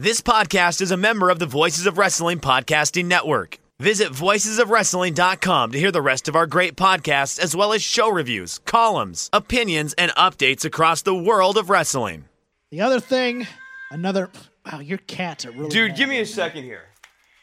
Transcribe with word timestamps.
This 0.00 0.20
podcast 0.20 0.80
is 0.80 0.92
a 0.92 0.96
member 0.96 1.28
of 1.28 1.40
the 1.40 1.46
Voices 1.46 1.84
of 1.84 1.98
Wrestling 1.98 2.38
Podcasting 2.38 3.06
Network. 3.06 3.58
Visit 3.80 4.12
voicesofwrestling.com 4.12 5.72
to 5.72 5.78
hear 5.80 5.90
the 5.90 6.00
rest 6.00 6.28
of 6.28 6.36
our 6.36 6.46
great 6.46 6.76
podcasts, 6.76 7.36
as 7.40 7.56
well 7.56 7.72
as 7.72 7.82
show 7.82 8.08
reviews, 8.08 8.60
columns, 8.60 9.28
opinions, 9.32 9.94
and 9.94 10.12
updates 10.12 10.64
across 10.64 11.02
the 11.02 11.16
world 11.16 11.58
of 11.58 11.68
wrestling. 11.68 12.26
The 12.70 12.80
other 12.80 13.00
thing, 13.00 13.48
another. 13.90 14.30
Wow, 14.64 14.78
your 14.78 14.98
cats 14.98 15.44
are 15.44 15.50
really. 15.50 15.68
Dude, 15.68 15.88
mad 15.88 15.98
give 15.98 16.08
me 16.08 16.20
a 16.20 16.26
second 16.26 16.62
here. 16.62 16.84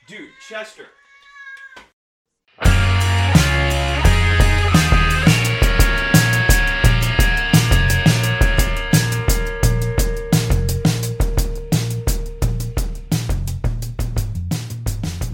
Dude, 0.07 0.29
Chester. 0.47 0.85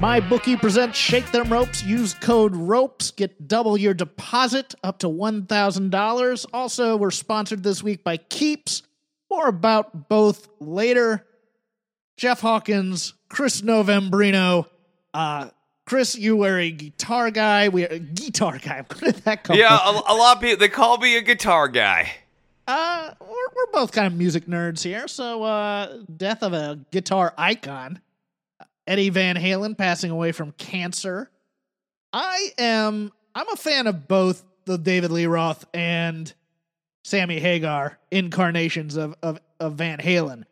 MyBookie 0.01 0.59
presents 0.59 0.97
Shake 0.97 1.31
Them 1.31 1.53
Ropes. 1.53 1.83
Use 1.83 2.15
code 2.15 2.55
ROPES. 2.55 3.11
Get 3.11 3.47
double 3.47 3.77
your 3.77 3.93
deposit 3.93 4.73
up 4.83 4.97
to 4.99 5.07
$1,000. 5.07 6.45
Also, 6.51 6.95
we're 6.97 7.11
sponsored 7.11 7.61
this 7.61 7.83
week 7.83 8.03
by 8.03 8.17
Keeps. 8.17 8.81
More 9.29 9.47
about 9.47 10.09
both 10.09 10.47
later. 10.59 11.23
Jeff 12.17 12.41
Hawkins, 12.41 13.13
Chris 13.29 13.61
Novembrino. 13.61 14.65
Uh, 15.13 15.49
Chris, 15.85 16.17
you 16.17 16.35
were 16.35 16.57
a 16.57 16.71
guitar 16.71 17.29
guy. 17.29 17.69
We 17.69 17.83
are 17.85 17.89
a 17.93 17.99
guitar 17.99 18.57
guy. 18.57 18.83
Where 18.99 19.11
did 19.11 19.23
that 19.25 19.43
come 19.43 19.55
Yeah, 19.55 19.77
from? 19.77 19.97
a, 19.97 20.13
a 20.13 20.15
lot 20.15 20.37
of 20.37 20.41
people 20.41 20.57
they 20.57 20.69
call 20.69 20.97
me 20.97 21.15
a 21.17 21.21
guitar 21.21 21.67
guy. 21.67 22.11
Uh, 22.67 23.11
we're, 23.19 23.27
we're 23.27 23.71
both 23.71 23.91
kind 23.91 24.07
of 24.07 24.13
music 24.13 24.47
nerds 24.47 24.81
here. 24.83 25.07
So, 25.07 25.43
uh, 25.43 25.97
death 26.17 26.41
of 26.41 26.53
a 26.53 26.79
guitar 26.91 27.33
icon, 27.37 27.99
Eddie 28.87 29.09
Van 29.09 29.35
Halen 29.35 29.77
passing 29.77 30.11
away 30.11 30.31
from 30.31 30.51
cancer. 30.53 31.29
I 32.13 32.49
am, 32.57 33.11
I'm 33.33 33.49
a 33.49 33.55
fan 33.55 33.87
of 33.87 34.07
both 34.07 34.43
the 34.65 34.77
David 34.77 35.11
Lee 35.11 35.25
Roth 35.25 35.65
and 35.73 36.31
Sammy 37.03 37.39
Hagar 37.39 37.97
incarnations 38.11 38.95
of, 38.95 39.15
of, 39.23 39.39
of 39.59 39.75
Van 39.75 39.99
Halen. 39.99 40.43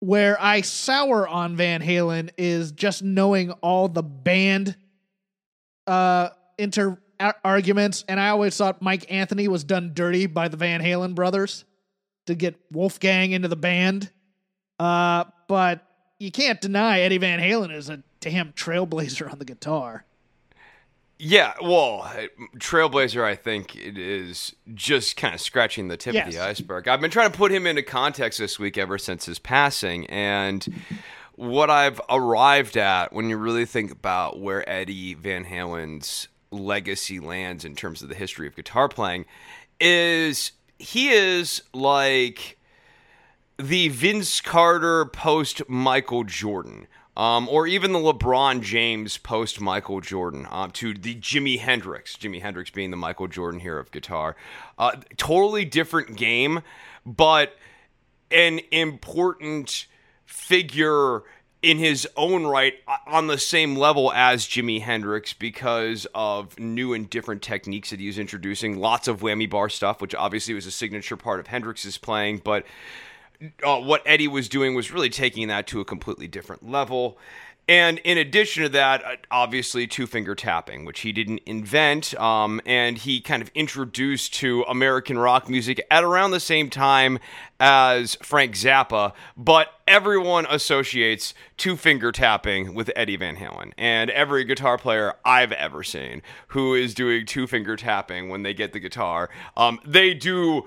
Where 0.00 0.40
I 0.40 0.60
sour 0.60 1.26
on 1.26 1.56
Van 1.56 1.80
Halen 1.80 2.30
is 2.36 2.72
just 2.72 3.02
knowing 3.02 3.52
all 3.52 3.88
the 3.88 4.02
band 4.02 4.76
uh 5.86 6.30
inter 6.56 6.98
arguments 7.44 8.04
and 8.08 8.18
I 8.18 8.28
always 8.28 8.56
thought 8.56 8.80
Mike 8.80 9.06
Anthony 9.10 9.48
was 9.48 9.64
done 9.64 9.92
dirty 9.94 10.26
by 10.26 10.48
the 10.48 10.56
Van 10.56 10.80
Halen 10.80 11.14
brothers 11.14 11.64
to 12.26 12.34
get 12.34 12.58
Wolfgang 12.70 13.32
into 13.32 13.48
the 13.48 13.56
band. 13.56 14.10
Uh 14.78 15.24
but 15.48 15.86
you 16.18 16.30
can't 16.30 16.60
deny 16.60 17.00
Eddie 17.00 17.18
Van 17.18 17.40
Halen 17.40 17.74
is 17.74 17.88
a 17.88 18.02
damn 18.20 18.52
trailblazer 18.52 19.30
on 19.30 19.38
the 19.38 19.44
guitar. 19.44 20.04
Yeah, 21.18 21.54
well, 21.62 22.10
Trailblazer, 22.58 23.22
I 23.22 23.36
think 23.36 23.76
it 23.76 23.96
is 23.96 24.54
just 24.74 25.16
kind 25.16 25.32
of 25.32 25.40
scratching 25.40 25.86
the 25.88 25.96
tip 25.96 26.14
of 26.14 26.32
the 26.32 26.40
iceberg. 26.40 26.88
I've 26.88 27.00
been 27.00 27.10
trying 27.10 27.30
to 27.30 27.38
put 27.38 27.52
him 27.52 27.66
into 27.66 27.82
context 27.82 28.38
this 28.40 28.58
week 28.58 28.76
ever 28.76 28.98
since 28.98 29.24
his 29.24 29.38
passing, 29.38 30.06
and 30.06 30.66
what 31.36 31.70
I've 31.70 32.00
arrived 32.10 32.76
at 32.76 33.12
when 33.12 33.28
you 33.28 33.36
really 33.36 33.64
think 33.64 33.92
about 33.92 34.40
where 34.40 34.68
Eddie 34.68 35.14
Van 35.14 35.44
Halen's 35.44 36.28
legacy 36.50 37.20
lands 37.20 37.64
in 37.64 37.74
terms 37.74 38.02
of 38.02 38.08
the 38.08 38.14
history 38.14 38.46
of 38.46 38.56
guitar 38.56 38.88
playing 38.88 39.24
is 39.80 40.52
he 40.78 41.10
is 41.10 41.62
like 41.72 42.58
the 43.58 43.88
Vince 43.88 44.40
Carter 44.40 45.06
post 45.06 45.62
Michael 45.68 46.24
Jordan, 46.24 46.86
um, 47.16 47.48
or 47.48 47.66
even 47.66 47.92
the 47.92 47.98
LeBron 47.98 48.60
James 48.60 49.18
post 49.18 49.60
Michael 49.60 50.00
Jordan, 50.00 50.46
um, 50.50 50.70
to 50.72 50.94
the 50.94 51.14
Jimi 51.14 51.58
Hendrix, 51.58 52.16
Jimi 52.16 52.42
Hendrix 52.42 52.70
being 52.70 52.90
the 52.90 52.96
Michael 52.96 53.28
Jordan 53.28 53.60
here 53.60 53.78
of 53.78 53.92
guitar. 53.92 54.34
Uh, 54.78 54.96
totally 55.16 55.64
different 55.64 56.16
game, 56.16 56.62
but 57.06 57.56
an 58.30 58.60
important 58.72 59.86
figure 60.24 61.22
in 61.62 61.78
his 61.78 62.06
own 62.16 62.44
right 62.44 62.74
uh, 62.86 62.96
on 63.06 63.26
the 63.26 63.38
same 63.38 63.76
level 63.76 64.12
as 64.12 64.46
Jimi 64.46 64.82
Hendrix 64.82 65.32
because 65.32 66.06
of 66.14 66.58
new 66.58 66.92
and 66.92 67.08
different 67.08 67.40
techniques 67.40 67.90
that 67.90 68.00
he 68.00 68.06
was 68.06 68.18
introducing. 68.18 68.78
Lots 68.78 69.08
of 69.08 69.20
whammy 69.20 69.48
bar 69.48 69.68
stuff, 69.68 70.02
which 70.02 70.14
obviously 70.14 70.52
was 70.52 70.66
a 70.66 70.70
signature 70.70 71.16
part 71.16 71.40
of 71.40 71.46
Hendrix's 71.46 71.96
playing, 71.96 72.42
but 72.44 72.66
uh, 73.62 73.78
what 73.78 74.02
Eddie 74.06 74.28
was 74.28 74.48
doing 74.48 74.74
was 74.74 74.90
really 74.90 75.10
taking 75.10 75.48
that 75.48 75.66
to 75.68 75.80
a 75.80 75.84
completely 75.84 76.28
different 76.28 76.68
level. 76.68 77.18
And 77.66 77.98
in 78.00 78.18
addition 78.18 78.64
to 78.64 78.68
that, 78.70 79.04
uh, 79.04 79.16
obviously 79.30 79.86
two 79.86 80.06
finger 80.06 80.34
tapping, 80.34 80.84
which 80.84 81.00
he 81.00 81.12
didn't 81.12 81.40
invent, 81.46 82.14
um, 82.20 82.60
and 82.66 82.98
he 82.98 83.22
kind 83.22 83.40
of 83.40 83.50
introduced 83.54 84.34
to 84.34 84.64
American 84.64 85.18
rock 85.18 85.48
music 85.48 85.80
at 85.90 86.04
around 86.04 86.32
the 86.32 86.40
same 86.40 86.68
time 86.68 87.18
as 87.58 88.16
Frank 88.16 88.54
Zappa. 88.54 89.14
But 89.34 89.68
everyone 89.88 90.44
associates 90.50 91.32
two 91.56 91.76
finger 91.76 92.12
tapping 92.12 92.74
with 92.74 92.90
Eddie 92.94 93.16
Van 93.16 93.36
Halen, 93.36 93.72
and 93.78 94.10
every 94.10 94.44
guitar 94.44 94.76
player 94.76 95.14
I've 95.24 95.52
ever 95.52 95.82
seen 95.82 96.20
who 96.48 96.74
is 96.74 96.92
doing 96.92 97.24
two 97.24 97.46
finger 97.46 97.76
tapping 97.76 98.28
when 98.28 98.42
they 98.42 98.52
get 98.52 98.74
the 98.74 98.80
guitar, 98.80 99.30
um, 99.56 99.80
they 99.86 100.12
do 100.12 100.64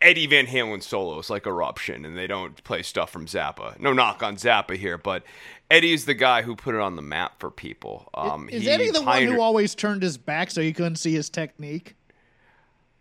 Eddie 0.00 0.26
Van 0.26 0.46
Halen 0.46 0.82
solos 0.82 1.30
like 1.30 1.46
Eruption, 1.46 2.04
and 2.04 2.16
they 2.16 2.26
don't 2.26 2.62
play 2.64 2.82
stuff 2.82 3.10
from 3.10 3.26
Zappa. 3.26 3.78
No 3.78 3.92
knock 3.92 4.22
on 4.22 4.36
Zappa 4.36 4.76
here, 4.76 4.98
but 4.98 5.22
Eddie's 5.70 6.04
the 6.04 6.14
guy 6.14 6.42
who 6.42 6.56
put 6.56 6.74
it 6.74 6.80
on 6.80 6.96
the 6.96 7.02
map 7.02 7.38
for 7.40 7.50
people. 7.50 8.08
Um, 8.14 8.48
is 8.48 8.66
Eddie 8.66 8.90
the 8.90 9.02
one 9.02 9.22
who 9.24 9.40
always 9.40 9.74
turned 9.74 10.02
his 10.02 10.16
back 10.18 10.50
so 10.50 10.60
you 10.60 10.72
couldn't 10.72 10.96
see 10.96 11.12
his 11.12 11.28
technique? 11.30 11.94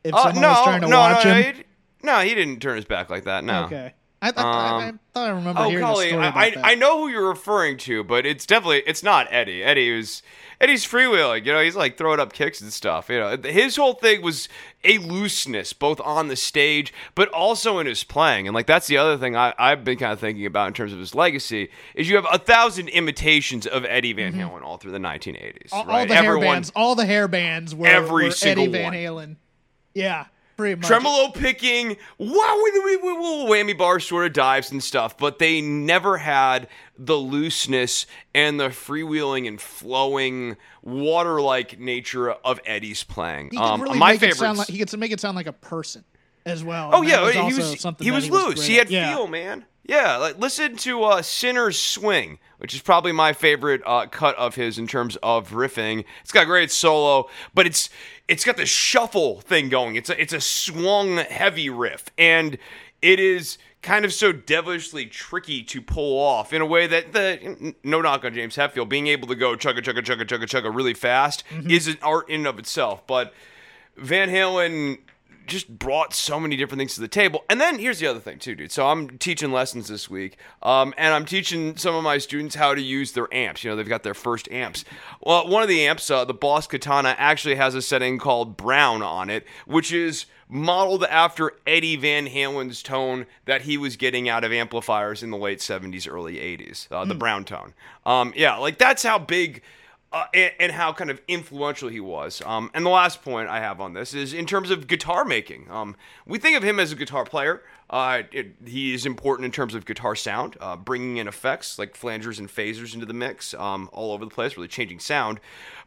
If 0.03 0.13
Uh, 0.13 0.23
someone 0.23 0.41
no, 0.41 0.49
was 0.49 0.63
trying 0.63 0.81
to 0.81 0.87
no, 0.87 0.99
watch 0.99 1.25
no, 1.25 1.33
him? 1.33 1.55
he, 1.55 1.63
no, 2.03 2.19
he 2.19 2.35
didn't 2.35 2.59
turn 2.61 2.75
his 2.75 2.85
back 2.85 3.09
like 3.09 3.23
that. 3.25 3.43
No. 3.43 3.63
Okay. 3.65 3.93
I, 4.21 4.31
thought 4.31 4.45
I, 4.45 4.85
I 4.85 4.87
Um, 4.89 4.99
thought 5.13 5.27
I 5.27 5.31
remember 5.31 5.61
Oh, 5.61 5.69
hearing 5.69 5.85
a 5.85 5.93
story 5.93 6.09
about 6.11 6.35
I. 6.35 6.45
I, 6.47 6.71
I 6.71 6.75
know 6.75 6.99
who 6.99 7.07
you're 7.09 7.27
referring 7.29 7.77
to, 7.79 8.03
but 8.03 8.25
it's 8.25 8.45
definitely 8.47 8.81
it's 8.87 9.03
not 9.03 9.27
Eddie. 9.29 9.63
Eddie 9.63 9.95
was 9.95 10.23
Eddie's 10.59 10.85
freewheeling. 10.87 11.45
You 11.45 11.53
know, 11.53 11.61
he's 11.61 11.75
like 11.75 11.97
throwing 11.99 12.19
up 12.19 12.33
kicks 12.33 12.59
and 12.59 12.73
stuff. 12.73 13.09
You 13.09 13.19
know, 13.19 13.37
his 13.43 13.75
whole 13.75 13.93
thing 13.93 14.23
was 14.23 14.49
a 14.83 14.97
looseness, 14.97 15.71
both 15.71 16.01
on 16.01 16.29
the 16.29 16.35
stage, 16.35 16.91
but 17.13 17.29
also 17.29 17.77
in 17.77 17.85
his 17.85 18.03
playing. 18.03 18.47
And 18.47 18.55
like 18.55 18.65
that's 18.65 18.87
the 18.87 18.97
other 18.97 19.19
thing 19.19 19.35
I, 19.35 19.53
I've 19.59 19.83
been 19.83 19.99
kind 19.99 20.11
of 20.13 20.19
thinking 20.19 20.47
about 20.47 20.67
in 20.69 20.73
terms 20.73 20.93
of 20.93 20.99
his 20.99 21.13
legacy 21.13 21.69
is 21.93 22.09
you 22.09 22.15
have 22.15 22.25
a 22.31 22.39
thousand 22.39 22.89
imitations 22.89 23.67
of 23.67 23.85
Eddie 23.85 24.13
Van 24.13 24.33
Halen 24.33 24.63
all 24.63 24.77
through 24.77 24.93
the 24.93 24.97
1980s. 24.97 25.67
Mm-hmm. 25.67 25.75
all, 25.75 25.81
all 25.81 25.87
right? 25.89 26.07
the 26.07 26.15
hair 26.15 26.39
bands, 26.39 26.71
all 26.75 26.95
the 26.95 27.05
hair 27.05 27.27
bands 27.27 27.75
were, 27.75 27.85
Every 27.85 28.25
were 28.25 28.31
single 28.31 28.63
Eddie 28.63 28.71
Van 28.73 28.83
one. 28.85 28.93
Halen. 28.93 29.35
Yeah, 29.93 30.25
pretty 30.57 30.75
much. 30.75 30.87
tremolo 30.87 31.29
picking, 31.29 31.95
wow, 32.17 32.61
we, 32.63 32.71
we, 32.79 32.95
we, 32.97 33.13
we, 33.13 33.19
whammy 33.47 33.77
bar 33.77 33.99
sort 33.99 34.25
of 34.25 34.33
dives 34.33 34.71
and 34.71 34.83
stuff, 34.83 35.17
but 35.17 35.39
they 35.39 35.61
never 35.61 36.17
had 36.17 36.67
the 36.97 37.15
looseness 37.15 38.05
and 38.33 38.59
the 38.59 38.69
freewheeling 38.69 39.47
and 39.47 39.61
flowing 39.61 40.57
water-like 40.83 41.79
nature 41.79 42.31
of 42.31 42.59
Eddie's 42.65 43.03
playing. 43.03 43.49
He 43.51 43.57
Um, 43.57 43.81
really 43.81 43.97
my 43.97 44.11
make 44.13 44.19
favorites. 44.19 44.39
it 44.39 44.39
sound 44.39 44.57
like 44.57 44.67
he 44.67 44.79
could 44.79 44.99
make 44.99 45.11
it 45.11 45.19
sound 45.19 45.35
like 45.35 45.47
a 45.47 45.53
person 45.53 46.03
as 46.45 46.63
well. 46.63 46.89
Oh 46.93 47.01
yeah, 47.01 47.21
was 47.21 47.33
he 47.35 47.41
was 47.41 47.97
he 47.99 48.11
was 48.11 48.23
he 48.25 48.31
loose. 48.31 48.55
great 48.55 48.67
he 48.67 48.75
had 48.75 48.89
yeah. 48.89 49.13
feel, 49.13 49.27
man. 49.27 49.65
Yeah, 49.83 50.17
like 50.17 50.37
listen 50.37 50.75
to 50.77 51.03
uh, 51.03 51.21
Sinner's 51.21 51.79
Swing, 51.79 52.39
which 52.57 52.73
is 52.73 52.81
probably 52.81 53.13
my 53.13 53.31
favorite 53.31 53.81
uh, 53.85 54.07
cut 54.07 54.35
of 54.35 54.55
his 54.55 54.77
in 54.77 54.85
terms 54.85 55.17
of 55.23 55.51
riffing. 55.51 56.03
It's 56.23 56.31
got 56.33 56.43
a 56.43 56.45
great 56.45 56.71
solo, 56.71 57.29
but 57.53 57.65
it's 57.65 57.89
it's 58.27 58.43
got 58.43 58.57
the 58.57 58.65
shuffle 58.65 59.41
thing 59.41 59.69
going. 59.69 59.95
It's 59.95 60.09
a 60.09 60.21
it's 60.21 60.33
a 60.33 60.41
swung 60.41 61.17
heavy 61.17 61.69
riff, 61.69 62.05
and 62.17 62.57
it 63.01 63.19
is 63.19 63.57
kind 63.81 64.05
of 64.05 64.13
so 64.13 64.31
devilishly 64.31 65.05
tricky 65.05 65.63
to 65.63 65.81
pull 65.81 66.19
off 66.19 66.51
in 66.51 66.61
a 66.61 66.65
way 66.65 66.87
that 66.87 67.13
the 67.13 67.73
no 67.83 68.01
knock 68.01 68.25
on 68.25 68.33
James 68.33 68.55
Hetfield 68.55 68.89
being 68.89 69.07
able 69.07 69.27
to 69.27 69.35
go 69.35 69.55
chugga 69.55 69.79
chugga 69.79 70.01
chugga 70.03 70.25
chugga 70.25 70.43
chugga 70.43 70.75
really 70.75 70.93
fast 70.93 71.43
mm-hmm. 71.49 71.69
is 71.69 71.87
an 71.87 71.97
art 72.01 72.29
in 72.29 72.41
and 72.41 72.47
of 72.47 72.59
itself, 72.59 73.05
but. 73.07 73.33
Van 73.97 74.29
Halen 74.29 74.99
just 75.47 75.79
brought 75.79 76.13
so 76.13 76.39
many 76.39 76.55
different 76.55 76.79
things 76.79 76.95
to 76.95 77.01
the 77.01 77.07
table. 77.07 77.43
And 77.49 77.59
then 77.59 77.79
here's 77.79 77.99
the 77.99 78.07
other 78.07 78.19
thing 78.19 78.39
too, 78.39 78.55
dude. 78.55 78.71
So 78.71 78.87
I'm 78.87 79.17
teaching 79.17 79.51
lessons 79.51 79.87
this 79.87 80.09
week, 80.09 80.37
um, 80.61 80.93
and 80.97 81.13
I'm 81.13 81.25
teaching 81.25 81.77
some 81.77 81.95
of 81.95 82.03
my 82.03 82.17
students 82.17 82.55
how 82.55 82.75
to 82.75 82.81
use 82.81 83.13
their 83.13 83.33
amps. 83.33 83.63
You 83.63 83.71
know, 83.71 83.75
they've 83.75 83.87
got 83.87 84.03
their 84.03 84.13
first 84.13 84.51
amps. 84.51 84.85
Well, 85.21 85.47
one 85.47 85.63
of 85.63 85.69
the 85.69 85.85
amps, 85.87 86.11
uh, 86.11 86.25
the 86.25 86.33
Boss 86.33 86.67
Katana, 86.67 87.15
actually 87.17 87.55
has 87.55 87.75
a 87.75 87.81
setting 87.81 88.19
called 88.19 88.57
Brown 88.57 89.01
on 89.01 89.29
it, 89.29 89.45
which 89.65 89.91
is 89.91 90.25
modeled 90.49 91.03
after 91.05 91.53
Eddie 91.65 91.95
Van 91.95 92.27
Halen's 92.27 92.81
tone 92.81 93.25
that 93.45 93.63
he 93.63 93.77
was 93.77 93.95
getting 93.97 94.29
out 94.29 94.43
of 94.43 94.51
amplifiers 94.51 95.23
in 95.23 95.31
the 95.31 95.37
late 95.37 95.59
70s, 95.59 96.09
early 96.09 96.35
80s, 96.35 96.91
uh, 96.91 97.03
the 97.05 97.15
brown 97.15 97.43
tone. 97.43 97.73
Um, 98.05 98.33
yeah, 98.35 98.55
like 98.57 98.77
that's 98.77 99.03
how 99.03 99.19
big 99.19 99.61
uh, 100.13 100.25
and, 100.33 100.51
and, 100.59 100.71
how 100.71 100.93
kind 100.93 101.09
of 101.09 101.21
influential 101.27 101.89
he 101.89 101.99
was. 101.99 102.41
Um, 102.45 102.71
and 102.73 102.85
the 102.85 102.89
last 102.89 103.21
point 103.21 103.49
I 103.49 103.59
have 103.59 103.81
on 103.81 103.93
this 103.93 104.13
is 104.13 104.33
in 104.33 104.45
terms 104.45 104.71
of 104.71 104.87
guitar 104.87 105.25
making. 105.25 105.69
Um, 105.69 105.95
we 106.25 106.39
think 106.39 106.55
of 106.55 106.63
him 106.63 106.79
as 106.79 106.91
a 106.91 106.95
guitar 106.95 107.25
player. 107.25 107.61
Uh, 107.89 108.23
it, 108.31 108.55
he 108.65 108.93
is 108.93 109.05
important 109.05 109.45
in 109.45 109.51
terms 109.51 109.75
of 109.75 109.85
guitar 109.85 110.15
sound, 110.15 110.55
uh, 110.61 110.77
bringing 110.77 111.17
in 111.17 111.27
effects 111.27 111.77
like 111.77 111.97
flangers 111.97 112.39
and 112.39 112.47
phasers 112.47 112.93
into 112.93 113.05
the 113.05 113.13
mix 113.13 113.53
um, 113.55 113.89
all 113.91 114.13
over 114.13 114.23
the 114.23 114.31
place, 114.31 114.55
really 114.55 114.67
changing 114.69 114.99
sound. 114.99 115.39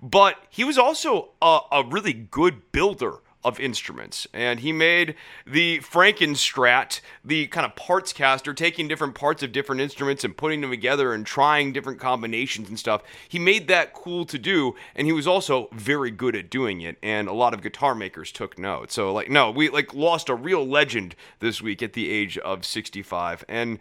But 0.02 0.36
he 0.50 0.64
was 0.64 0.76
also 0.76 1.30
a, 1.40 1.60
a 1.72 1.84
really 1.84 2.12
good 2.12 2.72
builder 2.72 3.20
of 3.42 3.58
instruments. 3.58 4.26
And 4.32 4.60
he 4.60 4.72
made 4.72 5.14
the 5.46 5.80
Frankenstrat, 5.80 7.00
the 7.24 7.46
kind 7.46 7.64
of 7.64 7.74
parts 7.74 8.12
caster, 8.12 8.52
taking 8.52 8.86
different 8.86 9.14
parts 9.14 9.42
of 9.42 9.52
different 9.52 9.80
instruments 9.80 10.24
and 10.24 10.36
putting 10.36 10.60
them 10.60 10.70
together 10.70 11.14
and 11.14 11.24
trying 11.24 11.72
different 11.72 11.98
combinations 11.98 12.68
and 12.68 12.78
stuff. 12.78 13.02
He 13.28 13.38
made 13.38 13.68
that 13.68 13.94
cool 13.94 14.26
to 14.26 14.38
do, 14.38 14.74
and 14.94 15.06
he 15.06 15.12
was 15.12 15.26
also 15.26 15.68
very 15.72 16.10
good 16.10 16.36
at 16.36 16.50
doing 16.50 16.82
it. 16.82 16.98
And 17.02 17.28
a 17.28 17.32
lot 17.32 17.54
of 17.54 17.62
guitar 17.62 17.94
makers 17.94 18.30
took 18.30 18.58
note. 18.58 18.92
So, 18.92 19.12
like, 19.12 19.30
no, 19.30 19.50
we 19.50 19.70
like 19.70 19.94
lost 19.94 20.28
a 20.28 20.34
real 20.34 20.66
legend 20.66 21.14
this 21.38 21.62
week 21.62 21.82
at 21.82 21.94
the 21.94 22.10
age 22.10 22.36
of 22.38 22.64
65. 22.64 23.44
And 23.48 23.78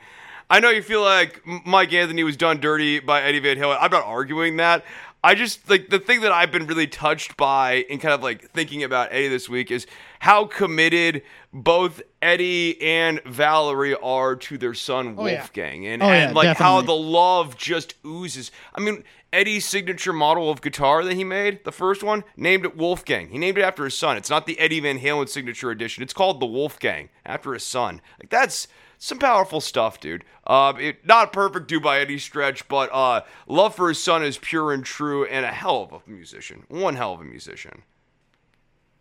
I 0.51 0.59
know 0.59 0.69
you 0.69 0.81
feel 0.81 1.03
like 1.03 1.45
Mike 1.45 1.93
Anthony 1.93 2.23
was 2.23 2.35
done 2.35 2.59
dirty 2.59 2.99
by 2.99 3.21
Eddie 3.21 3.37
Van 3.39 3.57
Halen. 3.57 3.77
I'm 3.79 3.91
not 3.91 4.03
arguing 4.03 4.57
that. 4.57 4.83
I 5.23 5.35
just 5.35 5.69
like 5.69 5.89
the 5.89 5.99
thing 5.99 6.21
that 6.21 6.31
I've 6.31 6.51
been 6.51 6.65
really 6.65 6.87
touched 6.87 7.35
by 7.35 7.85
in 7.89 7.99
kind 7.99 8.13
of 8.13 8.23
like 8.23 8.51
thinking 8.51 8.83
about 8.83 9.09
Eddie 9.11 9.27
this 9.27 9.49
week 9.49 9.69
is 9.69 9.85
how 10.19 10.45
committed 10.45 11.23
both 11.51 12.01
Eddie 12.21 12.81
and 12.81 13.21
Valerie 13.25 13.95
are 13.95 14.35
to 14.37 14.57
their 14.57 14.73
son 14.73 15.15
Oh, 15.17 15.23
Wolfgang, 15.23 15.85
and, 15.85 16.01
Oh, 16.01 16.05
and 16.07 16.31
yeah, 16.31 16.35
like 16.35 16.57
how 16.57 16.79
the 16.81 16.93
love 16.93 17.57
just 17.57 17.95
oozes. 18.05 18.49
I 18.73 18.79
mean, 18.79 19.03
Eddie's 19.33 19.65
signature 19.65 20.13
model 20.13 20.49
of 20.49 20.61
guitar 20.61 21.03
that 21.03 21.13
he 21.13 21.23
made, 21.25 21.63
the 21.65 21.71
first 21.71 22.01
one, 22.01 22.23
named 22.37 22.63
it 22.65 22.77
Wolfgang. 22.77 23.27
He 23.29 23.37
named 23.37 23.57
it 23.57 23.63
after 23.63 23.83
his 23.83 23.95
son. 23.97 24.15
It's 24.15 24.29
not 24.29 24.45
the 24.45 24.57
Eddie 24.57 24.79
Van 24.79 24.99
Halen 24.99 25.27
signature 25.27 25.69
edition. 25.69 26.01
It's 26.01 26.13
called 26.13 26.39
the 26.39 26.45
Wolfgang 26.45 27.09
after 27.25 27.53
his 27.53 27.63
son. 27.63 27.99
Like 28.19 28.29
that's 28.29 28.67
some 28.99 29.17
powerful 29.17 29.61
stuff, 29.61 29.99
dude. 29.99 30.25
Uh, 30.45 30.73
it, 30.77 31.07
not 31.07 31.31
perfect 31.33 31.67
due 31.67 31.79
by 31.79 32.01
any 32.01 32.17
stretch, 32.17 32.67
but 32.67 32.89
uh, 32.93 33.21
love 33.47 33.73
for 33.73 33.87
his 33.87 34.03
son 34.03 34.23
is 34.23 34.37
pure 34.37 34.73
and 34.73 34.85
true, 34.85 35.25
and 35.25 35.45
a 35.45 35.51
hell 35.51 35.81
of 35.83 35.93
a 35.93 36.09
musician. 36.09 36.65
One 36.67 36.95
hell 36.95 37.13
of 37.13 37.21
a 37.21 37.23
musician. 37.23 37.83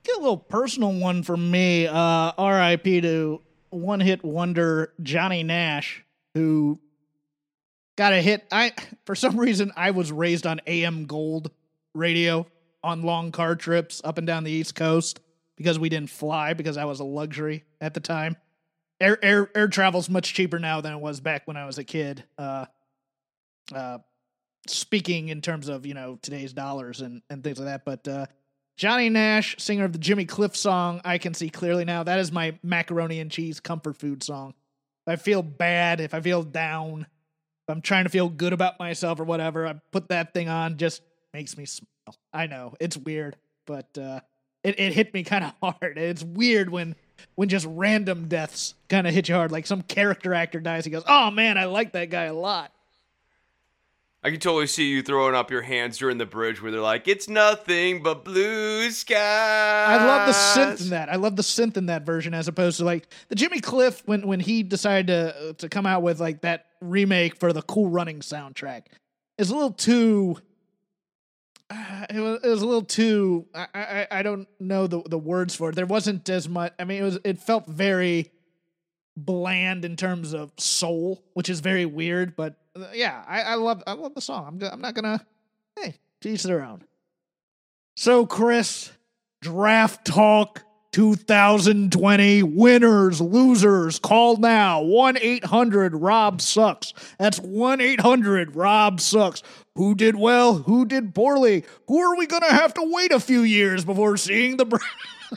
Get 0.04 0.16
a 0.16 0.20
little 0.20 0.38
personal 0.38 0.92
one 0.92 1.24
for 1.24 1.36
me. 1.36 1.88
Uh, 1.88 2.32
R.I.P. 2.38 3.00
to 3.02 3.42
one 3.70 4.00
hit 4.00 4.24
wonder 4.24 4.94
Johnny 5.02 5.42
Nash, 5.42 6.04
who 6.32 6.78
got 7.96 8.12
a 8.12 8.22
hit. 8.22 8.46
I 8.52 8.72
for 9.04 9.16
some 9.16 9.38
reason 9.38 9.72
I 9.76 9.90
was 9.90 10.12
raised 10.12 10.46
on 10.46 10.60
AM 10.66 11.06
Gold 11.06 11.50
radio 11.92 12.46
on 12.84 13.02
long 13.02 13.32
car 13.32 13.56
trips 13.56 14.00
up 14.04 14.16
and 14.16 14.26
down 14.26 14.44
the 14.44 14.52
East 14.52 14.76
Coast 14.76 15.18
because 15.56 15.78
we 15.78 15.88
didn't 15.88 16.10
fly 16.10 16.54
because 16.54 16.76
that 16.76 16.86
was 16.86 17.00
a 17.00 17.04
luxury 17.04 17.64
at 17.80 17.94
the 17.94 18.00
time. 18.00 18.36
Air 19.00 19.18
air 19.22 19.50
air 19.54 19.68
travel's 19.68 20.10
much 20.10 20.34
cheaper 20.34 20.58
now 20.58 20.80
than 20.80 20.92
it 20.92 21.00
was 21.00 21.20
back 21.20 21.46
when 21.46 21.56
I 21.56 21.66
was 21.66 21.78
a 21.78 21.84
kid. 21.84 22.24
Uh, 22.36 22.66
uh, 23.74 23.98
speaking 24.66 25.28
in 25.28 25.40
terms 25.40 25.68
of 25.68 25.86
you 25.86 25.94
know 25.94 26.18
today's 26.20 26.52
dollars 26.52 27.00
and 27.00 27.22
and 27.30 27.44
things 27.44 27.58
like 27.58 27.66
that, 27.66 27.84
but 27.84 28.08
uh, 28.08 28.26
Johnny 28.78 29.08
Nash, 29.08 29.56
singer 29.58 29.84
of 29.84 29.92
the 29.92 29.98
Jimmy 29.98 30.24
Cliff 30.24 30.56
song, 30.56 31.00
I 31.04 31.18
Can 31.18 31.34
See 31.34 31.50
Clearly 31.50 31.84
Now. 31.84 32.04
That 32.04 32.20
is 32.20 32.30
my 32.30 32.56
macaroni 32.62 33.18
and 33.18 33.28
cheese 33.28 33.58
comfort 33.58 33.96
food 33.96 34.22
song. 34.22 34.54
If 35.04 35.12
I 35.12 35.16
feel 35.16 35.42
bad, 35.42 36.00
if 36.00 36.14
I 36.14 36.20
feel 36.20 36.44
down, 36.44 37.00
if 37.02 37.74
I'm 37.74 37.82
trying 37.82 38.04
to 38.04 38.10
feel 38.10 38.28
good 38.28 38.52
about 38.52 38.78
myself 38.78 39.18
or 39.18 39.24
whatever, 39.24 39.66
I 39.66 39.74
put 39.90 40.10
that 40.10 40.32
thing 40.32 40.48
on, 40.48 40.76
just 40.76 41.02
makes 41.34 41.56
me 41.58 41.66
smile. 41.66 41.88
I 42.32 42.46
know, 42.46 42.74
it's 42.78 42.96
weird, 42.96 43.36
but 43.66 43.98
uh, 43.98 44.20
it, 44.62 44.78
it 44.78 44.92
hit 44.92 45.12
me 45.12 45.24
kind 45.24 45.44
of 45.44 45.54
hard. 45.80 45.98
It's 45.98 46.22
weird 46.22 46.70
when 46.70 46.94
when 47.34 47.48
just 47.48 47.66
random 47.68 48.28
deaths 48.28 48.74
kind 48.88 49.06
of 49.06 49.14
hit 49.14 49.28
you 49.28 49.34
hard. 49.34 49.52
Like 49.52 49.66
some 49.66 49.82
character 49.82 50.34
actor 50.34 50.60
dies, 50.60 50.84
he 50.84 50.90
goes, 50.90 51.04
oh 51.06 51.30
man, 51.30 51.58
I 51.58 51.64
like 51.64 51.92
that 51.92 52.10
guy 52.10 52.24
a 52.24 52.34
lot. 52.34 52.72
I 54.22 54.30
can 54.30 54.40
totally 54.40 54.66
see 54.66 54.88
you 54.88 55.02
throwing 55.02 55.36
up 55.36 55.50
your 55.50 55.62
hands 55.62 55.96
during 55.98 56.18
the 56.18 56.26
bridge 56.26 56.60
where 56.60 56.72
they're 56.72 56.80
like, 56.80 57.06
"It's 57.06 57.28
nothing 57.28 58.02
but 58.02 58.24
blue 58.24 58.90
skies." 58.90 59.16
I 59.16 60.04
love 60.04 60.26
the 60.26 60.32
synth 60.32 60.80
in 60.82 60.90
that. 60.90 61.08
I 61.08 61.14
love 61.14 61.36
the 61.36 61.42
synth 61.42 61.76
in 61.76 61.86
that 61.86 62.02
version 62.02 62.34
as 62.34 62.48
opposed 62.48 62.78
to 62.78 62.84
like 62.84 63.08
the 63.28 63.36
Jimmy 63.36 63.60
Cliff 63.60 64.02
when 64.06 64.26
when 64.26 64.40
he 64.40 64.64
decided 64.64 65.06
to 65.06 65.50
uh, 65.50 65.52
to 65.54 65.68
come 65.68 65.86
out 65.86 66.02
with 66.02 66.20
like 66.20 66.40
that 66.40 66.66
remake 66.80 67.36
for 67.38 67.52
the 67.52 67.62
Cool 67.62 67.90
Running 67.90 68.18
soundtrack. 68.18 68.86
It's 69.38 69.50
a 69.50 69.54
little 69.54 69.70
too. 69.70 70.38
It 72.10 72.20
was 72.20 72.40
it 72.42 72.48
was 72.48 72.62
a 72.62 72.66
little 72.66 72.84
too. 72.84 73.46
I, 73.54 73.66
I 73.74 74.06
I 74.10 74.22
don't 74.22 74.48
know 74.58 74.86
the 74.86 75.02
the 75.02 75.18
words 75.18 75.54
for 75.54 75.70
it. 75.70 75.76
There 75.76 75.86
wasn't 75.86 76.28
as 76.28 76.48
much. 76.48 76.72
I 76.78 76.84
mean, 76.84 77.00
it 77.00 77.04
was 77.04 77.18
it 77.24 77.38
felt 77.38 77.66
very 77.66 78.30
bland 79.16 79.84
in 79.84 79.96
terms 79.96 80.32
of 80.32 80.52
soul, 80.58 81.22
which 81.34 81.48
is 81.48 81.60
very 81.60 81.84
weird. 81.86 82.36
But 82.36 82.56
uh, 82.76 82.86
yeah, 82.94 83.24
I, 83.26 83.42
I 83.42 83.54
love 83.54 83.82
I 83.86 83.92
love 83.92 84.14
the 84.14 84.20
song. 84.20 84.46
I'm 84.46 84.72
I'm 84.72 84.80
not 84.80 84.94
gonna. 84.94 85.24
Hey, 85.78 85.96
to 86.22 86.28
each 86.30 86.42
their 86.42 86.62
own. 86.62 86.84
So 87.96 88.26
Chris, 88.26 88.90
draft 89.40 90.06
talk 90.06 90.62
2020 90.98 92.42
winners 92.42 93.20
losers 93.20 94.00
call 94.00 94.36
now 94.36 94.82
1-800 94.82 95.90
rob 95.92 96.40
sucks 96.40 96.92
that's 97.20 97.38
1-800 97.38 98.48
rob 98.54 99.00
sucks 99.00 99.44
who 99.76 99.94
did 99.94 100.16
well 100.16 100.54
who 100.54 100.84
did 100.84 101.14
poorly 101.14 101.64
who 101.86 102.00
are 102.00 102.16
we 102.16 102.26
gonna 102.26 102.52
have 102.52 102.74
to 102.74 102.82
wait 102.82 103.12
a 103.12 103.20
few 103.20 103.42
years 103.42 103.84
before 103.84 104.16
seeing 104.16 104.56
the 104.56 104.64
Bra- 104.64 104.80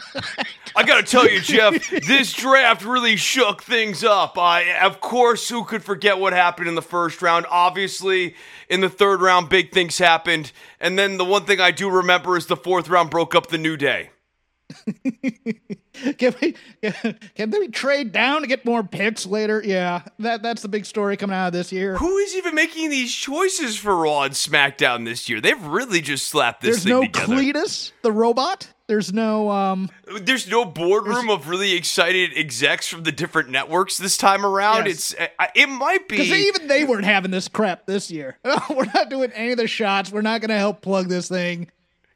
I 0.76 0.82
gotta 0.82 1.04
tell 1.04 1.30
you, 1.30 1.40
Jeff, 1.42 1.92
this 2.08 2.34
draft 2.34 2.84
really 2.84 3.18
shook 3.18 3.62
things 3.62 4.06
up. 4.06 4.38
I, 4.38 4.80
of 4.80 5.02
course, 5.02 5.50
who 5.50 5.66
could 5.66 5.84
forget 5.84 6.18
what 6.18 6.32
happened 6.32 6.70
in 6.70 6.76
the 6.76 6.82
first 6.82 7.22
round? 7.22 7.46
Obviously, 7.50 8.36
in 8.70 8.80
the 8.80 8.90
third 8.90 9.22
round, 9.22 9.50
big 9.50 9.74
things 9.74 9.98
happened. 9.98 10.54
And 10.80 10.98
then 10.98 11.18
the 11.18 11.26
one 11.26 11.44
thing 11.44 11.60
I 11.60 11.72
do 11.72 11.90
remember 11.90 12.38
is 12.38 12.46
the 12.46 12.56
fourth 12.56 12.88
round 12.88 13.10
broke 13.10 13.36
up 13.36 13.48
the 13.48 13.58
new 13.58 13.76
day. 13.76 14.12
can 16.18 16.34
we 16.42 16.56
can 17.36 17.52
we 17.52 17.68
trade 17.68 18.12
down 18.12 18.42
to 18.42 18.48
get 18.48 18.66
more 18.66 18.84
picks 18.84 19.26
later 19.26 19.62
yeah 19.66 20.02
that 20.20 20.42
that's 20.42 20.62
the 20.62 20.68
big 20.68 20.86
story 20.86 21.18
coming 21.18 21.36
out 21.36 21.48
of 21.48 21.54
this 21.54 21.72
year 21.72 21.98
Who 21.98 22.18
is 22.18 22.36
even 22.36 22.56
making 22.56 22.90
these 22.90 23.14
choices 23.14 23.78
for 23.78 23.96
Raw 23.96 24.24
and 24.24 24.34
SmackDown 24.34 25.06
this 25.06 25.30
year? 25.30 25.42
They've 25.42 25.64
really 25.64 26.02
just 26.02 26.28
slapped 26.28 26.62
this 26.62 26.84
there's 26.84 26.84
thing 26.84 26.94
no 26.94 27.02
together. 27.02 27.34
cletus 27.36 27.92
the 28.02 28.12
robot 28.12 28.68
there's 28.92 29.14
no 29.14 29.50
um 29.50 29.90
There's 30.22 30.50
no 30.50 30.66
boardroom 30.66 31.30
of 31.30 31.48
really 31.48 31.72
excited 31.78 32.32
execs 32.36 32.90
from 32.90 33.04
the 33.04 33.14
different 33.14 33.50
networks 33.50 33.98
this 33.98 34.18
time 34.18 34.46
around. 34.46 34.88
Yes. 34.88 35.14
It's 35.14 35.32
I- 35.40 35.50
it 35.56 35.68
might 35.68 36.10
be 36.10 36.18
Because 36.18 36.34
even 36.34 36.68
they 36.68 36.84
weren't 36.84 37.06
having 37.06 37.32
this 37.32 37.48
crap 37.48 37.86
this 37.86 38.12
year. 38.12 38.38
we're 38.70 38.92
not 38.94 39.10
doing 39.10 39.32
any 39.32 39.52
of 39.52 39.58
the 39.58 39.68
shots. 39.68 40.12
We're 40.12 40.20
not 40.20 40.42
going 40.42 40.50
to 40.50 40.58
help 40.58 40.82
plug 40.82 41.08
this 41.08 41.30
thing. 41.30 41.70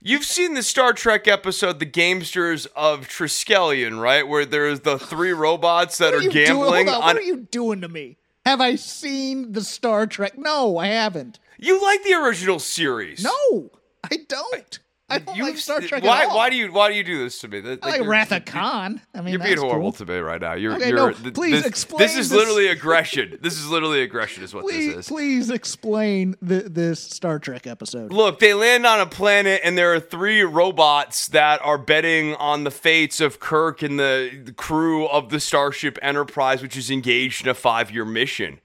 You've 0.08 0.24
seen 0.24 0.54
the 0.54 0.62
Star 0.62 0.94
Trek 0.94 1.28
episode, 1.28 1.80
The 1.80 1.86
Gamesters 1.88 2.68
of 2.76 3.08
Triskelion, 3.08 4.00
right? 4.00 4.28
Where 4.28 4.46
there's 4.46 4.82
the 4.82 5.00
three 5.00 5.32
robots 5.34 5.98
that 5.98 6.14
What 6.14 6.22
are, 6.22 6.22
you 6.22 6.30
doing? 6.30 6.46
gambling 6.46 6.86
Hold 6.86 6.90
on. 6.90 7.10
on. 7.10 7.16
What 7.16 7.18
are 7.18 7.22
you 7.26 7.48
doing 7.50 7.82
to 7.82 7.88
me? 7.90 8.18
Have 8.46 8.62
I 8.62 8.76
seen 8.76 9.54
the 9.54 9.64
Star 9.64 10.06
Trek? 10.06 10.38
No, 10.38 10.78
I 10.78 10.90
haven't. 10.90 11.40
You 11.58 11.82
like 11.82 12.04
the 12.04 12.14
original 12.14 12.60
series? 12.60 13.24
No, 13.24 13.72
I 14.04 14.18
don't. 14.30 14.78
I 15.08 15.20
don't 15.20 15.38
You've 15.38 15.48
like 15.50 15.58
Star 15.58 15.82
Trek 15.82 16.04
why? 16.04 16.26
Why 16.26 16.50
do 16.50 16.56
you? 16.56 16.72
Why 16.72 16.90
do 16.90 16.96
you 16.96 17.04
do 17.04 17.20
this 17.20 17.38
to 17.42 17.48
me? 17.48 17.60
That- 17.60 17.84
I 17.84 17.90
like 17.90 17.98
you're- 17.98 18.08
Wrath 18.10 18.32
of 18.32 18.44
Khan. 18.46 19.00
I 19.14 19.22
mean, 19.22 19.34
You're 19.34 19.44
being 19.44 19.58
horrible 19.58 19.92
cool. 19.92 20.06
to 20.06 20.12
me 20.12 20.18
right 20.18 20.42
now. 20.42 20.54
You're, 20.54 20.74
Okay, 20.78 20.88
you're, 20.90 20.98
no, 20.98 21.12
th- 21.12 21.36
please 21.36 21.52
this, 21.58 21.66
explain 21.68 22.00
This 22.00 22.18
is 22.18 22.30
this. 22.32 22.40
literally 22.40 22.68
aggression. 22.70 23.38
This 23.40 23.54
is 23.60 23.70
literally 23.70 24.02
aggression, 24.02 24.44
is 24.44 24.52
what 24.56 24.64
Please, 24.64 24.96
this 24.96 25.06
is. 25.06 25.08
please 25.08 25.50
explain 25.52 26.36
th- 26.48 26.66
this 26.70 27.00
Star 27.00 27.38
Trek 27.38 27.68
episode. 27.68 28.12
Look, 28.12 28.40
they 28.40 28.56
land 28.56 28.88
on 28.88 29.00
a 29.00 29.06
planet, 29.06 29.62
and 29.64 29.78
there 29.78 29.94
are 29.94 30.00
three 30.00 30.42
robots 30.42 31.28
that 31.28 31.62
are 31.64 31.78
betting 31.78 32.34
on 32.36 32.64
the 32.64 32.72
fates 32.72 33.22
of 33.22 33.40
Kirk 33.40 33.84
and 33.84 34.00
the, 34.00 34.42
the 34.44 34.54
crew 34.54 35.06
of 35.08 35.30
the 35.30 35.40
Starship 35.40 36.00
Enterprise, 36.02 36.64
which 36.64 36.76
is 36.76 36.90
engaged 36.90 37.44
in 37.44 37.50
a 37.50 37.54
five 37.54 37.92
year 37.92 38.06
mission 38.06 38.60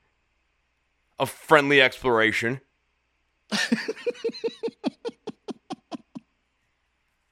of 1.18 1.28
friendly 1.28 1.82
exploration. 1.82 2.62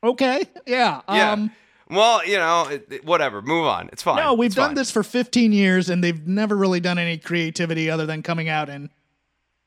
Okay, 0.02 0.44
yeah. 0.66 1.00
Yeah. 1.08 1.32
Um, 1.32 1.50
well, 1.90 2.24
you 2.26 2.36
know, 2.36 2.68
it, 2.68 2.86
it- 2.90 3.04
whatever. 3.04 3.42
Move 3.42 3.66
on. 3.66 3.88
It's 3.92 4.02
fine. 4.02 4.16
No, 4.16 4.34
we've 4.34 4.46
It's 4.48 4.54
done 4.54 4.68
fine. 4.70 4.74
this 4.76 4.90
for 4.90 5.02
15 5.02 5.52
years 5.52 5.88
and 5.90 6.04
they've 6.04 6.26
never 6.26 6.56
really 6.56 6.80
done 6.80 6.98
any 6.98 7.18
creativity 7.18 7.90
other 7.90 8.06
than 8.06 8.22
coming 8.22 8.48
out 8.48 8.68
and 8.68 8.90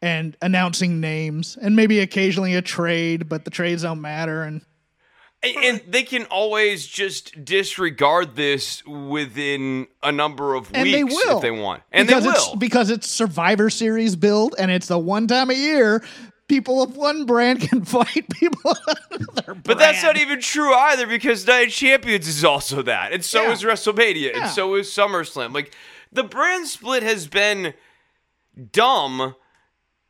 and 0.03 0.35
announcing 0.41 0.99
names 0.99 1.57
and 1.61 1.75
maybe 1.75 1.99
occasionally 1.99 2.55
a 2.55 2.61
trade, 2.61 3.29
but 3.29 3.43
the 3.45 3.51
trades 3.51 3.83
don't 3.83 4.01
matter 4.01 4.41
and 4.43 4.61
And, 5.43 5.57
and 5.63 5.81
they 5.87 6.03
can 6.03 6.25
always 6.25 6.85
just 6.87 7.43
disregard 7.45 8.35
this 8.35 8.83
within 8.85 9.87
a 10.01 10.11
number 10.11 10.53
of 10.55 10.69
and 10.73 10.83
weeks 10.83 10.95
they 10.97 11.03
will 11.03 11.35
if 11.37 11.41
they 11.41 11.51
want. 11.51 11.83
And 11.91 12.07
because 12.07 12.23
they 12.23 12.29
it's 12.31 12.47
will. 12.47 12.55
because 12.55 12.89
it's 12.89 13.07
Survivor 13.07 13.69
Series 13.69 14.15
build 14.15 14.55
and 14.57 14.71
it's 14.71 14.87
the 14.87 14.97
one 14.99 15.27
time 15.27 15.49
a 15.51 15.55
year 15.55 16.03
people 16.51 16.83
of 16.83 16.97
one 16.97 17.25
brand 17.25 17.61
can 17.61 17.85
fight 17.85 18.27
people 18.29 18.71
of 18.71 18.77
another 19.11 19.43
brand. 19.53 19.63
But 19.63 19.77
that's 19.79 20.03
not 20.03 20.17
even 20.17 20.41
true 20.41 20.73
either 20.73 21.07
because 21.07 21.47
Night 21.47 21.67
of 21.67 21.73
Champions 21.73 22.27
is 22.27 22.43
also 22.43 22.81
that. 22.81 23.13
And 23.13 23.23
so 23.23 23.43
Yeah. 23.43 23.51
is 23.53 23.63
WrestleMania. 23.63 24.33
Yeah. 24.33 24.41
And 24.43 24.51
so 24.51 24.75
is 24.75 24.89
SummerSlam. 24.89 25.53
Like 25.53 25.73
the 26.11 26.23
brand 26.23 26.67
split 26.67 27.03
has 27.03 27.27
been 27.27 27.73
dumb 28.73 29.35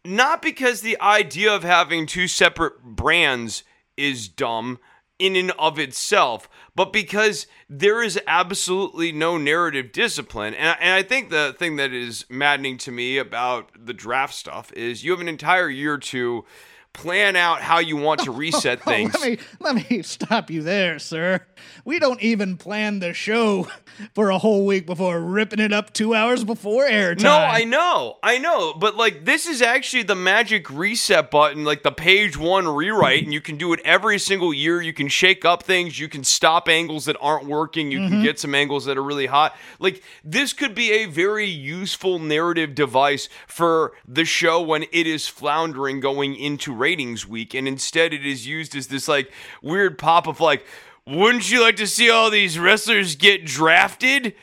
not 0.04 0.42
because 0.42 0.82
the 0.82 1.00
idea 1.00 1.54
of 1.54 1.62
having 1.64 2.08
two 2.08 2.28
separate 2.28 2.82
brands 2.82 3.64
is 3.96 4.28
dumb 4.28 4.80
in 5.20 5.36
and 5.36 5.52
of 5.60 5.78
itself, 5.78 6.50
but 6.75 6.94
because 6.94 7.48
there 7.70 8.01
is 8.01 8.20
absolutely 8.28 9.12
no 9.12 9.38
narrative 9.38 9.92
discipline. 9.92 10.54
And, 10.54 10.78
and 10.80 10.94
I 10.94 11.04
think 11.04 11.30
the 11.30 11.56
thing 11.58 11.75
that 11.75 11.94
is 11.94 12.25
maddening 12.30 12.78
to 12.80 12.92
me 12.92 13.18
about 13.18 13.72
the 13.78 13.94
draft 13.94 14.34
stuff 14.34 14.72
is 14.74 15.04
you 15.04 15.12
have 15.12 15.22
an 15.22 15.28
entire 15.28 15.70
year 15.70 15.98
to 15.98 16.46
plan 16.94 17.36
out 17.36 17.62
how 17.62 17.80
you 17.80 17.98
want 17.98 18.22
to 18.22 18.32
oh, 18.32 18.36
reset 18.36 18.84
things. 18.84 19.14
Let 19.14 19.30
me 19.30 19.38
let 19.60 19.90
me 19.90 20.02
stop 20.02 20.50
you 20.50 20.62
there, 20.62 21.00
sir. 21.00 21.42
We 21.86 22.00
don't 22.00 22.22
even 22.22 22.58
plan 22.58 23.00
the 23.00 23.14
show 23.14 23.68
for 24.14 24.30
a 24.30 24.38
whole 24.38 24.66
week 24.66 24.86
before 24.86 25.20
ripping 25.20 25.60
it 25.60 25.72
up 25.72 25.94
two 25.94 26.14
hours 26.14 26.44
before 26.44 26.88
airtime. 26.88 27.24
No, 27.24 27.38
I 27.38 27.64
know, 27.64 28.18
I 28.24 28.38
know, 28.38 28.74
but 28.74 28.96
like 28.96 29.26
this 29.26 29.48
is 29.48 29.62
actually 29.62 30.04
the 30.04 30.16
magic 30.16 30.70
reset 30.70 31.32
button, 31.32 31.64
like 31.64 31.84
the 31.84 31.92
page 31.92 32.38
one 32.38 32.68
rewrite, 32.68 33.24
and 33.24 33.34
you 33.34 33.42
can 33.42 33.58
do 33.58 33.74
it 33.74 33.80
every 33.86 34.20
single 34.20 34.54
year. 34.54 34.82
You 34.82 34.94
can 34.94 35.08
shake 35.08 35.46
up 35.46 35.64
things, 35.64 36.00
you 36.00 36.08
can 36.08 36.24
stop 36.24 36.68
angles 36.68 37.06
that 37.06 37.18
aren't 37.22 37.46
working, 37.46 37.92
you 37.92 38.00
can 38.00 38.10
mm-hmm. 38.10 38.24
get 38.24 38.40
some 38.40 38.56
angles 38.56 38.86
that 38.86 38.98
are 38.98 39.04
really 39.04 39.28
hot. 39.28 39.56
Like 39.80 40.04
this 40.24 40.54
could 40.54 40.76
be 40.76 40.92
a 40.92 41.06
very 41.06 41.48
useful 41.48 42.20
narrative 42.20 42.76
device 42.76 43.30
for 43.48 43.94
the 44.08 44.26
show 44.26 44.62
when 44.62 44.84
it 44.92 45.08
is 45.08 45.28
floundering 45.28 46.00
going 46.00 46.36
into 46.36 46.74
ratings 46.82 47.28
week, 47.28 47.54
and 47.54 47.68
instead 47.68 48.14
it 48.14 48.26
is 48.26 48.46
used 48.48 48.76
as 48.76 48.88
this 48.88 49.08
like 49.08 49.32
weird 49.62 49.98
pop 49.98 50.28
of 50.28 50.40
like, 50.40 50.66
wouldn't 51.08 51.50
you 51.52 51.62
like 51.62 51.78
to 51.78 51.88
see 51.88 52.10
all 52.10 52.30
these 52.30 52.60
wrestlers 52.60 53.16
get 53.16 53.46
drafted? 53.46 54.34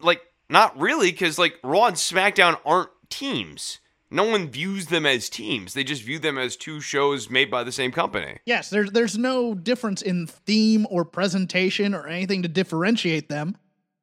like 0.00 0.20
not 0.50 0.78
really 0.78 1.10
because 1.10 1.38
like 1.38 1.58
raw 1.64 1.86
and 1.86 1.96
smackdown 1.96 2.58
aren't 2.64 2.90
teams 3.08 3.80
no 4.10 4.24
one 4.24 4.48
views 4.48 4.86
them 4.86 5.06
as 5.06 5.28
teams 5.30 5.74
they 5.74 5.82
just 5.82 6.02
view 6.02 6.18
them 6.18 6.36
as 6.38 6.54
two 6.54 6.80
shows 6.80 7.30
made 7.30 7.50
by 7.50 7.64
the 7.64 7.72
same 7.72 7.90
company 7.90 8.38
Yes, 8.44 8.70
there's 8.70 8.90
there's 8.90 9.16
no 9.16 9.54
difference 9.54 10.02
in 10.02 10.26
theme 10.26 10.86
or 10.90 11.04
presentation 11.04 11.94
or 11.94 12.06
anything 12.06 12.42
to 12.42 12.48
differentiate 12.48 13.28
them. 13.28 13.56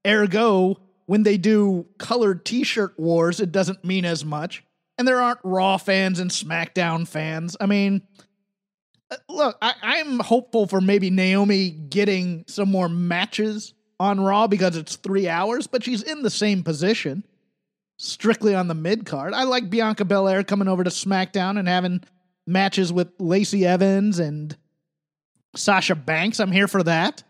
Ergo, 0.06 0.78
when 1.06 1.24
they 1.24 1.38
do 1.38 1.86
colored 1.98 2.44
T-shirt 2.44 2.98
wars, 3.00 3.40
it 3.40 3.52
doesn't 3.52 3.86
mean 3.86 4.04
as 4.04 4.26
much. 4.26 4.64
And 4.98 5.08
there 5.08 5.22
aren't 5.22 5.40
Raw 5.44 5.78
fans 5.78 6.20
and 6.20 6.30
SmackDown 6.30 7.08
fans. 7.08 7.58
I 7.60 7.66
mean, 7.66 8.04
uh, 9.10 9.18
look, 9.28 9.58
I, 9.62 9.74
I'm 9.82 10.20
hopeful 10.20 10.68
for 10.68 10.82
maybe 10.82 11.10
Naomi 11.10 11.70
getting 11.70 12.46
some 12.48 12.70
more 12.70 12.90
matches 12.90 13.74
on 14.00 14.20
Raw 14.20 14.48
because 14.48 14.78
it's 14.78 14.96
three 14.96 15.28
hours, 15.28 15.68
but 15.68 15.84
she's 15.84 16.04
in 16.04 16.22
the 16.22 16.30
same 16.30 16.64
position, 16.64 17.24
strictly 17.98 18.54
on 18.54 18.68
the 18.68 18.76
mid 18.76 19.06
card. 19.06 19.34
I 19.34 19.44
like 19.44 19.70
Bianca 19.70 20.06
Belair 20.06 20.44
coming 20.44 20.68
over 20.68 20.84
to 20.84 20.90
SmackDown 20.90 21.58
and 21.58 21.68
having 21.68 22.04
matches 22.46 22.92
with 22.92 23.10
Lacey 23.20 23.66
Evans 23.66 24.20
and 24.20 24.56
Sasha 25.56 25.96
Banks. 25.96 26.40
I'm 26.40 26.52
here 26.52 26.68
for 26.68 26.84
that. 26.84 27.24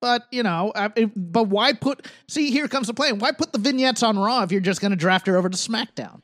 But 0.00 0.26
you 0.30 0.42
know, 0.42 0.70
but 1.16 1.44
why 1.44 1.72
put? 1.72 2.06
See, 2.28 2.50
here 2.50 2.68
comes 2.68 2.88
the 2.88 2.94
plan. 2.94 3.20
Why 3.20 3.32
put 3.32 3.52
the 3.52 3.58
vignettes 3.58 4.02
on 4.02 4.18
Raw 4.18 4.42
if 4.42 4.52
you're 4.52 4.60
just 4.60 4.82
going 4.82 4.90
to 4.90 4.98
draft 4.98 5.26
her 5.28 5.38
over 5.38 5.48
to 5.48 5.56
SmackDown? 5.56 6.20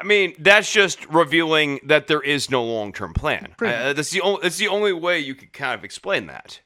I 0.00 0.04
mean 0.04 0.34
that's 0.38 0.70
just 0.70 1.04
revealing 1.08 1.80
that 1.84 2.06
there 2.06 2.20
is 2.20 2.50
no 2.50 2.64
long-term 2.64 3.14
plan 3.14 3.54
uh, 3.60 3.92
that's 3.92 4.10
the 4.10 4.20
only 4.20 4.40
that's 4.42 4.58
the 4.58 4.68
only 4.68 4.92
way 4.92 5.18
you 5.18 5.34
could 5.34 5.52
kind 5.52 5.78
of 5.78 5.84
explain 5.84 6.26
that 6.26 6.60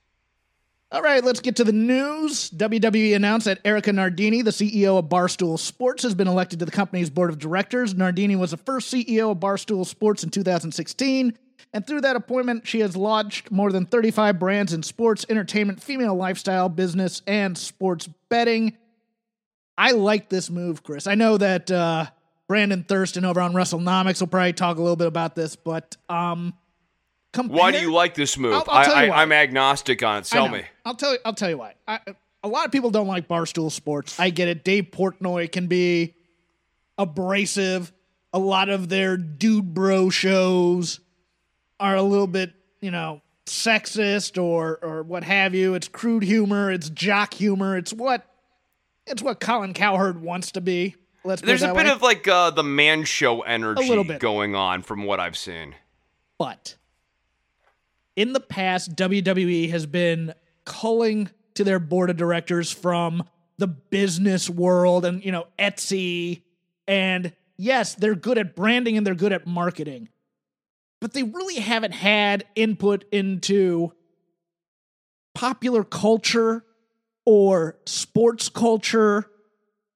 All 0.90 1.00
right, 1.00 1.24
let's 1.24 1.40
get 1.40 1.56
to 1.56 1.64
the 1.64 1.72
news. 1.72 2.50
WWE 2.50 3.16
announced 3.16 3.46
that 3.46 3.60
Erika 3.64 3.92
Nardini, 3.94 4.42
the 4.42 4.50
CEO 4.50 4.98
of 4.98 5.06
Barstool 5.06 5.58
Sports, 5.58 6.02
has 6.02 6.14
been 6.14 6.28
elected 6.28 6.58
to 6.58 6.66
the 6.66 6.70
company's 6.70 7.08
board 7.08 7.30
of 7.30 7.38
directors. 7.38 7.94
Nardini 7.94 8.36
was 8.36 8.50
the 8.50 8.58
first 8.58 8.92
CEO 8.92 9.30
of 9.30 9.38
Barstool 9.38 9.86
Sports 9.86 10.22
in 10.22 10.28
2016, 10.28 11.38
and 11.72 11.86
through 11.86 12.02
that 12.02 12.16
appointment, 12.16 12.66
she 12.66 12.80
has 12.80 12.94
launched 12.94 13.50
more 13.50 13.72
than 13.72 13.86
35 13.86 14.38
brands 14.38 14.74
in 14.74 14.82
sports, 14.82 15.24
entertainment, 15.30 15.82
female 15.82 16.14
lifestyle, 16.14 16.68
business, 16.68 17.22
and 17.26 17.56
sports 17.56 18.08
betting. 18.28 18.76
I 19.78 19.92
like 19.92 20.28
this 20.28 20.50
move, 20.50 20.82
Chris. 20.82 21.06
I 21.06 21.14
know 21.14 21.38
that 21.38 21.70
uh, 21.70 22.06
Brandon 22.52 22.84
Thurston 22.84 23.24
over 23.24 23.40
on 23.40 23.54
WrestleNomics 23.54 24.20
will 24.20 24.26
probably 24.26 24.52
talk 24.52 24.76
a 24.76 24.82
little 24.82 24.94
bit 24.94 25.06
about 25.06 25.34
this, 25.34 25.56
but 25.56 25.96
um, 26.10 26.52
why 27.34 27.72
do 27.72 27.80
you 27.80 27.90
like 27.90 28.12
this 28.14 28.36
move 28.36 28.52
I'll- 28.52 28.64
I'll 28.68 28.92
I, 28.94 29.04
you 29.04 29.10
why. 29.10 29.16
I, 29.16 29.22
i'm 29.22 29.32
agnostic 29.32 30.02
on 30.02 30.18
it 30.18 30.24
tell 30.26 30.50
me 30.50 30.62
I'll 30.84 30.94
tell 30.94 31.12
you. 31.12 31.18
I'll 31.24 31.32
tell 31.32 31.48
you 31.48 31.56
why. 31.56 31.76
I, 31.88 32.00
a 32.44 32.48
lot 32.48 32.66
of 32.66 32.70
people 32.70 32.90
don't 32.90 33.06
like 33.06 33.26
Barstool 33.26 33.72
Sports. 33.72 34.20
I 34.20 34.28
get 34.28 34.48
it. 34.48 34.64
Dave 34.64 34.88
Portnoy 34.92 35.50
can 35.50 35.66
be 35.66 36.12
abrasive. 36.98 37.90
A 38.34 38.38
lot 38.38 38.68
of 38.68 38.90
their 38.90 39.16
dude 39.16 39.72
bro 39.72 40.10
shows 40.10 41.00
are 41.80 41.96
a 41.96 42.02
little 42.02 42.26
bit, 42.26 42.52
you 42.82 42.90
know, 42.90 43.22
sexist 43.46 44.36
or 44.36 44.78
or 44.82 45.02
what 45.02 45.24
have 45.24 45.54
you. 45.54 45.72
It's 45.72 45.88
crude 45.88 46.22
humor. 46.22 46.70
It's 46.70 46.90
jock 46.90 47.32
humor. 47.32 47.78
It's 47.78 47.94
what 47.94 48.26
it's 49.06 49.22
what 49.22 49.40
Colin 49.40 49.72
Cowherd 49.72 50.20
wants 50.20 50.52
to 50.52 50.60
be. 50.60 50.96
Let's 51.24 51.42
there's 51.42 51.62
a 51.62 51.68
bit 51.68 51.86
way. 51.86 51.90
of 51.90 52.02
like 52.02 52.26
uh, 52.26 52.50
the 52.50 52.64
man 52.64 53.04
show 53.04 53.42
energy 53.42 54.04
going 54.18 54.54
on 54.54 54.82
from 54.82 55.04
what 55.04 55.20
i've 55.20 55.36
seen 55.36 55.74
But 56.38 56.76
in 58.16 58.32
the 58.32 58.40
past, 58.40 58.94
WWE 58.94 59.70
has 59.70 59.86
been 59.86 60.34
culling 60.64 61.30
to 61.54 61.64
their 61.64 61.78
board 61.78 62.10
of 62.10 62.16
directors 62.16 62.70
from 62.70 63.24
the 63.58 63.66
business 63.66 64.48
world 64.50 65.04
and, 65.04 65.24
you 65.24 65.32
know, 65.32 65.46
Etsy. 65.58 66.42
And 66.86 67.32
yes, 67.56 67.94
they're 67.94 68.14
good 68.14 68.38
at 68.38 68.54
branding 68.54 68.96
and 68.96 69.06
they're 69.06 69.14
good 69.14 69.32
at 69.32 69.46
marketing, 69.46 70.08
but 71.00 71.12
they 71.12 71.22
really 71.22 71.56
haven't 71.56 71.92
had 71.92 72.44
input 72.54 73.04
into 73.12 73.92
popular 75.34 75.84
culture 75.84 76.64
or 77.24 77.76
sports 77.86 78.48
culture. 78.48 79.26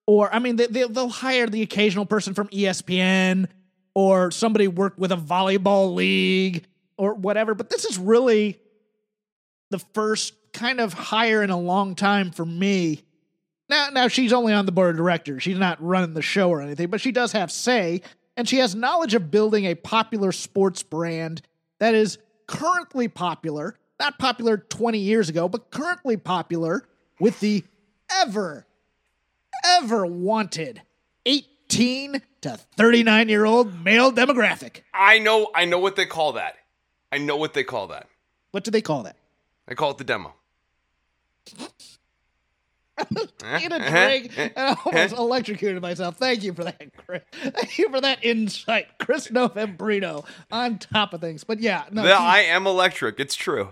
Or, 0.07 0.33
I 0.33 0.39
mean, 0.39 0.57
they, 0.57 0.67
they, 0.67 0.85
they'll 0.85 1.09
hire 1.09 1.47
the 1.47 1.63
occasional 1.63 2.07
person 2.07 2.35
from 2.35 2.49
ESPN 2.49 3.49
or 3.95 4.31
somebody 4.31 4.69
worked 4.69 4.99
with 4.99 5.11
a 5.11 5.17
volleyball 5.17 5.95
league 5.95 6.65
or 6.97 7.15
whatever. 7.15 7.55
But 7.55 7.71
this 7.71 7.85
is 7.85 7.99
really 7.99 8.61
the 9.71 9.79
first 9.79 10.35
kind 10.53 10.81
of 10.81 10.93
hire 10.93 11.43
in 11.43 11.51
a 11.51 11.59
long 11.59 11.95
time 11.95 12.31
for 12.31 12.45
me. 12.45 13.03
Now, 13.69 13.89
now 13.93 14.09
she's 14.09 14.33
only 14.33 14.53
on 14.53 14.67
the 14.67 14.73
board 14.73 14.91
of 14.91 14.97
directors. 14.97 15.43
She's 15.43 15.59
not 15.59 15.83
running 15.83 16.15
the 16.15 16.23
show 16.23 16.51
or 16.51 16.61
anything, 16.61 16.89
but 16.89 17.01
she 17.01 17.11
does 17.11 17.33
have 17.33 17.51
say, 17.51 18.03
and 18.37 18.49
she 18.49 18.59
has 18.59 18.75
knowledge 18.75 19.15
of 19.15 19.31
building 19.31 19.65
a 19.65 19.75
popular 19.75 20.31
sports 20.31 20.83
brand 20.83 21.43
that 21.79 21.95
is 21.95 22.19
currently 22.47 23.09
popular, 23.09 23.77
not 23.99 24.19
popular 24.19 24.57
20 24.57 24.99
years 24.99 25.29
ago, 25.29 25.49
but 25.49 25.71
currently 25.71 26.17
popular 26.17 26.87
with 27.19 27.41
the 27.41 27.65
ever, 28.11 28.66
ever 29.65 30.05
wanted 30.07 30.83
18 31.25 32.23
to 32.43 32.57
39 32.77 33.29
year 33.29 33.45
old 33.45 33.85
male 33.85 34.13
demographic. 34.13 34.81
i 34.95 35.19
know 35.19 35.51
i 35.55 35.65
know 35.65 35.79
what 35.79 35.97
they 35.97 36.07
call 36.07 36.33
that 36.35 36.55
i 37.13 37.19
know 37.19 37.37
what 37.37 37.55
they 37.55 37.65
call 37.65 37.89
that 37.89 38.07
What 38.53 38.65
do 38.65 38.71
they 38.71 38.83
call 38.83 39.03
that? 39.05 39.17
they 39.67 39.75
call 39.75 39.91
it 39.91 39.99
the 39.99 40.05
demo 40.05 40.35
In 43.61 43.73
a 43.73 43.91
drink, 43.91 44.33
I 44.57 44.75
almost 44.87 45.15
electrocuted 45.15 45.83
myself. 45.83 46.17
Thank 46.17 46.43
you 46.43 46.55
for 46.55 46.65
that, 46.65 46.81
Chris. 46.97 47.21
Thank 47.31 47.77
you 47.79 47.91
for 47.91 48.01
that 48.01 48.25
insight, 48.25 48.87
Chris 48.99 49.29
Novembrino, 49.29 50.25
on 50.51 50.79
top 50.79 51.13
of 51.13 51.21
things. 51.21 51.45
But 51.45 51.61
yeah, 51.61 51.85
no, 51.93 52.03
she- 52.07 52.11
I 52.11 52.39
am 52.41 52.67
electric. 52.67 53.21
It's 53.21 53.35
true. 53.35 53.69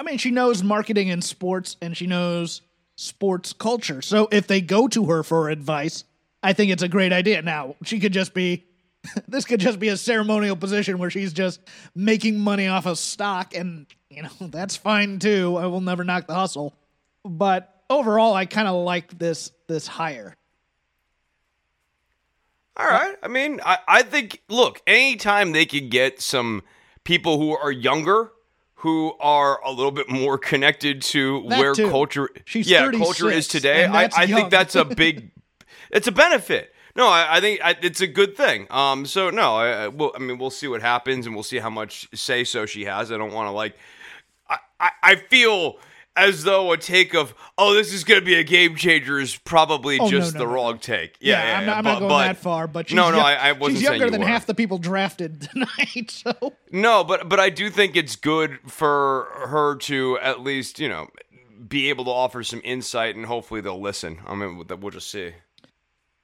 I 0.00 0.02
mean, 0.02 0.18
she 0.18 0.32
knows 0.32 0.64
marketing 0.64 1.10
and 1.10 1.22
sports, 1.22 1.76
and 1.80 1.96
she 1.96 2.08
knows 2.08 2.60
sports 2.96 3.52
culture. 3.52 4.02
So 4.02 4.28
if 4.32 4.46
they 4.46 4.60
go 4.60 4.88
to 4.88 5.06
her 5.06 5.22
for 5.22 5.48
advice, 5.48 6.04
I 6.42 6.52
think 6.52 6.72
it's 6.72 6.82
a 6.82 6.88
great 6.88 7.12
idea. 7.12 7.42
Now 7.42 7.76
she 7.84 8.00
could 8.00 8.12
just 8.12 8.34
be. 8.34 8.64
This 9.28 9.44
could 9.44 9.60
just 9.60 9.78
be 9.78 9.86
a 9.86 9.96
ceremonial 9.96 10.56
position 10.56 10.98
where 10.98 11.10
she's 11.10 11.32
just 11.32 11.60
making 11.94 12.40
money 12.40 12.66
off 12.66 12.86
of 12.86 12.98
stock, 12.98 13.54
and 13.54 13.86
you 14.10 14.22
know 14.22 14.30
that's 14.40 14.74
fine 14.74 15.20
too. 15.20 15.56
I 15.56 15.66
will 15.66 15.80
never 15.80 16.02
knock 16.02 16.26
the 16.26 16.34
hustle, 16.34 16.74
but 17.24 17.84
overall, 17.88 18.34
I 18.34 18.46
kind 18.46 18.66
of 18.66 18.84
like 18.84 19.16
this 19.16 19.52
this 19.68 19.86
hire. 19.86 20.34
All 22.76 22.86
right. 22.86 23.14
I 23.22 23.28
mean, 23.28 23.60
I, 23.64 23.78
I 23.88 24.02
think, 24.02 24.42
look, 24.48 24.82
anytime 24.86 25.52
they 25.52 25.64
could 25.64 25.90
get 25.90 26.20
some 26.20 26.62
people 27.04 27.38
who 27.38 27.56
are 27.56 27.72
younger, 27.72 28.32
who 28.80 29.14
are 29.20 29.60
a 29.64 29.70
little 29.70 29.90
bit 29.92 30.08
more 30.08 30.38
connected 30.38 31.00
to 31.02 31.44
That 31.48 31.58
where 31.58 31.74
too. 31.74 31.90
culture, 31.90 32.28
She's 32.44 32.68
yeah, 32.68 32.90
culture 32.92 33.30
is 33.30 33.48
today. 33.48 33.84
I, 33.86 34.08
I 34.14 34.24
young. 34.24 34.38
think 34.38 34.50
that's 34.50 34.74
a 34.74 34.84
big, 34.84 35.30
it's 35.90 36.06
a 36.06 36.12
benefit. 36.12 36.72
No, 36.94 37.08
I, 37.08 37.36
I 37.36 37.40
think 37.40 37.60
I, 37.62 37.76
it's 37.82 38.00
a 38.00 38.06
good 38.06 38.36
thing. 38.36 38.66
Um, 38.70 39.04
so 39.04 39.28
no, 39.30 39.56
I, 39.56 39.68
I, 39.84 39.88
well, 39.88 40.12
I 40.14 40.18
mean, 40.18 40.38
we'll 40.38 40.50
see 40.50 40.66
what 40.68 40.80
happens, 40.80 41.26
and 41.26 41.34
we'll 41.34 41.44
see 41.44 41.58
how 41.58 41.68
much 41.70 42.08
say 42.14 42.42
so 42.44 42.64
she 42.64 42.84
has. 42.86 43.12
I 43.12 43.18
don't 43.18 43.32
want 43.32 43.48
to 43.48 43.52
like. 43.52 43.76
I, 44.48 44.58
I, 44.80 44.90
I 45.02 45.16
feel 45.16 45.78
as 46.16 46.44
though 46.44 46.72
a 46.72 46.76
take 46.78 47.14
of 47.14 47.34
oh 47.58 47.74
this 47.74 47.92
is 47.92 48.02
going 48.04 48.18
to 48.20 48.24
be 48.24 48.34
a 48.34 48.42
game 48.44 48.74
changer 48.76 49.18
is 49.20 49.36
probably 49.36 49.98
Oh, 50.00 50.08
just 50.10 50.34
no, 50.34 50.40
the 50.40 50.46
no. 50.46 50.52
wrong 50.52 50.78
take. 50.78 51.16
Yeah, 51.20 51.42
yeah, 51.42 51.58
I'm, 51.58 51.66
not, 51.66 51.76
I'm 51.78 51.84
but, 51.84 51.90
not 51.92 51.98
going 52.00 52.08
but- 52.10 52.26
that 52.28 52.36
far, 52.38 52.66
but 52.66 52.88
she's 52.88 52.96
no, 52.96 53.10
no, 53.10 53.16
young- 53.18 53.26
I, 53.26 53.34
I 53.36 53.52
wasn't 53.52 53.78
she's 53.78 53.82
younger 53.88 54.04
you 54.06 54.10
than 54.10 54.20
were. 54.22 54.26
half 54.26 54.46
the 54.46 54.54
people 54.54 54.78
drafted 54.78 55.40
tonight. 55.52 56.10
So 56.10 56.54
No, 56.72 57.04
but 57.04 57.28
but 57.28 57.38
I 57.38 57.50
do 57.50 57.70
think 57.70 57.96
it's 57.96 58.16
good 58.16 58.58
for 58.66 59.28
her 59.48 59.76
to 59.76 60.18
at 60.18 60.40
least 60.40 60.78
you 60.80 60.88
know 60.88 61.08
be 61.68 61.88
able 61.88 62.04
to 62.04 62.10
offer 62.10 62.42
some 62.44 62.60
insight, 62.64 63.16
and 63.16 63.26
hopefully 63.26 63.60
they'll 63.60 63.80
listen. 63.80 64.18
I 64.26 64.34
mean, 64.34 64.62
we'll 64.68 64.90
just 64.90 65.10
see. 65.10 65.32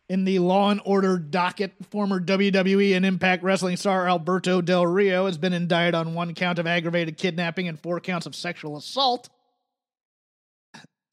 in 0.09 0.25
the 0.25 0.39
Law 0.39 0.71
and 0.71 0.81
Order 0.85 1.19
docket, 1.19 1.73
former 1.91 2.21
WWE 2.21 2.95
and 2.95 3.05
Impact 3.05 3.43
Wrestling 3.43 3.77
star 3.77 4.07
Alberto 4.09 4.61
Del 4.61 4.87
Rio 4.87 5.27
has 5.27 5.39
been 5.39 5.53
indicted 5.53 5.95
on 5.95 6.15
one 6.15 6.35
count 6.35 6.59
of 6.59 6.67
aggravated 6.67 7.17
kidnapping 7.17 7.67
and 7.67 7.81
four 7.81 7.99
counts 7.99 8.27
of 8.27 8.35
sexual 8.37 8.77
assault. 8.77 9.31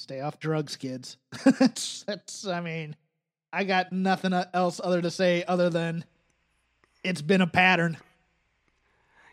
Stay 0.09 0.21
off 0.21 0.39
drugs, 0.39 0.75
kids. 0.75 1.17
that's, 1.59 2.01
that's, 2.01 2.47
I 2.47 2.61
mean, 2.61 2.95
I 3.53 3.63
got 3.63 3.91
nothing 3.91 4.33
else 4.55 4.81
other 4.83 5.03
to 5.03 5.11
say 5.11 5.43
other 5.47 5.69
than 5.69 6.03
it's 7.03 7.21
been 7.21 7.41
a 7.41 7.45
pattern. 7.45 7.95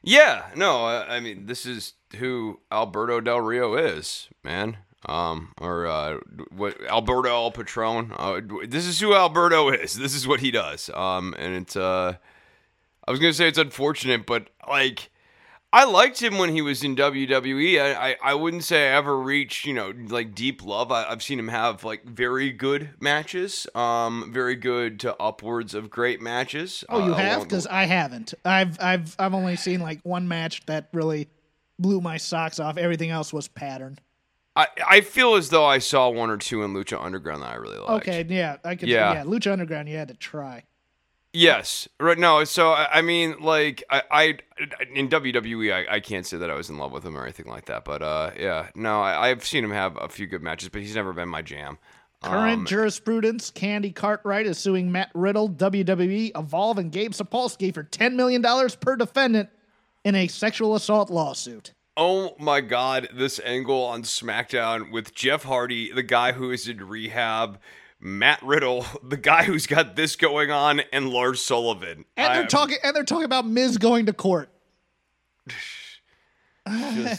Yeah, 0.03 0.45
no, 0.55 0.85
I, 0.85 1.17
I 1.17 1.21
mean 1.21 1.47
this 1.47 1.65
is 1.65 1.95
who 2.19 2.61
Alberto 2.71 3.23
Del 3.23 3.41
Rio 3.41 3.75
is, 3.75 4.29
man. 4.45 4.77
Um, 5.07 5.55
or 5.63 5.87
uh, 5.87 6.19
what 6.55 6.79
Alberto 6.87 7.31
El 7.31 7.53
Patron. 7.53 8.13
Uh, 8.15 8.43
this 8.69 8.85
is 8.85 9.01
who 9.01 9.15
Alberto 9.15 9.71
is. 9.71 9.95
This 9.95 10.15
is 10.15 10.29
what 10.29 10.41
he 10.41 10.51
does. 10.51 10.91
Um, 10.91 11.35
and 11.39 11.55
it's 11.55 11.75
uh, 11.75 12.17
I 13.09 13.11
was 13.11 13.19
gonna 13.19 13.33
say 13.33 13.49
it's 13.49 13.57
unfortunate, 13.57 14.27
but 14.27 14.51
like. 14.69 15.11
I 15.73 15.85
liked 15.85 16.23
him 16.23 16.39
when 16.39 16.51
he 16.51 16.63
was 16.63 16.83
in 16.83 16.97
WWE. 16.97 17.81
I, 17.81 18.11
I, 18.11 18.17
I 18.23 18.35
wouldn't 18.35 18.65
say 18.65 18.89
I 18.89 18.97
ever 18.97 19.19
reached, 19.19 19.67
you 19.67 19.75
know, 19.75 19.93
like 20.09 20.35
deep 20.35 20.65
love. 20.65 20.91
I, 20.91 21.05
I've 21.05 21.23
seen 21.23 21.39
him 21.39 21.49
have 21.49 21.85
like 21.85 22.05
very 22.05 22.51
good 22.51 22.91
matches, 23.01 23.67
um, 23.75 24.31
very 24.33 24.55
good 24.55 25.01
to 25.01 25.15
upwards 25.21 25.75
of 25.75 25.91
great 25.91 26.23
matches. 26.23 26.85
Oh, 26.89 27.05
you 27.05 27.13
uh, 27.13 27.17
have? 27.17 27.27
along 27.27 27.41
the- 27.41 27.45
Because 27.47 27.67
I 27.67 27.85
haven't. 27.85 28.33
I've, 28.45 28.81
I've, 28.81 29.15
I've 29.19 29.35
only 29.35 29.57
seen 29.57 29.81
like 29.81 30.01
one 30.03 30.29
match 30.29 30.65
that 30.67 30.89
really 30.93 31.29
blew 31.79 32.01
my 32.01 32.17
socks 32.17 32.59
off. 32.59 32.79
Everything 32.79 33.11
else 33.11 33.33
was 33.33 33.49
pattern. 33.49 33.99
I, 34.55 34.69
I 34.89 35.01
feel 35.03 35.35
as 35.35 35.51
though 35.51 35.67
I 35.67 35.79
saw 35.79 36.09
one 36.09 36.31
or 36.31 36.39
two 36.39 36.63
in 36.63 36.73
Lucha 36.73 36.99
Underground 37.05 37.43
that 37.43 37.51
I 37.51 37.57
really 37.57 37.77
liked. 37.77 38.09
Okay, 38.09 38.25
yeah, 38.27 38.57
I 38.65 38.77
could. 38.77 38.89
Yeah. 38.89 39.13
Yeah. 39.13 39.25
Lucha 39.25 39.53
Underground, 39.53 39.89
you 39.91 39.97
had 39.97 40.09
to 40.09 40.15
try. 40.15 40.63
Yes. 41.37 41.87
Right. 42.01 42.17
No. 42.19 42.45
So 42.45 42.71
I, 42.71 42.89
I 42.99 43.03
mean, 43.03 43.37
like, 43.41 43.85
I, 43.91 44.03
I 44.11 44.39
in 44.95 45.11
WWE, 45.11 45.71
I, 45.71 45.97
I 45.97 46.01
can't 46.01 46.25
say 46.25 46.39
that 46.39 46.51
I 46.51 46.55
was 46.55 46.71
in 46.71 46.79
love 46.79 46.93
with 46.93 47.05
him 47.05 47.15
or 47.15 47.25
anything 47.25 47.47
like 47.47 47.67
that. 47.67 47.85
But 47.85 48.03
uh, 48.03 48.31
yeah. 48.39 48.71
No, 48.75 49.03
I, 49.03 49.29
I've 49.29 49.45
seen 49.45 49.63
him 49.63 49.71
have 49.71 49.99
a 50.01 50.09
few 50.09 50.27
good 50.27 50.43
matches, 50.43 50.71
but 50.71 50.81
he's 50.81 50.95
never 50.95 51.13
been 51.13 51.29
my 51.29 51.43
jam. 51.43 51.77
Current 52.23 52.61
Um, 52.61 52.67
jurisprudence: 52.67 53.51
Candy 53.51 53.93
Cartwright 53.93 54.47
is 54.47 54.57
suing 54.57 54.91
Matt 54.91 55.11
Riddle, 55.13 55.51
WWE, 55.51 56.33
Evolve, 56.39 56.79
and 56.79 56.91
Gabe 56.91 57.13
Sapolsky 57.13 57.73
for 57.75 57.83
ten 57.83 58.17
million 58.17 58.41
dollars 58.41 58.75
per 58.75 58.97
defendant 58.97 59.51
in 60.05 60.15
a 60.15 60.27
sexual 60.29 60.75
assault 60.75 61.11
lawsuit. 61.11 61.75
Oh 61.99 62.35
my 62.39 62.63
God! 62.63 63.09
This 63.13 63.39
angle 63.45 63.83
on 63.85 64.05
SmackDown 64.05 64.91
with 64.91 65.15
Jeff 65.15 65.45
Hardy, 65.45 65.93
the 65.93 66.03
guy 66.03 66.33
who 66.33 66.51
is 66.51 66.67
in 66.67 66.89
rehab. 66.89 67.59
Matt 68.01 68.43
Riddle, 68.43 68.85
the 69.03 69.17
guy 69.17 69.45
who's 69.45 69.67
got 69.67 69.97
this 69.97 70.17
going 70.17 70.51
on, 70.51 70.81
and 70.93 71.09
Lars 71.11 71.45
Sullivan. 71.45 72.05
And 72.17 72.35
they're 72.35 72.43
I- 72.45 72.47
talking. 72.47 72.79
And 72.83 72.95
they're 72.95 73.05
talking 73.05 73.25
about 73.25 73.47
Miz 73.47 73.79
going 73.79 74.07
to 74.07 74.13
court. 74.13 74.49
yeah, 76.67 77.17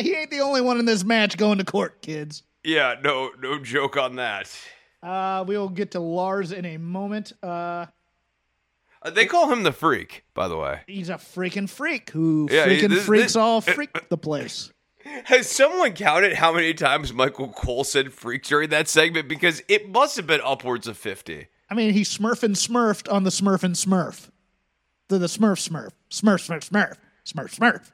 he 0.00 0.14
ain't 0.14 0.30
the 0.30 0.40
only 0.40 0.60
one 0.60 0.78
in 0.78 0.84
this 0.84 1.04
match 1.04 1.36
going 1.36 1.58
to 1.58 1.64
court, 1.64 2.00
kids. 2.02 2.42
Yeah, 2.62 2.94
no, 3.02 3.30
no 3.40 3.58
joke 3.58 3.96
on 3.96 4.16
that. 4.16 4.54
Uh, 5.02 5.44
we 5.46 5.56
will 5.56 5.68
get 5.70 5.92
to 5.92 6.00
Lars 6.00 6.52
in 6.52 6.64
a 6.64 6.76
moment. 6.76 7.32
Uh, 7.42 7.86
Uh, 9.02 9.10
They 9.10 9.24
call 9.26 9.50
him 9.50 9.62
the 9.62 9.72
Freak, 9.72 10.24
by 10.34 10.46
the 10.46 10.56
way. 10.58 10.80
he's 10.86 11.08
a 11.08 11.14
freaking 11.14 11.68
freak 11.68 12.10
who 12.10 12.48
Yeah, 12.50 12.66
freaking 12.66 12.90
this- 12.90 13.06
freaks 13.06 13.22
this- 13.24 13.36
all 13.36 13.60
freak 13.62 14.08
the 14.10 14.18
place. 14.18 14.70
Has 15.24 15.50
someone 15.50 15.92
counted 15.94 16.34
how 16.34 16.52
many 16.52 16.74
times 16.74 17.12
Michael 17.12 17.48
Cole 17.48 17.84
said 17.84 18.12
freak 18.12 18.42
during 18.44 18.70
that 18.70 18.88
segment? 18.88 19.28
Because 19.28 19.62
it 19.68 19.88
must 19.88 20.16
have 20.16 20.26
been 20.26 20.40
upwards 20.44 20.86
of 20.86 20.96
50. 20.98 21.46
I 21.70 21.74
mean, 21.74 21.92
he 21.92 22.02
smurfing 22.02 22.50
smurfed 22.56 23.10
on 23.12 23.24
the 23.24 23.30
Smurf 23.30 23.62
and 23.62 23.74
Smurf. 23.74 24.28
The, 25.08 25.18
the 25.18 25.26
Smurf 25.26 25.68
Smurf. 25.68 25.90
Smurf, 26.10 26.46
Smurf, 26.48 26.68
Smurf. 26.68 26.96
Smurf, 27.24 27.56
Smurf. 27.56 27.90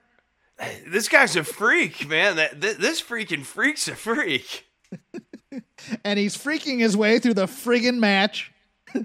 This 0.86 1.08
guy's 1.08 1.36
a 1.36 1.44
freak, 1.44 2.08
man. 2.08 2.36
That 2.36 2.60
th- 2.60 2.76
This 2.78 3.00
freaking 3.02 3.44
freak's 3.44 3.88
a 3.88 3.94
freak. 3.94 4.64
And 6.04 6.18
he's 6.18 6.36
freaking 6.36 6.80
his 6.80 6.96
way 6.96 7.18
through 7.18 7.34
the 7.34 7.46
friggin' 7.46 7.98
match. 7.98 8.52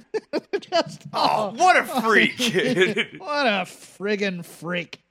Just, 0.59 1.03
Oh, 1.13 1.53
what 1.55 1.77
a 1.77 1.83
freak. 2.01 2.37
what 3.19 3.47
a 3.47 3.65
friggin' 3.65 4.43
freak. 4.45 5.01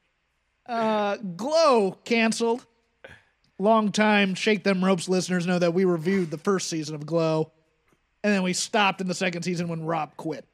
Uh, 0.66 1.16
Glow 1.16 1.92
canceled. 2.05 2.66
Long 3.60 3.92
time 3.92 4.34
Shake 4.34 4.64
Them 4.64 4.84
Ropes 4.84 5.08
listeners 5.08 5.46
know 5.46 5.58
that 5.58 5.74
we 5.74 5.84
reviewed 5.84 6.30
the 6.30 6.38
first 6.38 6.68
season 6.68 6.94
of 6.94 7.06
Glow, 7.06 7.52
and 8.24 8.32
then 8.32 8.42
we 8.42 8.52
stopped 8.52 9.00
in 9.00 9.08
the 9.08 9.14
second 9.14 9.42
season 9.42 9.68
when 9.68 9.84
Rob 9.84 10.16
quit. 10.16 10.46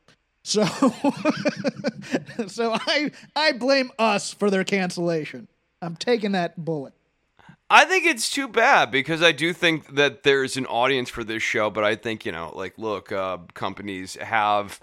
So, 0.43 0.65
so 2.47 2.73
I 2.75 3.11
I 3.35 3.53
blame 3.53 3.91
us 3.99 4.33
for 4.33 4.51
their 4.51 4.65
cancellation. 4.65 5.49
I'm 5.81 5.97
taking 5.97 6.33
that 6.33 6.63
bullet. 6.63 6.95
I 7.69 7.85
think 7.85 8.07
it's 8.07 8.31
too 8.31 8.47
bad 8.47 8.91
because 8.91 9.23
I 9.23 9.33
do 9.33 9.53
think 9.53 9.97
that 9.97 10.23
there's 10.23 10.57
an 10.57 10.67
audience 10.67 11.11
for 11.11 11.25
this 11.25 11.43
show, 11.43 11.69
but 11.69 11.83
I 11.83 11.97
think, 11.97 12.25
you 12.25 12.31
know, 12.31 12.53
like, 12.55 12.79
look, 12.79 13.11
uh, 13.11 13.39
companies 13.55 14.15
have 14.17 14.81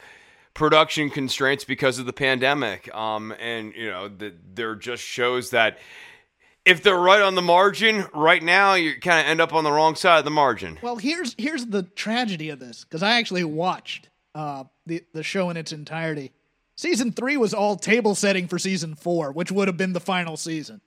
production 0.54 1.10
constraints 1.10 1.64
because 1.64 1.98
of 1.98 2.06
the 2.06 2.14
pandemic. 2.14 2.94
Um, 2.94 3.34
and, 3.40 3.74
you 3.74 3.90
know, 3.90 4.10
the, 4.10 4.34
they're 4.54 4.76
just 4.76 5.02
shows 5.02 5.52
that 5.52 5.78
if 6.66 6.82
they're 6.84 6.98
right 6.98 7.22
on 7.22 7.36
the 7.36 7.42
margin 7.42 8.06
right 8.14 8.42
now, 8.42 8.74
you 8.76 9.00
kind 9.00 9.20
of 9.20 9.30
end 9.30 9.42
up 9.42 9.54
on 9.54 9.64
the 9.64 9.72
wrong 9.72 9.96
side 9.96 10.20
of 10.20 10.26
the 10.26 10.32
margin. 10.32 10.80
Well, 10.82 10.96
here's 10.98 11.36
here's 11.38 11.66
the 11.66 11.84
tragedy 11.84 12.50
of 12.50 12.60
this 12.60 12.84
because 12.84 13.04
I 13.04 13.20
actually 13.20 13.44
watched 13.44 14.10
uh, 14.34 14.64
the 14.86 15.04
the 15.14 15.24
show 15.24 15.50
in 15.50 15.58
its 15.58 15.72
entirety. 15.72 16.32
Season 16.76 17.12
three 17.12 17.38
was 17.38 17.54
all 17.54 17.76
table 17.76 18.16
setting 18.16 18.48
for 18.48 18.58
season 18.58 18.96
four, 18.96 19.32
which 19.32 19.52
would 19.52 19.68
have 19.68 19.78
been 19.78 19.94
the 19.94 20.00
final 20.00 20.38
season, 20.38 20.82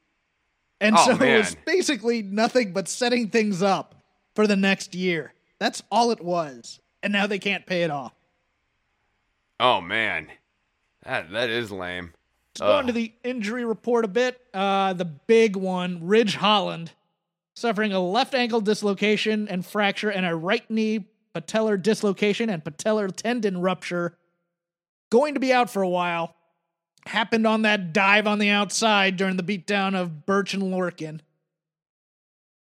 and 0.80 0.96
Oh, 0.98 1.04
so 1.16 1.24
it 1.24 1.38
was 1.38 1.56
basically 1.64 2.22
nothing 2.22 2.72
but 2.72 2.88
setting 2.88 3.28
things 3.28 3.62
up 3.62 3.94
for 4.34 4.46
the 4.46 4.56
next 4.56 4.94
year. 4.94 5.32
That's 5.58 5.82
all 5.90 6.10
it 6.10 6.20
was, 6.20 6.80
and 7.02 7.12
now 7.12 7.26
they 7.26 7.38
can't 7.38 7.66
pay 7.66 7.82
it 7.82 7.90
off. 7.90 8.12
Oh, 9.58 9.80
man. 9.80 10.28
That, 11.04 11.30
that 11.30 11.48
is 11.48 11.70
lame. 11.72 12.12
Let's 12.60 12.70
go 12.70 12.78
into 12.78 12.92
the 12.92 13.12
injury 13.22 13.64
report 13.66 14.04
a 14.06 14.08
bit. 14.08 14.40
Uh, 14.54 14.94
the 14.94 15.04
big 15.04 15.56
one, 15.56 16.06
Ridge 16.06 16.36
Holland, 16.36 16.92
suffering 17.54 17.92
a 17.92 18.00
left 18.00 18.34
ankle 18.34 18.62
dislocation 18.62 19.46
and 19.48 19.64
fracture 19.64 20.10
and 20.10 20.24
a 20.24 20.34
right 20.34 20.68
knee 20.70 21.06
patellar 21.34 21.80
dislocation 21.80 22.48
and 22.48 22.64
patellar 22.64 23.14
tendon 23.14 23.60
rupture. 23.60 24.16
Going 25.10 25.34
to 25.34 25.40
be 25.40 25.52
out 25.52 25.68
for 25.68 25.82
a 25.82 25.88
while. 25.88 26.34
Happened 27.04 27.46
on 27.46 27.62
that 27.62 27.92
dive 27.92 28.26
on 28.26 28.38
the 28.38 28.48
outside 28.48 29.16
during 29.16 29.36
the 29.36 29.42
beatdown 29.42 29.94
of 29.94 30.24
Burch 30.24 30.54
and 30.54 30.62
Lorcan, 30.62 31.20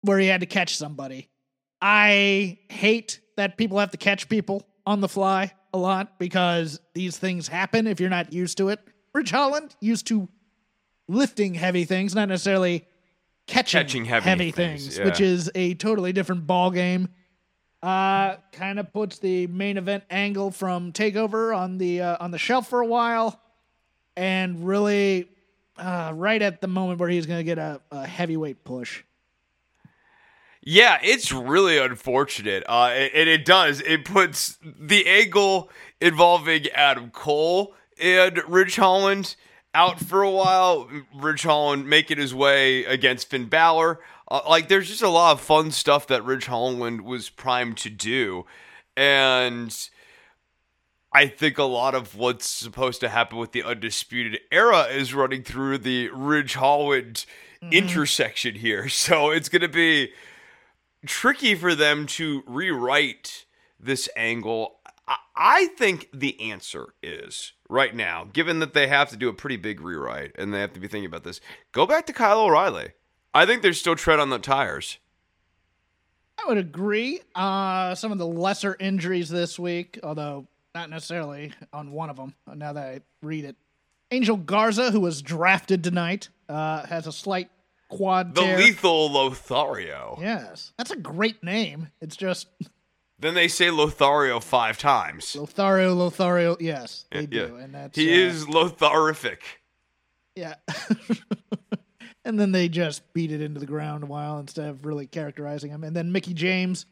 where 0.02 0.18
he 0.18 0.28
had 0.28 0.40
to 0.40 0.46
catch 0.46 0.76
somebody. 0.76 1.28
I 1.80 2.58
hate 2.70 3.20
that 3.36 3.58
people 3.58 3.78
have 3.78 3.90
to 3.90 3.98
catch 3.98 4.28
people 4.28 4.66
on 4.86 5.00
the 5.00 5.08
fly 5.08 5.52
a 5.74 5.78
lot 5.78 6.18
because 6.18 6.80
these 6.94 7.18
things 7.18 7.48
happen 7.48 7.86
if 7.86 8.00
you're 8.00 8.08
not 8.08 8.32
used 8.32 8.58
to 8.58 8.68
it. 8.68 8.78
Ridge 9.14 9.30
Holland 9.30 9.74
used 9.80 10.06
to 10.08 10.28
lifting 11.08 11.54
heavy 11.54 11.84
things, 11.84 12.14
not 12.14 12.28
necessarily 12.28 12.86
catching, 13.46 13.80
Catching 13.80 14.04
heavy 14.04 14.50
things, 14.50 14.84
things, 14.84 14.98
yeah. 14.98 15.04
which 15.04 15.20
is 15.20 15.50
a 15.54 15.74
totally 15.74 16.12
different 16.12 16.46
ball 16.46 16.70
game. 16.70 17.08
Uh, 17.82 18.36
kind 18.52 18.78
of 18.78 18.92
puts 18.92 19.18
the 19.18 19.48
main 19.48 19.76
event 19.76 20.04
angle 20.08 20.52
from 20.52 20.92
Takeover 20.92 21.56
on 21.56 21.78
the 21.78 22.00
uh, 22.00 22.16
on 22.20 22.30
the 22.30 22.38
shelf 22.38 22.68
for 22.68 22.80
a 22.80 22.86
while, 22.86 23.40
and 24.16 24.64
really, 24.64 25.28
uh, 25.76 26.12
right 26.14 26.40
at 26.40 26.60
the 26.60 26.68
moment 26.68 27.00
where 27.00 27.08
he's 27.08 27.26
going 27.26 27.40
to 27.40 27.44
get 27.44 27.58
a, 27.58 27.80
a 27.90 28.06
heavyweight 28.06 28.62
push. 28.62 29.02
Yeah, 30.64 31.00
it's 31.02 31.32
really 31.32 31.76
unfortunate. 31.76 32.62
Uh, 32.68 32.86
and 32.86 33.28
it 33.28 33.44
does. 33.44 33.80
It 33.80 34.04
puts 34.04 34.58
the 34.62 35.04
angle 35.08 35.68
involving 36.00 36.68
Adam 36.68 37.10
Cole 37.10 37.74
and 38.02 38.42
Ridge 38.48 38.76
Holland 38.76 39.36
out 39.74 40.00
for 40.00 40.22
a 40.22 40.30
while. 40.30 40.88
Ridge 41.14 41.44
Holland 41.44 41.88
making 41.88 42.18
his 42.18 42.34
way 42.34 42.84
against 42.84 43.30
Finn 43.30 43.46
Balor. 43.46 44.00
Uh, 44.28 44.40
like, 44.48 44.68
there's 44.68 44.88
just 44.88 45.02
a 45.02 45.08
lot 45.08 45.32
of 45.32 45.40
fun 45.40 45.70
stuff 45.70 46.06
that 46.08 46.24
Ridge 46.24 46.46
Holland 46.46 47.02
was 47.02 47.30
primed 47.30 47.78
to 47.78 47.90
do. 47.90 48.44
And 48.96 49.74
I 51.12 51.26
think 51.26 51.58
a 51.58 51.64
lot 51.64 51.94
of 51.94 52.16
what's 52.16 52.46
supposed 52.46 53.00
to 53.00 53.08
happen 53.08 53.38
with 53.38 53.52
the 53.52 53.62
Undisputed 53.62 54.40
Era 54.50 54.84
is 54.84 55.14
running 55.14 55.42
through 55.42 55.78
the 55.78 56.08
Ridge 56.10 56.54
Holland 56.54 57.24
mm-hmm. 57.62 57.72
intersection 57.72 58.56
here. 58.56 58.88
So 58.88 59.30
it's 59.30 59.48
going 59.48 59.62
to 59.62 59.68
be 59.68 60.12
tricky 61.06 61.54
for 61.54 61.74
them 61.74 62.06
to 62.06 62.42
rewrite 62.46 63.46
this 63.78 64.08
angle. 64.16 64.76
I 65.34 65.66
think 65.78 66.08
the 66.12 66.38
answer 66.40 66.94
is 67.02 67.52
right 67.68 67.94
now, 67.94 68.28
given 68.32 68.58
that 68.58 68.74
they 68.74 68.86
have 68.88 69.08
to 69.10 69.16
do 69.16 69.28
a 69.28 69.32
pretty 69.32 69.56
big 69.56 69.80
rewrite 69.80 70.32
and 70.36 70.52
they 70.52 70.60
have 70.60 70.74
to 70.74 70.80
be 70.80 70.88
thinking 70.88 71.06
about 71.06 71.24
this, 71.24 71.40
go 71.72 71.86
back 71.86 72.06
to 72.06 72.12
Kyle 72.12 72.40
O'Reilly. 72.40 72.92
I 73.32 73.46
think 73.46 73.62
there's 73.62 73.80
still 73.80 73.96
tread 73.96 74.20
on 74.20 74.28
the 74.28 74.38
tires. 74.38 74.98
I 76.38 76.48
would 76.48 76.58
agree. 76.58 77.20
Uh, 77.34 77.94
some 77.94 78.12
of 78.12 78.18
the 78.18 78.26
lesser 78.26 78.76
injuries 78.78 79.28
this 79.28 79.58
week, 79.58 79.98
although 80.02 80.46
not 80.74 80.90
necessarily 80.90 81.52
on 81.72 81.92
one 81.92 82.10
of 82.10 82.16
them. 82.16 82.34
Now 82.54 82.72
that 82.72 82.84
I 82.84 83.00
read 83.22 83.44
it, 83.44 83.56
Angel 84.10 84.36
Garza, 84.36 84.90
who 84.90 85.00
was 85.00 85.22
drafted 85.22 85.82
tonight, 85.82 86.28
uh, 86.48 86.84
has 86.86 87.06
a 87.06 87.12
slight 87.12 87.48
quad. 87.88 88.34
The 88.34 88.42
tear. 88.42 88.58
lethal 88.58 89.10
Lothario. 89.10 90.18
Yes, 90.20 90.72
that's 90.76 90.90
a 90.90 90.96
great 90.96 91.42
name. 91.42 91.88
It's 92.00 92.16
just. 92.16 92.48
Then 93.22 93.34
they 93.34 93.46
say 93.46 93.70
Lothario 93.70 94.40
five 94.40 94.78
times. 94.78 95.36
Lothario, 95.36 95.94
Lothario. 95.94 96.56
Yes, 96.58 97.04
they 97.12 97.20
yeah, 97.20 97.26
do, 97.46 97.56
and 97.56 97.72
that's 97.72 97.96
he 97.96 98.12
uh, 98.12 98.26
is 98.26 98.46
Lotharific. 98.46 99.38
Yeah. 100.34 100.54
and 102.24 102.38
then 102.38 102.50
they 102.50 102.68
just 102.68 103.12
beat 103.12 103.30
it 103.30 103.40
into 103.40 103.60
the 103.60 103.66
ground 103.66 104.02
a 104.02 104.06
while 104.06 104.40
instead 104.40 104.68
of 104.68 104.84
really 104.84 105.06
characterizing 105.06 105.70
him. 105.70 105.84
And 105.84 105.94
then 105.94 106.10
Mickie 106.10 106.34
James, 106.34 106.86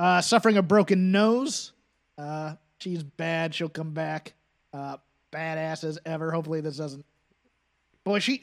uh, 0.00 0.20
suffering 0.20 0.56
a 0.56 0.62
broken 0.62 1.12
nose. 1.12 1.72
Uh, 2.18 2.56
she's 2.78 3.04
bad. 3.04 3.54
She'll 3.54 3.68
come 3.68 3.92
back. 3.92 4.34
Uh, 4.72 4.96
badass 5.32 5.84
as 5.84 6.00
ever. 6.04 6.32
Hopefully 6.32 6.60
this 6.60 6.78
doesn't. 6.78 7.04
Boy, 8.02 8.18
she. 8.18 8.40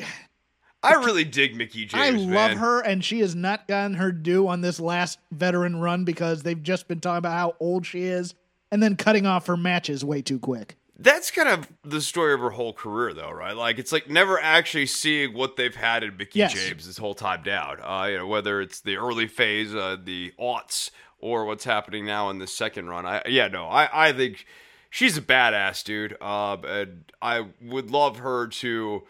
I 0.84 0.94
really 0.94 1.24
dig 1.24 1.56
Mickie 1.56 1.86
James. 1.86 1.94
I 1.96 2.10
love 2.10 2.52
man. 2.52 2.58
her, 2.58 2.82
and 2.82 3.04
she 3.04 3.20
has 3.20 3.36
not 3.36 3.68
gotten 3.68 3.96
her 3.96 4.12
due 4.12 4.48
on 4.48 4.62
this 4.62 4.80
last 4.80 5.20
veteran 5.32 5.78
run 5.78 6.06
because 6.06 6.44
they've 6.44 6.62
just 6.62 6.88
been 6.88 7.00
talking 7.00 7.18
about 7.18 7.34
how 7.34 7.56
old 7.60 7.86
she 7.86 8.04
is 8.04 8.36
and 8.72 8.82
then 8.82 8.96
cutting 8.96 9.26
off 9.26 9.48
her 9.48 9.58
matches 9.58 10.06
way 10.06 10.22
too 10.22 10.40
quick. 10.40 10.78
That's 11.00 11.30
kind 11.30 11.48
of 11.48 11.68
the 11.84 12.02
story 12.02 12.34
of 12.34 12.40
her 12.40 12.50
whole 12.50 12.74
career, 12.74 13.14
though, 13.14 13.32
right? 13.32 13.56
Like 13.56 13.78
it's 13.78 13.92
like 13.92 14.10
never 14.10 14.40
actually 14.40 14.88
seeing 14.88 15.34
what 15.34 15.56
they've 15.56 15.76
had 15.76 16.04
in 16.04 16.18
Mickie 16.18 16.40
yes. 16.40 16.54
James 16.54 16.88
this 16.88 16.98
whole 16.98 17.14
time 17.14 17.44
down. 17.44 17.78
Uh, 17.82 18.08
you 18.10 18.18
know, 18.18 18.28
whether 18.28 18.62
it's 18.62 18.82
the 18.82 18.98
early 18.98 19.28
phase, 19.28 19.76
uh, 19.76 19.98
the 20.04 20.34
aughts, 20.40 20.90
or 21.20 21.46
what's 21.46 21.66
happening 21.66 22.06
now 22.06 22.30
in 22.30 22.40
the 22.40 22.48
second 22.48 22.88
run. 22.88 23.06
I 23.06 23.22
yeah, 23.28 23.48
no, 23.48 23.68
I 23.68 24.08
I 24.10 24.14
think 24.14 24.46
she's 24.90 25.18
a 25.18 25.22
badass, 25.22 25.84
dude. 25.84 26.18
Uh, 26.20 26.58
and 26.66 27.12
I 27.22 27.46
would 27.62 27.92
love 27.92 28.18
her 28.18 28.48
to 28.48 29.04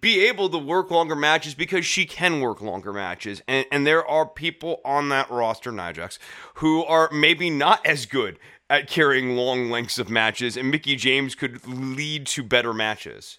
be 0.00 0.26
able 0.26 0.48
to 0.50 0.58
work 0.58 0.90
longer 0.90 1.16
matches 1.16 1.54
because 1.54 1.84
she 1.84 2.06
can 2.06 2.40
work 2.40 2.60
longer 2.60 2.92
matches. 2.92 3.42
And, 3.48 3.66
and 3.72 3.86
there 3.86 4.06
are 4.06 4.26
people 4.26 4.80
on 4.84 5.08
that 5.08 5.30
roster, 5.30 5.72
Nia 5.72 5.92
Jax, 5.92 6.18
who 6.54 6.84
are 6.84 7.10
maybe 7.12 7.50
not 7.50 7.84
as 7.86 8.06
good 8.06 8.38
at 8.70 8.88
carrying 8.88 9.36
long 9.36 9.70
lengths 9.70 9.98
of 9.98 10.08
matches, 10.08 10.56
and 10.56 10.70
Mickie 10.70 10.96
James 10.96 11.34
could 11.34 11.66
lead 11.66 12.26
to 12.28 12.42
better 12.42 12.72
matches. 12.72 13.38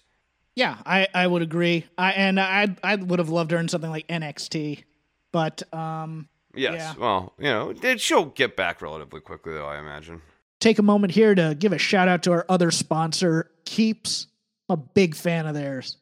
Yeah, 0.54 0.76
I, 0.86 1.08
I 1.12 1.26
would 1.26 1.42
agree. 1.42 1.86
I 1.98 2.12
and 2.12 2.38
I 2.38 2.76
I 2.84 2.94
would 2.94 3.18
have 3.18 3.30
loved 3.30 3.50
her 3.50 3.58
in 3.58 3.66
something 3.68 3.90
like 3.90 4.06
NXT, 4.06 4.84
but 5.32 5.62
um 5.74 6.28
Yes. 6.56 6.74
Yeah. 6.74 6.94
Well, 6.98 7.34
you 7.38 7.44
know, 7.44 7.96
she'll 7.96 8.26
get 8.26 8.56
back 8.56 8.80
relatively 8.80 9.20
quickly, 9.20 9.54
though, 9.54 9.66
I 9.66 9.78
imagine. 9.78 10.22
Take 10.60 10.78
a 10.78 10.82
moment 10.82 11.12
here 11.12 11.34
to 11.34 11.56
give 11.58 11.72
a 11.72 11.78
shout 11.78 12.08
out 12.08 12.22
to 12.24 12.32
our 12.32 12.46
other 12.48 12.70
sponsor, 12.70 13.50
Keeps. 13.64 14.28
I'm 14.68 14.74
a 14.74 14.82
big 14.82 15.14
fan 15.14 15.46
of 15.46 15.54
theirs. 15.54 15.98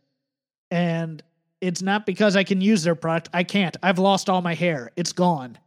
And 0.73 1.23
it's 1.61 1.83
not 1.83 2.07
because 2.07 2.35
I 2.35 2.45
can 2.45 2.63
use 2.63 2.83
their 2.83 2.95
product. 2.95 3.29
I 3.35 3.45
can't. 3.45 3.77
I've 3.83 3.99
lost 3.99 4.31
all 4.31 4.41
my 4.41 4.55
hair, 4.55 4.91
it's 4.97 5.13
gone. 5.13 5.59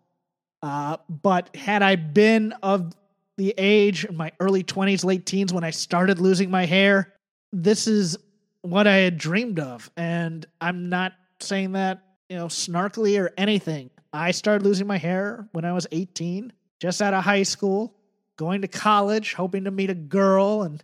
Uh, 0.63 0.97
but 1.07 1.55
had 1.55 1.83
I 1.83 1.95
been 1.95 2.53
of 2.63 2.93
the 3.37 3.53
age 3.57 4.03
in 4.05 4.17
my 4.17 4.31
early 4.39 4.63
20s, 4.63 5.05
late 5.05 5.27
teens, 5.27 5.53
when 5.53 5.63
I 5.63 5.69
started 5.69 6.19
losing 6.19 6.49
my 6.49 6.65
hair, 6.65 7.13
this 7.53 7.85
is 7.85 8.17
what 8.61 8.87
I 8.87 8.95
had 8.95 9.19
dreamed 9.19 9.59
of. 9.59 9.91
And 9.95 10.43
I'm 10.59 10.89
not 10.89 11.13
saying 11.39 11.73
that, 11.73 12.01
you 12.29 12.37
know, 12.37 12.47
snarkily 12.47 13.21
or 13.21 13.31
anything. 13.37 13.91
I 14.11 14.31
started 14.31 14.65
losing 14.65 14.87
my 14.87 14.97
hair 14.97 15.47
when 15.51 15.65
I 15.65 15.73
was 15.73 15.85
18, 15.91 16.51
just 16.79 16.99
out 16.99 17.13
of 17.13 17.23
high 17.23 17.43
school, 17.43 17.95
going 18.37 18.61
to 18.61 18.67
college, 18.67 19.35
hoping 19.35 19.65
to 19.65 19.71
meet 19.71 19.91
a 19.91 19.95
girl 19.95 20.63
and 20.63 20.83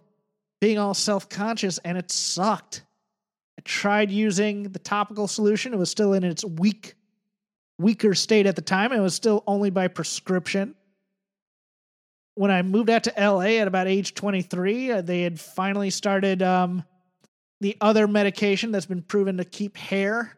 being 0.60 0.78
all 0.78 0.94
self 0.94 1.28
conscious, 1.28 1.80
and 1.80 1.98
it 1.98 2.12
sucked. 2.12 2.84
I 3.58 3.62
tried 3.64 4.12
using 4.12 4.64
the 4.64 4.80
topical 4.80 5.28
solution. 5.28 5.74
It 5.74 5.78
was 5.78 5.92
still 5.92 6.14
in 6.14 6.24
its 6.24 6.44
weak, 6.44 6.96
weaker 7.78 8.14
state 8.14 8.46
at 8.46 8.56
the 8.56 8.62
time. 8.62 8.92
It 8.92 9.00
was 9.00 9.16
still 9.16 9.44
only 9.48 9.70
by 9.70 9.88
prescription. 9.88 10.76
When 12.36 12.50
I 12.50 12.62
moved 12.62 12.90
out 12.90 13.04
to 13.04 13.14
LA 13.18 13.60
at 13.60 13.68
about 13.68 13.88
age 13.88 14.14
23, 14.14 14.92
uh, 14.92 15.02
they 15.02 15.22
had 15.22 15.40
finally 15.40 15.90
started 15.90 16.42
um, 16.42 16.84
the 17.60 17.78
other 17.82 18.08
medication 18.08 18.72
that's 18.72 18.86
been 18.86 19.04
proven 19.04 19.38
to 19.38 19.46
keep 19.46 19.78
hair 19.78 20.38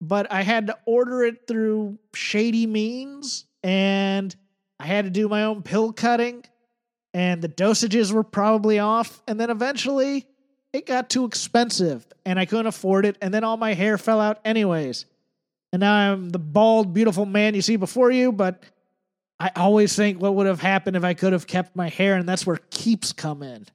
but 0.00 0.30
I 0.32 0.42
had 0.42 0.68
to 0.68 0.78
order 0.86 1.24
it 1.24 1.46
through 1.46 1.98
shady 2.14 2.66
means 2.66 3.44
and 3.62 4.34
I 4.78 4.86
had 4.86 5.04
to 5.04 5.10
do 5.10 5.28
my 5.28 5.44
own 5.44 5.62
pill 5.62 5.92
cutting 5.92 6.44
and 7.12 7.42
the 7.42 7.48
dosages 7.48 8.12
were 8.12 8.22
probably 8.22 8.78
off 8.78 9.22
and 9.26 9.38
then 9.38 9.50
eventually 9.50 10.26
it 10.72 10.86
got 10.86 11.10
too 11.10 11.24
expensive 11.24 12.06
and 12.24 12.38
I 12.38 12.46
couldn't 12.46 12.66
afford 12.66 13.06
it 13.06 13.16
and 13.20 13.32
then 13.32 13.44
all 13.44 13.56
my 13.56 13.74
hair 13.74 13.98
fell 13.98 14.20
out 14.20 14.38
anyways. 14.44 15.06
And 15.72 15.80
now 15.80 15.94
I'm 15.94 16.30
the 16.30 16.38
bald 16.38 16.94
beautiful 16.94 17.26
man 17.26 17.54
you 17.54 17.62
see 17.62 17.76
before 17.76 18.10
you, 18.10 18.32
but 18.32 18.62
I 19.38 19.50
always 19.56 19.94
think 19.96 20.20
what 20.20 20.34
would 20.34 20.46
have 20.46 20.60
happened 20.60 20.96
if 20.96 21.04
I 21.04 21.14
could 21.14 21.32
have 21.32 21.46
kept 21.46 21.76
my 21.76 21.88
hair 21.88 22.16
and 22.16 22.28
that's 22.28 22.46
where 22.46 22.58
keeps 22.70 23.12
come 23.12 23.42
in. 23.42 23.66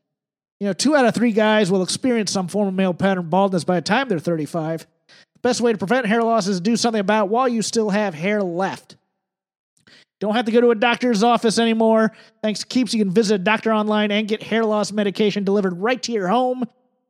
You 0.59 0.67
know, 0.67 0.73
2 0.73 0.95
out 0.95 1.05
of 1.05 1.15
3 1.15 1.31
guys 1.31 1.71
will 1.71 1.83
experience 1.83 2.31
some 2.31 2.47
form 2.47 2.67
of 2.67 2.73
male 2.73 2.93
pattern 2.93 3.29
baldness 3.29 3.63
by 3.63 3.75
the 3.75 3.81
time 3.81 4.07
they're 4.07 4.19
35. 4.19 4.87
The 5.07 5.39
Best 5.41 5.61
way 5.61 5.71
to 5.71 5.77
prevent 5.77 6.05
hair 6.05 6.23
loss 6.23 6.47
is 6.47 6.57
to 6.57 6.63
do 6.63 6.77
something 6.77 7.01
about 7.01 7.25
it 7.25 7.29
while 7.29 7.47
you 7.47 7.61
still 7.61 7.89
have 7.89 8.13
hair 8.13 8.41
left. 8.41 8.95
Don't 10.21 10.33
have 10.33 10.45
to 10.45 10.51
go 10.51 10.61
to 10.61 10.71
a 10.71 10.75
doctor's 10.75 11.23
office 11.23 11.59
anymore. 11.59 12.13
Thanks 12.41 12.61
to 12.61 12.67
Keeps, 12.67 12.93
you 12.93 13.03
can 13.03 13.11
visit 13.11 13.35
a 13.35 13.43
doctor 13.43 13.73
online 13.73 14.11
and 14.11 14.27
get 14.27 14.41
hair 14.41 14.63
loss 14.63 14.91
medication 14.91 15.43
delivered 15.43 15.77
right 15.77 16.01
to 16.03 16.11
your 16.11 16.27
home. 16.27 16.63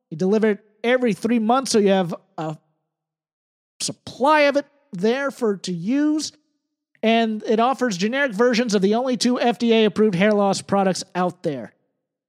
You 0.10 0.18
deliver 0.18 0.52
it 0.52 0.66
every 0.84 1.14
three 1.14 1.40
months, 1.40 1.72
so 1.72 1.80
you 1.80 1.90
have 1.90 2.14
a 2.38 2.58
supply 3.82 4.42
of 4.42 4.58
it 4.58 4.66
there 4.92 5.32
for 5.32 5.58
to 5.58 5.74
use. 5.74 6.32
And 7.04 7.44
it 7.44 7.60
offers 7.60 7.98
generic 7.98 8.34
versions 8.34 8.74
of 8.74 8.82
the 8.82 8.96
only 8.96 9.18
two 9.18 9.36
FDA 9.36 9.86
approved 9.86 10.16
hair 10.16 10.32
loss 10.32 10.62
products 10.62 11.04
out 11.14 11.44
there. 11.44 11.74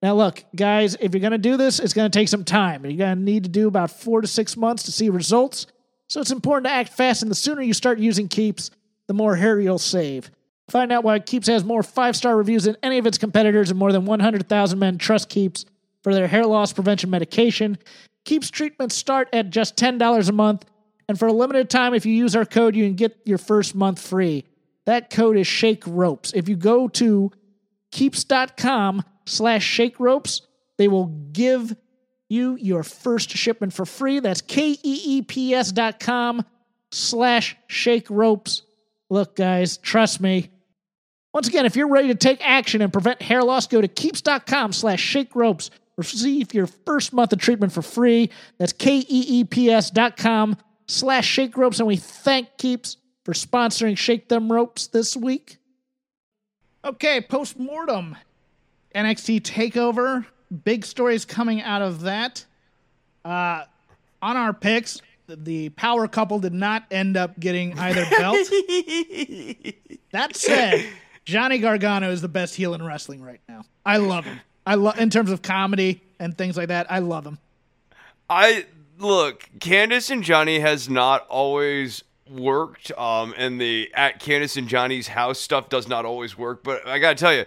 Now, 0.02 0.14
look, 0.14 0.44
guys, 0.54 0.96
if 1.00 1.14
you're 1.14 1.20
going 1.20 1.30
to 1.32 1.38
do 1.38 1.56
this, 1.56 1.80
it's 1.80 1.94
going 1.94 2.10
to 2.10 2.18
take 2.18 2.28
some 2.28 2.44
time. 2.44 2.84
You're 2.84 2.98
going 2.98 3.16
to 3.16 3.22
need 3.22 3.44
to 3.44 3.50
do 3.50 3.68
about 3.68 3.90
four 3.90 4.20
to 4.20 4.26
six 4.26 4.56
months 4.56 4.82
to 4.84 4.92
see 4.92 5.08
results. 5.08 5.66
So 6.08 6.20
it's 6.20 6.30
important 6.30 6.66
to 6.66 6.72
act 6.72 6.90
fast, 6.90 7.22
and 7.22 7.30
the 7.30 7.34
sooner 7.34 7.62
you 7.62 7.72
start 7.72 7.98
using 7.98 8.28
Keeps, 8.28 8.70
the 9.08 9.14
more 9.14 9.34
hair 9.34 9.58
you'll 9.58 9.78
save. 9.78 10.30
Find 10.68 10.92
out 10.92 11.04
why 11.04 11.18
Keeps 11.20 11.46
has 11.48 11.64
more 11.64 11.82
five 11.82 12.14
star 12.14 12.36
reviews 12.36 12.64
than 12.64 12.76
any 12.82 12.98
of 12.98 13.06
its 13.06 13.18
competitors, 13.18 13.70
and 13.70 13.78
more 13.78 13.92
than 13.92 14.04
100,000 14.04 14.78
men 14.78 14.98
trust 14.98 15.28
Keeps 15.28 15.64
for 16.06 16.14
their 16.14 16.28
hair 16.28 16.46
loss 16.46 16.72
prevention 16.72 17.10
medication. 17.10 17.76
Keeps 18.24 18.48
treatments 18.48 18.94
start 18.94 19.28
at 19.32 19.50
just 19.50 19.74
$10 19.74 20.28
a 20.28 20.32
month, 20.32 20.64
and 21.08 21.18
for 21.18 21.26
a 21.26 21.32
limited 21.32 21.68
time, 21.68 21.94
if 21.94 22.06
you 22.06 22.12
use 22.14 22.36
our 22.36 22.44
code, 22.44 22.76
you 22.76 22.84
can 22.84 22.94
get 22.94 23.18
your 23.24 23.38
first 23.38 23.74
month 23.74 24.00
free. 24.00 24.44
That 24.84 25.10
code 25.10 25.36
is 25.36 25.48
Shake 25.48 25.82
Ropes. 25.84 26.32
If 26.32 26.48
you 26.48 26.54
go 26.54 26.86
to 26.86 27.32
keeps.com 27.90 29.02
slash 29.24 29.64
shake 29.64 29.98
ropes, 29.98 30.42
they 30.76 30.86
will 30.86 31.06
give 31.32 31.74
you 32.28 32.54
your 32.54 32.84
first 32.84 33.30
shipment 33.30 33.72
for 33.72 33.84
free. 33.84 34.20
That's 34.20 34.42
K-E-E-P-S 34.42 35.72
dot 35.72 35.98
com 35.98 36.44
slash 36.92 37.56
shake 37.66 38.08
ropes. 38.10 38.62
Look, 39.10 39.34
guys, 39.34 39.76
trust 39.78 40.20
me. 40.20 40.50
Once 41.34 41.48
again, 41.48 41.66
if 41.66 41.74
you're 41.74 41.90
ready 41.90 42.06
to 42.06 42.14
take 42.14 42.38
action 42.46 42.80
and 42.80 42.92
prevent 42.92 43.20
hair 43.20 43.42
loss, 43.42 43.66
go 43.66 43.80
to 43.80 43.88
keeps.com 43.88 44.72
slash 44.72 45.00
shake 45.00 45.34
ropes. 45.34 45.70
Receive 45.96 46.52
your 46.52 46.66
first 46.66 47.12
month 47.12 47.32
of 47.32 47.38
treatment 47.38 47.72
for 47.72 47.82
free. 47.82 48.30
That's 48.58 48.72
K-E-E-P-S 48.72 49.90
dot 49.90 50.16
com 50.16 50.56
slash 50.86 51.26
shake 51.26 51.56
ropes. 51.56 51.78
And 51.78 51.86
we 51.86 51.96
thank 51.96 52.56
Keeps 52.58 52.98
for 53.24 53.32
sponsoring 53.32 53.96
Shake 53.96 54.28
Them 54.28 54.52
Ropes 54.52 54.86
this 54.88 55.16
week. 55.16 55.56
Okay, 56.84 57.20
post 57.20 57.58
mortem. 57.58 58.16
NXT 58.94 59.42
TakeOver 59.42 60.26
big 60.64 60.84
stories 60.84 61.24
coming 61.24 61.62
out 61.62 61.82
of 61.82 62.02
that. 62.02 62.44
Uh, 63.24 63.64
on 64.22 64.36
our 64.36 64.52
picks, 64.52 65.00
the 65.28 65.70
power 65.70 66.06
couple 66.08 66.38
did 66.38 66.52
not 66.54 66.84
end 66.90 67.16
up 67.16 67.38
getting 67.38 67.78
either 67.78 68.04
belt. 68.18 68.36
that 70.12 70.36
said, 70.36 70.86
Johnny 71.24 71.58
Gargano 71.58 72.10
is 72.10 72.20
the 72.22 72.28
best 72.28 72.54
heel 72.54 72.74
in 72.74 72.84
wrestling 72.84 73.22
right 73.22 73.40
now. 73.48 73.64
I 73.84 73.96
love 73.98 74.24
him. 74.24 74.40
I 74.66 74.74
love 74.74 74.98
in 74.98 75.10
terms 75.10 75.30
of 75.30 75.42
comedy 75.42 76.02
and 76.18 76.36
things 76.36 76.56
like 76.56 76.68
that. 76.68 76.90
I 76.90 76.98
love 76.98 77.24
him. 77.26 77.38
I 78.28 78.66
look, 78.98 79.48
Candice 79.58 80.10
and 80.10 80.22
Johnny 80.22 80.58
has 80.58 80.88
not 80.88 81.26
always 81.28 82.02
worked. 82.28 82.90
Um, 82.98 83.34
and 83.36 83.60
the 83.60 83.90
at 83.94 84.20
Candice 84.20 84.56
and 84.56 84.68
Johnny's 84.68 85.08
house 85.08 85.38
stuff 85.38 85.68
does 85.68 85.88
not 85.88 86.04
always 86.04 86.36
work. 86.36 86.64
But 86.64 86.86
I 86.86 86.98
gotta 86.98 87.14
tell 87.14 87.34
you, 87.34 87.44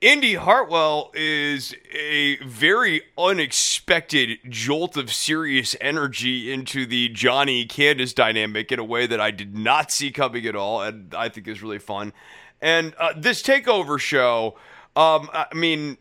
Indy 0.00 0.34
Hartwell 0.34 1.10
is 1.14 1.74
a 1.92 2.36
very 2.44 3.02
unexpected 3.16 4.38
jolt 4.48 4.96
of 4.96 5.12
serious 5.12 5.74
energy 5.80 6.52
into 6.52 6.86
the 6.86 7.08
Johnny 7.08 7.66
Candice 7.66 8.14
dynamic 8.14 8.70
in 8.70 8.78
a 8.78 8.84
way 8.84 9.06
that 9.06 9.20
I 9.20 9.30
did 9.30 9.56
not 9.56 9.90
see 9.90 10.10
coming 10.10 10.46
at 10.46 10.54
all, 10.54 10.82
and 10.82 11.14
I 11.14 11.28
think 11.28 11.48
is 11.48 11.62
really 11.62 11.80
fun. 11.80 12.12
And 12.60 12.94
uh, 12.98 13.12
this 13.16 13.42
takeover 13.42 13.98
show, 13.98 14.56
um, 14.94 15.30
I 15.32 15.46
mean, 15.52 15.96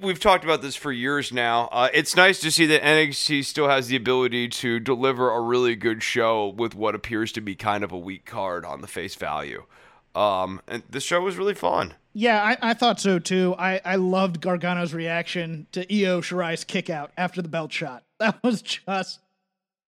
we've 0.00 0.20
talked 0.20 0.44
about 0.44 0.62
this 0.62 0.76
for 0.76 0.92
years 0.92 1.32
now. 1.32 1.68
Uh, 1.72 1.88
it's 1.92 2.16
nice 2.16 2.40
to 2.40 2.50
see 2.50 2.66
that 2.66 2.82
NXT 2.82 3.44
still 3.44 3.68
has 3.68 3.88
the 3.88 3.96
ability 3.96 4.48
to 4.48 4.80
deliver 4.80 5.30
a 5.30 5.40
really 5.40 5.76
good 5.76 6.02
show 6.02 6.48
with 6.48 6.74
what 6.74 6.94
appears 6.94 7.32
to 7.32 7.40
be 7.40 7.54
kind 7.54 7.84
of 7.84 7.92
a 7.92 7.98
weak 7.98 8.24
card 8.24 8.64
on 8.64 8.80
the 8.80 8.86
face 8.86 9.14
value. 9.14 9.64
Um, 10.14 10.60
and 10.66 10.82
this 10.88 11.04
show 11.04 11.20
was 11.20 11.36
really 11.36 11.54
fun. 11.54 11.94
Yeah, 12.12 12.42
I, 12.42 12.70
I 12.70 12.74
thought 12.74 13.00
so 13.00 13.18
too. 13.18 13.54
I, 13.58 13.80
I 13.84 13.96
loved 13.96 14.40
Gargano's 14.40 14.92
reaction 14.92 15.66
to 15.72 15.82
Io 15.82 16.20
Shirai's 16.20 16.64
kick 16.64 16.90
out 16.90 17.12
after 17.16 17.42
the 17.42 17.48
belt 17.48 17.72
shot. 17.72 18.04
That 18.18 18.42
was 18.42 18.62
just 18.62 19.20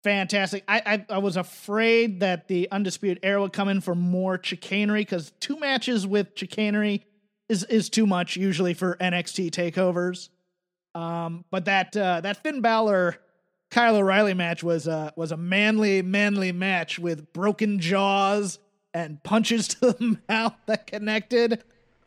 fantastic. 0.03 0.63
I, 0.67 0.81
I, 1.09 1.15
I 1.15 1.17
was 1.17 1.37
afraid 1.37 2.19
that 2.19 2.47
the 2.47 2.69
Undisputed 2.71 3.19
Era 3.23 3.41
would 3.41 3.51
come 3.51 3.67
in 3.67 3.81
for 3.81 3.95
more 3.95 4.39
chicanery 4.43 5.01
because 5.01 5.31
two 5.39 5.57
matches 5.59 6.05
with 6.05 6.27
chicanery 6.35 7.03
is 7.51 7.63
is 7.65 7.89
too 7.89 8.07
much 8.07 8.37
usually 8.37 8.73
for 8.73 8.95
NXT 8.95 9.51
takeovers. 9.51 10.29
Um, 10.95 11.45
but 11.51 11.65
that 11.65 11.95
uh, 11.95 12.21
that 12.21 12.41
Finn 12.41 12.61
Balor 12.61 13.17
Kyle 13.69 13.97
O'Reilly 13.97 14.33
match 14.33 14.63
was 14.63 14.87
uh, 14.87 15.11
was 15.15 15.31
a 15.31 15.37
manly 15.37 16.01
manly 16.01 16.51
match 16.51 16.97
with 16.97 17.31
broken 17.33 17.79
jaws 17.79 18.57
and 18.93 19.21
punches 19.23 19.67
to 19.75 19.91
the 19.91 20.17
mouth 20.27 20.55
that 20.65 20.87
connected. 20.87 21.63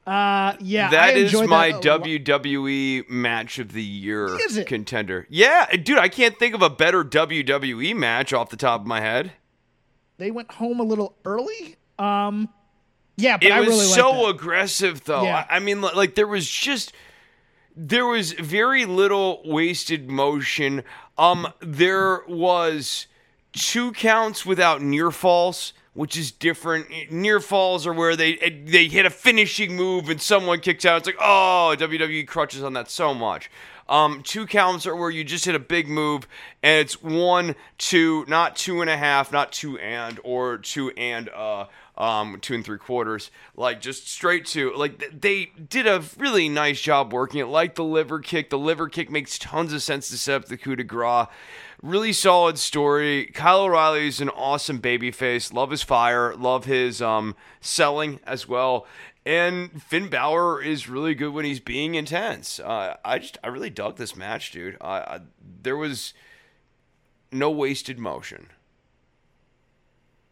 Uh, 0.07 0.55
yeah, 0.61 0.91
that 0.91 1.17
is 1.17 1.33
my 1.33 1.73
that. 1.73 1.83
WWE 1.83 3.09
match 3.09 3.59
of 3.59 3.73
the 3.73 3.83
year 3.83 4.39
contender. 4.67 5.27
Yeah, 5.31 5.75
dude, 5.77 5.99
I 5.99 6.09
can't 6.09 6.39
think 6.39 6.55
of 6.55 6.61
a 6.61 6.69
better 6.69 7.03
WWE 7.03 7.97
match 7.97 8.35
off 8.35 8.51
the 8.51 8.57
top 8.57 8.83
of 8.83 8.87
my 8.87 9.01
head. 9.01 9.33
They 10.19 10.31
went 10.31 10.53
home 10.53 10.79
a 10.79 10.83
little 10.83 11.17
early. 11.25 11.77
Um, 11.99 12.51
yeah, 13.16 13.37
but 13.37 13.46
it 13.46 13.53
I 13.53 13.61
was 13.61 13.68
really 13.68 13.87
so 13.87 14.29
aggressive 14.29 15.05
though. 15.05 15.24
Yeah. 15.24 15.46
I, 15.48 15.57
I 15.57 15.59
mean 15.61 15.81
like 15.81 16.14
there 16.14 16.27
was 16.27 16.48
just 16.48 16.92
there 17.77 18.07
was 18.07 18.33
very 18.33 18.85
little 18.85 19.42
wasted 19.44 20.11
motion. 20.11 20.83
Um 21.16 21.48
there 21.61 22.22
was 22.27 23.07
two 23.53 23.92
counts 23.92 24.44
without 24.44 24.83
near 24.83 25.11
falls 25.11 25.72
which 25.94 26.16
is 26.16 26.33
different. 26.33 26.87
Near 27.12 27.38
falls 27.38 27.87
are 27.87 27.92
where 27.92 28.16
they 28.16 28.35
they 28.66 28.88
hit 28.88 29.07
a 29.07 29.11
finishing 29.11 29.77
move 29.77 30.09
and 30.11 30.20
someone 30.20 30.61
kicks 30.61 30.85
out. 30.85 30.98
It's 30.98 31.07
like 31.07 31.16
oh 31.20 31.74
wwe 31.79 32.27
crutches 32.27 32.62
on 32.62 32.72
that 32.74 32.90
so 32.90 33.14
much. 33.14 33.50
Um, 33.88 34.22
two 34.22 34.46
counts 34.46 34.87
are 34.87 34.96
where 34.96 35.11
you 35.11 35.24
just 35.24 35.44
hit 35.44 35.55
a 35.55 35.61
big 35.61 35.88
move 35.88 36.27
and 36.62 36.81
it's 36.81 37.03
one, 37.03 37.55
two, 37.77 38.24
not 38.29 38.57
two 38.57 38.81
and 38.81 38.88
a 38.88 38.96
half, 38.96 39.31
not 39.31 39.53
two 39.53 39.79
and, 39.79 40.18
or 40.24 40.57
two 40.59 40.90
and 40.92 41.29
uh, 41.29 41.66
um, 41.97 42.39
two 42.41 42.55
and 42.55 42.65
three 42.65 42.79
quarters, 42.79 43.31
like 43.57 43.81
just 43.81 44.09
straight 44.09 44.47
to 44.47 44.73
like 44.75 44.99
th- 44.99 45.13
they 45.21 45.47
did 45.47 45.87
a 45.87 46.03
really 46.19 46.49
nice 46.49 46.81
job 46.81 47.13
working 47.13 47.41
it. 47.41 47.47
Like 47.47 47.75
the 47.77 47.85
liver 47.85 48.19
kick, 48.19 48.51
the 48.51 48.59
liver 48.59 48.89
kick 48.89 49.11
makes 49.11 49.39
tons 49.39 49.73
of 49.73 49.83
sense 49.83 50.09
to 50.09 50.19
set 50.19 50.43
up 50.43 50.45
the 50.47 50.57
coup 50.57 50.77
de 50.77 50.85
grace. 50.85 51.27
Really 51.83 52.13
solid 52.13 52.59
story. 52.59 53.27
Kyle 53.27 53.63
O'Reilly 53.63 54.09
is 54.09 54.21
an 54.21 54.31
awesome 54.31 54.81
babyface. 54.81 55.53
Love 55.53 55.71
his 55.71 55.83
fire. 55.83 56.35
Love 56.35 56.65
his 56.65 57.03
um, 57.03 57.37
selling 57.61 58.21
as 58.27 58.49
well. 58.49 58.87
And 59.27 59.83
Finn 59.83 60.09
Balor 60.09 60.63
is 60.63 60.89
really 60.89 61.15
good 61.15 61.33
when 61.33 61.45
he's 61.45 61.61
being 61.61 61.95
intense. 61.95 62.59
Uh, 62.59 62.97
I 63.05 63.19
just 63.19 63.39
I 63.45 63.49
really 63.49 63.71
dug 63.71 63.97
this 63.97 64.17
match, 64.17 64.51
dude. 64.51 64.77
I, 64.81 64.99
I, 64.99 65.21
there 65.63 65.77
was 65.77 66.15
no 67.31 67.51
wasted 67.51 67.99
motion. 67.99 68.49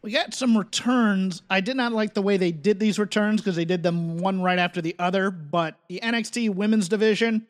We 0.03 0.11
got 0.11 0.33
some 0.33 0.57
returns. 0.57 1.41
I 1.49 1.61
did 1.61 1.77
not 1.77 1.93
like 1.93 2.13
the 2.13 2.21
way 2.21 2.35
they 2.35 2.51
did 2.51 2.77
these 2.77 2.99
returns 2.99 3.39
because 3.39 3.55
they 3.55 3.63
did 3.63 3.83
them 3.83 4.17
one 4.17 4.41
right 4.41 4.59
after 4.59 4.81
the 4.81 4.95
other, 4.99 5.31
but 5.31 5.79
the 5.87 6.01
NXT 6.03 6.53
women's 6.53 6.89
division 6.89 7.47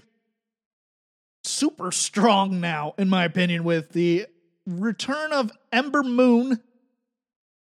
super 1.43 1.91
strong 1.91 2.61
now 2.61 2.93
in 2.97 3.09
my 3.09 3.25
opinion 3.25 3.65
with 3.65 3.89
the 3.91 4.25
return 4.65 5.33
of 5.33 5.51
Ember 5.73 6.01
Moon 6.01 6.61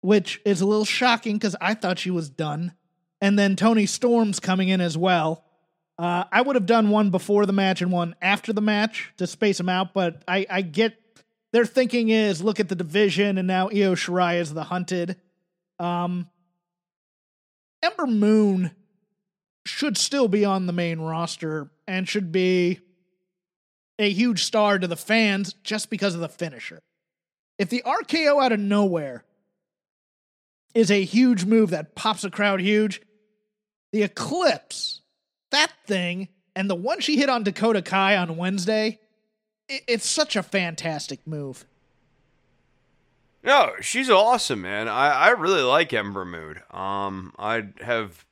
which 0.01 0.39
is 0.45 0.61
a 0.61 0.65
little 0.65 0.85
shocking 0.85 1.39
cuz 1.39 1.55
I 1.61 1.73
thought 1.73 1.97
she 1.97 2.11
was 2.11 2.29
done. 2.29 2.73
And 3.21 3.39
then 3.39 3.55
Toni 3.55 3.85
Storm's 3.85 4.39
coming 4.39 4.69
in 4.69 4.81
as 4.81 4.97
well. 4.97 5.45
Uh, 5.97 6.23
I 6.31 6.41
would 6.41 6.55
have 6.55 6.65
done 6.65 6.89
one 6.89 7.11
before 7.11 7.45
the 7.45 7.53
match 7.53 7.81
and 7.81 7.91
one 7.91 8.15
after 8.21 8.51
the 8.51 8.61
match 8.61 9.13
to 9.17 9.27
space 9.27 9.57
them 9.57 9.69
out, 9.69 9.93
but 9.93 10.23
I, 10.27 10.47
I 10.49 10.61
get 10.63 11.00
their 11.51 11.65
thinking 11.65 12.09
is 12.09 12.41
look 12.41 12.59
at 12.59 12.69
the 12.69 12.75
division 12.75 13.37
and 13.37 13.47
now 13.47 13.67
Io 13.67 13.95
Shirai 13.95 14.39
is 14.39 14.53
the 14.53 14.63
hunted. 14.63 15.17
Um, 15.79 16.29
Ember 17.83 18.07
Moon 18.07 18.71
should 19.65 19.97
still 19.97 20.27
be 20.27 20.45
on 20.45 20.65
the 20.65 20.73
main 20.73 20.99
roster 20.99 21.69
and 21.87 22.07
should 22.07 22.31
be 22.31 22.79
a 23.99 24.09
huge 24.09 24.43
star 24.43 24.79
to 24.79 24.87
the 24.87 24.95
fans 24.95 25.53
just 25.63 25.89
because 25.89 26.15
of 26.15 26.21
the 26.21 26.29
finisher. 26.29 26.81
If 27.59 27.69
the 27.69 27.83
RKO 27.85 28.43
out 28.43 28.51
of 28.51 28.59
nowhere 28.59 29.23
is 30.73 30.89
a 30.89 31.03
huge 31.03 31.45
move 31.45 31.71
that 31.71 31.95
pops 31.95 32.23
a 32.23 32.31
crowd 32.31 32.61
huge, 32.61 33.01
the 33.91 34.03
Eclipse, 34.03 35.01
that 35.51 35.71
thing, 35.85 36.29
and 36.55 36.69
the 36.69 36.75
one 36.75 37.01
she 37.01 37.17
hit 37.17 37.29
on 37.29 37.43
Dakota 37.43 37.81
Kai 37.81 38.17
on 38.17 38.37
Wednesday, 38.37 38.99
it, 39.71 39.83
it's 39.87 40.09
such 40.09 40.35
a 40.35 40.43
fantastic 40.43 41.25
move. 41.25 41.65
No, 43.43 43.71
she's 43.81 44.09
awesome, 44.09 44.61
man. 44.61 44.87
I, 44.87 45.09
I 45.09 45.29
really 45.29 45.63
like 45.63 45.93
Ember 45.93 46.25
Moon. 46.25 46.59
Um, 46.69 47.33
I 47.39 47.69
have 47.81 48.23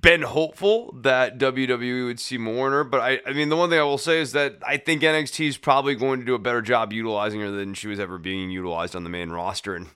been 0.00 0.22
hopeful 0.22 0.92
that 1.02 1.38
WWE 1.38 2.06
would 2.06 2.18
see 2.18 2.38
more 2.38 2.66
in 2.66 2.72
her, 2.72 2.82
but 2.82 3.00
I, 3.00 3.20
I 3.26 3.34
mean, 3.34 3.50
the 3.50 3.56
one 3.56 3.68
thing 3.68 3.78
I 3.78 3.84
will 3.84 3.98
say 3.98 4.20
is 4.20 4.32
that 4.32 4.56
I 4.66 4.78
think 4.78 5.02
NXT 5.02 5.46
is 5.48 5.56
probably 5.58 5.94
going 5.94 6.20
to 6.20 6.26
do 6.26 6.34
a 6.34 6.38
better 6.38 6.62
job 6.62 6.92
utilizing 6.94 7.40
her 7.40 7.50
than 7.50 7.74
she 7.74 7.88
was 7.88 8.00
ever 8.00 8.16
being 8.16 8.50
utilized 8.50 8.96
on 8.96 9.04
the 9.04 9.10
main 9.10 9.30
roster. 9.30 9.76
And 9.76 9.88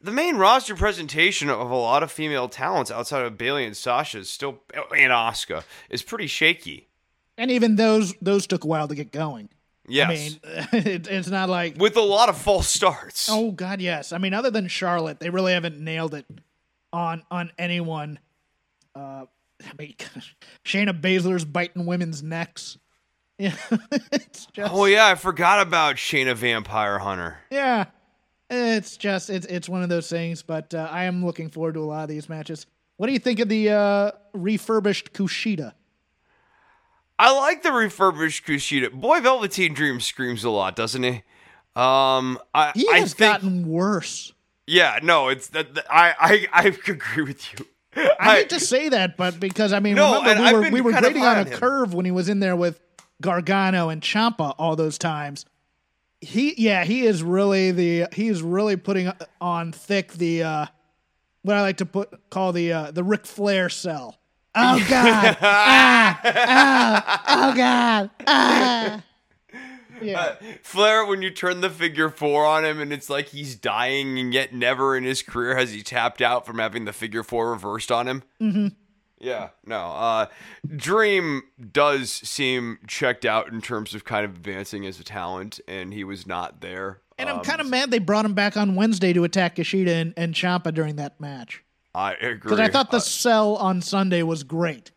the 0.00 0.12
main 0.12 0.36
roster 0.36 0.76
presentation 0.76 1.48
of 1.48 1.70
a 1.70 1.74
lot 1.74 2.02
of 2.02 2.12
female 2.12 2.48
talents 2.48 2.90
outside 2.90 3.24
of 3.24 3.38
Bayley 3.38 3.64
and 3.64 3.76
Sasha 3.76 4.18
is 4.18 4.28
still, 4.28 4.60
and 4.74 5.12
Asuka, 5.12 5.64
is 5.88 6.02
pretty 6.02 6.26
shaky. 6.26 6.88
And 7.42 7.50
even 7.50 7.74
those 7.74 8.14
those 8.22 8.46
took 8.46 8.62
a 8.62 8.68
while 8.68 8.86
to 8.86 8.94
get 8.94 9.10
going. 9.10 9.48
Yes. 9.88 10.08
I 10.08 10.14
mean, 10.14 10.86
it, 10.86 11.08
it's 11.08 11.26
not 11.26 11.48
like 11.48 11.76
with 11.76 11.96
a 11.96 12.00
lot 12.00 12.28
of 12.28 12.38
false 12.38 12.68
starts. 12.68 13.28
oh 13.28 13.50
god, 13.50 13.80
yes. 13.80 14.12
I 14.12 14.18
mean, 14.18 14.32
other 14.32 14.48
than 14.52 14.68
Charlotte, 14.68 15.18
they 15.18 15.28
really 15.28 15.52
haven't 15.52 15.80
nailed 15.80 16.14
it 16.14 16.24
on 16.92 17.24
on 17.32 17.50
anyone. 17.58 18.20
Uh, 18.94 19.24
I 19.60 19.72
mean, 19.76 19.96
Shayna 20.64 21.00
Baszler's 21.00 21.44
biting 21.44 21.84
women's 21.84 22.22
necks. 22.22 22.78
Yeah, 23.38 23.56
it's 24.12 24.46
just 24.46 24.72
Oh 24.72 24.84
yeah, 24.84 25.08
I 25.08 25.16
forgot 25.16 25.66
about 25.66 25.96
Shayna 25.96 26.36
Vampire 26.36 27.00
Hunter. 27.00 27.38
yeah. 27.50 27.86
It's 28.50 28.96
just 28.98 29.30
it's 29.30 29.46
it's 29.46 29.68
one 29.68 29.82
of 29.82 29.88
those 29.88 30.08
things. 30.08 30.42
But 30.42 30.74
uh, 30.74 30.86
I 30.88 31.04
am 31.04 31.26
looking 31.26 31.48
forward 31.48 31.74
to 31.74 31.80
a 31.80 31.86
lot 31.86 32.04
of 32.04 32.08
these 32.08 32.28
matches. 32.28 32.66
What 32.98 33.08
do 33.08 33.14
you 33.14 33.18
think 33.18 33.40
of 33.40 33.48
the 33.48 33.70
uh, 33.70 34.10
refurbished 34.32 35.12
Kushida? 35.12 35.72
I 37.18 37.30
like 37.38 37.62
the 37.62 37.72
refurbished 37.72 38.44
Kushida. 38.46 38.92
Boy, 38.92 39.20
Velveteen 39.20 39.74
Dream 39.74 40.00
screams 40.00 40.44
a 40.44 40.50
lot, 40.50 40.74
doesn't 40.76 41.02
he? 41.02 41.22
Um, 41.76 42.38
I, 42.54 42.72
He 42.74 42.88
I 42.92 42.98
has 42.98 43.14
think, 43.14 43.32
gotten 43.32 43.68
worse. 43.68 44.32
yeah, 44.66 44.98
no, 45.02 45.28
it's 45.28 45.48
that. 45.48 45.74
that- 45.74 45.86
I, 45.90 46.14
I, 46.18 46.46
I 46.52 46.62
agree 46.88 47.22
with 47.24 47.52
you. 47.52 47.66
I 48.18 48.36
hate 48.36 48.48
to 48.50 48.60
say 48.60 48.88
that, 48.88 49.16
but 49.18 49.38
because 49.38 49.72
I 49.74 49.80
mean, 49.80 49.94
No, 49.96 50.18
remember 50.22 50.42
I've 50.42 50.54
we 50.54 50.60
were 50.60 50.70
we 50.70 50.80
were 50.80 50.92
grading 50.92 51.22
on 51.24 51.38
a 51.46 51.50
curve 51.50 51.92
when 51.92 52.06
he 52.06 52.10
was 52.10 52.28
in 52.30 52.40
there 52.40 52.56
with 52.56 52.80
Gargano 53.20 53.90
and 53.90 54.00
Ciampa 54.00 54.54
all 54.58 54.76
those 54.76 54.96
times. 54.96 55.44
He, 56.22 56.54
yeah, 56.56 56.84
he 56.84 57.04
is 57.04 57.22
really 57.22 57.70
the 57.70 58.06
he 58.12 58.28
is 58.28 58.42
really 58.42 58.76
putting 58.76 59.12
on 59.42 59.72
thick 59.72 60.12
the 60.14 60.42
uh 60.42 60.66
what 61.42 61.56
I 61.56 61.60
like 61.62 61.76
to 61.78 61.86
put 61.86 62.30
call 62.30 62.52
the 62.52 62.72
uh 62.72 62.90
the 62.92 63.04
Ric 63.04 63.26
Flair 63.26 63.68
sell. 63.68 64.18
Oh 64.54 64.86
God! 64.88 65.36
ah, 65.40 66.20
ah, 66.24 67.22
oh 67.52 67.56
God! 67.56 68.10
Ah. 68.26 69.02
Yeah, 70.02 70.34
Flair, 70.62 71.06
when 71.06 71.22
you 71.22 71.30
turn 71.30 71.60
the 71.60 71.70
figure 71.70 72.10
four 72.10 72.44
on 72.44 72.64
him 72.64 72.80
and 72.80 72.92
it's 72.92 73.08
like 73.08 73.28
he's 73.28 73.54
dying, 73.54 74.18
and 74.18 74.34
yet 74.34 74.52
never 74.52 74.96
in 74.96 75.04
his 75.04 75.22
career 75.22 75.56
has 75.56 75.70
he 75.72 75.82
tapped 75.82 76.20
out 76.20 76.44
from 76.44 76.58
having 76.58 76.84
the 76.86 76.92
figure 76.92 77.22
four 77.22 77.50
reversed 77.52 77.92
on 77.92 78.08
him. 78.08 78.22
Mm-hmm. 78.40 78.66
Yeah, 79.20 79.50
no. 79.64 79.78
Uh, 79.78 80.26
Dream 80.76 81.42
does 81.70 82.10
seem 82.10 82.78
checked 82.88 83.24
out 83.24 83.48
in 83.52 83.60
terms 83.62 83.94
of 83.94 84.04
kind 84.04 84.24
of 84.24 84.32
advancing 84.32 84.84
as 84.84 84.98
a 84.98 85.04
talent, 85.04 85.60
and 85.68 85.94
he 85.94 86.02
was 86.02 86.26
not 86.26 86.60
there. 86.60 86.98
And 87.16 87.28
I'm 87.30 87.36
Um, 87.38 87.44
kind 87.44 87.60
of 87.60 87.68
mad 87.68 87.92
they 87.92 88.00
brought 88.00 88.24
him 88.24 88.34
back 88.34 88.56
on 88.56 88.74
Wednesday 88.74 89.12
to 89.12 89.22
attack 89.22 89.54
Kushida 89.56 89.88
and, 90.00 90.14
and 90.16 90.34
Ciampa 90.34 90.74
during 90.74 90.96
that 90.96 91.20
match. 91.20 91.62
I 91.94 92.12
agree. 92.14 92.50
Because 92.50 92.60
I 92.60 92.68
thought 92.68 92.90
the 92.90 92.96
Uh, 92.98 93.00
sell 93.00 93.56
on 93.56 93.82
Sunday 93.82 94.22
was 94.22 94.44
great. 94.44 94.90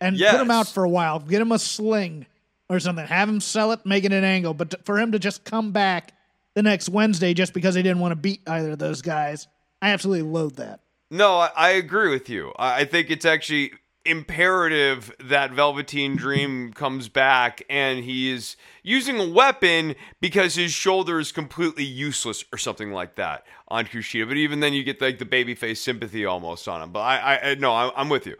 And 0.00 0.16
put 0.18 0.40
him 0.40 0.50
out 0.50 0.68
for 0.68 0.84
a 0.84 0.88
while. 0.88 1.18
Get 1.18 1.42
him 1.42 1.52
a 1.52 1.58
sling 1.58 2.26
or 2.68 2.80
something. 2.80 3.06
Have 3.06 3.28
him 3.28 3.40
sell 3.40 3.72
it, 3.72 3.84
make 3.84 4.04
it 4.04 4.12
an 4.12 4.24
angle. 4.24 4.54
But 4.54 4.70
t- 4.70 4.76
for 4.84 4.98
him 4.98 5.12
to 5.12 5.18
just 5.18 5.44
come 5.44 5.72
back 5.72 6.12
the 6.54 6.62
next 6.62 6.88
Wednesday 6.88 7.34
just 7.34 7.52
because 7.52 7.74
he 7.74 7.82
didn't 7.82 7.98
want 8.00 8.12
to 8.12 8.16
beat 8.16 8.40
either 8.46 8.70
of 8.72 8.78
those 8.78 9.02
guys, 9.02 9.46
I 9.82 9.90
absolutely 9.90 10.30
loathe 10.30 10.56
that. 10.56 10.80
No, 11.10 11.36
I, 11.36 11.50
I 11.54 11.70
agree 11.70 12.10
with 12.10 12.30
you. 12.30 12.52
I, 12.58 12.80
I 12.80 12.84
think 12.86 13.10
it's 13.10 13.24
actually 13.24 13.72
imperative 14.04 15.12
that 15.20 15.52
Velveteen 15.52 16.16
Dream 16.16 16.72
comes 16.72 17.08
back 17.08 17.62
and 17.68 18.04
he 18.04 18.30
is 18.30 18.56
using 18.82 19.20
a 19.20 19.28
weapon 19.28 19.94
because 20.20 20.54
his 20.54 20.72
shoulder 20.72 21.18
is 21.18 21.32
completely 21.32 21.84
useless 21.84 22.44
or 22.52 22.58
something 22.58 22.92
like 22.92 23.16
that 23.16 23.44
on 23.68 23.84
Kushida. 23.84 24.26
But 24.26 24.36
even 24.36 24.60
then, 24.60 24.72
you 24.72 24.82
get 24.82 25.00
like 25.00 25.18
the 25.18 25.26
babyface 25.26 25.78
sympathy 25.78 26.24
almost 26.24 26.66
on 26.66 26.82
him. 26.82 26.92
But 26.92 27.00
I, 27.00 27.40
I, 27.42 27.54
no, 27.56 27.74
I'm, 27.74 27.90
I'm 27.94 28.08
with 28.08 28.26
you. 28.26 28.36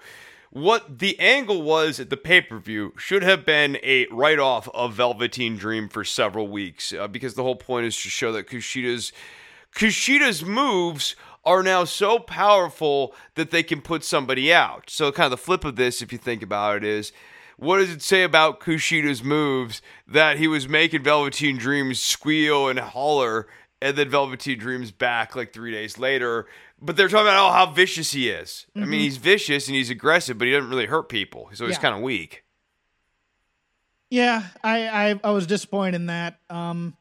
What 0.53 0.99
the 0.99 1.18
angle 1.20 1.62
was 1.62 2.01
at 2.01 2.11
the 2.11 2.16
pay 2.16 2.40
per 2.40 2.59
view 2.59 2.92
should 2.99 3.23
have 3.23 3.46
been 3.46 3.79
a 3.85 4.07
write 4.11 4.40
off 4.40 4.68
of 4.75 4.94
Velveteen 4.94 5.57
Dream 5.57 5.88
for 5.88 6.05
several 6.05 6.49
weeks 6.49 6.92
uh, 6.92 7.07
because 7.07 7.35
the 7.35 7.44
whole 7.44 7.55
point 7.57 7.87
is 7.87 7.94
to 8.03 8.09
show 8.09 8.33
that 8.33 8.49
Kushida's 8.49 9.12
Kushida's 9.75 10.44
moves 10.44 11.14
are 11.44 11.62
now 11.62 11.85
so 11.85 12.18
powerful 12.18 13.14
that 13.35 13.50
they 13.50 13.62
can 13.62 13.81
put 13.81 14.05
somebody 14.05 14.53
out. 14.53 14.90
So, 14.90 15.11
kind 15.12 15.26
of 15.26 15.31
the 15.31 15.37
flip 15.37 15.64
of 15.64 15.76
this, 15.76 16.03
if 16.03 16.12
you 16.12 16.18
think 16.18 16.42
about 16.42 16.76
it, 16.79 16.85
is 16.85 17.12
what 17.57 17.79
does 17.79 17.90
it 17.90 18.03
say 18.03 18.22
about 18.22 18.61
Kushida's 18.61 19.22
moves 19.24 19.83
that 20.07 20.38
he 20.38 20.48
was 20.48 20.68
making 20.68 21.03
Velveteen 21.03 21.57
Dreams 21.57 22.00
squeal 22.00 22.68
and 22.68 22.79
holler, 22.79 23.46
and 23.83 23.96
then 23.96 24.09
Velveteen 24.11 24.59
Dreams 24.59 24.90
back 24.90 25.35
like 25.37 25.53
three 25.53 25.72
days 25.72 25.98
later? 25.98 26.46
But 26.83 26.96
they're 26.96 27.09
talking 27.09 27.26
about 27.26 27.48
oh, 27.50 27.53
how 27.53 27.72
vicious 27.72 28.12
he 28.12 28.31
is. 28.31 28.66
I 28.74 28.81
mean, 28.81 29.00
he's 29.00 29.18
vicious 29.18 29.66
and 29.66 29.76
he's 29.76 29.90
aggressive, 29.90 30.38
but 30.38 30.46
he 30.46 30.53
doesn't 30.53 30.70
really 30.70 30.87
hurt 30.87 31.09
people, 31.11 31.50
so 31.53 31.66
he's 31.66 31.76
Yeah. 31.76 31.83
kind 31.83 31.94
of 31.94 32.00
weak. 32.00 32.44
Yeah, 34.09 34.42
I, 34.64 34.88
I 34.88 35.20
I 35.22 35.31
was 35.31 35.46
disappointed 35.46 35.94
in 35.96 36.07
that. 36.07 36.38
Um, 36.48 36.96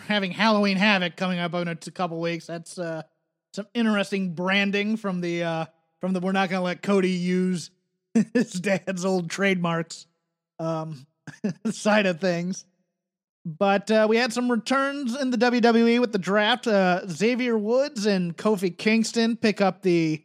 having 0.00 0.30
Halloween 0.30 0.76
Havoc 0.76 1.16
coming 1.16 1.38
up 1.38 1.52
in 1.54 1.68
a 1.68 1.74
couple 1.76 2.20
weeks. 2.20 2.46
That's 2.46 2.78
uh, 2.78 3.02
some 3.56 3.66
interesting 3.72 4.34
branding 4.34 4.98
from 4.98 5.22
the 5.22 5.42
uh, 5.42 5.64
from 5.98 6.12
the. 6.12 6.20
We're 6.20 6.32
not 6.32 6.50
going 6.50 6.60
to 6.60 6.64
let 6.64 6.82
Cody 6.82 7.10
use 7.10 7.70
his 8.34 8.52
dad's 8.52 9.04
old 9.04 9.30
trademarks 9.30 10.06
um, 10.58 11.06
side 11.70 12.04
of 12.04 12.20
things. 12.20 12.66
But 13.46 13.90
uh, 13.90 14.06
we 14.10 14.18
had 14.18 14.32
some 14.32 14.50
returns 14.50 15.18
in 15.18 15.30
the 15.30 15.38
WWE 15.38 16.00
with 16.00 16.12
the 16.12 16.18
draft. 16.18 16.66
Uh, 16.66 17.08
Xavier 17.08 17.56
Woods 17.56 18.04
and 18.04 18.36
Kofi 18.36 18.76
Kingston 18.76 19.36
pick 19.36 19.60
up 19.60 19.82
the 19.82 20.22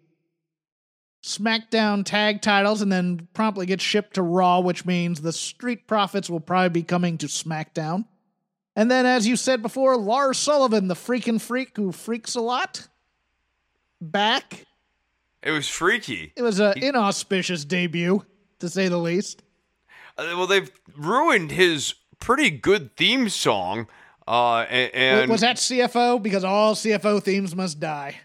SmackDown 1.23 2.03
tag 2.03 2.41
titles 2.41 2.81
and 2.81 2.91
then 2.91 3.29
promptly 3.33 3.65
get 3.65 3.79
shipped 3.79 4.15
to 4.15 4.23
Raw, 4.23 4.59
which 4.59 4.85
means 4.85 5.21
the 5.21 5.31
Street 5.31 5.87
Profits 5.87 6.29
will 6.29 6.39
probably 6.41 6.69
be 6.69 6.83
coming 6.83 7.17
to 7.19 7.27
SmackDown. 7.27 8.05
And 8.75 8.91
then, 8.91 9.05
as 9.05 9.25
you 9.25 9.37
said 9.37 9.61
before, 9.61 9.95
Lars 9.95 10.37
Sullivan, 10.37 10.87
the 10.87 10.95
freaking 10.95 11.39
freak 11.39 11.77
who 11.77 11.91
freaks 11.91 12.35
a 12.35 12.41
lot, 12.41 12.87
back. 14.01 14.65
It 15.43 15.51
was 15.51 15.67
freaky. 15.67 16.33
It 16.35 16.41
was 16.43 16.59
an 16.59 16.73
inauspicious 16.81 17.65
debut, 17.65 18.25
to 18.59 18.69
say 18.69 18.87
the 18.89 18.97
least. 18.97 19.43
Uh, 20.17 20.33
well, 20.35 20.47
they've 20.47 20.71
ruined 20.95 21.51
his 21.51 21.95
pretty 22.19 22.49
good 22.51 22.95
theme 22.97 23.29
song. 23.29 23.87
Uh, 24.27 24.65
a- 24.69 24.91
and, 24.95 25.31
was 25.31 25.41
that 25.41 25.55
CFO? 25.57 26.21
Because 26.21 26.43
all 26.43 26.75
CFO 26.75 27.23
themes 27.23 27.55
must 27.55 27.79
die. 27.79 28.17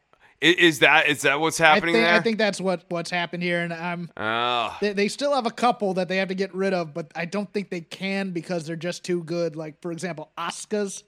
is 0.43 0.81
that 0.81 1.09
is 1.09 1.23
that 1.23 1.41
what's 1.41 1.59
I 1.59 1.67
happening 1.75 1.95
think, 1.95 2.05
there? 2.07 2.15
I 2.15 2.21
think 2.21 2.37
that's 2.37 2.61
what, 2.61 2.85
what's 2.91 3.11
happened 3.11 3.43
here, 3.43 3.61
and 3.61 3.73
I'm 3.73 4.11
Ah, 4.19 4.77
they, 4.83 4.93
they 4.93 5.09
still 5.09 5.35
have 5.35 5.47
a 5.47 5.51
couple 5.51 5.95
that 5.95 6.09
they 6.09 6.19
have 6.19 6.29
to 6.29 6.35
get 6.35 6.55
rid 6.55 6.75
of, 6.75 6.93
but 6.93 7.11
I 7.17 7.25
don't 7.25 7.51
think 7.51 7.71
they 7.71 7.81
can 7.81 8.33
because 8.33 8.67
they're 8.67 8.77
just 8.77 9.03
too 9.05 9.23
good. 9.23 9.57
Like 9.57 9.81
for 9.81 9.91
example, 9.93 10.31
Oscars. 10.37 11.03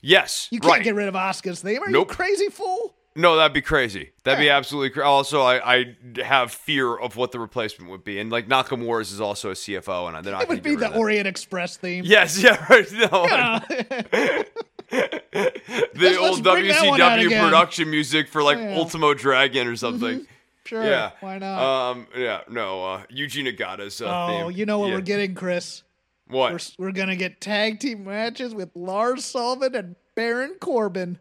yes, 0.00 0.48
You 0.50 0.58
can't 0.58 0.72
right. 0.72 0.82
get 0.82 0.96
rid 0.96 1.06
of 1.06 1.14
Oscars 1.14 1.60
theme. 1.60 1.80
Are 1.84 1.88
Nope. 1.90 2.10
you 2.10 2.16
crazy 2.16 2.48
fool? 2.48 2.96
No, 3.16 3.36
that'd 3.36 3.52
be 3.52 3.60
crazy. 3.62 4.10
That'd 4.24 4.40
be 4.40 4.50
absolutely 4.50 4.90
crazy. 4.90 5.04
Also, 5.06 5.42
I, 5.42 5.74
I 5.76 5.96
have 6.22 6.50
fear 6.52 6.96
of 6.96 7.16
what 7.16 7.32
the 7.32 7.38
replacement 7.38 7.90
would 7.90 8.04
be, 8.04 8.18
and 8.18 8.30
like 8.30 8.48
Nakamura's 8.48 9.12
is 9.12 9.20
also 9.20 9.50
a 9.50 9.54
CFO, 9.54 10.14
and 10.14 10.24
they're 10.24 10.32
not 10.32 10.42
It 10.42 10.48
would 10.48 10.62
be 10.62 10.74
the. 10.76 10.94
Orient 10.96 11.26
Express 11.26 11.76
theme. 11.76 12.04
Yes, 12.06 12.38
yeah, 12.42 12.64
right. 12.68 12.90
No, 12.92 13.08
the 14.90 15.84
Let's- 15.94 16.18
old 16.18 16.30
let's 16.30 16.40
bring 16.40 16.68
that 16.68 16.86
one 16.86 17.00
out 17.00 17.18
WCW 17.18 17.42
production 17.44 17.90
music 17.90 18.28
for 18.28 18.42
like 18.42 18.58
Yeah. 18.58 18.64
Mm-hmm. 18.70 18.78
Ultimo 18.78 19.14
Dragon 19.14 19.66
or 19.66 19.76
something. 19.76 20.26
Sure. 20.66 20.82
Yeah. 20.84 21.10
Why 21.20 21.38
not? 21.38 21.90
Um. 21.90 22.06
Yeah. 22.16 22.40
No. 22.48 22.84
Uh. 22.84 23.02
Eugene 23.10 23.46
Nagata's 23.46 24.00
uh, 24.00 24.06
oh, 24.06 24.48
theme. 24.48 24.56
you 24.56 24.66
know 24.66 24.78
what 24.78 24.88
Yeah. 24.88 24.94
we're 24.94 25.00
getting, 25.02 25.34
Chris? 25.34 25.82
What? 26.28 26.52
We're, 26.78 26.86
we're 26.86 26.92
gonna 26.92 27.16
get 27.16 27.40
tag 27.40 27.80
team 27.80 28.04
matches 28.04 28.54
with 28.54 28.70
Lars 28.74 29.24
Sullivan 29.24 29.74
and 29.74 29.96
Baron 30.14 30.54
Corbin. 30.60 31.18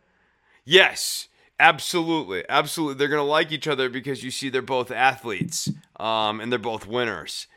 Yes, 0.66 1.28
absolutely, 1.60 2.44
absolutely. 2.50 2.96
They're 2.96 3.08
gonna 3.08 3.24
like 3.24 3.52
each 3.52 3.68
other 3.68 3.90
because 3.90 4.24
you 4.24 4.32
see 4.32 4.50
they're 4.50 4.62
both 4.62 4.92
athletes, 4.92 5.70
um, 6.00 6.40
and 6.42 6.52
they're 6.52 6.60
both 6.60 6.86
winners. 6.88 7.48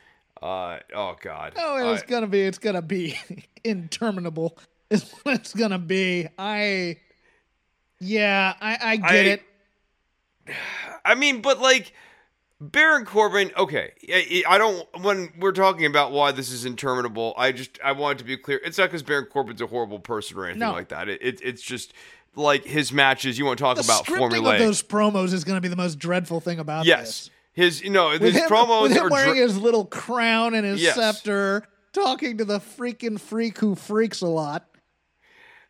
Uh, 0.42 0.78
oh 0.94 1.16
God. 1.20 1.54
Oh, 1.56 1.92
it's 1.92 2.02
Uh, 2.02 2.06
gonna 2.06 2.26
be 2.26 2.42
it's 2.42 2.58
gonna 2.58 2.82
be 2.82 3.18
interminable. 3.64 4.58
Is 4.90 5.10
what 5.22 5.34
it's 5.36 5.54
gonna 5.54 5.78
be. 5.78 6.28
I 6.38 6.98
yeah, 8.00 8.54
I, 8.60 8.78
I 8.82 8.96
get 8.96 9.10
I- 9.10 9.14
it. 9.16 9.42
I 11.04 11.14
mean, 11.14 11.40
but 11.40 11.60
like 11.60 11.92
Baron 12.60 13.04
Corbin. 13.04 13.50
Okay, 13.56 13.92
I, 14.08 14.42
I 14.48 14.58
don't. 14.58 14.86
When 15.02 15.32
we're 15.38 15.52
talking 15.52 15.86
about 15.86 16.12
why 16.12 16.32
this 16.32 16.50
is 16.50 16.64
interminable, 16.64 17.34
I 17.36 17.52
just 17.52 17.78
I 17.82 17.92
want 17.92 18.16
it 18.16 18.22
to 18.22 18.24
be 18.24 18.36
clear. 18.36 18.60
It's 18.64 18.78
not 18.78 18.88
because 18.88 19.02
Baron 19.02 19.26
Corbin's 19.26 19.60
a 19.60 19.66
horrible 19.66 19.98
person 19.98 20.36
or 20.38 20.44
anything 20.44 20.60
No. 20.60 20.72
like 20.72 20.88
that. 20.88 21.08
It, 21.08 21.20
it 21.22 21.40
it's 21.42 21.62
just 21.62 21.92
like 22.36 22.64
his 22.64 22.92
matches. 22.92 23.38
You 23.38 23.44
won't 23.44 23.58
talk 23.58 23.76
The 23.76 23.82
about 23.84 24.04
scripting 24.06 24.30
formulaic? 24.30 24.54
of 24.54 24.58
those 24.60 24.82
promos 24.82 25.32
is 25.32 25.44
gonna 25.44 25.60
be 25.60 25.68
the 25.68 25.76
most 25.76 25.98
dreadful 25.98 26.40
thing 26.40 26.58
about 26.58 26.84
yes, 26.86 27.00
this. 27.00 27.30
his 27.52 27.82
you 27.82 27.90
know 27.90 28.10
With 28.10 28.22
his 28.22 28.36
him, 28.36 28.48
promos 28.48 28.82
with 28.82 28.92
him 28.92 29.06
are 29.06 29.10
wearing 29.10 29.34
dr- 29.34 29.48
his 29.48 29.58
little 29.58 29.84
crown 29.84 30.54
and 30.54 30.64
his 30.66 30.80
Yes. 30.82 30.94
scepter, 30.96 31.66
talking 31.92 32.38
to 32.38 32.44
the 32.44 32.58
freaking 32.60 33.18
freak 33.20 33.58
who 33.58 33.74
freaks 33.74 34.20
a 34.20 34.26
lot. 34.28 34.66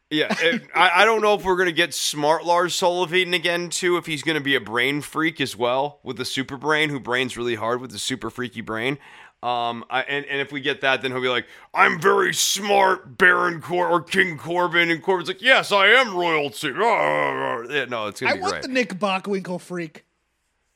Yeah, 0.08 0.32
it- 0.38 0.62
I, 0.72 1.02
I 1.02 1.04
don't 1.04 1.20
know 1.20 1.34
if 1.34 1.44
we're 1.44 1.56
gonna 1.56 1.72
get 1.72 1.92
smart 1.92 2.44
Lars 2.44 2.74
Sullivan 2.76 3.34
again 3.34 3.70
too. 3.70 3.96
If 3.96 4.06
he's 4.06 4.22
gonna 4.22 4.40
be 4.40 4.54
a 4.54 4.60
brain 4.60 5.00
freak 5.00 5.40
as 5.40 5.56
well 5.56 5.98
with 6.04 6.16
the 6.16 6.24
super 6.24 6.56
brain, 6.56 6.90
who 6.90 7.00
brains 7.00 7.36
really 7.36 7.56
hard 7.56 7.80
with 7.80 7.90
the 7.90 7.98
super 7.98 8.30
freaky 8.30 8.60
brain. 8.60 8.98
Um, 9.42 9.84
I, 9.90 10.02
and 10.02 10.24
and 10.26 10.40
if 10.40 10.50
we 10.50 10.60
get 10.60 10.80
that, 10.80 11.02
then 11.02 11.12
he'll 11.12 11.20
be 11.20 11.28
like, 11.28 11.46
"I'm 11.74 12.00
very 12.00 12.32
smart, 12.34 13.16
Baron 13.18 13.60
Cor 13.60 13.86
or 13.86 14.02
King 14.02 14.38
Corbin," 14.38 14.90
and 14.90 15.02
Corbin's 15.02 15.28
like, 15.28 15.42
"Yes, 15.42 15.70
I 15.72 15.86
am 15.88 16.16
royalty." 16.16 16.68
Yeah, 16.76 17.84
no, 17.88 18.06
it's 18.08 18.20
gonna 18.20 18.32
I 18.32 18.36
be 18.36 18.40
want 18.40 18.52
great. 18.52 18.62
the 18.62 18.68
Nick 18.68 18.94
Bockwinkel 18.98 19.60
freak. 19.60 20.04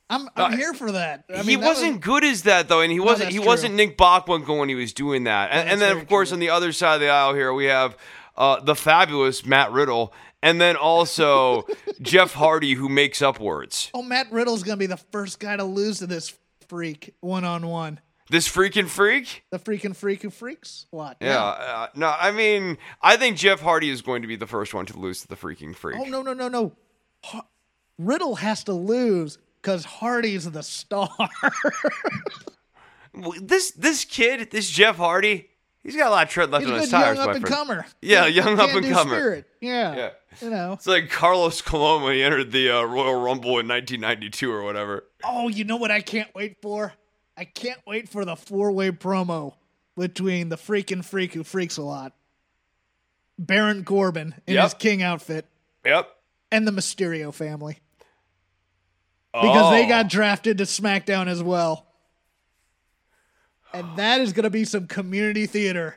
I'm 0.09 0.29
I'm 0.37 0.53
Uh, 0.53 0.57
here 0.57 0.75
for 0.75 0.93
that. 0.93 1.25
I 1.35 1.43
he 1.43 1.57
that 1.57 1.65
wasn't 1.65 1.97
was- 1.97 2.05
good 2.05 2.25
as 2.25 2.43
that 2.43 2.69
though, 2.69 2.81
and 2.81 2.93
he 2.93 3.01
wasn't. 3.01 3.31
He 3.31 3.39
true. 3.39 3.47
wasn't 3.47 3.75
Nick 3.75 3.97
Bockwinkel 3.97 4.59
when 4.59 4.69
he 4.69 4.75
was 4.75 4.93
doing 4.93 5.25
that. 5.25 5.51
And, 5.53 5.69
and 5.69 5.81
then, 5.81 5.97
of 5.97 6.07
course, 6.09 6.29
true. 6.29 6.37
on 6.37 6.41
the 6.41 6.51
other 6.51 6.73
side 6.73 6.95
of 6.97 7.01
the 7.01 7.09
aisle 7.09 7.35
here, 7.35 7.53
we 7.55 7.65
have 7.67 7.97
uh, 8.37 8.61
the 8.61 8.75
fabulous 8.75 9.45
Matt 9.47 9.73
Riddle, 9.73 10.13
and 10.43 10.61
then 10.61 10.77
also 10.77 11.65
Jeff 12.03 12.35
Hardy, 12.35 12.75
who 12.75 12.89
makes 12.89 13.23
up 13.23 13.41
words. 13.41 13.91
Oh, 13.95 14.03
Matt 14.03 14.31
Riddle's 14.31 14.63
gonna 14.63 14.77
be 14.77 14.87
the 14.87 14.97
first 14.99 15.41
guy 15.41 15.57
to 15.57 15.65
lose 15.65 15.99
to 16.01 16.07
this 16.07 16.35
freak 16.69 17.15
one 17.21 17.45
on 17.45 17.67
one. 17.67 18.01
This 18.31 18.49
freaking 18.49 18.87
freak. 18.89 19.43
The 19.51 19.59
freaking 19.59 19.95
freak 19.95 20.23
who 20.23 20.31
freaks 20.31 20.87
What? 20.91 21.03
lot. 21.05 21.17
Yeah. 21.21 21.43
Uh, 21.43 21.89
no, 21.97 22.15
I 22.19 22.31
mean, 22.31 22.79
I 23.03 23.17
think 23.17 23.37
Jeff 23.37 23.61
Hardy 23.61 23.91
is 23.91 24.03
going 24.03 24.23
to 24.23 24.29
be 24.29 24.37
the 24.37 24.47
first 24.47 24.73
one 24.73 24.87
to 24.87 24.97
lose 24.99 25.21
to 25.23 25.29
the 25.29 25.37
freaking 25.37 25.75
freak. 25.75 25.99
Oh 26.01 26.05
no 26.05 26.23
no 26.23 26.33
no 26.33 26.49
no. 26.49 26.73
Har- 27.25 27.47
Riddle 27.99 28.37
has 28.37 28.65
to 28.65 28.73
lose 28.73 29.37
because 29.61 29.85
Hardy's 29.85 30.51
the 30.51 30.63
star. 30.63 31.11
This 33.43 33.73
this 33.73 34.05
kid, 34.05 34.51
this 34.53 34.71
Jeff 34.71 34.97
Hardy, 34.97 35.49
he's 35.83 35.97
got 35.97 36.07
a 36.07 36.11
lot 36.11 36.23
of 36.27 36.31
tread 36.31 36.51
left 36.53 36.63
He's 36.63 36.71
a 36.71 36.75
on 36.75 36.81
his 36.81 36.91
good 36.91 36.93
young 36.97 37.03
tires, 37.03 37.19
up 37.19 37.35
and 37.35 37.41
friend. 37.49 37.55
comer. 37.69 37.87
Yeah, 38.01 38.27
young 38.27 38.59
up 38.61 38.71
and 38.71 38.87
comer. 38.87 39.15
Spirit. 39.17 39.47
Yeah. 39.61 39.97
Yeah. 39.97 40.11
You 40.41 40.51
know. 40.51 40.73
It's 40.75 40.87
like 40.87 41.11
Carlos 41.11 41.61
Colon 41.61 42.05
when 42.05 42.15
he 42.15 42.23
entered 42.23 42.53
the 42.53 42.71
uh, 42.71 42.83
Royal 42.85 43.21
Rumble 43.21 43.59
in 43.59 43.67
1992 43.67 44.53
or 44.53 44.63
whatever. 44.63 45.05
Oh, 45.25 45.49
you 45.49 45.65
know 45.65 45.77
what 45.77 45.91
I 45.91 46.01
can't 46.01 46.33
wait 46.37 46.63
for? 46.63 46.93
I 47.41 47.45
can't 47.45 47.81
wait 47.87 48.07
for 48.07 48.27
the 48.27 48.37
four 48.37 48.71
way 48.71 48.91
promo 48.91 49.55
between 49.97 50.51
the 50.51 50.57
freaking 50.57 51.03
freak 51.03 51.33
who 51.33 51.43
freaks 51.43 51.79
a 51.79 51.83
lot, 51.83 52.13
Baron 53.39 53.83
Corbin 53.85 54.35
in 54.47 54.55
Yep. 54.55 54.65
his 54.65 54.75
king 54.75 55.03
outfit, 55.03 55.47
Yep. 55.85 56.15
and 56.53 56.69
the 56.69 56.71
Mysterio 56.73 57.33
family. 57.33 57.79
because 59.33 59.71
they 59.71 59.85
Oh. 59.87 59.89
got 59.89 60.09
drafted 60.09 60.59
to 60.59 60.65
SmackDown 60.65 61.29
as 61.29 61.41
well. 61.43 61.87
And 63.73 63.97
that 63.97 64.21
is 64.21 64.33
going 64.33 64.43
to 64.43 64.51
be 64.51 64.65
some 64.65 64.89
community 64.89 65.47
theater 65.47 65.97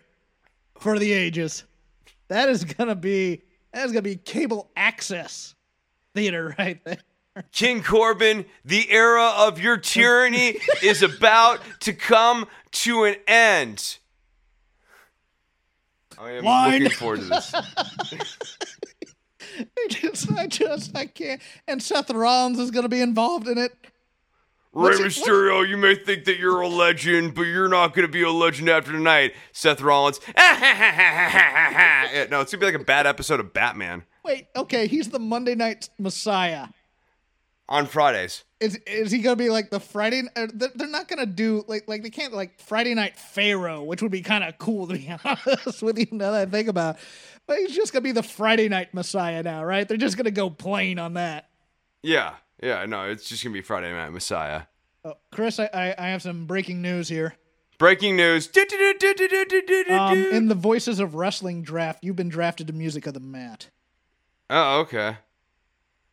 for 0.80 1.00
the 1.00 1.12
ages. 1.12 1.64
That 2.28 2.48
is 2.48 2.64
going 2.64 2.88
to 2.90 2.96
be 2.96 3.42
that 3.74 3.86
is 3.86 3.92
going 3.92 4.04
to 4.04 4.10
be 4.10 4.16
cable 4.18 4.70
access 4.76 5.56
theater 6.14 6.56
right 6.60 6.82
there. 6.86 7.00
King 7.52 7.82
Corbin, 7.82 8.46
the 8.64 8.90
era 8.92 9.34
of 9.38 9.60
your 9.60 9.78
tyranny 9.78 10.58
is 10.84 11.02
about 11.02 11.62
to 11.82 11.94
come 11.94 12.48
to 12.72 13.06
an 13.06 13.16
end. 13.28 13.98
I 16.20 16.32
am 16.34 16.44
Line. 16.44 16.84
looking 16.84 16.98
forward 16.98 17.20
to 17.22 17.26
this. 17.26 17.54
I 19.60 19.88
just, 19.90 20.32
I 20.32 20.48
just, 20.48 20.96
I 20.96 21.06
can't. 21.06 21.42
And 21.68 21.82
Seth 21.82 22.10
Rollins 22.12 22.60
is 22.60 22.72
going 22.72 22.84
to 22.84 22.90
be 22.90 23.02
involved 23.02 23.48
in 23.48 23.58
it. 23.58 23.72
Rey 24.72 24.98
What's 24.98 25.00
it- 25.00 25.06
Mysterio, 25.06 25.68
you 25.68 25.78
may 25.78 25.96
think 25.96 26.26
that 26.26 26.38
you're 26.40 26.62
a 26.62 26.68
legend, 26.68 27.36
but 27.36 27.44
you're 27.44 27.68
not 27.68 27.94
going 27.94 28.08
to 28.08 28.12
be 28.12 28.24
a 28.24 28.32
legend 28.32 28.70
after 28.70 28.92
tonight. 28.92 29.34
Seth 29.52 29.82
Rollins. 29.82 30.20
yeah, 30.38 32.26
no, 32.32 32.42
it's 32.42 32.52
going 32.52 32.60
to 32.60 32.66
be 32.66 32.66
like 32.66 32.76
a 32.76 32.84
bad 32.84 33.06
episode 33.06 33.40
of 33.40 33.54
Batman 33.54 34.04
Wait, 34.26 34.48
okay, 34.56 34.88
he's 34.88 35.10
the 35.10 35.20
Monday 35.20 35.54
Night 35.54 35.90
Messiah. 36.00 36.68
On 37.74 37.88
Fridays. 37.88 38.44
Is 38.60 38.76
is 38.88 39.12
he 39.12 39.20
gonna 39.20 39.36
be 39.36 39.50
like 39.50 39.70
the 39.72 39.80
Friday? 39.80 40.22
uh, 40.36 40.48
They're 40.54 40.88
not 40.88 41.08
gonna 41.10 41.26
do 41.26 41.66
like 41.68 41.88
like 41.88 42.04
they 42.04 42.10
can't 42.10 42.34
like 42.34 42.60
Friday 42.62 42.94
Night 42.94 43.18
Pharaoh, 43.18 43.84
which 43.84 44.02
would 44.02 44.12
be 44.12 44.22
kind 44.22 44.44
of 44.44 44.58
cool 44.58 44.88
to 44.88 44.94
be 44.94 45.14
honest 45.26 45.82
with 45.82 45.98
you. 46.00 46.08
Now 46.12 46.32
that 46.32 46.48
I 46.48 46.52
think 46.52 46.70
about, 46.70 46.96
it. 46.96 47.02
but 47.48 47.58
he's 47.58 47.76
just 47.76 47.92
gonna 47.92 48.04
be 48.04 48.12
the 48.14 48.24
Friday 48.24 48.70
Night 48.70 48.94
Messiah 48.94 49.44
now, 49.44 49.66
right? 49.66 49.88
They're 49.88 49.98
just 49.98 50.16
gonna 50.16 50.32
go 50.32 50.50
plain 50.50 51.00
on 51.00 51.16
that. 51.16 51.50
Yeah, 52.04 52.36
yeah, 52.62 52.86
no, 52.86 53.10
it's 53.10 53.28
just 53.28 53.44
going 53.44 53.54
to 53.54 53.58
be 53.58 53.62
Friday 53.64 53.92
Night 53.92 54.10
Messiah. 54.12 54.64
Oh, 55.06 55.14
Chris, 55.32 55.58
I, 55.60 55.70
I 55.74 55.96
I 55.98 56.08
have 56.10 56.22
some 56.22 56.46
breaking 56.46 56.82
news 56.82 57.08
here. 57.10 57.36
Breaking 57.78 58.16
news. 58.16 58.50
Um, 59.90 60.18
in 60.18 60.48
the 60.48 60.56
Voices 60.56 61.00
of 61.00 61.16
Wrestling 61.16 61.64
draft, 61.64 62.04
you've 62.04 62.16
been 62.16 62.30
drafted 62.30 62.68
to 62.68 62.74
Music 62.74 63.08
of 63.08 63.14
the 63.14 63.20
Mat. 63.20 63.70
oh, 64.50 64.80
okay. 64.82 65.18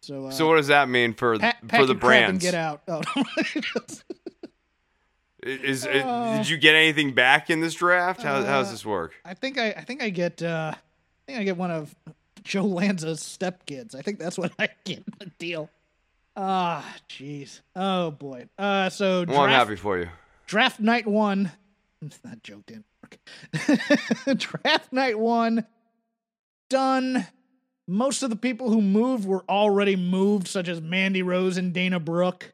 So, 0.03 0.27
uh, 0.27 0.31
So 0.31 0.49
what 0.49 0.57
does 0.57 0.69
that 0.69 0.89
mean 0.89 1.13
for 1.15 1.39
pack 1.39 1.61
for 1.61 1.85
the 1.87 1.93
your 1.93 2.01
crap 2.01 2.29
and 2.31 2.41
brands? 2.41 2.45
get 2.45 2.55
out. 2.55 2.83
Oh, 2.89 3.03
Is, 5.43 5.87
is- 5.87 6.03
Uh. 6.05 6.37
did 6.39 6.49
you 6.49 6.59
get 6.59 6.75
anything 6.75 7.13
back 7.15 7.49
in 7.51 7.61
this 7.61 7.75
draft? 7.75 8.23
How, 8.23 8.43
how 8.43 8.61
does 8.61 8.71
this 8.71 8.85
work? 8.85 9.15
I 9.25 9.33
think 9.35 9.59
I 9.59 9.71
I 9.71 9.81
think 9.85 10.03
I 10.03 10.11
get 10.11 10.43
uh 10.43 10.73
I 10.75 10.79
think 11.27 11.39
I 11.39 11.45
get 11.45 11.57
one 11.57 11.71
of 11.71 11.95
Joe 12.43 12.65
Lanza's 12.65 13.21
stepkids. 13.21 13.95
I 13.95 14.03
think 14.03 14.19
that's 14.19 14.37
what 14.39 14.53
I 14.59 14.69
get 14.85 14.99
in 14.99 15.05
the 15.19 15.27
deal. 15.39 15.71
Ah, 16.37 16.85
jeez. 17.09 17.61
Oh 17.75 18.11
boy. 18.11 18.49
Uh, 18.59 18.89
so 18.91 19.25
Well, 19.27 19.41
I'm 19.41 19.49
draft, 19.49 19.69
happy 19.69 19.77
for 19.77 19.99
you. 19.99 20.09
draft 20.47 20.81
night 20.81 21.07
one. 21.07 21.53
That 22.25 22.43
joke 22.43 22.65
didn't 22.67 22.87
work. 23.03 24.39
draft 24.39 24.91
night 24.93 25.19
one 25.19 25.67
done. 26.71 27.27
Most 27.91 28.22
of 28.22 28.30
the 28.30 28.36
people 28.36 28.70
who 28.70 28.80
moved 28.80 29.26
were 29.26 29.45
already 29.49 29.97
moved, 29.97 30.47
such 30.47 30.68
as 30.68 30.80
Mandy 30.80 31.22
Rose 31.22 31.57
and 31.57 31.72
Dana 31.72 31.99
Brooke. 31.99 32.53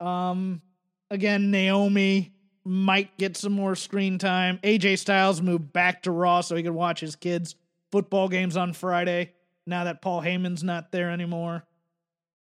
Um, 0.00 0.62
again, 1.10 1.50
Naomi 1.50 2.32
might 2.64 3.14
get 3.18 3.36
some 3.36 3.52
more 3.52 3.74
screen 3.74 4.16
time. 4.16 4.58
AJ 4.62 5.00
Styles 5.00 5.42
moved 5.42 5.70
back 5.74 6.04
to 6.04 6.10
Raw 6.10 6.40
so 6.40 6.56
he 6.56 6.62
could 6.62 6.72
watch 6.72 6.98
his 6.98 7.14
kids' 7.14 7.56
football 7.92 8.30
games 8.30 8.56
on 8.56 8.72
Friday. 8.72 9.34
Now 9.66 9.84
that 9.84 10.00
Paul 10.00 10.22
Heyman's 10.22 10.64
not 10.64 10.92
there 10.92 11.10
anymore, 11.10 11.64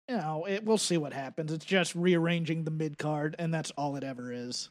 you 0.07 0.17
know, 0.17 0.45
it, 0.47 0.63
we'll 0.63 0.77
see 0.77 0.97
what 0.97 1.11
happens. 1.11 1.51
It's 1.51 1.65
just 1.65 1.95
rearranging 1.95 2.65
the 2.65 2.71
mid 2.71 2.99
card, 2.99 3.35
and 3.39 3.51
that's 3.51 3.71
all 3.71 3.95
it 3.95 4.03
ever 4.03 4.31
is. 4.31 4.69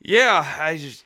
Yeah, 0.00 0.56
I 0.58 0.78
just 0.78 1.04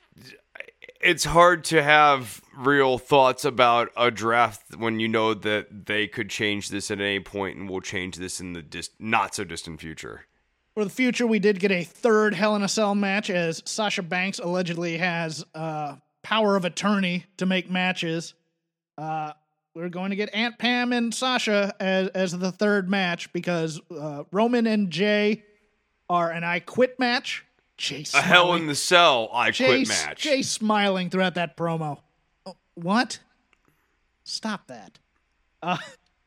it's 1.01 1.25
hard 1.25 1.65
to 1.65 1.83
have 1.83 2.43
real 2.57 2.99
thoughts 2.99 3.45
about 3.45 3.91
a 3.97 4.11
draft 4.11 4.77
when 4.77 5.01
you 5.01 5.09
know 5.09 5.35
that 5.35 5.87
they 5.87 6.07
could 6.07 6.29
change 6.29 6.71
this 6.71 6.91
at 6.91 7.01
any 7.01 7.21
point 7.21 7.57
and 7.57 7.69
will 7.69 7.81
change 7.81 8.17
this 8.17 8.41
in 8.41 8.53
the 8.53 8.63
dis- 8.63 8.91
not 8.99 9.35
so 9.35 9.45
distant 9.45 9.81
future. 9.81 10.27
For 10.75 10.85
the 10.85 10.91
future, 10.91 11.27
we 11.27 11.39
did 11.39 11.59
get 11.59 11.73
a 11.73 11.83
third 11.83 12.35
Hell 12.35 12.55
in 12.55 12.63
a 12.63 12.69
Cell 12.69 12.95
match 12.95 13.31
as 13.31 13.63
Sasha 13.65 14.03
Banks 14.03 14.39
allegedly 14.39 14.99
has 14.99 15.45
uh, 15.55 15.97
power 16.23 16.57
of 16.57 16.65
attorney 16.65 17.25
to 17.37 17.47
make 17.47 17.71
matches. 17.71 18.35
Uh, 18.97 19.33
we're 19.75 19.89
going 19.89 20.11
to 20.11 20.17
get 20.17 20.33
Aunt 20.35 20.59
Pam 20.59 20.93
and 20.93 21.15
Sasha 21.15 21.75
as, 21.81 22.09
as 22.09 22.37
the 22.37 22.53
third 22.53 22.91
match 22.91 23.33
because 23.33 23.81
uh, 23.91 24.25
Roman 24.33 24.67
and 24.67 24.91
Jey 24.91 25.45
are 26.09 26.31
an 26.31 26.45
I 26.45 26.61
Quit 26.61 26.99
match. 26.99 27.45
Jey 27.79 28.05
A 28.13 28.21
Hell 28.21 28.55
in 28.55 28.67
the 28.67 28.75
Cell 28.75 29.31
I 29.33 29.51
Jey, 29.53 29.67
quit 29.85 29.89
match. 29.89 30.21
Jey 30.23 30.43
smiling 30.43 31.09
throughout 31.11 31.37
that 31.37 31.57
promo. 31.57 31.99
Oh, 32.45 32.57
what? 32.75 33.21
Stop 34.25 34.67
that. 34.67 34.99
Uh, 35.63 35.77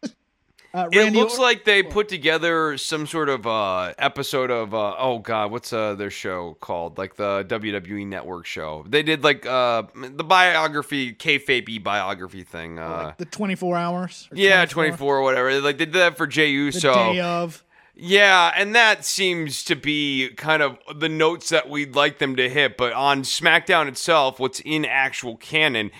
uh, 0.74 0.88
It 0.92 1.14
looks 1.14 1.38
Or- 1.38 1.42
like 1.42 1.66
they 1.66 1.84
put 1.84 2.08
together 2.10 2.78
some 2.78 3.06
sort 3.06 3.30
of 3.30 3.46
uh, 3.46 3.94
episode 4.00 4.50
of 4.50 4.74
uh, 4.74 4.96
oh 4.98 5.20
god, 5.20 5.52
what's 5.52 5.72
uh, 5.74 5.94
their 5.96 6.10
show 6.10 6.56
called? 6.62 6.98
Like 6.98 7.16
the 7.16 7.46
WWE 7.48 8.08
Network 8.08 8.46
show. 8.46 8.86
They 8.88 9.04
did 9.04 9.24
like 9.24 9.46
uh, 9.46 9.84
the 9.96 10.24
biography, 10.24 11.14
kayfabe 11.14 11.84
biography 11.84 12.44
thing. 12.44 12.80
Uh, 12.80 13.04
like 13.08 13.18
the 13.18 13.26
24 13.26 13.78
hours. 13.78 14.28
or 14.32 14.38
yeah, 14.38 14.66
twenty 14.66 14.96
four 14.96 15.18
or 15.18 15.22
whatever. 15.22 15.60
Like 15.62 15.78
they 15.78 15.86
did 15.86 15.94
that 15.96 16.18
for 16.18 16.28
Jey 16.28 16.48
The 16.48 16.52
Uso. 16.54 16.94
day 17.14 17.20
of. 17.20 17.64
Yeah, 18.04 18.52
and 18.56 18.74
that 18.74 19.06
seems 19.06 19.64
to 19.66 19.76
be 19.76 20.30
kind 20.36 20.64
of 20.64 20.80
the 20.96 21.08
notes 21.08 21.50
that 21.50 21.70
we'd 21.70 21.96
like 21.96 22.18
them 22.18 22.36
to 22.36 22.50
hit. 22.50 22.76
But 22.76 22.94
on 22.94 23.22
SmackDown 23.22 23.88
itself, 23.88 24.40
what's 24.40 24.60
in 24.62 24.86
actual 24.86 25.38
canon, 25.38 25.92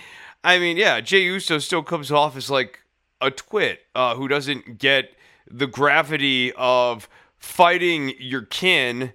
I 0.42 0.58
mean, 0.58 0.76
yeah, 0.76 1.00
Jey 1.00 1.22
Uso 1.22 1.60
still 1.60 1.84
comes 1.84 2.10
off 2.10 2.36
as 2.36 2.50
like 2.50 2.80
a 3.20 3.30
twit 3.30 3.82
uh, 3.94 4.16
who 4.16 4.26
doesn't 4.26 4.78
get 4.78 5.14
the 5.48 5.68
gravity 5.68 6.52
of 6.56 7.08
fighting 7.38 8.14
your 8.18 8.42
kin 8.42 9.12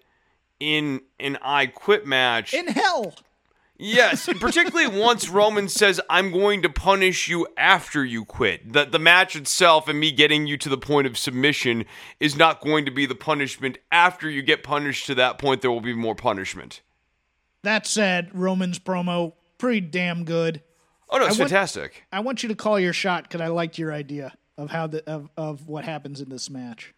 in 0.61 1.01
an 1.19 1.37
I 1.41 1.65
Quit 1.65 2.07
match. 2.07 2.53
In 2.53 2.67
hell. 2.67 3.15
Yes, 3.79 4.27
particularly 4.39 4.87
once 4.99 5.29
Roman 5.29 5.69
says, 5.69 6.01
"I'm 6.09 6.31
going 6.31 6.63
to 6.63 6.69
punish 6.69 7.27
you 7.27 7.47
after 7.57 8.03
you 8.03 8.25
quit." 8.25 8.73
The 8.73 8.85
the 8.85 8.97
match 8.99 9.35
itself 9.35 9.87
and 9.87 9.99
me 9.99 10.11
getting 10.11 10.47
you 10.47 10.57
to 10.57 10.69
the 10.69 10.77
point 10.77 11.05
of 11.05 11.17
submission 11.17 11.85
is 12.19 12.35
not 12.35 12.59
going 12.61 12.85
to 12.85 12.91
be 12.91 13.05
the 13.05 13.15
punishment. 13.15 13.77
After 13.91 14.29
you 14.29 14.41
get 14.41 14.63
punished 14.63 15.05
to 15.07 15.15
that 15.15 15.37
point, 15.37 15.61
there 15.61 15.69
will 15.71 15.81
be 15.81 15.93
more 15.93 16.15
punishment. 16.15 16.81
That 17.63 17.85
said, 17.85 18.29
Roman's 18.33 18.79
promo 18.79 19.33
pretty 19.57 19.81
damn 19.81 20.23
good. 20.23 20.63
Oh 21.09 21.17
no, 21.17 21.25
it's 21.27 21.37
I 21.37 21.41
want- 21.41 21.51
fantastic. 21.51 22.03
I 22.11 22.19
want 22.21 22.41
you 22.43 22.49
to 22.49 22.55
call 22.55 22.79
your 22.79 22.93
shot 22.93 23.23
because 23.23 23.41
I 23.41 23.47
liked 23.47 23.77
your 23.77 23.93
idea 23.93 24.33
of 24.57 24.71
how 24.71 24.87
the 24.87 25.07
of, 25.07 25.29
of 25.37 25.67
what 25.67 25.85
happens 25.85 26.19
in 26.19 26.29
this 26.29 26.49
match. 26.49 26.93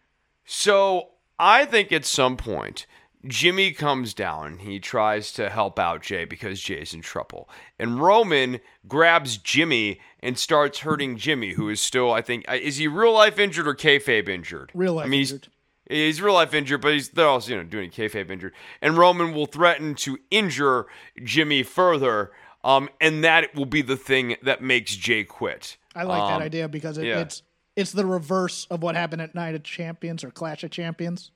So 0.46 1.10
I 1.38 1.64
think 1.66 1.92
at 1.92 2.04
some 2.04 2.36
point, 2.36 2.86
Jimmy 3.26 3.72
comes 3.72 4.14
down. 4.14 4.58
He 4.58 4.78
tries 4.80 5.32
to 5.32 5.50
help 5.50 5.78
out 5.78 6.02
Jey 6.02 6.24
because 6.24 6.60
Jey's 6.60 6.94
in 6.94 7.02
trouble. 7.02 7.48
And 7.78 8.00
Roman 8.00 8.60
grabs 8.88 9.36
Jimmy 9.36 10.00
and 10.20 10.38
starts 10.38 10.78
hurting 10.80 11.16
Jimmy, 11.18 11.52
who 11.52 11.68
is 11.68 11.80
still, 11.80 12.12
I 12.12 12.22
think, 12.22 12.48
uh, 12.48 12.54
is 12.54 12.78
he 12.78 12.88
real 12.88 13.12
life 13.12 13.38
injured 13.38 13.66
or 13.68 13.74
kayfabe 13.74 14.28
injured? 14.28 14.70
Real 14.74 14.94
life 14.94 15.06
I 15.06 15.08
mean, 15.08 15.18
he's- 15.20 15.32
injured. 15.32 15.48
He's 15.88 16.22
real 16.22 16.34
life 16.34 16.54
injured, 16.54 16.82
but 16.82 16.92
he's 16.92 17.08
they're 17.08 17.26
also 17.26 17.50
you 17.50 17.56
know 17.56 17.64
doing 17.64 17.90
kayfabe 17.90 18.30
injured, 18.30 18.52
and 18.80 18.96
Roman 18.96 19.34
will 19.34 19.46
threaten 19.46 19.96
to 19.96 20.20
injure 20.30 20.86
Jimmy 21.24 21.64
further, 21.64 22.30
um, 22.62 22.88
and 23.00 23.24
that 23.24 23.52
will 23.56 23.66
be 23.66 23.82
the 23.82 23.96
thing 23.96 24.36
that 24.44 24.62
makes 24.62 24.94
Jey 24.94 25.24
quit. 25.24 25.76
I 25.96 26.04
like 26.04 26.22
Um, 26.22 26.28
that 26.38 26.44
idea 26.44 26.68
because 26.68 26.96
it, 26.96 27.06
yeah. 27.06 27.18
it's 27.18 27.42
it's 27.74 27.90
the 27.90 28.06
reverse 28.06 28.68
of 28.70 28.84
what 28.84 28.94
happened 28.94 29.20
at 29.20 29.34
Night 29.34 29.56
of 29.56 29.64
Champions 29.64 30.22
or 30.22 30.30
Clash 30.30 30.62
of 30.62 30.70
Champions. 30.70 31.32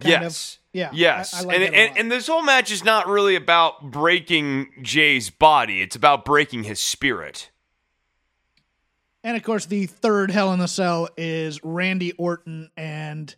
Kind 0.00 0.14
of. 0.16 0.22
yes. 0.22 0.58
Yeah, 0.72 0.90
Yes. 0.92 1.34
I- 1.34 1.38
I 1.38 1.42
like 1.42 1.56
and, 1.60 1.74
and 1.74 1.98
and 1.98 2.12
this 2.12 2.26
whole 2.28 2.42
match 2.42 2.70
is 2.70 2.84
not 2.84 3.06
really 3.08 3.34
about 3.36 3.90
breaking 3.90 4.68
Jey's 4.82 5.28
body. 5.30 5.82
It's 5.82 5.96
about 5.96 6.24
breaking 6.24 6.64
his 6.64 6.80
spirit. 6.80 7.50
And 9.22 9.36
of 9.36 9.42
course, 9.42 9.66
the 9.66 9.86
third 9.86 10.30
Hell 10.30 10.52
in 10.52 10.58
the 10.60 10.68
Cell 10.68 11.08
is 11.16 11.62
Randy 11.62 12.12
Orton 12.12 12.70
and 12.76 13.34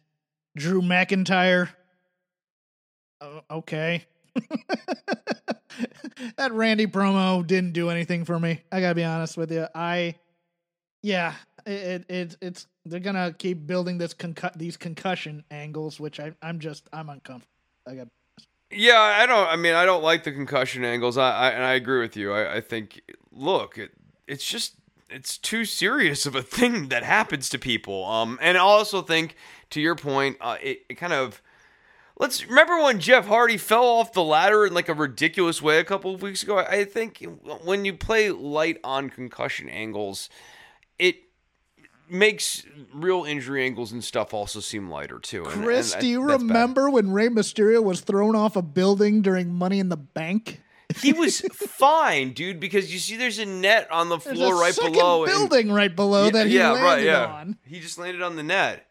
Drew 0.56 0.80
McIntyre. 0.82 1.70
Uh, 3.20 3.40
okay. 3.50 4.04
that 6.36 6.52
Randy 6.52 6.86
promo 6.86 7.46
didn't 7.46 7.72
do 7.72 7.90
anything 7.90 8.24
for 8.24 8.38
me. 8.38 8.60
I 8.70 8.80
gotta 8.80 8.94
be 8.94 9.04
honest 9.04 9.36
with 9.36 9.50
you. 9.50 9.66
I, 9.74 10.14
yeah, 11.02 11.34
it, 11.66 12.04
it 12.08 12.36
it's 12.40 12.66
they're 12.84 13.00
gonna 13.00 13.32
keep 13.32 13.66
building 13.66 13.98
this 13.98 14.14
concu- 14.14 14.56
these 14.56 14.76
concussion 14.76 15.44
angles, 15.50 16.00
which 16.00 16.18
I 16.20 16.32
I'm 16.42 16.58
just 16.58 16.88
I'm 16.92 17.08
uncomfortable. 17.08 17.48
I 17.86 17.94
got 17.94 18.08
Yeah, 18.70 18.98
I 18.98 19.26
don't. 19.26 19.48
I 19.48 19.56
mean, 19.56 19.74
I 19.74 19.84
don't 19.84 20.02
like 20.02 20.24
the 20.24 20.32
concussion 20.32 20.84
angles. 20.84 21.18
I, 21.18 21.30
I 21.30 21.50
and 21.50 21.64
I 21.64 21.74
agree 21.74 22.00
with 22.00 22.16
you. 22.16 22.32
I, 22.32 22.56
I 22.56 22.60
think, 22.60 23.00
look, 23.30 23.78
it, 23.78 23.92
it's 24.26 24.44
just 24.44 24.74
it's 25.10 25.38
too 25.38 25.64
serious 25.64 26.26
of 26.26 26.34
a 26.34 26.42
thing 26.42 26.88
that 26.88 27.02
happens 27.02 27.48
to 27.50 27.58
people. 27.58 28.04
Um, 28.04 28.38
and 28.40 28.56
I 28.56 28.60
also 28.60 29.02
think, 29.02 29.36
to 29.70 29.80
your 29.80 29.94
point, 29.94 30.38
uh, 30.40 30.56
it, 30.62 30.82
it 30.88 30.94
kind 30.94 31.12
of 31.12 31.42
let's 32.18 32.46
remember 32.46 32.82
when 32.82 33.00
Jeff 33.00 33.26
Hardy 33.26 33.56
fell 33.56 33.84
off 33.84 34.12
the 34.12 34.22
ladder 34.22 34.66
in 34.66 34.74
like 34.74 34.88
a 34.88 34.94
ridiculous 34.94 35.60
way 35.60 35.78
a 35.78 35.84
couple 35.84 36.14
of 36.14 36.22
weeks 36.22 36.42
ago. 36.42 36.58
I 36.58 36.84
think 36.84 37.24
when 37.64 37.84
you 37.84 37.94
play 37.94 38.30
light 38.30 38.78
on 38.84 39.10
concussion 39.10 39.68
angles, 39.68 40.28
it 40.98 41.16
makes 42.12 42.64
real 42.94 43.24
injury 43.24 43.64
angles 43.64 43.90
and 43.92 44.04
stuff 44.04 44.32
also 44.34 44.60
seem 44.60 44.88
lighter 44.88 45.18
too. 45.18 45.44
And, 45.44 45.64
Chris, 45.64 45.92
and 45.92 46.00
do 46.02 46.06
you 46.06 46.26
that's 46.26 46.42
bad. 46.42 46.48
remember 46.48 46.90
when 46.90 47.10
Rey 47.12 47.28
Mysterio 47.28 47.82
was 47.82 48.00
thrown 48.02 48.36
off 48.36 48.54
a 48.56 48.62
building 48.62 49.22
during 49.22 49.52
Money 49.52 49.78
in 49.78 49.88
the 49.88 49.96
Bank? 49.96 50.60
He 51.00 51.12
was 51.14 51.40
fine, 51.40 52.32
dude, 52.34 52.60
because 52.60 52.92
you 52.92 52.98
see 52.98 53.16
there's 53.16 53.38
a 53.38 53.46
net 53.46 53.90
on 53.90 54.08
the 54.10 54.18
There's 54.18 54.36
floor 54.38 54.54
right 54.60 54.76
below. 54.76 55.24
and- 55.24 55.32
building 55.32 55.72
right 55.72 55.94
below 55.94 56.30
that 56.30 56.46
he 56.46 56.56
yeah, 56.58 56.72
landed 56.72 56.84
right, 56.86 57.02
yeah. 57.04 57.26
on. 57.26 57.56
He 57.64 57.80
just 57.80 57.98
landed 57.98 58.22
on 58.22 58.36
the 58.36 58.42
net. 58.42 58.86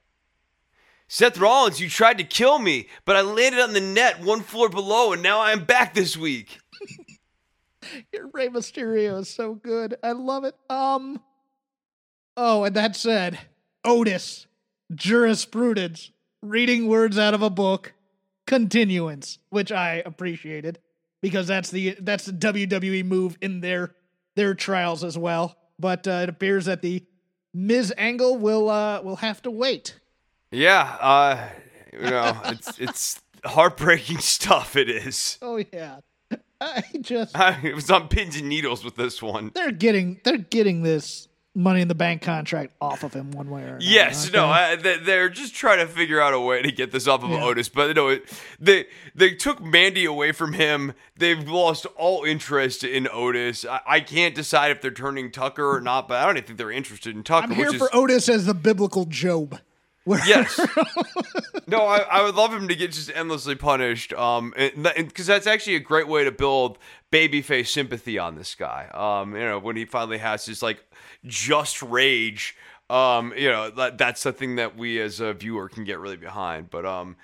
Seth 1.08 1.38
Rollins, 1.38 1.80
you 1.82 1.90
tried 1.90 2.18
to 2.20 2.24
kill 2.24 2.58
me, 2.58 2.88
but 3.04 3.18
I 3.18 3.22
landed 3.22 3.60
on 3.62 3.74
the 3.74 3.82
net 3.82 4.22
one 4.24 4.40
floor 4.42 4.70
below, 4.70 5.12
and 5.12 5.22
now 5.22 5.42
I'm 5.42 5.66
back 5.66 5.94
this 5.94 6.16
week. 6.16 6.58
Your 8.14 8.30
Rey 8.34 8.48
Mysterio 8.48 9.20
is 9.20 9.30
so 9.30 9.54
good. 9.56 9.96
I 10.04 10.14
love 10.14 10.46
it. 10.46 10.56
Um. 10.70 11.20
Oh, 12.44 12.64
and 12.64 12.76
that 12.76 12.96
said, 12.96 13.38
Otis, 13.86 14.48
jurisprudence, 14.96 16.10
reading 16.42 16.88
words 16.88 17.20
out 17.20 17.36
of 17.36 17.44
a 17.44 17.52
book, 17.52 17.94
continuance, 18.48 19.38
which 19.52 19.72
I 19.72 20.02
appreciated 20.04 20.80
because 21.22 21.46
that's 21.46 21.70
the 21.70 21.96
that's 22.00 22.26
the 22.26 22.32
WWE 22.32 23.06
move 23.06 23.38
in 23.42 23.62
their 23.62 23.94
their 24.36 24.56
trials 24.56 25.04
as 25.04 25.20
well. 25.20 25.56
But 25.78 26.08
uh, 26.08 26.22
it 26.24 26.30
appears 26.30 26.66
that 26.66 26.82
the 26.82 27.06
Miz 27.54 27.94
angle 27.96 28.40
will 28.40 28.72
uh 28.72 29.04
will 29.04 29.18
have 29.18 29.44
to 29.44 29.52
wait. 29.52 30.00
Yeah, 30.50 30.98
uh, 31.00 31.48
you 31.94 32.10
know, 32.10 32.42
it's 32.46 32.80
it's 32.80 33.22
heartbreaking 33.46 34.18
stuff. 34.18 34.76
It 34.76 34.90
is. 34.90 35.38
Oh 35.44 35.64
yeah, 35.72 36.00
I 36.60 36.82
just 37.02 37.36
it 37.64 37.76
was 37.76 37.92
on 37.92 38.08
pins 38.08 38.36
and 38.36 38.50
needles 38.50 38.84
with 38.84 38.96
this 38.96 39.22
one. 39.22 39.52
they're 39.54 39.72
getting 39.72 40.20
they're 40.24 40.38
getting 40.40 40.82
this 40.82 41.28
Money 41.54 41.82
in 41.82 41.90
the 41.90 41.96
Bank 41.96 42.22
contract 42.22 42.72
off 42.80 43.04
of 43.04 43.14
him 43.14 43.32
one 43.32 43.50
way 43.50 43.64
or 43.64 43.66
another. 43.68 43.84
Yes, 43.84 44.30
okay? 44.30 44.38
no, 44.38 44.46
I, 44.46 44.76
they- 44.78 45.00
they're 45.00 45.28
just 45.30 45.54
trying 45.54 45.80
to 45.80 45.88
figure 45.88 46.22
out 46.22 46.34
a 46.34 46.40
way 46.40 46.62
to 46.62 46.72
get 46.72 46.92
this 46.92 47.08
off 47.08 47.24
of 47.24 47.30
Yeah. 47.30 47.44
Otis, 47.44 47.68
but 47.68 47.94
no, 47.96 48.18
they 48.60 48.86
they 49.14 49.32
took 49.32 49.62
Mandy 49.62 50.06
away 50.06 50.32
from 50.32 50.54
him. 50.54 50.94
They've 51.18 51.46
lost 51.48 51.86
all 51.98 52.24
interest 52.24 52.86
in 52.86 53.08
Otis. 53.12 53.66
I, 53.66 53.82
I 53.86 54.00
can't 54.00 54.34
decide 54.34 54.72
if 54.72 54.82
they're 54.82 54.92
turning 54.92 55.30
Tucker 55.30 55.70
or 55.76 55.82
not, 55.82 56.08
but 56.08 56.20
I 56.20 56.26
don't 56.26 56.38
even 56.38 56.48
think 56.48 56.58
they're 56.58 56.72
interested 56.72 57.16
in 57.16 57.24
Tucker. 57.24 57.48
I'm 57.50 57.56
here 57.56 57.70
which 57.72 57.80
for 57.80 57.86
is, 57.88 57.92
Otis 57.94 58.30
as 58.30 58.46
the 58.46 58.54
biblical 58.54 59.04
Job. 59.06 59.60
Where 60.04 60.20
Yes. 60.28 60.60
no, 61.68 61.86
I, 61.86 62.00
I 62.00 62.24
would 62.24 62.36
love 62.36 62.54
him 62.54 62.68
to 62.68 62.76
get 62.76 62.92
just 62.92 63.12
endlessly 63.14 63.56
punished. 63.56 64.14
Um, 64.14 64.54
because 64.58 65.28
that's 65.28 65.46
actually 65.46 65.76
a 65.76 65.80
great 65.80 66.08
way 66.08 66.24
to 66.24 66.32
build 66.32 66.80
babyface 67.12 67.68
sympathy 67.68 68.18
on 68.18 68.36
this 68.36 68.56
guy. 68.56 68.88
Um, 68.94 69.36
you 69.36 69.42
know, 69.42 69.60
when 69.60 69.76
he 69.76 69.86
finally 69.86 70.18
has 70.18 70.46
his 70.46 70.64
like 70.64 70.84
just 71.26 71.82
rage. 71.82 72.56
Um, 72.90 73.34
you 73.38 73.50
know, 73.50 73.70
that 73.70 73.98
that's 73.98 74.24
the 74.24 74.34
thing 74.34 74.56
that 74.56 74.76
we 74.76 75.00
as 75.00 75.20
a 75.20 75.34
viewer 75.34 75.70
can 75.70 75.84
get 75.84 76.00
really 76.00 76.18
behind. 76.18 76.70
But 76.70 76.86
um, 76.86 77.16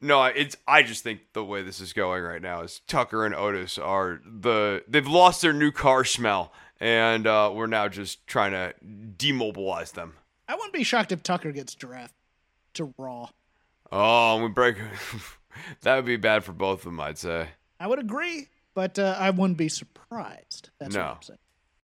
no, 0.00 0.22
it's 0.24 0.56
I 0.66 0.82
just 0.82 1.02
think 1.02 1.20
the 1.32 1.44
way 1.44 1.62
this 1.62 1.80
is 1.80 1.92
going 1.92 2.22
right 2.22 2.42
now 2.42 2.62
is 2.62 2.82
Tucker 2.86 3.24
and 3.24 3.34
Otis 3.34 3.78
are 3.78 4.20
the 4.24 4.84
they've 4.86 5.08
lost 5.08 5.42
their 5.42 5.52
new 5.52 5.72
car 5.72 6.04
smell, 6.04 6.52
and 6.78 7.26
uh, 7.26 7.50
we're 7.52 7.66
now 7.66 7.88
just 7.88 8.26
trying 8.26 8.52
to 8.52 8.74
demobilize 9.16 9.92
them. 9.92 10.14
I 10.46 10.54
wouldn't 10.54 10.72
be 10.72 10.84
shocked 10.84 11.10
if 11.10 11.22
Tucker 11.22 11.52
gets 11.52 11.74
drafted 11.74 12.17
to 12.78 12.92
Raw. 12.98 13.28
Oh, 13.92 14.42
we 14.42 14.48
break. 14.48 14.76
that 15.82 15.96
would 15.96 16.04
be 16.04 16.16
bad 16.16 16.44
for 16.44 16.52
both 16.52 16.80
of 16.80 16.84
them, 16.86 17.00
I'd 17.00 17.18
say. 17.18 17.48
I 17.78 17.86
would 17.86 17.98
agree, 17.98 18.48
but 18.74 18.98
uh, 18.98 19.16
I 19.18 19.30
wouldn't 19.30 19.58
be 19.58 19.68
surprised. 19.68 20.70
That's 20.80 20.94
No. 20.94 21.02
what 21.02 21.10
I'm 21.16 21.22
saying. 21.22 21.38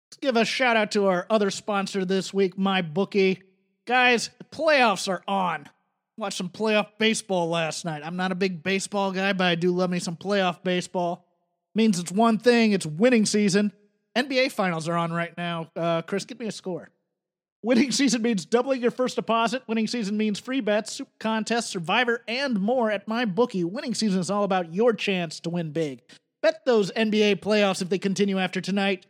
Let's 0.09 0.17
give 0.21 0.37
a 0.37 0.45
shout 0.45 0.77
out 0.77 0.91
to 0.91 1.07
our 1.07 1.25
other 1.29 1.49
sponsor 1.51 2.05
this 2.05 2.33
week, 2.33 2.55
MyBookie. 2.55 3.41
Guys, 3.85 4.29
playoffs 4.51 5.07
are 5.09 5.23
on. 5.27 5.67
Watched 6.15 6.37
some 6.37 6.49
playoff 6.49 6.87
baseball 6.99 7.49
last 7.49 7.83
night. 7.85 8.01
I'm 8.05 8.15
not 8.15 8.31
a 8.31 8.35
big 8.35 8.61
baseball 8.63 9.11
guy, 9.11 9.33
but 9.33 9.45
I 9.47 9.55
do 9.55 9.71
love 9.71 9.89
me 9.89 9.99
some 9.99 10.15
playoff 10.15 10.63
baseball. 10.63 11.25
Means 11.75 11.97
it's 11.99 12.11
one 12.11 12.37
thing, 12.37 12.71
it's 12.71 12.85
winning 12.85 13.25
season. 13.25 13.73
NBA 14.15 14.51
finals 14.51 14.87
are 14.87 14.95
on 14.95 15.11
right 15.11 15.35
now. 15.35 15.71
Uh, 15.75 16.03
Chris, 16.03 16.23
give 16.23 16.39
me 16.39 16.45
a 16.45 16.51
score. 16.51 16.89
Winning 17.65 17.93
season 17.93 18.21
means 18.21 18.43
doubling 18.43 18.81
your 18.81 18.91
first 18.91 19.15
deposit. 19.15 19.63
Winning 19.67 19.87
season 19.87 20.17
means 20.17 20.37
free 20.37 20.59
bets, 20.59 20.91
super 20.91 21.11
contests, 21.17 21.69
survivor, 21.69 22.21
and 22.27 22.59
more 22.59 22.91
at 22.91 23.07
MyBookie. 23.07 23.63
Winning 23.63 23.93
season 23.93 24.19
is 24.19 24.29
all 24.29 24.43
about 24.43 24.73
your 24.73 24.91
chance 24.93 25.39
to 25.39 25.49
win 25.49 25.71
big. 25.71 26.01
Bet 26.41 26.65
those 26.65 26.91
NBA 26.91 27.37
playoffs 27.37 27.81
if 27.81 27.87
they 27.87 27.97
continue 27.97 28.37
after 28.37 28.59
tonight. 28.59 29.05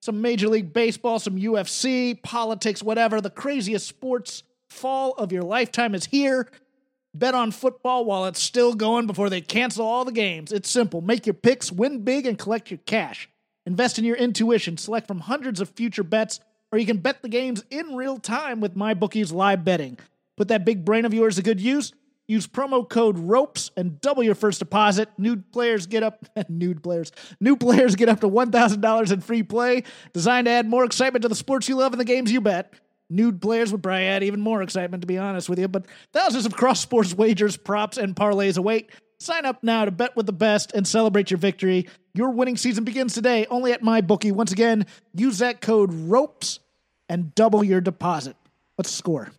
Some 0.00 0.20
Major 0.20 0.48
League 0.48 0.72
Baseball, 0.72 1.20
some 1.20 1.38
UFC, 1.38 2.20
politics, 2.24 2.82
whatever. 2.82 3.20
The 3.20 3.30
craziest 3.30 3.86
sports 3.86 4.42
fall 4.68 5.12
of 5.12 5.30
your 5.30 5.44
lifetime 5.44 5.94
is 5.94 6.06
here. 6.06 6.50
Bet 7.14 7.34
on 7.34 7.52
football 7.52 8.04
while 8.04 8.26
it's 8.26 8.42
still 8.42 8.74
going 8.74 9.06
before 9.06 9.30
they 9.30 9.40
cancel 9.40 9.86
all 9.86 10.04
the 10.04 10.10
games. 10.10 10.50
It's 10.50 10.68
simple. 10.68 11.02
Make 11.02 11.24
your 11.24 11.34
picks, 11.34 11.70
win 11.70 12.02
big, 12.02 12.26
and 12.26 12.36
collect 12.36 12.68
your 12.68 12.80
cash. 12.84 13.28
Invest 13.64 14.00
in 14.00 14.04
your 14.04 14.16
intuition. 14.16 14.76
Select 14.76 15.06
from 15.06 15.20
hundreds 15.20 15.60
of 15.60 15.68
future 15.68 16.02
bets, 16.02 16.40
or 16.72 16.78
you 16.78 16.86
can 16.86 16.96
bet 16.96 17.22
the 17.22 17.28
games 17.28 17.62
in 17.70 17.94
real 17.94 18.18
time 18.18 18.60
with 18.60 18.74
MyBookie's 18.74 19.30
live 19.30 19.64
betting. 19.64 19.98
Put 20.36 20.48
that 20.48 20.64
big 20.64 20.84
brain 20.84 21.04
of 21.04 21.12
yours 21.12 21.36
to 21.36 21.42
good 21.42 21.60
use. 21.60 21.92
Use 22.28 22.46
promo 22.46 22.88
code 22.88 23.18
ROPES 23.18 23.72
and 23.76 24.00
double 24.00 24.22
your 24.22 24.34
first 24.34 24.58
deposit. 24.58 25.10
New 25.18 25.36
players 25.36 25.86
get 25.86 26.02
up 26.02 26.24
nude 26.48 26.82
players. 26.82 27.12
New 27.40 27.56
players 27.56 27.94
get 27.94 28.08
up 28.08 28.20
to 28.20 28.28
$1,000 28.28 29.12
in 29.12 29.20
free 29.20 29.42
play, 29.42 29.82
designed 30.14 30.46
to 30.46 30.50
add 30.50 30.66
more 30.66 30.84
excitement 30.84 31.22
to 31.22 31.28
the 31.28 31.34
sports 31.34 31.68
you 31.68 31.76
love 31.76 31.92
and 31.92 32.00
the 32.00 32.06
games 32.06 32.32
you 32.32 32.40
bet. 32.40 32.72
Nude 33.10 33.42
players 33.42 33.70
would 33.70 33.82
probably 33.82 34.06
add 34.06 34.22
even 34.22 34.40
more 34.40 34.62
excitement, 34.62 35.02
to 35.02 35.06
be 35.06 35.18
honest 35.18 35.50
with 35.50 35.58
you, 35.58 35.68
but 35.68 35.84
thousands 36.14 36.46
of 36.46 36.54
cross 36.54 36.80
sports 36.80 37.12
wagers, 37.12 37.58
props, 37.58 37.98
and 37.98 38.16
parlays 38.16 38.56
await. 38.56 38.90
Sign 39.20 39.44
up 39.44 39.62
now 39.62 39.84
to 39.84 39.90
bet 39.90 40.16
with 40.16 40.26
the 40.26 40.32
best 40.32 40.72
and 40.74 40.88
celebrate 40.88 41.30
your 41.30 41.38
victory. 41.38 41.86
Your 42.14 42.30
winning 42.30 42.56
season 42.56 42.84
begins 42.84 43.12
today 43.14 43.46
only 43.50 43.72
at 43.72 43.82
MyBookie. 43.82 44.32
Once 44.32 44.50
again, 44.50 44.86
use 45.14 45.38
that 45.38 45.60
code 45.60 45.92
ROPES 45.92 46.58
and 47.12 47.34
double 47.34 47.62
your 47.62 47.82
deposit. 47.82 48.36
What's 48.76 48.90
the 48.90 48.96
score? 48.96 49.32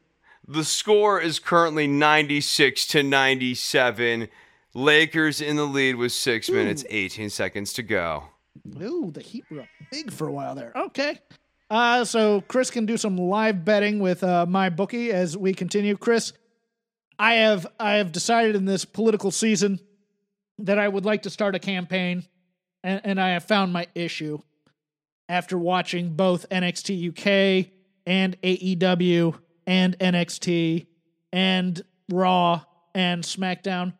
The 0.47 0.63
score 0.63 1.19
is 1.19 1.39
currently 1.39 1.87
96 1.87 2.85
to 2.87 3.01
97. 3.01 4.27
Lakers 4.75 5.41
in 5.41 5.55
the 5.55 5.65
lead 5.65 5.95
with 5.95 6.11
six 6.11 6.51
minutes, 6.51 6.85
18 6.87 7.31
seconds 7.31 7.73
to 7.73 7.81
go. 7.83 8.25
Ooh, 8.79 9.09
the 9.11 9.21
Heat 9.21 9.45
were 9.49 9.61
up 9.61 9.67
big 9.89 10.11
for 10.11 10.27
a 10.27 10.31
while 10.31 10.53
there. 10.53 10.71
Okay. 10.75 11.17
Uh, 11.69 12.05
so 12.05 12.41
Chris 12.41 12.69
can 12.69 12.85
do 12.85 12.95
some 12.95 13.17
live 13.17 13.65
betting 13.65 13.99
with 13.99 14.23
uh, 14.23 14.45
MyBookie 14.47 15.09
as 15.09 15.35
we 15.35 15.53
continue. 15.53 15.97
Chris, 15.97 16.33
I 17.17 17.35
have 17.35 17.65
I 17.79 17.93
have 17.93 18.11
decided 18.11 18.55
in 18.55 18.65
this 18.65 18.85
political 18.85 19.31
season 19.31 19.79
that 20.59 20.77
I 20.77 20.87
would 20.87 21.05
like 21.05 21.23
to 21.23 21.31
start 21.31 21.55
a 21.55 21.59
campaign, 21.59 22.23
and, 22.83 23.01
and 23.03 23.19
I 23.19 23.29
have 23.29 23.45
found 23.45 23.73
my 23.73 23.87
issue 23.95 24.41
after 25.29 25.57
watching 25.57 26.15
both 26.15 26.47
NXT 26.49 27.09
UK 27.09 27.71
and 28.05 28.39
AEW 28.41 29.39
and 29.65 29.97
NXT 29.99 30.87
and 31.31 31.81
Raw 32.09 32.63
and 32.93 33.23
SmackDown. 33.23 33.93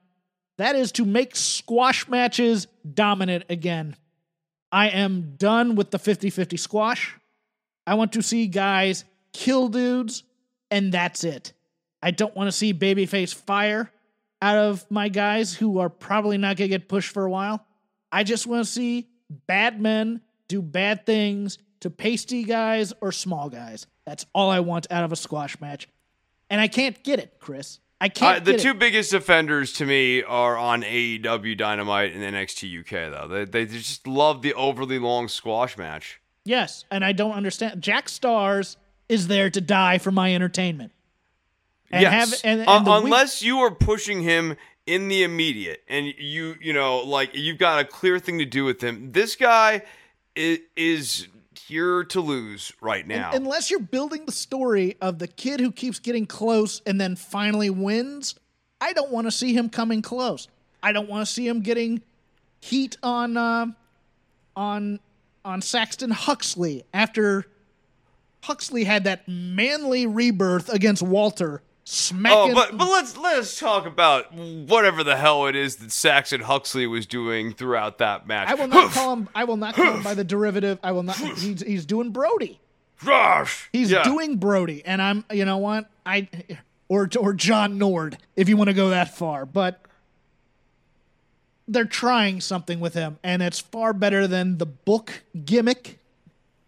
That 0.58 0.76
is 0.76 0.92
to 0.94 1.06
make 1.06 1.36
squash 1.36 2.08
matches 2.08 2.68
dominant 2.94 3.46
again. 3.50 3.96
I 4.72 4.90
am 4.90 5.36
done 5.38 5.76
with 5.76 5.92
the 5.92 6.00
50 6.00 6.30
50 6.30 6.58
squash. 6.58 7.16
I 7.86 7.96
want 7.96 8.14
to 8.14 8.22
see 8.22 8.48
guys 8.48 9.04
kill 9.34 9.68
dudes, 9.68 10.24
and 10.72 10.92
that's 10.92 11.24
it. 11.24 11.54
I 12.02 12.12
don't 12.12 12.36
want 12.36 12.48
to 12.48 12.52
see 12.52 12.74
babyface 12.74 13.34
fire 13.34 13.92
out 14.42 14.58
of 14.58 14.90
my 14.92 15.10
guys 15.10 15.54
who 15.54 15.80
are 15.80 15.90
probably 15.90 16.38
not 16.38 16.58
going 16.58 16.70
to 16.70 16.78
get 16.78 16.90
pushed 16.90 17.12
for 17.12 17.26
a 17.26 17.32
while. 17.32 17.66
I 18.12 18.24
just 18.24 18.46
want 18.46 18.66
to 18.66 18.72
see 18.72 19.08
bad 19.48 19.82
men 19.82 20.22
do 20.54 20.62
bad 20.62 21.04
things 21.06 21.58
to 21.80 21.90
pasty 21.90 22.44
guys 22.44 22.94
or 23.02 23.12
small 23.12 23.50
guys. 23.50 23.88
That's 24.06 24.26
all 24.34 24.52
I 24.52 24.60
want 24.60 24.86
out 24.92 25.04
of 25.04 25.12
a 25.12 25.16
squash 25.16 25.60
match. 25.60 25.90
And 26.50 26.62
I 26.62 26.68
can't 26.68 27.02
get 27.04 27.18
it, 27.20 27.38
Chris. 27.40 27.80
I 28.00 28.06
Uh, 28.06 28.10
can't 28.10 28.46
get 28.46 28.54
it. 28.54 28.58
the 28.58 28.62
two 28.64 28.70
it. 28.72 28.80
biggest 28.80 29.14
offenders 29.14 29.74
to 29.74 29.86
me 29.86 30.22
are 30.22 30.56
on 30.58 30.84
AEW 30.84 31.58
Dynamite 31.58 32.14
and 32.14 32.22
NXT 32.24 32.82
UK, 32.82 33.10
though. 33.12 33.28
They, 33.28 33.46
they 33.46 33.66
just 33.66 34.06
love 34.08 34.44
the 34.44 34.54
overly 34.54 35.00
long 35.00 35.28
squash 35.28 35.76
match. 35.78 36.20
Yes, 36.46 36.86
and 36.92 37.04
I 37.04 37.14
don't 37.14 37.32
understand. 37.32 37.82
Jack 37.82 38.08
Starz 38.08 38.76
is 39.10 39.28
there 39.28 39.50
to 39.50 39.60
die 39.62 39.98
for 39.98 40.12
my 40.12 40.36
entertainment. 40.36 40.92
And 41.90 42.02
yes. 42.04 42.14
have- 42.14 42.42
and- 42.44 42.60
and 42.62 42.70
Un- 42.70 42.84
the 42.84 42.92
week- 42.92 43.04
unless 43.06 43.42
you 43.42 43.60
are 43.60 43.72
pushing 43.72 44.22
him 44.22 44.56
in 44.86 45.08
the 45.08 45.24
immediate 45.24 45.82
and 45.88 46.08
you, 46.18 46.56
you 46.62 46.74
know, 46.74 47.00
like 47.00 47.32
you've 47.34 47.58
got 47.58 47.80
a 47.80 47.86
clear 47.86 48.20
thing 48.20 48.38
to 48.40 48.46
do 48.46 48.66
with 48.66 48.82
him. 48.84 49.14
This 49.14 49.36
guy 49.38 49.84
is, 50.36 50.60
is 50.76 51.28
here 51.66 52.04
to 52.04 52.22
lose 52.22 52.74
right 52.82 53.06
now. 53.08 53.30
Un- 53.30 53.38
unless 53.38 53.72
you're 53.72 53.80
building 53.80 54.26
the 54.26 54.32
story 54.32 54.98
of 55.02 55.20
the 55.20 55.28
kid 55.28 55.60
who 55.60 55.72
keeps 55.72 56.00
getting 56.00 56.26
close 56.26 56.82
and 56.86 57.00
then 57.00 57.16
finally 57.16 57.70
wins, 57.70 58.36
I 58.82 58.94
don't 58.94 59.12
want 59.12 59.28
to 59.28 59.32
see 59.32 59.54
him 59.54 59.70
coming 59.70 60.02
close. 60.02 60.48
I 60.82 60.92
don't 60.92 61.10
want 61.10 61.26
to 61.26 61.32
see 61.32 61.48
him 61.48 61.62
getting 61.62 62.02
heat 62.60 62.98
on 63.02 63.38
uh, 63.38 63.68
on 64.56 65.00
on 65.46 65.62
Saxon 65.62 66.12
Huxley 66.12 66.84
after 66.94 67.46
Huxley 68.44 68.84
had 68.84 69.06
that 69.06 69.28
manly 69.28 70.06
rebirth 70.06 70.70
against 70.70 71.02
Walter. 71.02 71.62
Smacking, 71.86 72.52
Oh, 72.52 72.54
but 72.56 72.78
but 72.78 72.90
let's 72.90 73.18
let's 73.18 73.60
talk 73.60 73.86
about 73.86 74.34
whatever 74.34 75.04
the 75.04 75.18
hell 75.18 75.48
it 75.48 75.56
is 75.56 75.76
that 75.78 75.92
Saxon 75.92 76.40
Huxley 76.42 76.88
was 76.88 77.06
doing 77.06 77.54
throughout 77.54 77.98
that 77.98 78.26
match. 78.26 78.48
I 78.48 78.54
will 78.56 78.68
not 78.68 78.92
call 78.94 79.14
him. 79.14 79.30
I 79.36 79.44
will 79.44 79.58
not 79.58 79.76
call 79.76 79.94
him 79.96 80.04
by 80.04 80.14
the 80.14 80.24
derivative. 80.24 80.80
I 80.82 80.94
will 80.94 81.04
not. 81.04 81.18
He's 81.38 81.62
he's 81.62 81.86
doing 81.86 82.12
Brody. 82.12 82.60
Rush. 83.04 83.70
He's 83.74 83.92
Yeah. 83.92 84.04
doing 84.04 84.38
Brody, 84.38 84.82
and 84.86 85.02
I'm. 85.02 85.26
You 85.32 85.44
know 85.44 85.58
what? 85.58 85.90
I 86.06 86.30
or 86.88 87.10
or 87.20 87.34
John 87.34 87.78
Nord, 87.78 88.18
if 88.38 88.48
you 88.48 88.56
want 88.56 88.70
to 88.70 88.74
go 88.74 88.92
that 88.92 89.14
far, 89.18 89.46
but 89.46 89.82
they're 91.68 91.86
trying 91.86 92.40
something 92.42 92.80
with 92.80 92.94
him, 92.94 93.20
and 93.24 93.42
it's 93.42 93.60
far 93.60 93.92
better 93.94 94.26
than 94.28 94.58
the 94.58 94.66
book 94.66 95.24
gimmick. 95.46 96.00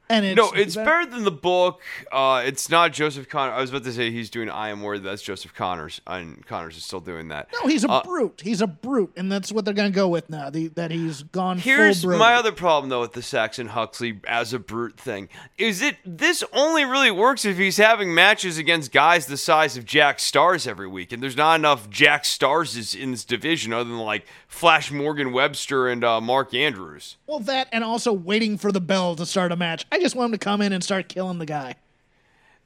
And 0.10 0.24
it's 0.26 0.36
No, 0.38 0.51
it's 0.51 0.76
be- 0.76 0.84
better 0.84 1.06
than 1.10 1.24
the 1.24 1.32
book. 1.32 1.82
Uh, 2.12 2.43
it's 2.45 2.70
not 2.70 2.93
Joseph 2.93 3.28
Connor. 3.28 3.53
I 3.53 3.62
was 3.62 3.72
about 3.72 3.84
to 3.86 3.91
say 3.91 4.12
he's 4.12 4.30
doing 4.30 4.49
I 4.49 4.70
Am 4.70 4.82
Worthy. 4.84 5.03
That's 5.03 5.22
Joseph 5.22 5.53
Conners, 5.56 5.99
and 6.06 6.45
Conners 6.45 6.78
is 6.78 6.86
still 6.86 6.99
doing 6.99 7.30
that. 7.30 7.47
No, 7.62 7.68
he's 7.68 7.84
a 7.84 7.89
Uh, 7.89 8.03
brute. 8.03 8.41
He's 8.43 8.62
a 8.62 8.68
brute, 8.68 9.12
and 9.18 9.32
that's 9.32 9.51
what 9.51 9.66
they're 9.66 9.74
gonna 9.74 9.89
go 9.89 10.08
with 10.08 10.30
now. 10.30 10.49
The, 10.49 10.68
that 10.70 10.91
he's 10.91 11.24
gone. 11.24 11.58
Here's 11.58 12.06
my 12.06 12.36
other 12.36 12.51
problem 12.51 12.89
though 12.89 13.01
with 13.01 13.14
the 13.14 13.24
Saxon 13.24 13.68
Huxley 13.70 14.20
as 14.28 14.53
a 14.53 14.60
brute 14.60 14.97
thing. 14.99 15.28
Is 15.58 15.82
it 15.82 15.97
this 16.06 16.43
only 16.53 16.86
really 16.86 17.12
works 17.12 17.43
if 17.45 17.58
he's 17.58 17.78
having 17.78 18.14
matches 18.14 18.58
against 18.58 18.91
guys 18.91 19.26
the 19.26 19.38
size 19.38 19.76
of 19.78 19.86
Jack 19.86 20.20
Starz 20.20 20.68
every 20.68 20.88
week, 20.88 21.12
and 21.12 21.24
there's 21.24 21.38
not 21.38 21.56
enough 21.56 21.89
Jack 21.89 22.24
Starz 22.26 22.95
in 22.95 23.12
this 23.12 23.24
division 23.26 23.74
other 23.74 23.89
than 23.89 23.97
like 23.99 24.26
Flash 24.56 24.89
Morgan 24.89 25.34
Webster 25.34 25.89
and 25.89 26.01
uh, 26.01 26.22
Mark 26.22 26.53
Andrews. 26.53 27.18
Well, 27.28 27.39
that 27.41 27.68
and 27.74 27.84
also 27.84 28.14
waiting 28.14 28.58
for 28.58 28.72
the 28.72 28.80
bell 28.80 29.14
to 29.18 29.26
start 29.26 29.51
a 29.51 29.58
match. 29.58 29.86
I 29.91 29.99
just 29.99 30.16
want 30.16 30.34
him 30.34 30.39
to 30.39 30.43
come 30.43 30.62
in 30.62 30.72
and 30.72 30.82
start 30.82 31.10
killing 31.10 31.39
the 31.39 31.45
guy. 31.45 31.76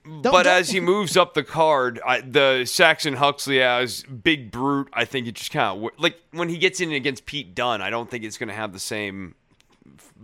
Don't- 0.06 0.22
but 0.22 0.44
don't- 0.44 0.48
as 0.48 0.70
he 0.70 0.80
moves 0.80 1.18
up 1.18 1.34
the 1.34 1.44
card, 1.44 2.00
I, 2.06 2.22
the 2.22 2.66
Saxon 2.66 3.16
Huxley 3.16 3.60
as 3.62 4.04
big 4.04 4.52
brute, 4.52 4.88
I 4.94 5.06
think 5.06 5.26
it 5.28 5.34
just 5.34 5.52
kind 5.52 5.84
of 5.84 5.92
like 5.98 6.20
when 6.32 6.48
he 6.48 6.60
gets 6.60 6.80
in 6.80 6.92
against 6.92 7.26
Pete 7.26 7.56
Dunne. 7.56 7.82
I 7.82 7.90
don't 7.90 8.10
think 8.10 8.24
it's 8.24 8.38
going 8.38 8.50
to 8.50 8.56
have 8.56 8.72
the 8.72 8.80
same 8.80 9.34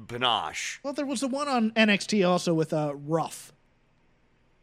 panache. 0.08 0.80
Well, 0.84 0.94
there 0.94 1.06
was 1.08 1.22
the 1.22 1.28
one 1.28 1.48
on 1.48 1.72
NXT 1.72 2.28
also 2.30 2.54
with 2.54 2.74
uh, 2.74 2.94
Ruff, 2.96 3.52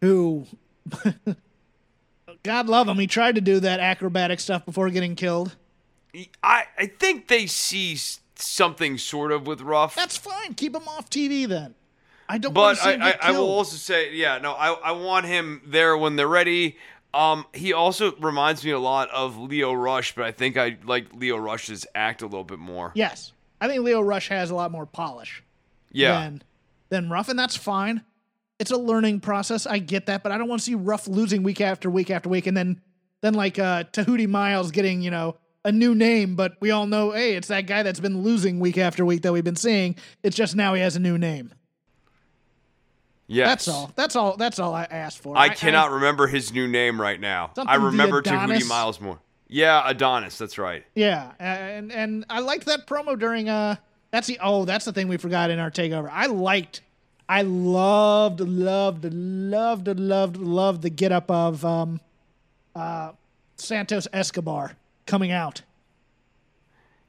who, 0.01 0.47
God 2.45 2.69
love 2.69 2.87
him, 2.89 2.99
he 2.99 3.09
tried 3.09 3.35
to 3.35 3.41
do 3.41 3.59
that 3.61 3.81
acrobatic 3.81 4.39
stuff 4.39 4.65
before 4.65 4.89
getting 4.91 5.17
killed. 5.17 5.57
I 6.43 6.65
I 6.79 6.87
think 6.87 7.29
they 7.29 7.47
see 7.47 7.97
something 8.37 8.99
sort 8.99 9.33
of 9.33 9.47
with 9.47 9.61
Ruff. 9.61 9.95
That's 9.95 10.17
fine. 10.17 10.55
Keep 10.55 10.75
him 10.77 10.89
off 10.89 11.09
TV 11.11 11.47
then. 11.49 11.75
I 12.29 12.39
don't 12.39 12.55
want 12.55 12.79
but 12.79 12.85
to 12.85 12.97
see 12.97 13.03
I, 13.03 13.11
I, 13.11 13.19
I 13.23 13.31
will 13.33 13.49
also 13.49 13.77
say, 13.77 14.15
yeah, 14.15 14.39
no, 14.39 14.53
I, 14.53 14.73
I 14.73 14.93
want 14.93 15.27
him 15.27 15.61
there 15.67 15.97
when 15.97 16.17
they're 16.17 16.29
ready. 16.29 16.77
Um, 17.13 17.45
he 17.53 17.73
also 17.75 18.15
reminds 18.17 18.65
me 18.65 18.71
a 18.71 18.79
lot 18.79 19.11
of 19.11 19.37
Lio 19.37 19.73
Rush, 19.75 20.15
but 20.15 20.25
I 20.25 20.33
think 20.33 20.57
I 20.57 20.79
like 20.85 21.13
Lio 21.15 21.37
Rush's 21.37 21.87
act 21.95 22.23
a 22.23 22.27
little 22.27 22.45
bit 22.45 22.59
more. 22.59 22.93
yes, 22.95 23.33
I 23.61 23.69
think 23.69 23.83
Lio 23.83 24.01
Rush 24.01 24.29
has 24.29 24.51
a 24.51 24.55
lot 24.55 24.71
more 24.73 24.87
polish 24.87 25.43
Yeah. 25.91 26.13
than 26.21 26.43
than 26.89 27.11
Ruff, 27.11 27.29
and 27.29 27.39
that's 27.39 27.57
fine. 27.57 28.03
It's 28.59 28.71
a 28.71 28.77
learning 28.79 29.21
process. 29.21 29.67
I 29.67 29.79
get 29.79 30.07
that, 30.07 30.23
but 30.23 30.33
I 30.33 30.39
don't 30.39 30.49
want 30.49 30.61
to 30.61 30.65
see 30.65 30.75
Ruff 30.75 31.07
losing 31.07 31.43
week 31.43 31.61
after 31.61 31.91
week 31.91 32.11
after 32.11 32.29
week, 32.31 32.47
and 32.47 32.57
then 32.57 32.81
then 33.21 33.35
like 33.35 33.59
uh, 33.59 33.85
Tehuti 33.85 34.27
Miles 34.29 34.71
getting 34.71 35.03
you 35.03 35.11
know 35.11 35.37
a 35.65 35.73
new 35.73 35.95
name, 35.95 36.35
but 36.35 36.57
we 36.61 36.71
all 36.71 36.87
know, 36.87 37.13
hey, 37.13 37.37
it's 37.37 37.49
that 37.49 37.67
guy 37.67 37.83
that's 37.83 38.01
been 38.01 38.23
losing 38.23 38.59
week 38.61 38.79
after 38.79 39.05
week 39.05 39.23
that 39.23 39.33
we've 39.33 39.45
been 39.45 39.57
seeing. 39.57 39.97
It's 40.23 40.37
just 40.37 40.57
now 40.57 40.75
he 40.75 40.81
has 40.81 40.97
a 40.97 41.01
new 41.01 41.19
name. 41.19 41.53
Yes. 43.29 43.49
That's 43.49 43.69
all. 43.69 43.93
That's 43.95 44.17
all. 44.17 44.37
That's 44.37 44.59
all 44.59 44.75
I 44.75 44.85
asked 44.85 45.21
for. 45.21 45.37
I 45.37 45.49
cannot 45.49 45.91
remember 45.93 46.27
his 46.27 46.53
new 46.53 46.69
name 46.69 47.01
right 47.01 47.19
now. 47.19 47.53
I 47.57 47.77
remember? 47.77 48.21
Tehuti 48.21 48.69
Miles 48.69 49.01
more. 49.01 49.19
Yeah, 49.49 49.83
Adonis. 49.89 50.37
That's 50.39 50.59
right. 50.59 50.85
yeah, 50.95 51.33
and 51.39 51.93
and 51.93 52.25
I 52.29 52.41
liked 52.41 52.67
that 52.67 52.87
promo 52.87 53.19
during 53.19 53.49
uh. 53.49 53.77
That's 54.11 54.27
the 54.27 54.39
oh, 54.43 54.67
that's 54.67 54.85
the 54.85 54.93
thing 54.93 55.09
we 55.09 55.17
forgot 55.17 55.49
in 55.49 55.59
our 55.59 55.71
takeover. 55.71 56.11
I 56.13 56.27
liked, 56.27 56.83
I 57.27 57.41
loved, 57.43 58.41
loved, 58.41 59.07
loved, 59.07 59.89
loved, 59.99 60.37
loved 60.37 60.83
the 60.83 60.91
get 60.91 61.13
up 61.13 61.31
of 61.31 61.65
um, 61.65 61.99
uh, 62.75 63.13
Santos 63.57 64.07
Escobar 64.13 64.77
coming 65.13 65.31
out. 65.31 65.61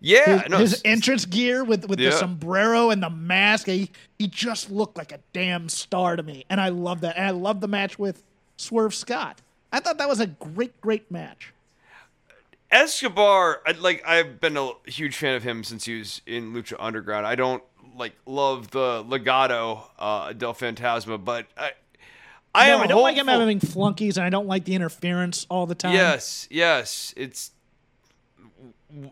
Yeah, 0.01 0.41
His, 0.41 0.49
no, 0.49 0.57
his 0.57 0.81
entrance 0.83 1.25
gear 1.25 1.63
with 1.63 1.87
with 1.87 1.97
the 1.97 2.11
sombrero 2.11 2.89
and 2.89 3.01
the 3.01 3.09
mask. 3.09 3.67
He 3.67 3.89
he 4.19 4.27
just 4.27 4.69
looked 4.69 4.97
like 4.97 5.13
a 5.13 5.19
damn 5.31 5.69
star 5.69 6.17
to 6.17 6.23
me, 6.23 6.43
and 6.49 6.59
I 6.59 6.67
love 6.67 6.99
that. 7.01 7.15
And 7.15 7.25
I 7.25 7.29
love 7.29 7.61
the 7.61 7.69
match 7.69 7.97
with 7.97 8.21
Swerve 8.57 8.93
Scott. 8.93 9.41
I 9.71 9.79
thought 9.79 9.97
that 9.99 10.09
was 10.09 10.19
a 10.19 10.27
great, 10.27 10.81
great 10.81 11.09
match. 11.09 11.53
Escobar, 12.69 13.61
I, 13.65 13.71
like 13.71 14.05
I've 14.05 14.41
been 14.41 14.57
a 14.57 14.71
huge 14.85 15.15
fan 15.15 15.35
of 15.35 15.43
him 15.43 15.63
since 15.63 15.85
he 15.85 15.99
was 15.99 16.21
in 16.25 16.53
Lucha 16.53 16.75
Underground. 16.79 17.25
I 17.25 17.35
don't 17.35 17.63
like 17.95 18.11
love 18.25 18.71
the 18.71 19.05
Legado 19.05 19.83
uh, 19.97 20.33
del 20.33 20.53
Fantasma, 20.53 21.23
but 21.23 21.45
I, 21.55 21.71
I 22.53 22.67
no, 22.67 22.75
am. 22.75 22.81
I 22.81 22.87
don't 22.87 23.01
like 23.03 23.15
him 23.15 23.27
having 23.27 23.61
flunkies, 23.61 24.17
and 24.17 24.25
I 24.25 24.29
don't 24.29 24.47
like 24.47 24.65
the 24.65 24.75
interference 24.75 25.47
all 25.49 25.65
the 25.65 25.75
time. 25.75 25.93
Yes, 25.93 26.45
yes, 26.51 27.13
it's 27.15 27.51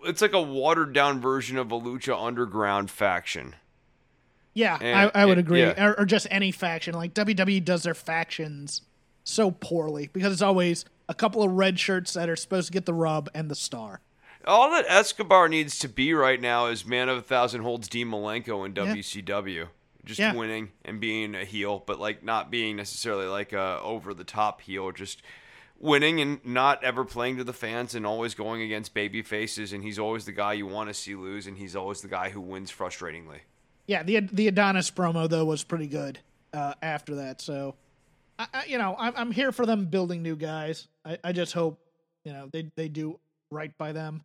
it's 0.06 0.22
like 0.22 0.34
a 0.34 0.42
watered 0.42 0.94
down 0.94 1.20
version 1.22 1.58
of 1.58 1.72
a 1.72 1.80
Lucha 1.80 2.16
Underground 2.22 2.90
faction. 2.92 3.56
yeah, 4.54 4.78
And- 4.82 5.12
I, 5.16 5.22
I 5.22 5.26
would 5.26 5.38
and- 5.38 5.48
agree. 5.48 5.62
yeah. 5.62 5.86
Or, 5.86 6.00
or 6.02 6.06
just 6.06 6.28
any 6.30 6.52
faction. 6.52 6.94
Like 6.94 7.14
WWE 7.14 7.64
does 7.64 7.84
their 7.84 7.94
factions 7.94 8.82
so 9.24 9.52
poorly 9.52 10.10
because 10.14 10.34
it's 10.34 10.42
always 10.42 10.86
a 11.08 11.14
couple 11.14 11.44
of 11.44 11.52
red 11.52 11.80
shirts 11.80 12.14
that 12.14 12.30
are 12.30 12.36
supposed 12.36 12.68
to 12.68 12.74
get 12.74 12.86
the 12.86 12.94
rub 12.94 13.30
and 13.34 13.50
the 13.50 13.56
star. 13.56 14.02
All 14.46 14.72
that 14.72 14.86
Escobar 14.88 15.48
needs 15.50 15.78
to 15.80 15.88
be 15.90 16.14
right 16.14 16.42
now 16.42 16.66
is 16.66 16.86
Man 16.86 17.10
of 17.10 17.18
a 17.18 17.22
Thousand 17.22 17.62
Holds 17.62 17.88
Dean 17.88 18.08
Malenko 18.08 18.66
in 18.66 18.74
WCW. 18.74 19.68
Just 20.04 20.20
Yeah. 20.20 20.34
winning 20.34 20.72
and 20.84 21.00
being 21.00 21.36
a 21.36 21.46
heel, 21.46 21.84
but 21.86 22.00
like 22.00 22.24
not 22.24 22.50
being 22.50 22.76
necessarily 22.76 23.28
like 23.28 23.54
a 23.54 23.80
over 23.84 24.16
the 24.16 24.24
top 24.24 24.62
heel, 24.62 24.92
just 24.92 25.22
winning 25.82 26.22
and 26.22 26.40
not 26.46 26.84
ever 26.84 27.04
playing 27.04 27.38
to 27.38 27.44
the 27.44 27.54
fans 27.54 27.96
and 27.96 28.06
always 28.06 28.36
going 28.36 28.62
against 28.62 28.94
baby 28.94 29.22
faces 29.22 29.74
and 29.74 29.84
he's 29.84 29.98
always 29.98 30.26
the 30.26 30.32
guy 30.32 30.54
you 30.54 30.68
want 30.68 30.90
to 30.90 30.94
see 30.94 31.16
lose 31.16 31.48
and 31.48 31.58
he's 31.58 31.76
always 31.76 32.02
the 32.02 32.08
guy 32.08 32.30
who 32.30 32.40
wins 32.40 32.72
frustratingly. 32.72 33.40
Yeah, 33.88 34.04
the 34.04 34.22
the 34.32 34.48
Adonis 34.48 34.92
promo 34.92 35.28
though 35.28 35.44
was 35.44 35.64
pretty 35.64 35.88
good 35.88 36.20
uh, 36.54 36.76
after 36.82 37.16
that. 37.16 37.42
So, 37.42 37.76
I, 38.38 38.48
I, 38.54 38.66
you 38.66 38.78
know, 38.78 38.96
I'm 38.98 39.14
I'm 39.18 39.32
here 39.32 39.52
for 39.52 39.66
them 39.66 39.86
building 39.86 40.22
new 40.22 40.36
guys. 40.36 40.88
I, 41.04 41.18
I 41.24 41.32
just 41.32 41.54
hope 41.54 41.80
you 42.24 42.32
know 42.32 42.48
they 42.54 42.72
they 42.76 42.88
do 42.88 43.20
right 43.50 43.76
by 43.78 43.92
them. 43.92 44.24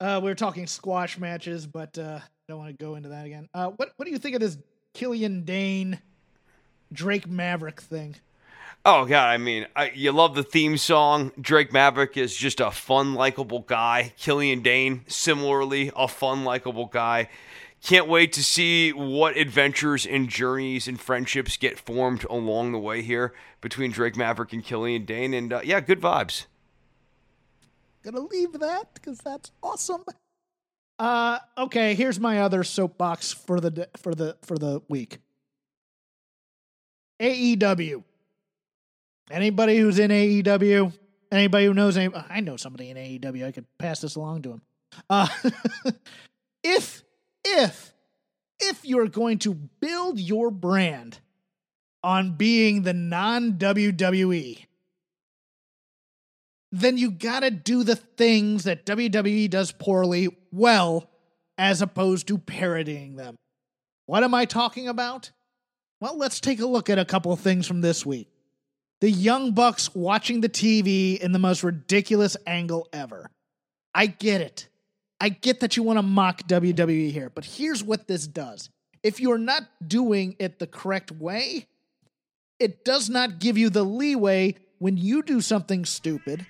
Uh, 0.00 0.20
we 0.22 0.30
were 0.30 0.34
talking 0.34 0.66
squash 0.66 1.18
matches, 1.18 1.66
but 1.66 1.98
uh, 1.98 2.20
I 2.22 2.28
don't 2.48 2.58
want 2.58 2.76
to 2.78 2.84
go 2.84 2.94
into 2.94 3.08
that 3.10 3.26
again. 3.26 3.48
Uh, 3.52 3.70
what 3.70 3.92
what 3.96 4.06
do 4.06 4.12
you 4.12 4.18
think 4.18 4.36
of 4.36 4.40
this 4.40 4.56
Killian 4.94 5.44
Dain, 5.44 5.98
Drake 6.92 7.28
Maverick 7.28 7.80
thing? 7.80 8.14
Oh 8.86 9.06
god, 9.06 9.28
I 9.28 9.38
mean, 9.38 9.66
I, 9.74 9.92
you 9.94 10.12
love 10.12 10.34
the 10.34 10.42
theme 10.42 10.76
song. 10.76 11.32
Drake 11.40 11.72
Maverick 11.72 12.18
is 12.18 12.36
just 12.36 12.60
a 12.60 12.70
fun, 12.70 13.14
likable 13.14 13.60
guy. 13.60 14.12
Killian 14.18 14.60
Dain, 14.60 15.04
similarly, 15.06 15.90
a 15.96 16.06
fun, 16.06 16.44
likable 16.44 16.86
guy. 16.86 17.30
Can't 17.82 18.08
wait 18.08 18.34
to 18.34 18.44
see 18.44 18.92
what 18.92 19.38
adventures 19.38 20.04
and 20.04 20.28
journeys 20.28 20.86
and 20.86 21.00
friendships 21.00 21.56
get 21.56 21.78
formed 21.78 22.24
along 22.28 22.72
the 22.72 22.78
way 22.78 23.00
here 23.00 23.32
between 23.62 23.90
Drake 23.90 24.16
Maverick 24.16 24.52
and 24.52 24.62
Killian 24.62 25.06
Dain. 25.06 25.32
And 25.32 25.50
uh, 25.50 25.60
yeah, 25.64 25.80
good 25.80 26.00
vibes. 26.00 26.44
Gonna 28.02 28.20
leave 28.20 28.52
that 28.52 28.92
because 28.92 29.18
that's 29.18 29.50
awesome. 29.62 30.04
Uh, 30.98 31.38
okay. 31.56 31.94
Here's 31.94 32.20
my 32.20 32.40
other 32.40 32.62
soapbox 32.64 33.32
for 33.32 33.60
the 33.60 33.88
for 33.96 34.14
the 34.14 34.36
for 34.42 34.58
the 34.58 34.82
week. 34.88 35.18
AEW. 37.20 38.02
Anybody 39.30 39.78
who's 39.78 39.98
in 39.98 40.10
AEW, 40.10 40.92
anybody 41.32 41.66
who 41.66 41.74
knows 41.74 41.96
any, 41.96 42.14
I 42.14 42.40
know 42.40 42.56
somebody 42.56 42.90
in 42.90 42.96
AEW. 42.96 43.46
I 43.46 43.52
could 43.52 43.66
pass 43.78 44.00
this 44.00 44.16
along 44.16 44.42
to 44.42 44.52
him. 44.52 44.62
Uh, 45.08 45.28
if 46.62 47.02
if 47.44 47.92
if 48.60 48.84
you're 48.84 49.08
going 49.08 49.38
to 49.40 49.54
build 49.54 50.20
your 50.20 50.50
brand 50.50 51.18
on 52.02 52.36
being 52.36 52.82
the 52.82 52.92
non 52.92 53.54
WWE, 53.54 54.66
then 56.70 56.98
you 56.98 57.10
gotta 57.10 57.50
do 57.50 57.82
the 57.82 57.96
things 57.96 58.64
that 58.64 58.84
WWE 58.84 59.48
does 59.48 59.72
poorly 59.72 60.28
well, 60.52 61.10
as 61.56 61.80
opposed 61.80 62.28
to 62.28 62.36
parodying 62.36 63.16
them. 63.16 63.36
What 64.06 64.22
am 64.22 64.34
I 64.34 64.44
talking 64.44 64.86
about? 64.86 65.30
Well, 66.00 66.18
let's 66.18 66.40
take 66.40 66.60
a 66.60 66.66
look 66.66 66.90
at 66.90 66.98
a 66.98 67.04
couple 67.04 67.32
of 67.32 67.40
things 67.40 67.66
from 67.66 67.80
this 67.80 68.04
week. 68.04 68.28
The 69.00 69.10
Young 69.10 69.52
Bucks 69.52 69.94
watching 69.94 70.40
the 70.40 70.48
TV 70.48 71.18
in 71.18 71.32
the 71.32 71.38
most 71.38 71.62
ridiculous 71.62 72.36
angle 72.46 72.88
ever. 72.92 73.30
I 73.94 74.06
get 74.06 74.40
it. 74.40 74.68
I 75.20 75.28
get 75.28 75.60
that 75.60 75.76
you 75.76 75.82
want 75.82 75.98
to 75.98 76.02
mock 76.02 76.42
WWE 76.48 77.10
here, 77.10 77.30
but 77.30 77.44
here's 77.44 77.82
what 77.82 78.08
this 78.08 78.26
does. 78.26 78.70
If 79.02 79.20
you're 79.20 79.38
not 79.38 79.62
doing 79.86 80.36
it 80.38 80.58
the 80.58 80.66
correct 80.66 81.12
way, 81.12 81.66
it 82.58 82.84
does 82.84 83.08
not 83.10 83.38
give 83.38 83.58
you 83.58 83.70
the 83.70 83.84
leeway 83.84 84.56
when 84.78 84.96
you 84.96 85.22
do 85.22 85.40
something 85.40 85.84
stupid, 85.84 86.46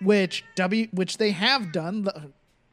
which 0.00 0.44
W 0.56 0.88
which 0.92 1.18
they 1.18 1.30
have 1.30 1.72
done. 1.72 2.08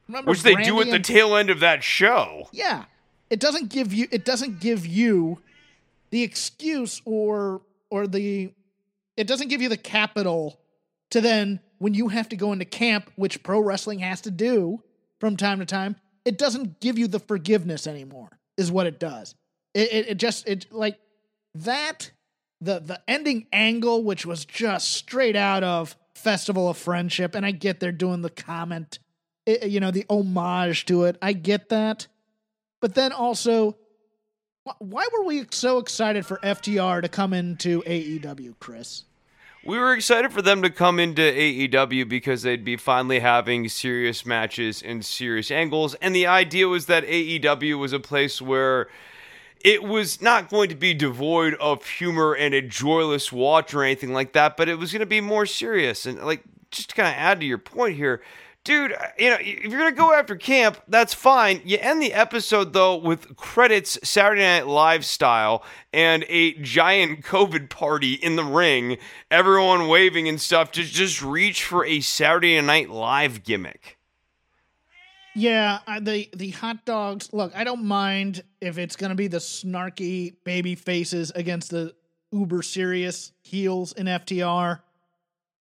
Remember 0.07 0.32
which 0.32 0.43
they 0.43 0.55
do 0.55 0.80
at 0.82 0.89
the 0.89 0.99
tail 0.99 1.36
end 1.36 1.49
of 1.49 1.59
that 1.59 1.84
show. 1.84 2.49
Yeah. 2.51 2.86
It 3.30 3.39
doesn't 3.39 3.70
give 3.70 3.93
you 3.93 4.07
it 4.11 4.26
doesn't 4.26 4.59
give 4.59 4.86
you 4.86 5.39
the 6.09 6.24
excuse 6.24 7.01
or 7.05 7.61
or 7.89 8.07
the 8.07 8.51
it 9.18 9.28
doesn't 9.28 9.49
give 9.49 9.61
you 9.61 9.70
the 9.70 9.78
capital 9.78 10.59
to 11.09 11.22
then 11.22 11.59
when 11.80 11.93
you 11.93 12.07
have 12.07 12.30
to 12.30 12.36
go 12.36 12.53
into 12.53 12.65
camp, 12.65 13.11
which 13.15 13.43
pro 13.43 13.59
wrestling 13.59 13.99
has 13.99 14.22
to 14.22 14.32
do 14.32 14.82
from 15.20 15.36
time 15.36 15.59
to 15.59 15.65
time, 15.65 15.95
it 16.24 16.38
doesn't 16.38 16.80
give 16.80 16.97
you 16.97 17.07
the 17.07 17.20
forgiveness 17.20 17.88
anymore, 17.88 18.30
is 18.57 18.72
what 18.72 18.88
it 18.88 18.99
does. 18.99 19.36
It, 19.74 19.91
it, 19.91 20.07
it 20.09 20.18
just, 20.18 20.47
it 20.47 20.72
like 20.72 20.99
that, 21.55 22.11
the, 22.61 22.80
the 22.80 23.01
ending 23.07 23.47
angle, 23.51 24.03
which 24.03 24.26
was 24.26 24.45
just 24.45 24.93
straight 24.93 25.36
out 25.36 25.63
of 25.63 25.95
Festival 26.15 26.70
of 26.70 26.78
Friendship, 26.78 27.36
and 27.36 27.45
I 27.45 27.51
get 27.51 27.80
they're 27.80 27.91
doing 27.91 28.22
the 28.22 28.30
comment, 28.30 28.99
it, 29.45 29.70
you 29.70 29.80
know, 29.80 29.91
the 29.91 30.05
homage 30.09 30.86
to 30.86 31.05
it. 31.05 31.18
I 31.22 31.34
get 31.34 31.70
that. 31.70 32.07
But 32.82 32.95
then 32.95 33.11
also, 33.11 33.78
why 34.80 35.07
were 35.13 35.24
we 35.24 35.45
so 35.51 35.78
excited 35.78 36.26
for 36.26 36.38
FTR 36.38 37.01
to 37.01 37.09
come 37.09 37.34
into 37.34 37.82
AEW, 37.84 38.55
Chris? 38.59 39.03
We 39.68 39.80
were 39.80 39.91
excited 39.91 40.32
for 40.32 40.41
them 40.41 40.61
to 40.61 40.70
come 40.70 40.97
into 40.97 41.22
AEW 41.22 42.07
because 42.07 42.41
they'd 42.41 42.63
be 42.63 42.78
finally 42.78 43.20
having 43.20 43.68
serious 43.68 44.26
matches 44.26 44.82
and 44.82 45.03
serious 45.03 45.51
angles. 45.51 45.93
And 45.95 46.15
the 46.15 46.26
idea 46.26 46.70
was 46.70 46.86
that 46.86 47.03
AEW 47.05 47.78
was 47.78 47.91
a 47.91 47.99
place 47.99 48.41
where 48.41 48.88
it 49.59 49.84
was 49.84 50.22
not 50.22 50.49
going 50.49 50.70
to 50.70 50.76
be 50.76 50.93
devoid 50.93 51.55
of 51.55 51.86
humor 51.86 52.34
and 52.34 52.53
a 52.53 52.61
joyless 52.61 53.30
watch 53.34 53.74
or 53.74 53.84
anything 53.84 54.13
like 54.13 54.32
that, 54.32 54.55
but 54.55 54.70
it 54.70 54.76
was 54.76 54.93
going 54.93 55.01
to 55.01 55.05
be 55.05 55.20
more 55.20 55.45
serious. 55.45 56.05
And, 56.05 56.18
like, 56.24 56.43
just 56.72 56.91
to 56.91 56.95
kind 56.95 57.09
of 57.09 57.15
add 57.15 57.41
to 57.41 57.45
your 57.45 57.57
point 57.57 57.97
here, 57.97 58.22
dude, 58.68 58.91
uh, 58.91 58.97
you 59.18 59.30
know, 59.30 59.38
if 59.39 59.63
you're 59.63 59.80
gonna 59.80 59.93
go 59.93 60.13
after 60.13 60.36
camp, 60.36 60.78
that's 60.89 61.13
fine. 61.13 61.61
You 61.63 61.78
end 61.80 62.01
the 62.01 62.13
episode 62.13 62.74
though 62.74 62.97
with 62.97 63.38
credits, 63.38 63.97
Saturday 64.03 64.41
Night 64.41 64.68
Live 64.68 65.05
style, 65.05 65.63
and 65.93 66.26
a 66.28 66.53
giant 66.55 67.24
COVID 67.24 67.70
party 67.70 68.13
in 68.13 68.36
the 68.36 68.43
ring, 68.43 68.97
everyone 69.32 69.88
waving 69.88 70.28
and 70.28 70.39
stuff. 70.39 70.72
To 70.74 70.84
just 70.84 71.22
reach 71.22 71.63
for 71.63 71.86
a 71.86 72.01
Saturday 72.01 72.59
Night 72.59 72.89
Live 72.89 73.43
gimmick. 73.43 73.97
Yeah, 75.34 75.80
the 76.01 76.30
the 76.36 76.49
hot 76.49 76.84
dogs. 76.84 77.32
Look, 77.32 77.55
I 77.55 77.63
don't 77.63 77.86
mind 77.86 78.43
if 78.59 78.78
it's 78.78 78.97
gonna 78.97 79.15
be 79.15 79.28
the 79.28 79.38
snarky 79.38 80.36
baby 80.43 80.76
faces 80.76 81.32
against 81.32 81.72
the 81.72 81.95
uber 82.34 82.61
serious 82.61 83.32
heels 83.43 83.93
in 83.93 84.07
FTR. 84.07 84.82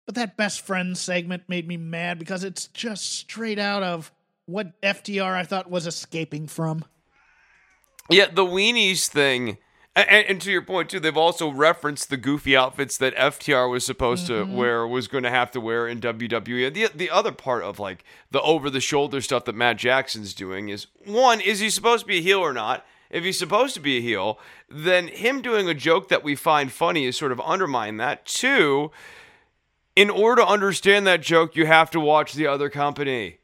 But 0.07 0.17
that 0.17 0.37
best 0.37 0.61
friend 0.61 0.97
segment 0.97 1.45
made 1.49 1.67
me 1.67 1.77
mad 1.77 2.19
because 2.19 2.45
it's 2.45 2.67
just 2.69 3.11
straight 3.11 3.59
out 3.59 3.83
of 3.83 4.13
what 4.47 4.81
FTR 4.83 5.35
I 5.35 5.45
thought 5.45 5.71
was 5.71 5.87
escaping 5.87 6.47
from. 6.47 6.85
Yeah, 8.11 8.27
the 8.31 8.45
weenies 8.45 9.09
thing. 9.09 9.59
And, 9.97 10.27
and, 10.27 10.41
to 10.43 10.51
your 10.51 10.63
point 10.63 10.91
too, 10.91 10.99
they've 10.99 11.17
also 11.17 11.51
referenced 11.51 12.11
the 12.11 12.17
goofy 12.17 12.57
outfits 12.57 12.99
that 12.99 13.15
FTR 13.15 13.71
was 13.71 13.87
supposed 13.87 14.29
mm-hmm. 14.29 14.51
to 14.51 14.57
wear, 14.57 14.87
was 14.87 15.07
going 15.07 15.23
to 15.23 15.31
have 15.31 15.53
to 15.53 15.61
wear 15.61 15.87
in 15.87 16.01
WWE. 16.01 16.75
The 16.75 16.91
the 16.93 17.11
other 17.11 17.31
part 17.31 17.63
of 17.63 17.79
like 17.79 18.05
the 18.33 18.43
over 18.43 18.71
the 18.71 18.81
shoulder 18.81 19.21
stuff 19.21 19.45
that 19.45 19.55
Matt 19.55 19.77
Jackson's 19.77 20.35
doing 20.35 20.69
is 20.69 20.89
one: 21.05 21.41
is 21.41 21.61
he 21.61 21.71
supposed 21.71 22.01
to 22.01 22.09
be 22.09 22.19
a 22.19 22.23
heel 22.23 22.41
or 22.41 22.53
not? 22.53 22.85
If 23.09 23.23
he's 23.23 23.39
supposed 23.39 23.75
to 23.75 23.81
be 23.81 23.99
a 23.99 24.01
heel, 24.01 24.41
then 24.69 25.07
him 25.07 25.41
doing 25.41 25.69
a 25.69 25.75
joke 25.75 26.09
that 26.09 26.25
we 26.25 26.35
find 26.35 26.73
funny 26.73 27.05
is 27.05 27.17
sort 27.17 27.31
of 27.31 27.41
undermine 27.41 27.99
that. 27.99 28.27
Two, 28.27 28.91
in 29.97 30.11
order 30.11 30.43
to 30.43 30.49
understand 30.49 31.07
that 31.07 31.23
joke, 31.23 31.57
you 31.57 31.67
have 31.67 31.91
to 31.91 32.01
watch 32.01 32.33
the 32.33 32.47
other 32.47 32.69
company. 32.69 33.39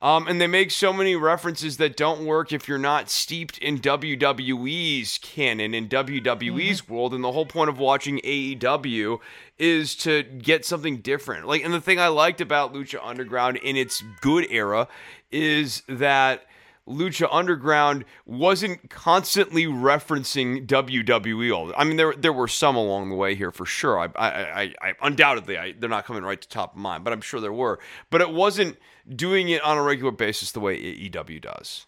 Um, 0.00 0.28
and 0.28 0.40
they 0.40 0.46
make 0.46 0.70
so 0.70 0.92
many 0.92 1.16
references 1.16 1.76
that 1.78 1.96
don't 1.96 2.24
work 2.24 2.52
if 2.52 2.68
you're 2.68 2.78
not 2.78 3.10
steeped 3.10 3.58
in 3.58 3.80
WWE's 3.80 5.18
canon, 5.18 5.74
in 5.74 5.88
WWE's 5.88 6.82
mm-hmm. 6.82 6.94
world. 6.94 7.14
And 7.14 7.24
the 7.24 7.32
whole 7.32 7.46
point 7.46 7.68
of 7.68 7.80
watching 7.80 8.20
AEW 8.20 9.18
is 9.58 9.96
to 9.96 10.22
get 10.22 10.64
something 10.64 10.98
different. 10.98 11.48
Like, 11.48 11.64
and 11.64 11.74
the 11.74 11.80
thing 11.80 11.98
I 11.98 12.08
liked 12.08 12.40
about 12.40 12.72
Lucha 12.72 13.00
Underground 13.02 13.56
in 13.56 13.76
its 13.76 14.04
good 14.20 14.46
era 14.50 14.86
is 15.32 15.82
that 15.88 16.44
Lucha 16.88 17.28
Underground 17.30 18.04
wasn't 18.24 18.90
constantly 18.90 19.66
referencing 19.66 20.66
WWE. 20.66 21.54
All 21.54 21.72
I 21.76 21.84
mean, 21.84 21.96
there 21.96 22.14
there 22.16 22.32
were 22.32 22.48
some 22.48 22.76
along 22.76 23.10
the 23.10 23.14
way 23.14 23.34
here 23.34 23.50
for 23.50 23.66
sure. 23.66 23.98
I, 23.98 24.08
I, 24.16 24.62
I, 24.62 24.74
I 24.80 24.94
undoubtedly, 25.02 25.58
I, 25.58 25.72
they're 25.72 25.88
not 25.88 26.06
coming 26.06 26.22
right 26.22 26.40
to 26.40 26.48
top 26.48 26.72
of 26.74 26.78
mind, 26.78 27.04
but 27.04 27.12
I'm 27.12 27.20
sure 27.20 27.40
there 27.40 27.52
were. 27.52 27.78
But 28.10 28.20
it 28.20 28.30
wasn't 28.30 28.78
doing 29.08 29.48
it 29.48 29.62
on 29.62 29.76
a 29.76 29.82
regular 29.82 30.12
basis 30.12 30.52
the 30.52 30.60
way 30.60 30.78
AEW 30.78 31.40
does. 31.40 31.86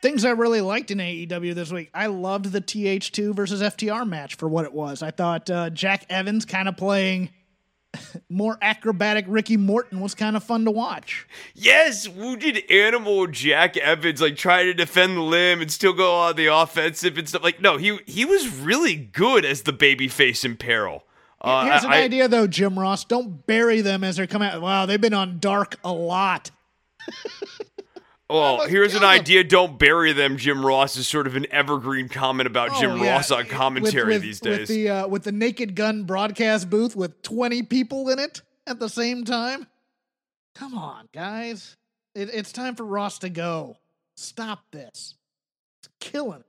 Things 0.00 0.24
I 0.24 0.30
really 0.30 0.60
liked 0.60 0.92
in 0.92 0.98
AEW 0.98 1.54
this 1.54 1.72
week. 1.72 1.90
I 1.92 2.06
loved 2.06 2.52
the 2.52 2.60
TH2 2.60 3.34
versus 3.34 3.60
FTR 3.60 4.08
match 4.08 4.36
for 4.36 4.48
what 4.48 4.64
it 4.64 4.72
was. 4.72 5.02
I 5.02 5.10
thought 5.10 5.50
uh, 5.50 5.70
Jack 5.70 6.06
Evans 6.08 6.44
kind 6.44 6.68
of 6.68 6.76
playing 6.76 7.30
more 8.28 8.58
acrobatic 8.60 9.24
Ricky 9.28 9.56
Morton 9.56 10.00
was 10.00 10.14
kind 10.14 10.36
of 10.36 10.44
fun 10.44 10.64
to 10.64 10.70
watch. 10.70 11.26
Yes, 11.54 12.08
wounded 12.08 12.70
animal 12.70 13.26
Jack 13.26 13.76
Evans 13.76 14.20
like 14.20 14.36
try 14.36 14.64
to 14.64 14.74
defend 14.74 15.16
the 15.16 15.22
limb 15.22 15.60
and 15.60 15.70
still 15.70 15.92
go 15.92 16.14
on 16.14 16.36
the 16.36 16.46
offensive 16.46 17.16
and 17.18 17.28
stuff. 17.28 17.42
Like 17.42 17.60
no, 17.60 17.76
he 17.76 17.98
he 18.06 18.24
was 18.24 18.48
really 18.48 18.96
good 18.96 19.44
as 19.44 19.62
the 19.62 19.72
baby 19.72 20.08
face 20.08 20.44
in 20.44 20.56
peril. 20.56 21.04
Uh, 21.40 21.66
Here's 21.66 21.84
an 21.84 21.92
I, 21.92 22.02
idea 22.02 22.28
though, 22.28 22.46
Jim 22.46 22.78
Ross. 22.78 23.04
Don't 23.04 23.46
bury 23.46 23.80
them 23.80 24.04
as 24.04 24.16
they're 24.16 24.26
coming 24.26 24.48
out. 24.48 24.60
Wow, 24.60 24.86
they've 24.86 25.00
been 25.00 25.14
on 25.14 25.38
dark 25.38 25.76
a 25.84 25.92
lot. 25.92 26.50
Well, 28.30 28.66
here's 28.66 28.94
an 28.94 29.04
idea. 29.04 29.42
Don't 29.42 29.78
bury 29.78 30.12
them. 30.12 30.36
Jim 30.36 30.64
Ross 30.64 30.96
is 30.96 31.08
sort 31.08 31.26
of 31.26 31.34
an 31.34 31.46
evergreen 31.50 32.10
comment 32.10 32.46
about 32.46 32.70
oh, 32.72 32.80
Jim 32.80 32.98
yeah. 32.98 33.12
Ross 33.12 33.30
on 33.30 33.46
commentary 33.46 34.04
with, 34.04 34.14
with, 34.16 34.22
these 34.22 34.40
days. 34.40 34.58
With 34.60 34.68
the, 34.68 34.88
uh, 34.90 35.08
with 35.08 35.22
the 35.24 35.32
Naked 35.32 35.74
Gun 35.74 36.04
broadcast 36.04 36.68
booth 36.68 36.94
with 36.94 37.22
20 37.22 37.62
people 37.62 38.10
in 38.10 38.18
it 38.18 38.42
at 38.66 38.78
the 38.78 38.88
same 38.88 39.24
time. 39.24 39.66
Come 40.54 40.76
on, 40.76 41.08
guys. 41.14 41.76
It, 42.14 42.28
it's 42.32 42.52
time 42.52 42.74
for 42.74 42.84
Ross 42.84 43.20
to 43.20 43.30
go. 43.30 43.76
Stop 44.16 44.62
this. 44.72 45.14
It's 45.80 45.88
killing. 46.00 46.44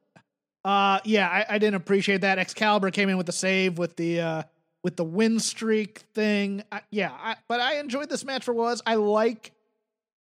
Uh, 0.66 1.00
yeah, 1.06 1.30
I, 1.30 1.56
I 1.56 1.58
didn't 1.60 1.76
appreciate 1.76 2.22
that. 2.22 2.40
Excalibur 2.40 2.92
came 2.92 3.08
in 3.08 3.16
with 3.16 3.28
the 3.28 3.32
save 3.32 3.78
with 3.78 3.96
the 3.96 4.20
uh, 4.20 4.44
with 4.84 4.98
the 4.98 5.04
win 5.04 5.40
streak 5.40 6.00
thing. 6.14 6.64
I, 6.72 6.82
yeah, 6.92 7.12
I, 7.12 7.36
but 7.48 7.62
I 7.62 7.80
enjoyed 7.80 8.10
this 8.10 8.26
match 8.26 8.44
for 8.44 8.54
what 8.54 8.64
was. 8.66 8.82
I 8.86 8.96
like 8.96 9.54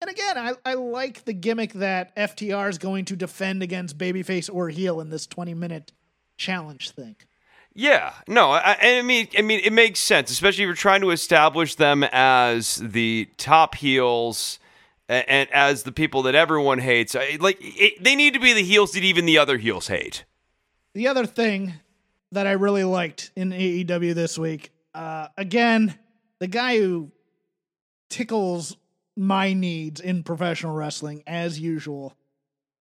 and 0.01 0.11
again, 0.11 0.39
I, 0.39 0.53
I 0.65 0.75
like 0.75 1.25
the 1.25 1.33
gimmick 1.33 1.73
that 1.75 2.15
FTR 2.17 2.69
is 2.71 2.79
going 2.79 3.05
to 3.07 3.17
defend 3.17 3.63
against 3.63 3.99
babyface 3.99 4.49
or 4.53 4.69
heel 4.69 5.01
in 5.01 5.11
this 5.11 5.27
20 5.27 5.55
minute 5.55 5.93
challenge 6.37 6.91
thing. 6.91 7.17
Yeah, 7.75 8.13
no, 8.27 8.51
I, 8.51 8.77
I, 8.81 9.03
mean, 9.03 9.29
I 9.39 9.43
mean, 9.43 9.61
it 9.63 9.73
makes 9.73 10.01
sense, 10.01 10.31
especially 10.31 10.65
if 10.65 10.67
you're 10.67 10.75
trying 10.75 11.01
to 11.03 11.11
establish 11.11 11.77
them 11.77 12.03
as 12.11 12.77
the 12.77 13.29
top 13.37 13.77
heels 13.77 14.59
and, 15.09 15.29
and 15.29 15.53
as 15.53 15.85
the 15.85 15.93
people 15.93 16.23
that 16.23 16.35
everyone 16.35 16.79
hates. 16.79 17.15
Like, 17.15 17.59
it, 17.61 18.03
they 18.03 18.17
need 18.17 18.35
to 18.35 18.41
be 18.41 18.53
the 18.53 18.65
heels 18.65 18.93
that 18.93 19.05
even 19.05 19.27
the 19.27 19.39
other 19.39 19.59
heels 19.59 19.89
hate. 19.89 20.25
The 20.95 21.07
other 21.07 21.27
thing 21.27 21.75
that 22.33 22.47
I 22.47 22.53
really 22.53 22.85
liked 22.85 23.31
in 23.37 23.51
AEW 23.51 24.15
this 24.15 24.39
week, 24.39 24.73
uh, 24.95 25.29
again, 25.37 25.97
the 26.41 26.49
guy 26.49 26.79
who 26.79 27.13
tickles 28.09 28.77
my 29.19 29.53
needs 29.53 30.01
in 30.01 30.23
professional 30.23 30.75
wrestling 30.75 31.23
as 31.27 31.59
usual. 31.59 32.15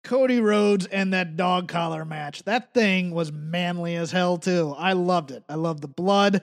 Cody 0.04 0.40
Rhodes 0.40 0.86
and 0.86 1.12
that 1.12 1.36
dog 1.36 1.68
collar 1.68 2.04
match. 2.04 2.42
That 2.44 2.74
thing 2.74 3.12
was 3.12 3.32
manly 3.32 3.96
as 3.96 4.10
hell 4.10 4.38
too. 4.38 4.74
I 4.76 4.94
loved 4.94 5.30
it. 5.30 5.44
I 5.48 5.54
loved 5.54 5.82
the 5.82 5.88
blood. 5.88 6.42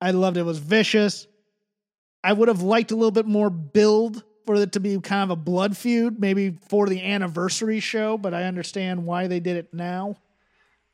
I 0.00 0.10
loved 0.10 0.36
it 0.36 0.42
was 0.42 0.58
vicious. 0.58 1.26
I 2.24 2.32
would 2.32 2.48
have 2.48 2.62
liked 2.62 2.90
a 2.90 2.96
little 2.96 3.10
bit 3.10 3.26
more 3.26 3.50
build 3.50 4.22
for 4.46 4.56
it 4.56 4.72
to 4.72 4.80
be 4.80 4.98
kind 5.00 5.22
of 5.22 5.30
a 5.30 5.40
blood 5.40 5.76
feud, 5.76 6.20
maybe 6.20 6.58
for 6.68 6.88
the 6.88 7.02
anniversary 7.02 7.80
show, 7.80 8.18
but 8.18 8.34
I 8.34 8.44
understand 8.44 9.04
why 9.06 9.26
they 9.26 9.40
did 9.40 9.56
it 9.56 9.72
now. 9.72 10.16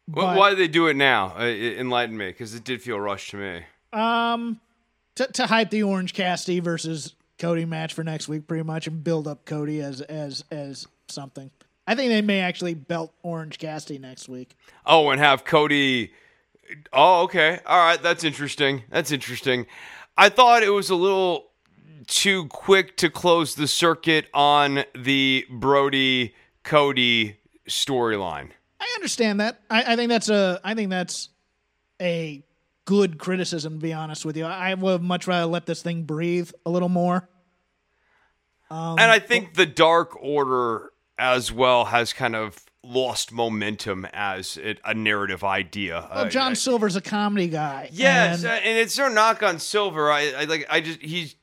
But, 0.06 0.36
why 0.36 0.50
did 0.50 0.58
they 0.58 0.68
do 0.68 0.86
it 0.86 0.96
now? 0.96 1.34
Uh, 1.38 1.44
enlighten 1.44 2.16
me, 2.16 2.28
because 2.28 2.54
it 2.54 2.64
did 2.64 2.82
feel 2.82 2.98
rushed 2.98 3.30
to 3.30 3.36
me. 3.36 3.62
Um, 3.92 4.60
to, 5.16 5.26
to 5.26 5.46
hype 5.46 5.70
the 5.70 5.82
Orange 5.82 6.14
Cassidy 6.14 6.60
versus 6.60 7.14
Cody 7.38 7.64
match 7.64 7.94
for 7.94 8.04
next 8.04 8.28
week, 8.28 8.46
pretty 8.46 8.64
much, 8.64 8.86
and 8.86 9.02
build 9.02 9.28
up 9.28 9.44
Cody 9.44 9.80
as 9.80 10.00
as 10.02 10.44
as 10.50 10.86
something. 11.08 11.50
I 11.86 11.94
think 11.94 12.10
they 12.10 12.20
may 12.20 12.40
actually 12.40 12.74
belt 12.74 13.14
Orange 13.22 13.58
Cassidy 13.58 13.98
next 13.98 14.28
week. 14.28 14.54
Oh, 14.84 15.08
and 15.10 15.18
have 15.20 15.44
Cody. 15.44 16.12
Oh, 16.92 17.22
okay. 17.22 17.60
All 17.64 17.78
right. 17.78 18.02
That's 18.02 18.24
interesting. 18.24 18.82
That's 18.90 19.10
interesting. 19.10 19.66
I 20.16 20.28
thought 20.28 20.62
it 20.62 20.70
was 20.70 20.90
a 20.90 20.94
little 20.94 21.46
too 22.06 22.46
quick 22.48 22.96
to 22.98 23.08
close 23.08 23.54
the 23.54 23.66
circuit 23.66 24.26
on 24.34 24.84
the 24.94 25.46
Brody 25.50 26.34
Cody 26.62 27.38
storyline. 27.68 28.50
I 28.80 28.92
understand 28.96 29.40
that. 29.40 29.60
I, 29.70 29.94
I 29.94 29.96
think 29.96 30.10
that's 30.10 30.28
a. 30.28 30.60
I 30.62 30.74
think 30.74 30.90
that's 30.90 31.30
a 32.00 32.42
good 32.88 33.18
criticism. 33.18 33.74
To 33.74 33.78
be 33.78 33.92
honest 33.92 34.24
with 34.24 34.34
you, 34.34 34.46
I 34.46 34.72
would 34.72 35.02
much 35.02 35.26
rather 35.26 35.44
let 35.44 35.66
this 35.66 35.82
thing 35.82 36.04
breathe 36.04 36.50
a 36.64 36.70
little 36.70 36.88
more. 36.88 37.28
Um, 38.70 38.98
and 38.98 39.10
I 39.10 39.18
think 39.18 39.54
the 39.54 39.66
Dark 39.66 40.16
Order 40.18 40.90
as 41.18 41.52
well 41.52 41.84
has 41.84 42.14
kind 42.14 42.34
of 42.34 42.64
lost 42.82 43.30
momentum 43.30 44.06
as 44.14 44.56
it, 44.56 44.80
a 44.86 44.94
narrative 44.94 45.44
idea. 45.44 46.08
Well, 46.14 46.30
John 46.30 46.52
uh, 46.52 46.54
Silver's 46.54 46.96
a 46.96 47.02
comedy 47.02 47.48
guy. 47.48 47.90
Yes, 47.92 48.42
and, 48.42 48.64
and 48.64 48.78
it's 48.78 48.96
no 48.96 49.08
knock 49.08 49.42
on 49.42 49.58
Silver. 49.58 50.10
I, 50.10 50.32
I 50.32 50.44
like. 50.44 50.66
I 50.70 50.80
just 50.80 51.02
he's 51.02 51.36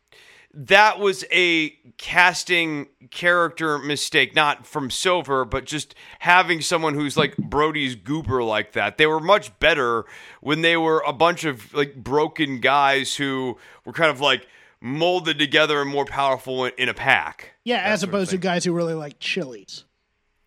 that 0.56 1.00
was 1.00 1.26
a 1.32 1.70
casting 1.98 2.88
character 3.12 3.78
mistake, 3.78 4.34
not 4.34 4.66
from 4.66 4.90
Silver, 4.90 5.44
but 5.44 5.66
just 5.66 5.94
having 6.20 6.62
someone 6.62 6.94
who's 6.94 7.18
like 7.18 7.36
Brody's 7.38 7.96
goober 7.96 8.42
like 8.42 8.72
that. 8.72 8.98
They 8.98 9.06
were 9.06 9.20
much 9.20 9.58
better 9.60 10.06
when 10.40 10.62
they 10.62 10.78
were 10.78 11.04
a 11.06 11.12
bunch 11.12 11.44
of 11.44 11.74
like 11.74 11.96
broken 11.96 12.62
guys 12.62 13.16
who 13.16 13.58
were 13.84 13.92
kind 13.92 14.10
of 14.10 14.22
like 14.22 14.48
molded 14.80 15.38
together 15.38 15.82
and 15.82 15.90
more 15.90 16.06
powerful 16.06 16.66
in, 16.66 16.72
in 16.78 16.90
a 16.90 16.94
pack. 16.94 17.52
Yeah, 17.66 17.82
as 17.82 18.04
opposed 18.04 18.32
to 18.32 18.38
guys 18.38 18.64
who 18.64 18.72
really 18.72 18.94
like 18.94 19.20
chilies. 19.20 19.84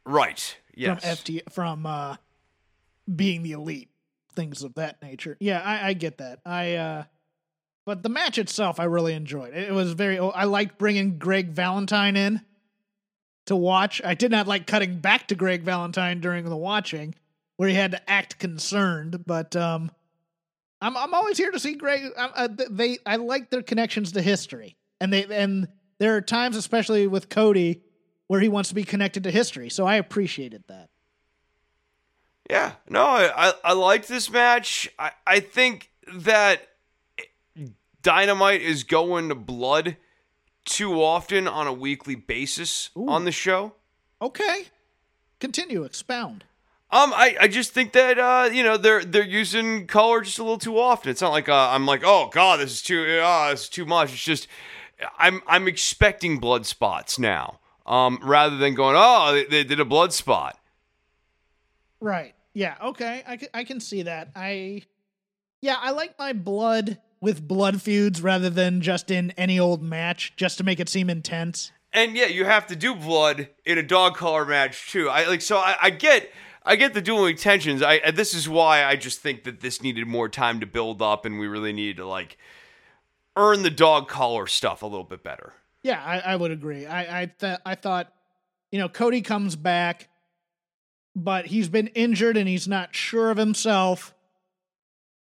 Right. 0.06 0.56
Yes. 0.74 1.02
From 1.02 1.10
FT 1.10 1.52
from 1.52 1.86
uh 1.86 2.16
being 3.14 3.42
the 3.42 3.52
elite, 3.52 3.90
things 4.34 4.62
of 4.62 4.74
that 4.74 5.02
nature. 5.02 5.36
Yeah, 5.40 5.60
I, 5.60 5.88
I 5.88 5.92
get 5.92 6.18
that. 6.18 6.40
I 6.46 6.74
uh 6.76 7.04
but 7.88 8.02
the 8.02 8.10
match 8.10 8.36
itself, 8.36 8.78
I 8.78 8.84
really 8.84 9.14
enjoyed. 9.14 9.54
It 9.54 9.72
was 9.72 9.94
very. 9.94 10.18
I 10.18 10.44
liked 10.44 10.76
bringing 10.76 11.16
Greg 11.16 11.52
Valentine 11.52 12.18
in 12.18 12.42
to 13.46 13.56
watch. 13.56 14.02
I 14.04 14.12
did 14.12 14.30
not 14.30 14.46
like 14.46 14.66
cutting 14.66 14.98
back 14.98 15.28
to 15.28 15.34
Greg 15.34 15.62
Valentine 15.62 16.20
during 16.20 16.44
the 16.44 16.54
watching, 16.54 17.14
where 17.56 17.66
he 17.66 17.74
had 17.74 17.92
to 17.92 18.10
act 18.10 18.38
concerned. 18.38 19.24
But 19.24 19.56
um, 19.56 19.90
I'm 20.82 20.98
I'm 20.98 21.14
always 21.14 21.38
here 21.38 21.50
to 21.50 21.58
see 21.58 21.76
Greg. 21.76 22.12
Uh, 22.14 22.48
they 22.68 22.98
I 23.06 23.16
like 23.16 23.48
their 23.48 23.62
connections 23.62 24.12
to 24.12 24.20
history, 24.20 24.76
and 25.00 25.10
they 25.10 25.24
and 25.24 25.68
there 25.96 26.14
are 26.14 26.20
times, 26.20 26.56
especially 26.56 27.06
with 27.06 27.30
Cody, 27.30 27.80
where 28.26 28.40
he 28.40 28.50
wants 28.50 28.68
to 28.68 28.74
be 28.74 28.84
connected 28.84 29.24
to 29.24 29.30
history. 29.30 29.70
So 29.70 29.86
I 29.86 29.94
appreciated 29.94 30.62
that. 30.68 30.90
Yeah, 32.50 32.72
no, 32.86 33.02
I 33.02 33.48
I, 33.48 33.52
I 33.64 33.72
liked 33.72 34.08
this 34.08 34.30
match. 34.30 34.90
I 34.98 35.12
I 35.26 35.40
think 35.40 35.90
that 36.16 36.67
Dynamite 38.08 38.62
is 38.62 38.84
going 38.84 39.28
to 39.28 39.34
blood 39.34 39.98
too 40.64 41.02
often 41.02 41.46
on 41.46 41.66
a 41.66 41.74
weekly 41.74 42.14
basis 42.14 42.88
Ooh. 42.96 43.06
on 43.06 43.26
the 43.26 43.30
show. 43.30 43.74
Okay. 44.22 44.64
Continue, 45.40 45.84
expound. 45.84 46.44
Um, 46.90 47.12
I, 47.12 47.36
I 47.38 47.48
just 47.48 47.72
think 47.72 47.92
that 47.92 48.18
uh, 48.18 48.48
you 48.50 48.62
know 48.62 48.78
they're 48.78 49.04
they're 49.04 49.22
using 49.22 49.86
color 49.86 50.22
just 50.22 50.38
a 50.38 50.42
little 50.42 50.56
too 50.56 50.78
often. 50.78 51.10
It's 51.10 51.20
not 51.20 51.32
like 51.32 51.50
uh, 51.50 51.68
I'm 51.70 51.84
like, 51.84 52.00
oh 52.02 52.30
god, 52.32 52.60
this 52.60 52.72
is 52.72 52.82
too 52.82 53.20
uh, 53.22 53.50
it's 53.52 53.68
too 53.68 53.84
much. 53.84 54.14
It's 54.14 54.24
just 54.24 54.48
I'm 55.18 55.42
I'm 55.46 55.68
expecting 55.68 56.38
blood 56.38 56.64
spots 56.64 57.18
now, 57.18 57.60
um, 57.84 58.20
rather 58.22 58.56
than 58.56 58.74
going, 58.74 58.96
oh, 58.98 59.34
they, 59.34 59.44
they 59.44 59.64
did 59.64 59.80
a 59.80 59.84
blood 59.84 60.14
spot. 60.14 60.58
Right. 62.00 62.34
Yeah. 62.54 62.76
Okay. 62.82 63.22
I 63.28 63.38
I 63.52 63.64
can 63.64 63.80
see 63.80 64.04
that. 64.04 64.30
I 64.34 64.84
yeah, 65.60 65.76
I 65.78 65.90
like 65.90 66.18
my 66.18 66.32
blood 66.32 66.96
with 67.20 67.46
blood 67.46 67.82
feuds 67.82 68.22
rather 68.22 68.50
than 68.50 68.80
just 68.80 69.10
in 69.10 69.32
any 69.32 69.58
old 69.58 69.82
match 69.82 70.34
just 70.36 70.58
to 70.58 70.64
make 70.64 70.80
it 70.80 70.88
seem 70.88 71.10
intense. 71.10 71.72
And 71.92 72.16
yeah, 72.16 72.26
you 72.26 72.44
have 72.44 72.66
to 72.68 72.76
do 72.76 72.94
blood 72.94 73.48
in 73.64 73.78
a 73.78 73.82
dog 73.82 74.16
collar 74.16 74.44
match 74.44 74.90
too. 74.90 75.08
I 75.08 75.26
like 75.26 75.40
so 75.40 75.56
I, 75.56 75.76
I 75.82 75.90
get 75.90 76.30
I 76.64 76.76
get 76.76 76.92
the 76.92 77.00
dual 77.00 77.26
intentions. 77.26 77.82
I 77.82 78.10
this 78.10 78.34
is 78.34 78.48
why 78.48 78.84
I 78.84 78.96
just 78.96 79.20
think 79.20 79.44
that 79.44 79.60
this 79.60 79.82
needed 79.82 80.06
more 80.06 80.28
time 80.28 80.60
to 80.60 80.66
build 80.66 81.00
up, 81.00 81.24
and 81.24 81.38
we 81.38 81.46
really 81.46 81.72
needed 81.72 81.96
to 81.96 82.06
like 82.06 82.36
earn 83.36 83.62
the 83.62 83.70
dog 83.70 84.08
collar 84.08 84.46
stuff 84.46 84.82
a 84.82 84.86
little 84.86 85.04
bit 85.04 85.22
better. 85.22 85.54
Yeah, 85.82 86.02
I, 86.04 86.18
I 86.18 86.36
would 86.36 86.50
agree. 86.50 86.86
I 86.86 87.22
I 87.22 87.26
th- 87.26 87.60
I 87.64 87.74
thought, 87.74 88.12
you 88.70 88.78
know, 88.78 88.90
Cody 88.90 89.22
comes 89.22 89.56
back, 89.56 90.08
but 91.16 91.46
he's 91.46 91.70
been 91.70 91.86
injured 91.88 92.36
and 92.36 92.46
he's 92.46 92.68
not 92.68 92.94
sure 92.94 93.30
of 93.30 93.38
himself 93.38 94.14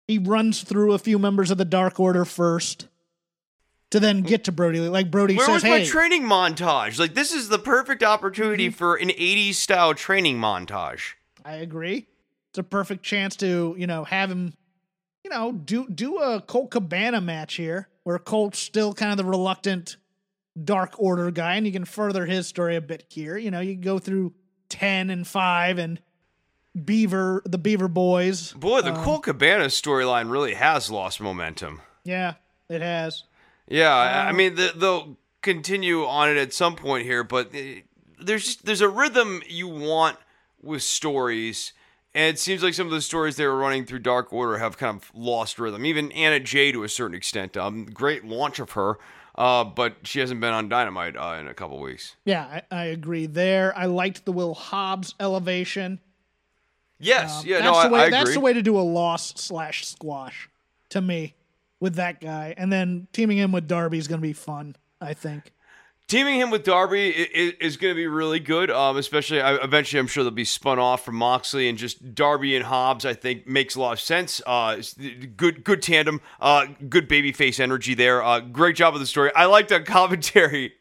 he 0.07 0.19
runs 0.19 0.63
through 0.63 0.93
a 0.93 0.99
few 0.99 1.19
members 1.19 1.51
of 1.51 1.59
the 1.59 1.65
Dark 1.65 1.99
Order 1.99 2.25
first 2.25 2.89
to 3.91 4.01
then 4.01 4.23
get 4.23 4.45
to 4.45 4.53
Brody. 4.53 4.81
Lee. 4.81 4.89
Like 4.89 5.11
Brody 5.11 5.37
Where 5.37 5.47
says, 5.47 5.55
was 5.55 5.63
"Hey, 5.63 5.81
my 5.81 5.85
training 5.85 6.23
montage? 6.23 6.99
Like 6.99 7.15
this 7.15 7.33
is 7.33 7.49
the 7.49 7.59
perfect 7.59 8.03
opportunity 8.03 8.69
mm-hmm. 8.69 8.77
for 8.77 8.97
an 8.97 9.09
'80s 9.09 9.55
style 9.55 9.95
training 9.95 10.39
montage." 10.39 11.15
I 11.45 11.55
agree. 11.55 12.07
It's 12.51 12.59
a 12.59 12.63
perfect 12.63 13.05
chance 13.05 13.37
to 13.37 13.75
you 13.79 13.87
know 13.87 14.05
have 14.05 14.31
him, 14.31 14.55
you 15.25 15.31
know, 15.31 15.53
do 15.53 15.89
do 15.89 16.19
a 16.19 16.41
Colt 16.41 16.71
Cabana 16.71 17.21
match 17.21 17.55
here, 17.55 17.89
where 18.05 18.19
Colt's 18.19 18.59
still 18.59 18.93
kind 18.93 19.13
of 19.13 19.19
the 19.19 19.25
reluctant 19.25 19.97
Dark 20.63 20.95
Order 20.99 21.31
guy, 21.31 21.57
and 21.57 21.67
you 21.67 21.73
can 21.73 21.85
further 21.85 22.27
his 22.27 22.47
story 22.47 22.77
a 22.77 22.81
bit 22.81 23.05
here. 23.09 23.37
You 23.37 23.51
know, 23.51 23.61
you 23.61 23.75
go 23.77 23.99
through 23.99 24.35
ten 24.69 25.11
and 25.11 25.27
five 25.27 25.79
and 25.79 26.01
Beaver, 26.85 27.43
the 27.45 27.59
Beaver 27.59 27.89
Boys. 27.89 28.53
Boy, 28.53 28.83
the 28.83 28.95
um, 28.95 29.03
Colt 29.03 29.25
Cabana 29.25 29.67
storyline 29.67 30.31
really 30.31 30.55
has 30.55 30.91
lost 30.91 31.21
momentum. 31.21 31.81
Yeah, 32.05 32.35
it 32.69 32.83
has. 32.83 33.25
Yeah, 33.69 33.95
um, 33.95 34.29
I 34.29 34.33
mean 34.33 34.55
the, 34.55 34.73
they'll 34.77 35.17
continue 35.43 36.05
on 36.05 36.29
it 36.29 36.37
at 36.37 36.53
some 36.53 36.77
point 36.77 37.05
here, 37.05 37.25
but 37.25 37.55
eh, 37.55 37.81
there's 38.21 38.45
just, 38.45 38.67
there's 38.67 38.81
a 38.81 38.89
rhythm 38.89 39.43
you 39.49 39.69
want 39.69 40.17
with 40.63 40.83
stories. 40.83 41.73
And 42.15 42.35
it 42.35 42.39
seems 42.39 42.63
like 42.63 42.73
some 42.73 42.87
of 42.87 42.93
the 42.93 43.03
stories 43.03 43.37
they 43.37 43.47
were 43.47 43.59
running 43.59 43.85
through 43.85 43.99
Dark 43.99 44.33
Order 44.33 44.57
have 44.59 44.79
kind 44.79 44.97
of 44.97 45.11
lost 45.15 45.59
rhythm. 45.59 45.85
Even 45.85 46.11
Anna 46.13 46.41
Jay 46.41 46.73
to 46.73 46.83
a 46.83 46.89
certain 46.89 47.15
extent. 47.15 47.57
Um, 47.59 47.85
great 47.85 48.25
launch 48.25 48.59
of 48.59 48.71
her, 48.71 48.99
uh, 49.35 49.65
but 49.65 49.97
she 50.05 50.21
hasn't 50.21 50.41
been 50.41 50.55
on 50.55 50.71
Dynamite 50.71 51.17
uh, 51.17 51.37
in 51.39 51.47
a 51.47 51.53
couple 51.53 51.79
weeks. 51.79 52.17
Yeah, 52.25 52.63
I, 52.71 52.75
I, 52.75 52.85
agree 52.87 53.27
there. 53.27 53.77
I 53.77 53.85
liked 53.85 54.25
the 54.25 54.33
Will 54.33 54.55
Hobbs 54.55 55.15
elevation. 55.21 56.01
Yes, 56.99 57.41
um, 57.41 57.47
yeah, 57.47 57.61
no, 57.61 57.75
I, 57.75 57.89
way, 57.89 58.01
I 58.01 58.11
That's 58.11 58.35
the 58.35 58.41
way 58.41 58.53
to 58.53 58.63
do 58.63 58.79
a 58.79 58.81
loss 58.81 59.35
slash 59.37 59.87
squash 59.87 60.49
to 60.91 61.01
me 61.01 61.35
with 61.81 61.97
that 61.97 62.21
guy, 62.21 62.55
and 62.57 62.73
then 62.73 63.07
teaming 63.13 63.39
him 63.39 63.53
with 63.53 63.69
Darby 63.69 63.99
is 63.99 64.09
going 64.09 64.21
to 64.21 64.27
be 64.27 64.33
fun. 64.33 64.77
I 65.01 65.15
think. 65.15 65.53
Teaming 66.09 66.39
him 66.39 66.51
with 66.51 66.63
Darby 66.63 67.09
is, 67.11 67.55
is 67.61 67.77
going 67.77 67.93
to 67.93 67.97
be 67.97 68.07
really 68.07 68.39
good. 68.39 68.71
Um, 68.71 68.97
especially, 68.97 69.39
eventually, 69.39 69.99
I'm 69.99 70.07
sure 70.07 70.23
they'll 70.23 70.31
be 70.31 70.45
spun 70.45 70.79
off 70.79 71.05
from 71.05 71.17
Moxley 71.17 71.69
and 71.69 71.77
just 71.77 72.15
Darby 72.15 72.55
and 72.55 72.65
Hobbs. 72.65 73.05
I 73.05 73.13
think 73.13 73.49
makes 73.49 73.75
a 73.75 73.81
lot 73.81 73.93
of 73.93 74.01
sense. 74.01 74.41
Uh, 74.47 74.81
good, 75.37 75.65
good 75.65 75.83
tandem. 75.83 76.21
Uh, 76.41 76.67
good 76.89 77.09
babyface 77.09 77.59
energy 77.59 77.95
there. 77.95 78.23
Uh, 78.23 78.39
great 78.39 78.77
job 78.77 78.95
of 78.95 79.01
the 79.01 79.07
story. 79.07 79.33
I 79.35 79.47
liked 79.47 79.71
the 79.71 79.81
commentary 79.85 80.75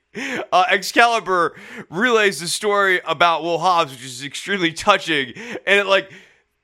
uh, 0.51 0.65
Excalibur 0.69 1.55
relays 1.89 2.39
the 2.39 2.47
story 2.47 3.01
about 3.05 3.43
Will 3.43 3.59
Hobbs, 3.59 3.91
which 3.91 4.05
is 4.05 4.23
extremely 4.23 4.73
touching, 4.73 5.33
and 5.65 5.79
it 5.79 5.85
like 5.85 6.11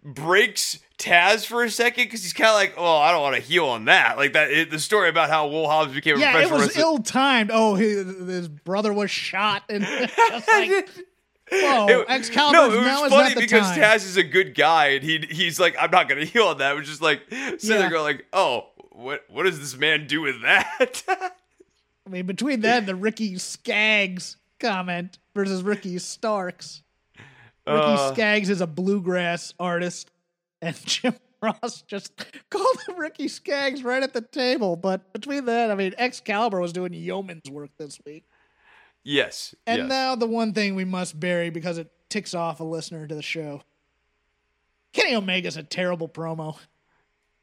breaks 0.04 0.80
Taz 1.02 1.46
for 1.46 1.64
a 1.64 1.70
second 1.70 2.06
because 2.06 2.22
he's 2.22 2.34
kind 2.34 2.50
of 2.50 2.56
like, 2.56 2.74
oh, 2.78 2.98
I 2.98 3.12
don't 3.12 3.22
want 3.22 3.36
to 3.36 3.42
heal 3.42 3.66
on 3.66 3.86
that. 3.86 4.18
Like 4.18 4.34
that, 4.34 4.52
it, 4.52 4.70
the 4.70 4.80
story 4.80 5.10
about 5.10 5.30
how 5.30 5.48
Will 5.48 5.68
Hobbs 5.68 5.94
became 5.94 6.20
yeah, 6.20 6.30
a 6.30 6.32
professional. 6.34 6.62
It 6.62 6.68
was 6.68 6.78
ill 6.78 6.98
timed. 7.00 7.50
Oh, 7.52 7.76
his, 7.76 8.06
his, 8.06 8.48
brother 8.48 8.94
was 8.94 9.10
shot, 9.10 9.64
and 9.70 9.84
just 9.86 10.48
like. 10.48 10.90
Whoa, 11.54 12.06
Excalibur! 12.08 12.76
No, 12.76 13.00
it 13.00 13.02
was 13.02 13.12
funny 13.12 13.36
because 13.36 13.68
time. 13.72 13.80
Taz 13.80 14.06
is 14.06 14.16
a 14.16 14.24
good 14.24 14.56
guy, 14.56 14.92
and 14.92 15.04
he 15.04 15.18
he's 15.30 15.60
like, 15.60 15.76
I'm 15.78 15.92
not 15.92 16.08
gonna 16.08 16.24
heal 16.26 16.46
on 16.46 16.60
that. 16.60 16.72
It 16.72 16.80
was 16.80 16.88
just 16.88 17.02
like 17.02 17.24
sitting 17.30 17.58
yeah. 17.64 17.78
there 17.78 17.90
going 17.90 18.04
like, 18.04 18.26
oh, 18.32 18.68
what 18.92 19.26
what 19.30 19.44
does 19.44 19.60
this 19.60 19.76
man 19.76 20.08
do 20.08 20.22
with 20.22 20.42
that? 20.44 21.36
I 22.12 22.16
mean, 22.16 22.26
between 22.26 22.62
that 22.62 22.80
and 22.80 22.88
the 22.88 22.96
Ricky 22.96 23.38
Skaggs 23.38 24.38
comment 24.60 25.18
versus 25.34 25.64
Ricky 25.64 25.98
Starks, 25.98 26.84
Ricky 27.66 27.80
uh, 27.80 28.14
Skaggs 28.14 28.50
is 28.50 28.62
a 28.62 28.68
bluegrass 28.68 29.54
artist, 29.60 30.12
and 30.62 30.76
Jim 30.86 31.16
Ross 31.42 31.84
just 31.84 32.14
called 32.50 32.78
him 32.88 32.98
Ricky 32.98 33.28
Skaggs 33.28 33.84
right 33.84 34.04
at 34.04 34.14
the 34.14 34.22
table. 34.22 34.76
But 34.76 35.14
between 35.14 35.46
that, 35.46 35.72
I 35.72 35.76
mean, 35.76 35.94
Excalibur 35.98 36.60
was 36.60 36.74
doing 36.74 36.94
yeoman's 36.94 37.50
work 37.50 37.72
this 37.78 38.00
week. 38.06 38.26
Yes. 39.04 39.56
And 39.66 39.84
yes. 39.84 39.90
now 39.90 40.16
the 40.16 40.28
one 40.28 40.54
thing 40.54 40.76
we 40.76 40.86
must 40.86 41.20
bury 41.20 41.50
because 41.50 41.78
it 41.78 41.92
ticks 42.10 42.34
off 42.34 42.60
a 42.60 42.64
listener 42.64 43.08
to 43.08 43.16
the 43.16 43.22
show. 43.22 43.62
Kenny 44.94 45.16
Omega's 45.16 45.58
a 45.58 45.64
terrible 45.64 46.10
promo. 46.10 46.58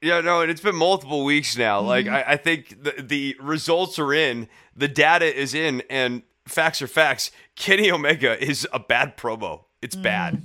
Yeah, 0.00 0.20
no, 0.20 0.42
and 0.42 0.50
it's 0.50 0.60
been 0.60 0.76
multiple 0.76 1.24
weeks 1.24 1.56
now. 1.56 1.78
Mm-hmm. 1.78 1.88
Like 1.88 2.06
I, 2.06 2.24
I 2.32 2.36
think 2.36 2.82
the 2.82 3.02
the 3.02 3.36
results 3.40 3.98
are 3.98 4.12
in, 4.12 4.48
the 4.76 4.88
data 4.88 5.26
is 5.26 5.54
in, 5.54 5.82
and 5.90 6.22
facts 6.46 6.80
are 6.82 6.86
facts. 6.86 7.30
Kenny 7.56 7.90
Omega 7.90 8.42
is 8.42 8.66
a 8.72 8.78
bad 8.78 9.16
promo. 9.16 9.64
It's 9.82 9.96
bad. 9.96 10.42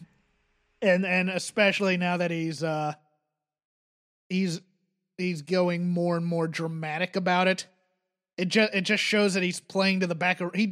and 0.82 1.06
and 1.06 1.30
especially 1.30 1.98
now 1.98 2.18
that 2.18 2.32
he's 2.32 2.64
uh 2.64 2.94
he's 4.30 4.62
he's 5.18 5.42
going 5.42 5.90
more 5.90 6.18
and 6.18 6.26
more 6.26 6.48
dramatic 6.48 7.16
about 7.16 7.48
it. 7.48 7.68
It 8.38 8.48
just 8.48 8.74
it 8.74 8.82
just 8.82 9.04
shows 9.04 9.36
that 9.36 9.44
he's 9.44 9.60
playing 9.60 10.00
to 10.00 10.08
the 10.08 10.16
back 10.16 10.42
of 10.42 10.54
he 10.56 10.72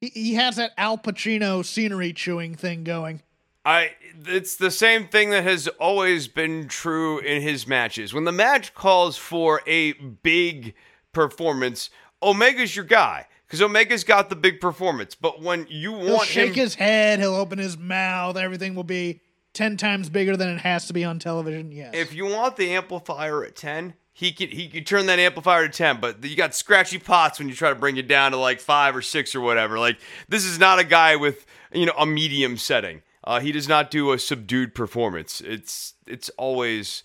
he, 0.00 0.08
he 0.08 0.34
has 0.34 0.56
that 0.56 0.72
Al 0.78 0.98
Pacino 0.98 1.64
scenery 1.64 2.12
chewing 2.12 2.54
thing 2.54 2.84
going. 2.84 3.22
I 3.64 3.92
it's 4.26 4.56
the 4.56 4.70
same 4.70 5.06
thing 5.06 5.30
that 5.30 5.44
has 5.44 5.68
always 5.68 6.28
been 6.28 6.68
true 6.68 7.18
in 7.18 7.42
his 7.42 7.66
matches. 7.66 8.12
When 8.12 8.24
the 8.24 8.32
match 8.32 8.74
calls 8.74 9.16
for 9.16 9.62
a 9.66 9.92
big 9.92 10.74
performance, 11.12 11.90
Omega's 12.20 12.74
your 12.74 12.84
guy 12.84 13.26
because 13.46 13.62
Omega's 13.62 14.02
got 14.04 14.30
the 14.30 14.36
big 14.36 14.60
performance. 14.60 15.14
But 15.14 15.40
when 15.40 15.66
you 15.68 15.96
He'll 15.98 16.14
want 16.14 16.28
shake 16.28 16.50
him, 16.50 16.54
his 16.54 16.74
head, 16.74 17.20
he'll 17.20 17.34
open 17.34 17.58
his 17.58 17.78
mouth, 17.78 18.36
everything 18.36 18.74
will 18.74 18.82
be 18.84 19.20
10 19.54 19.76
times 19.76 20.08
bigger 20.08 20.36
than 20.36 20.48
it 20.48 20.58
has 20.60 20.86
to 20.86 20.92
be 20.92 21.04
on 21.04 21.18
television. 21.18 21.70
Yes. 21.70 21.90
if 21.94 22.14
you 22.14 22.26
want 22.26 22.56
the 22.56 22.72
amplifier 22.74 23.44
at 23.44 23.54
ten, 23.54 23.94
he 24.12 24.32
could 24.32 24.52
he 24.52 24.68
could 24.68 24.86
turn 24.86 25.06
that 25.06 25.18
amplifier 25.18 25.68
to 25.68 25.72
ten. 25.72 26.00
But 26.00 26.24
you 26.24 26.34
got 26.36 26.54
scratchy 26.54 26.98
pots 26.98 27.38
when 27.38 27.48
you 27.48 27.54
try 27.54 27.68
to 27.70 27.76
bring 27.76 27.96
it 27.96 28.08
down 28.08 28.32
to 28.32 28.38
like 28.38 28.60
five 28.60 28.96
or 28.96 29.02
six 29.02 29.34
or 29.34 29.40
whatever. 29.40 29.78
Like 29.78 29.98
this 30.28 30.44
is 30.44 30.58
not 30.58 30.78
a 30.78 30.84
guy 30.84 31.16
with 31.16 31.46
you 31.72 31.86
know 31.86 31.94
a 31.96 32.06
medium 32.06 32.56
setting. 32.56 33.02
Uh, 33.24 33.40
he 33.40 33.52
does 33.52 33.68
not 33.68 33.90
do 33.90 34.12
a 34.12 34.18
subdued 34.18 34.74
performance. 34.74 35.40
It's 35.40 35.94
it's 36.06 36.28
always 36.30 37.02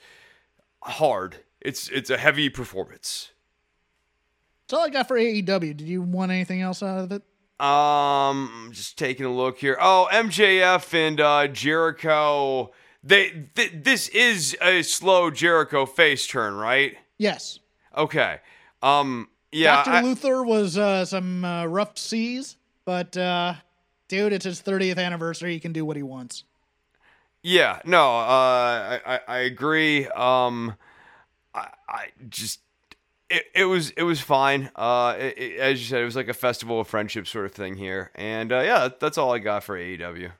hard. 0.84 1.38
It's 1.62 1.90
it's 1.90 2.10
a 2.10 2.18
heavy 2.18 2.50
performance. 2.50 3.32
That's 4.68 4.80
all 4.80 4.86
I 4.86 4.90
got 4.90 5.08
for 5.08 5.18
AEW. 5.18 5.78
Did 5.78 5.82
you 5.82 6.02
want 6.02 6.32
anything 6.32 6.62
else 6.62 6.84
out 6.84 7.00
of 7.00 7.12
it? 7.12 7.24
Um, 7.66 8.70
just 8.72 8.98
taking 8.98 9.26
a 9.26 9.34
look 9.34 9.58
here. 9.60 9.78
Oh, 9.80 10.08
MJF 10.12 10.94
and 10.94 11.20
uh, 11.22 11.48
Jericho. 11.48 12.72
They 13.04 13.48
th- 13.56 13.74
this 13.84 14.10
is 14.10 14.58
a 14.62 14.82
slow 14.82 15.32
Jericho 15.32 15.86
face 15.86 16.28
turn, 16.28 16.56
right? 16.56 16.98
Yes. 17.18 17.60
Okay. 17.96 18.40
Um. 18.82 19.30
Yeah. 19.52 19.84
Dr. 19.84 20.06
Luther 20.06 20.44
was 20.44 20.78
uh, 20.78 21.06
some 21.06 21.46
uh, 21.46 21.66
rough 21.66 21.98
seas, 21.98 22.58
but 22.86 23.16
uh, 23.16 23.54
dude, 24.08 24.34
it's 24.34 24.46
his 24.46 24.62
30th 24.62 24.98
anniversary. 24.98 25.54
He 25.54 25.60
can 25.60 25.74
do 25.74 25.86
what 25.86 25.98
he 25.98 26.04
wants. 26.04 26.44
Yeah, 27.44 27.80
no, 27.86 28.00
uh, 28.18 29.00
I, 29.00 29.02
I, 29.06 29.20
I 29.28 29.38
agree. 29.40 30.08
Um, 30.08 30.76
I, 31.54 31.68
I 31.88 32.06
just, 32.30 32.60
it, 33.30 33.44
it 33.56 33.66
was, 33.66 33.92
it 33.92 34.04
was 34.04 34.20
fine. 34.20 34.70
Uh, 34.76 35.16
it, 35.18 35.38
it- 35.38 35.60
as 35.60 35.80
you 35.80 35.86
said, 35.88 36.02
it 36.02 36.06
was 36.06 36.16
like 36.16 36.28
a 36.28 36.34
festival 36.34 36.80
of 36.82 36.88
friendship 36.88 37.28
sort 37.28 37.46
of 37.46 37.54
thing 37.54 37.76
here, 37.78 38.12
and 38.16 38.52
uh, 38.52 38.60
yeah, 38.62 38.90
that's 39.00 39.18
all 39.18 39.34
I 39.34 39.40
got 39.40 39.64
for 39.64 39.78
AEW. 39.78 40.32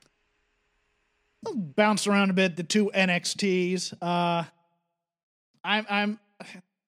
I'll 1.46 1.54
bounce 1.54 2.06
around 2.06 2.30
a 2.30 2.34
bit. 2.34 2.56
The 2.56 2.64
two 2.64 2.90
NXTs. 2.94 3.94
Uh, 4.02 4.44
I'm 5.64 5.86
I'm 5.88 6.18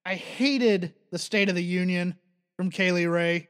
I 0.05 0.15
hated 0.17 0.93
the 1.13 1.19
State 1.19 1.49
of 1.49 1.55
the 1.55 1.63
Union 1.63 2.17
from 2.57 2.71
Kay 2.71 2.91
Lee 2.93 3.07
Ray 3.07 3.49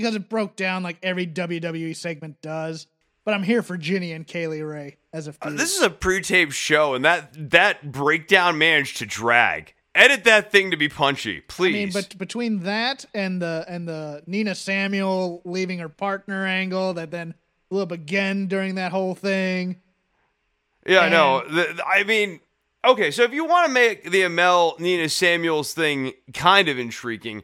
because 0.00 0.14
it 0.14 0.28
broke 0.28 0.56
down 0.56 0.82
like 0.82 0.96
every 1.02 1.26
WWE 1.26 1.94
segment 1.94 2.40
does. 2.42 2.86
But 3.24 3.34
I'm 3.34 3.42
here 3.42 3.62
for 3.62 3.76
Jinny 3.76 4.12
and 4.12 4.26
Kay 4.26 4.46
Lee 4.46 4.62
Ray 4.62 4.96
as 5.12 5.28
a 5.28 5.34
Uh, 5.42 5.50
this 5.50 5.76
is 5.76 5.82
a 5.82 5.90
pre-taped 5.90 6.54
show, 6.54 6.94
and 6.94 7.04
that 7.04 7.50
that 7.50 7.92
breakdown 7.92 8.56
managed 8.58 8.96
to 8.98 9.06
drag. 9.06 9.74
Edit 9.94 10.24
that 10.24 10.50
thing 10.52 10.70
to 10.70 10.76
be 10.76 10.88
punchy, 10.88 11.38
I 11.38 11.42
please. 11.48 11.72
mean, 11.74 11.90
but 11.92 12.16
between 12.16 12.60
that 12.60 13.04
and 13.12 13.42
the 13.42 13.64
and 13.68 13.86
the 13.88 14.22
Nina 14.26 14.54
Samuel 14.54 15.42
leaving 15.44 15.80
her 15.80 15.88
partner 15.88 16.46
angle 16.46 16.94
that 16.94 17.10
then 17.10 17.34
blew 17.68 17.82
up 17.82 17.92
again 17.92 18.46
during 18.46 18.76
that 18.76 18.92
whole 18.92 19.14
thing. 19.14 19.80
Yeah, 20.86 21.08
no. 21.08 21.42
The, 21.46 21.74
the- 21.74 21.86
I 21.86 22.04
mean, 22.04 22.40
okay, 22.84 23.10
so 23.10 23.22
if 23.24 23.32
you 23.32 23.44
want 23.44 23.66
to 23.66 23.72
make 23.72 24.04
the 24.10 24.22
Amale 24.22 24.78
Nina 24.80 25.08
Samuels 25.08 25.74
thing 25.74 26.12
kind 26.32 26.68
of 26.68 26.78
intriguing, 26.78 27.42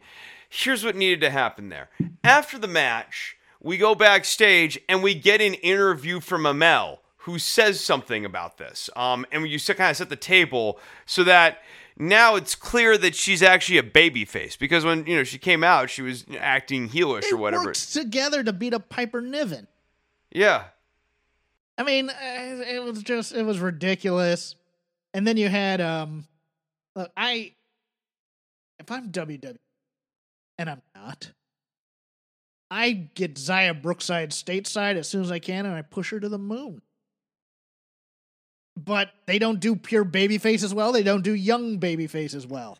here's 0.48 0.84
what 0.84 0.96
needed 0.96 1.20
to 1.22 1.30
happen 1.30 1.68
there. 1.68 1.88
After 2.24 2.58
the 2.58 2.68
match, 2.68 3.36
we 3.60 3.76
go 3.76 3.94
backstage 3.94 4.78
and 4.88 5.02
we 5.02 5.14
get 5.14 5.40
an 5.40 5.54
interview 5.54 6.20
from 6.20 6.42
Amale 6.42 6.98
who 7.18 7.38
says 7.38 7.80
something 7.80 8.24
about 8.24 8.58
this. 8.58 8.88
Um, 8.94 9.26
and 9.32 9.46
you 9.48 9.58
kind 9.58 9.90
of 9.90 9.96
set 9.96 10.08
the 10.08 10.16
table 10.16 10.78
so 11.06 11.24
that 11.24 11.58
now 11.98 12.36
it's 12.36 12.54
clear 12.54 12.96
that 12.98 13.14
she's 13.14 13.42
actually 13.42 13.78
a 13.78 13.82
baby 13.82 14.24
face 14.24 14.56
because 14.56 14.84
when 14.84 15.06
you 15.06 15.16
know 15.16 15.24
she 15.24 15.38
came 15.38 15.64
out, 15.64 15.90
she 15.90 16.02
was 16.02 16.24
acting 16.38 16.88
heelish 16.88 17.22
They 17.22 17.32
or 17.32 17.36
whatever. 17.38 17.64
worked 17.64 17.92
together 17.92 18.44
to 18.44 18.52
beat 18.52 18.74
up 18.74 18.88
Piper 18.88 19.20
Niven. 19.20 19.66
Yeah. 20.30 20.64
I 21.78 21.82
mean, 21.82 22.08
uh, 22.10 22.14
it 22.66 22.82
was 22.84 23.02
just 23.02 23.32
it 23.34 23.42
was 23.42 23.58
ridiculous. 23.58 24.54
And 25.12 25.26
then 25.26 25.36
you 25.36 25.48
had 25.48 25.80
um, 25.80 26.26
look, 26.94 27.10
I 27.16 27.54
if 28.78 28.90
I'm 28.90 29.10
WWE, 29.10 29.56
and 30.58 30.70
I'm 30.70 30.82
not, 30.94 31.32
I 32.70 32.90
get 33.14 33.34
Xia 33.34 33.80
Brookside 33.80 34.30
stateside 34.30 34.96
as 34.96 35.08
soon 35.08 35.22
as 35.22 35.30
I 35.30 35.38
can, 35.38 35.66
and 35.66 35.74
I 35.74 35.82
push 35.82 36.10
her 36.10 36.20
to 36.20 36.28
the 36.28 36.38
moon. 36.38 36.82
But 38.76 39.10
they 39.26 39.38
don't 39.38 39.60
do 39.60 39.76
pure 39.76 40.04
babyface 40.04 40.62
as 40.62 40.74
well. 40.74 40.92
They 40.92 41.02
don't 41.02 41.22
do 41.22 41.34
young 41.34 41.78
babyface 41.78 42.34
as 42.34 42.46
well. 42.46 42.78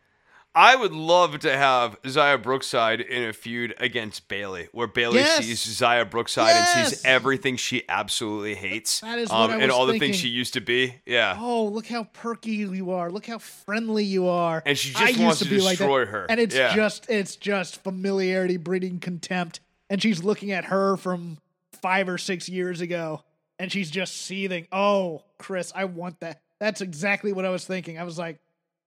I 0.57 0.75
would 0.75 0.93
love 0.93 1.39
to 1.41 1.55
have 1.55 2.01
Xia 2.03 2.43
Brookside 2.43 3.03
in 3.03 3.29
a 3.29 3.35
feud 3.35 3.75
against 3.79 4.27
Bayley, 4.27 4.69
where 4.73 4.87
Bayley 4.87 5.19
Yes. 5.19 5.45
sees 5.45 5.67
Xia 5.81 6.09
Brookside 6.11 6.57
and 6.57 6.89
sees 6.89 7.05
everything 7.05 7.57
she 7.57 7.83
absolutely 7.91 8.55
hates, 8.55 9.01
That 9.01 9.19
is 9.19 9.31
um, 9.31 9.51
and 9.51 9.71
all 9.71 9.85
the 9.85 9.99
things 9.99 10.17
she 10.17 10.29
used 10.29 10.55
to 10.55 10.63
be. 10.63 10.95
Yeah, 11.05 11.37
Oh, 11.39 11.67
look 11.67 11.87
how 11.87 12.05
perky 12.05 12.53
you 12.53 12.91
are! 12.93 13.11
Look 13.13 13.27
how 13.27 13.37
friendly 13.39 14.05
you 14.05 14.29
are! 14.29 14.63
And 14.65 14.79
she 14.79 14.93
just 14.95 15.19
I 15.21 15.23
wants 15.23 15.41
to 15.41 15.45
to 15.45 15.51
be 15.51 15.61
like 15.61 15.77
destroy 15.77 16.07
her. 16.07 16.25
And 16.31 16.41
it's 16.41 16.55
Yeah. 16.55 16.75
just 16.75 17.11
it's 17.11 17.37
just 17.37 17.83
familiarity 17.85 18.57
breeding 18.57 18.99
contempt. 18.99 19.61
And 19.91 20.01
she's 20.03 20.25
looking 20.25 20.53
at 20.53 20.65
her 20.65 20.97
from 20.97 21.37
five 21.83 22.09
or 22.09 22.17
six 22.17 22.49
years 22.49 22.81
ago, 22.81 23.23
and 23.59 23.71
she's 23.71 23.91
just 23.91 24.23
seething. 24.23 24.67
Oh, 24.73 25.23
Chris, 25.39 25.71
I 25.77 25.85
want 25.85 26.19
that. 26.21 26.41
That's 26.61 26.81
exactly 26.81 27.35
what 27.35 27.45
I 27.45 27.51
was 27.51 27.67
thinking. 27.67 27.99
I 27.99 28.05
was 28.05 28.19
like, 28.19 28.39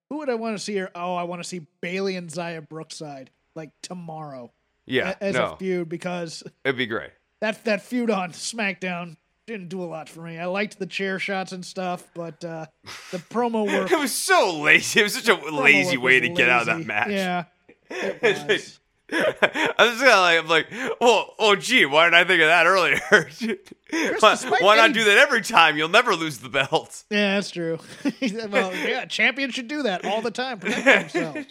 who 0.09 0.17
would 0.17 0.29
I 0.29 0.35
want 0.35 0.57
to 0.57 0.63
see 0.63 0.75
her? 0.77 0.89
Oh, 0.95 1.15
I 1.15 1.23
want 1.23 1.41
to 1.41 1.47
see 1.47 1.61
Bayley 1.81 2.15
and 2.15 2.29
Xia 2.29 2.67
Brookside 2.67 3.29
like 3.55 3.71
tomorrow 3.81 4.51
yeah, 4.85 5.15
as 5.21 5.35
no, 5.35 5.53
a 5.53 5.57
feud 5.57 5.89
because 5.89 6.43
it'd 6.63 6.77
be 6.77 6.87
great. 6.87 7.11
that 7.41 7.63
that 7.65 7.81
feud 7.81 8.09
on 8.09 8.31
SmackDown 8.31 9.17
didn't 9.45 9.69
do 9.69 9.81
a 9.81 9.85
lot 9.85 10.09
for 10.09 10.21
me. 10.21 10.37
I 10.37 10.45
liked 10.45 10.79
the 10.79 10.85
chair 10.85 11.19
shots 11.19 11.51
and 11.51 11.65
stuff, 11.65 12.07
but 12.13 12.43
uh, 12.43 12.67
the 13.11 13.17
promo 13.17 13.65
work 13.65 13.91
It 13.91 13.99
was 13.99 14.13
so 14.13 14.59
lazy. 14.59 14.99
It 14.99 15.03
was 15.03 15.13
such 15.13 15.29
a 15.29 15.35
lazy 15.51 15.97
way 15.97 16.19
to 16.19 16.29
get 16.29 16.49
out 16.49 16.61
of 16.61 16.67
that 16.67 16.85
match. 16.85 17.09
Yeah, 17.09 17.45
it 17.89 18.47
was. 18.47 18.78
I 19.11 19.73
was 19.79 19.89
just 19.91 19.99
kinda 20.03 20.19
like, 20.19 20.39
I'm 20.39 20.47
like, 20.47 20.67
well, 21.01 21.33
oh, 21.39 21.55
gee, 21.55 21.85
why 21.85 22.05
didn't 22.05 22.15
I 22.15 22.23
think 22.25 22.41
of 22.41 22.47
that 22.47 22.65
earlier? 22.65 22.99
why, 24.19 24.35
why 24.61 24.75
not 24.75 24.85
any- 24.85 24.93
do 24.93 25.03
that 25.05 25.17
every 25.17 25.41
time? 25.41 25.77
You'll 25.77 25.89
never 25.89 26.15
lose 26.15 26.39
the 26.39 26.49
belt. 26.49 27.03
yeah, 27.09 27.35
that's 27.35 27.51
true. 27.51 27.79
well, 28.49 28.73
yeah, 28.75 29.05
champions 29.05 29.53
should 29.55 29.67
do 29.67 29.83
that 29.83 30.05
all 30.05 30.21
the 30.21 30.31
time. 30.31 30.59
Protect 30.59 31.13
themselves. 31.13 31.47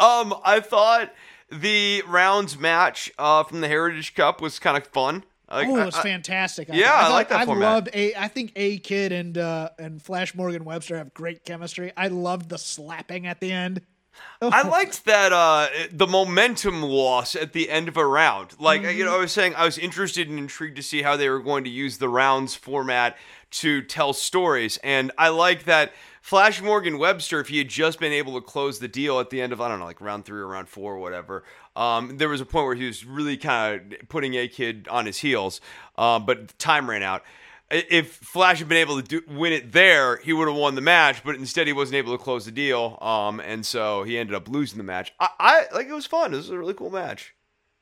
Um, 0.00 0.34
I 0.44 0.60
thought 0.60 1.12
the 1.50 2.02
rounds 2.06 2.58
match 2.58 3.10
uh, 3.18 3.42
from 3.44 3.60
the 3.60 3.68
Heritage 3.68 4.14
Cup 4.14 4.40
was 4.40 4.58
kind 4.58 4.76
of 4.76 4.86
fun. 4.86 5.24
Like, 5.50 5.66
Oh, 5.68 5.76
it 5.76 5.84
was 5.86 5.94
I- 5.96 6.02
fantastic. 6.02 6.68
Yeah, 6.70 6.92
I 6.94 7.02
thought- 7.04 7.12
like 7.12 7.28
that 7.30 7.38
I 7.40 7.46
format. 7.46 7.68
loved 7.72 7.88
a. 7.94 8.14
I 8.14 8.28
think 8.28 8.52
A-Kid 8.54 9.12
and 9.12 9.36
uh, 9.38 9.70
and 9.78 10.00
Flash 10.00 10.34
Morgan 10.34 10.64
Webster 10.64 10.96
have 10.98 11.14
great 11.14 11.44
chemistry. 11.44 11.90
I 11.96 12.08
loved 12.08 12.48
the 12.50 12.58
slapping 12.58 13.26
at 13.26 13.40
the 13.40 13.50
end. 13.50 13.80
I 14.42 14.62
liked 14.62 15.04
that 15.06 15.32
uh, 15.32 15.68
the 15.90 16.06
momentum 16.06 16.82
loss 16.82 17.34
at 17.34 17.52
the 17.52 17.70
end 17.70 17.88
of 17.88 17.96
a 17.96 18.06
round. 18.06 18.54
Like 18.60 18.82
you 18.82 19.04
know, 19.04 19.16
I 19.16 19.18
was 19.18 19.32
saying, 19.32 19.54
I 19.56 19.64
was 19.64 19.78
interested 19.78 20.28
and 20.28 20.38
intrigued 20.38 20.76
to 20.76 20.82
see 20.82 21.02
how 21.02 21.16
they 21.16 21.28
were 21.28 21.40
going 21.40 21.64
to 21.64 21.70
use 21.70 21.98
the 21.98 22.08
rounds 22.08 22.54
format 22.54 23.16
to 23.50 23.82
tell 23.82 24.12
stories, 24.12 24.78
and 24.78 25.10
I 25.18 25.28
like 25.30 25.64
that. 25.64 25.92
Flash 26.20 26.60
Morgan 26.60 26.98
Webster, 26.98 27.40
if 27.40 27.48
he 27.48 27.56
had 27.56 27.68
just 27.68 27.98
been 27.98 28.12
able 28.12 28.34
to 28.34 28.42
close 28.42 28.80
the 28.80 28.88
deal 28.88 29.18
at 29.18 29.30
the 29.30 29.40
end 29.40 29.50
of 29.50 29.62
I 29.62 29.68
don't 29.68 29.78
know, 29.78 29.86
like 29.86 30.00
round 30.00 30.26
three 30.26 30.40
or 30.40 30.46
round 30.46 30.68
four 30.68 30.92
or 30.92 30.98
whatever, 30.98 31.42
um, 31.74 32.18
there 32.18 32.28
was 32.28 32.40
a 32.40 32.44
point 32.44 32.66
where 32.66 32.74
he 32.74 32.86
was 32.86 33.04
really 33.04 33.38
kind 33.38 33.94
of 33.94 34.08
putting 34.08 34.34
A-Kid 34.34 34.88
on 34.90 35.06
his 35.06 35.18
heels, 35.18 35.60
um, 35.96 36.26
but 36.26 36.58
time 36.58 36.90
ran 36.90 37.02
out. 37.02 37.22
If 37.70 38.12
Flash 38.14 38.60
had 38.60 38.68
been 38.68 38.78
able 38.78 39.02
to 39.02 39.06
do, 39.06 39.22
win 39.28 39.52
it 39.52 39.72
there, 39.72 40.16
he 40.18 40.32
would 40.32 40.48
have 40.48 40.56
won 40.56 40.74
the 40.74 40.80
match. 40.80 41.22
But 41.22 41.34
instead, 41.36 41.66
he 41.66 41.74
wasn't 41.74 41.96
able 41.96 42.16
to 42.16 42.22
close 42.22 42.46
the 42.46 42.50
deal, 42.50 42.96
um, 43.02 43.40
and 43.40 43.64
so 43.66 44.04
he 44.04 44.16
ended 44.16 44.34
up 44.34 44.48
losing 44.48 44.78
the 44.78 44.84
match. 44.84 45.12
I, 45.20 45.28
I 45.38 45.64
like 45.74 45.86
it 45.86 45.92
was 45.92 46.06
fun. 46.06 46.32
It 46.32 46.38
was 46.38 46.48
a 46.48 46.58
really 46.58 46.72
cool 46.74 46.88
match. 46.90 47.34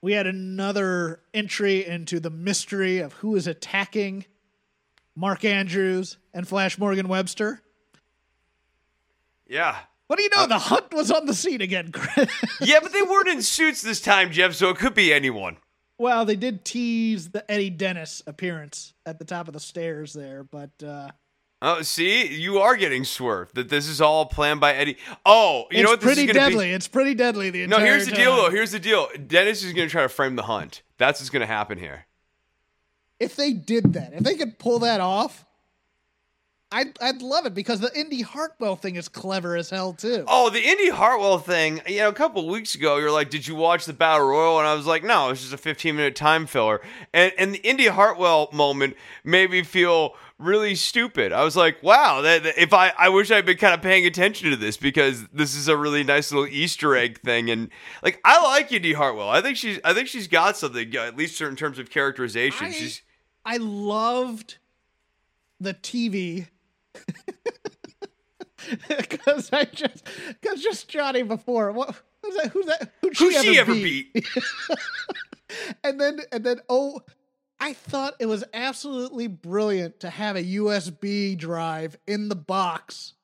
We 0.02 0.12
had 0.12 0.26
another 0.26 1.20
entry 1.32 1.86
into 1.86 2.18
the 2.20 2.30
mystery 2.30 2.98
of 2.98 3.12
who 3.14 3.36
is 3.36 3.46
attacking 3.46 4.24
Mark 5.14 5.44
Andrews 5.44 6.16
and 6.34 6.46
Flash 6.48 6.78
Morgan 6.78 7.06
Webster. 7.08 7.62
Yeah, 9.48 9.76
What 10.08 10.16
do 10.16 10.24
you 10.24 10.30
know? 10.34 10.46
the 10.48 10.58
hunt 10.58 10.92
was 10.92 11.10
on 11.12 11.26
the 11.26 11.34
scene 11.34 11.60
again, 11.60 11.92
Chris. 11.92 12.28
yeah, 12.60 12.80
but 12.82 12.92
they 12.92 13.02
weren't 13.02 13.28
in 13.28 13.40
suits 13.42 13.82
this 13.82 14.00
time, 14.00 14.32
Jeff. 14.32 14.54
So 14.54 14.70
it 14.70 14.76
could 14.78 14.94
be 14.94 15.12
anyone. 15.12 15.56
Well, 15.98 16.24
they 16.24 16.36
did 16.36 16.64
tease 16.64 17.30
the 17.30 17.50
Eddie 17.50 17.70
Dennis 17.70 18.22
appearance 18.26 18.92
at 19.06 19.18
the 19.18 19.24
top 19.24 19.48
of 19.48 19.54
the 19.54 19.60
stairs 19.60 20.12
there, 20.12 20.44
but 20.44 20.70
uh, 20.82 21.08
Oh, 21.62 21.80
see, 21.80 22.26
you 22.26 22.58
are 22.58 22.76
getting 22.76 23.04
swerved. 23.04 23.54
That 23.54 23.70
this 23.70 23.88
is 23.88 24.00
all 24.00 24.26
planned 24.26 24.60
by 24.60 24.74
Eddie. 24.74 24.98
Oh, 25.24 25.66
you 25.70 25.78
it's 25.78 25.84
know 25.84 25.90
what? 25.90 26.00
This 26.00 26.14
pretty 26.14 26.30
is 26.30 26.34
deadly. 26.34 26.70
It's 26.70 26.86
pretty 26.86 27.14
deadly. 27.14 27.50
The 27.50 27.62
Be? 27.62 27.66
No, 27.66 27.78
here's 27.78 28.04
the 28.04 28.12
deal, 28.12 28.36
though. 28.36 28.50
Here's 28.50 28.72
the 28.72 28.78
deal. 28.78 29.08
Dennis 29.26 29.64
is 29.64 29.72
going 29.72 29.88
to 29.88 29.90
try 29.90 30.02
to 30.02 30.08
frame 30.08 30.36
the 30.36 30.42
hunt. 30.42 30.82
That's 30.98 31.20
what's 31.20 31.30
going 31.30 31.40
to 31.40 31.46
happen 31.46 31.78
here. 31.78 32.06
If 33.18 33.36
they 33.36 33.54
did 33.54 33.94
that, 33.94 34.12
if 34.12 34.22
they 34.22 34.34
could 34.34 34.58
pull 34.58 34.80
that 34.80 35.00
off, 35.00 35.46
I'd 36.72 36.98
I'd 37.00 37.22
love 37.22 37.46
it 37.46 37.54
because 37.54 37.78
the 37.78 37.96
Indi 37.96 38.22
Hartwell 38.22 38.74
thing 38.74 38.96
is 38.96 39.08
clever 39.08 39.56
as 39.56 39.70
hell 39.70 39.92
too. 39.92 40.24
Oh, 40.26 40.50
the 40.50 40.60
Indi 40.60 40.90
Hartwell 40.90 41.38
thing. 41.38 41.80
You 41.86 41.98
know, 42.00 42.08
a 42.08 42.12
couple 42.12 42.42
of 42.42 42.48
weeks 42.50 42.74
ago, 42.74 42.96
you're 42.96 43.12
like, 43.12 43.30
"Did 43.30 43.46
you 43.46 43.54
watch 43.54 43.84
the 43.84 43.92
Battle 43.92 44.26
Royal?" 44.26 44.58
And 44.58 44.66
I 44.66 44.74
was 44.74 44.84
like, 44.84 45.04
"No, 45.04 45.30
it's 45.30 45.42
just 45.42 45.52
a 45.52 45.58
15 45.58 45.94
minute 45.94 46.16
time 46.16 46.44
filler." 46.46 46.80
And 47.14 47.32
and 47.38 47.54
the 47.54 47.58
Indi 47.58 47.86
Hartwell 47.86 48.48
moment 48.52 48.96
made 49.22 49.50
me 49.52 49.62
feel 49.62 50.16
really 50.38 50.74
stupid. 50.74 51.32
I 51.32 51.44
was 51.44 51.54
like, 51.56 51.80
"Wow, 51.84 52.20
that, 52.22 52.42
that- 52.42 52.60
if 52.60 52.74
I 52.74 52.92
I 52.98 53.10
wish 53.10 53.30
I'd 53.30 53.46
been 53.46 53.58
kind 53.58 53.72
of 53.72 53.80
paying 53.80 54.04
attention 54.04 54.50
to 54.50 54.56
this 54.56 54.76
because 54.76 55.24
this 55.32 55.54
is 55.54 55.68
a 55.68 55.76
really 55.76 56.02
nice 56.02 56.32
little 56.32 56.48
Easter 56.48 56.96
egg 56.96 57.20
thing." 57.20 57.48
And 57.48 57.70
like, 58.02 58.20
I 58.24 58.42
like 58.42 58.72
Indi 58.72 58.92
Hartwell. 58.92 59.28
I 59.28 59.40
think 59.40 59.56
she's 59.56 59.78
I 59.84 59.94
think 59.94 60.08
she's 60.08 60.26
got 60.26 60.56
something, 60.56 60.94
at 60.96 61.16
least 61.16 61.40
in 61.40 61.54
terms 61.54 61.78
of 61.78 61.90
characterization. 61.90 62.66
I- 62.66 62.72
she's 62.72 63.02
I 63.44 63.58
loved 63.58 64.56
the 65.60 65.72
TV 65.72 66.48
because 68.88 69.50
I 69.52 69.64
just 69.64 70.04
because 70.40 70.62
just 70.62 70.88
Johnny 70.88 71.22
before 71.22 71.72
what 71.72 71.94
who's 72.22 72.36
that 72.36 72.48
who's 72.48 72.66
that 72.66 72.92
who'd 73.00 73.16
who 73.16 73.32
she 73.32 73.58
ever 73.58 73.72
beat? 73.72 74.26
and 75.84 76.00
then 76.00 76.20
and 76.32 76.44
then 76.44 76.60
oh 76.68 77.00
I 77.58 77.72
thought 77.72 78.14
it 78.20 78.26
was 78.26 78.44
absolutely 78.52 79.28
brilliant 79.28 80.00
to 80.00 80.10
have 80.10 80.36
a 80.36 80.44
USB 80.44 81.36
drive 81.38 81.96
in 82.06 82.28
the 82.28 82.36
box 82.36 83.14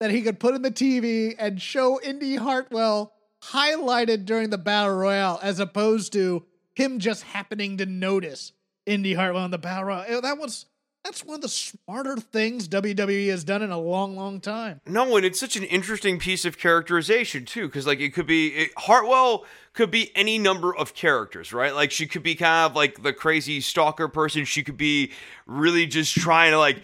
that 0.00 0.10
he 0.10 0.22
could 0.22 0.40
put 0.40 0.54
in 0.54 0.62
the 0.62 0.70
TV 0.70 1.34
and 1.38 1.60
show 1.60 2.00
Indi 2.00 2.36
Hartwell 2.36 3.12
highlighted 3.42 4.24
during 4.24 4.50
the 4.50 4.58
battle 4.58 4.96
royale 4.96 5.38
as 5.42 5.60
opposed 5.60 6.12
to 6.12 6.44
him 6.74 6.98
just 6.98 7.22
happening 7.22 7.76
to 7.78 7.86
notice 7.86 8.52
Indi 8.86 9.14
Hartwell 9.14 9.44
in 9.44 9.50
the 9.50 9.58
battle 9.58 9.84
royale. 9.84 10.20
That 10.22 10.38
was 10.38 10.66
that's 11.08 11.24
one 11.24 11.36
of 11.36 11.40
the 11.40 11.48
smarter 11.48 12.16
things 12.16 12.68
WWE 12.68 13.30
has 13.30 13.42
done 13.42 13.62
in 13.62 13.70
a 13.70 13.78
long, 13.78 14.14
long 14.14 14.40
time. 14.40 14.82
No, 14.86 15.16
and 15.16 15.24
it's 15.24 15.40
such 15.40 15.56
an 15.56 15.64
interesting 15.64 16.18
piece 16.18 16.44
of 16.44 16.58
characterization 16.58 17.46
too, 17.46 17.66
because 17.66 17.86
like 17.86 18.00
it 18.00 18.12
could 18.12 18.26
be 18.26 18.48
it, 18.48 18.70
Hartwell 18.76 19.46
could 19.72 19.90
be 19.90 20.14
any 20.14 20.38
number 20.38 20.76
of 20.76 20.92
characters, 20.92 21.50
right? 21.52 21.74
Like 21.74 21.90
she 21.90 22.06
could 22.06 22.22
be 22.22 22.34
kind 22.34 22.70
of 22.70 22.76
like 22.76 23.02
the 23.02 23.14
crazy 23.14 23.62
stalker 23.62 24.06
person. 24.06 24.44
She 24.44 24.62
could 24.62 24.76
be 24.76 25.12
really 25.46 25.86
just 25.86 26.14
trying 26.14 26.50
to 26.50 26.58
like 26.58 26.82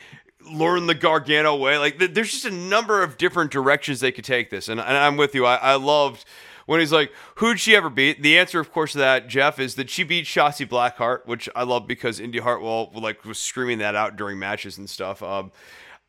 learn 0.51 0.87
the 0.87 0.95
Gargano 0.95 1.57
way. 1.57 1.77
Like 1.77 1.99
th- 1.99 2.15
there's 2.15 2.33
just 2.33 2.47
a 2.47 2.51
number 2.51 3.03
of 3.03 3.19
different 3.19 3.51
directions 3.51 4.01
they 4.01 4.13
could 4.13 4.25
take 4.25 4.49
this, 4.49 4.71
and, 4.71 4.81
and 4.81 4.97
I'm 4.97 5.19
with 5.19 5.35
you. 5.35 5.45
I, 5.45 5.57
I 5.57 5.75
loved 5.75 6.25
when 6.67 6.81
he's 6.81 6.93
like, 6.93 7.13
"Who'd 7.37 7.61
she 7.61 7.77
ever 7.77 7.91
beat?" 7.91 8.23
The 8.23 8.39
answer, 8.39 8.61
of 8.61 8.73
course, 8.73 8.93
to 8.93 8.99
that 8.99 9.29
Jeff 9.29 9.59
is 9.59 9.75
that 9.77 9.91
she 9.91 10.03
beat 10.03 10.25
Shotzi 10.27 10.67
Blackheart, 10.69 11.27
which 11.27 11.49
I 11.55 11.63
love 11.63 11.87
because 11.87 12.21
Indi 12.21 12.39
Hartwell 12.39 12.91
like 12.95 13.25
was 13.25 13.39
screaming 13.39 13.79
that 13.79 13.95
out 13.95 14.17
during 14.17 14.39
matches 14.39 14.79
and 14.79 14.89
stuff. 14.89 15.23
Um, 15.23 15.53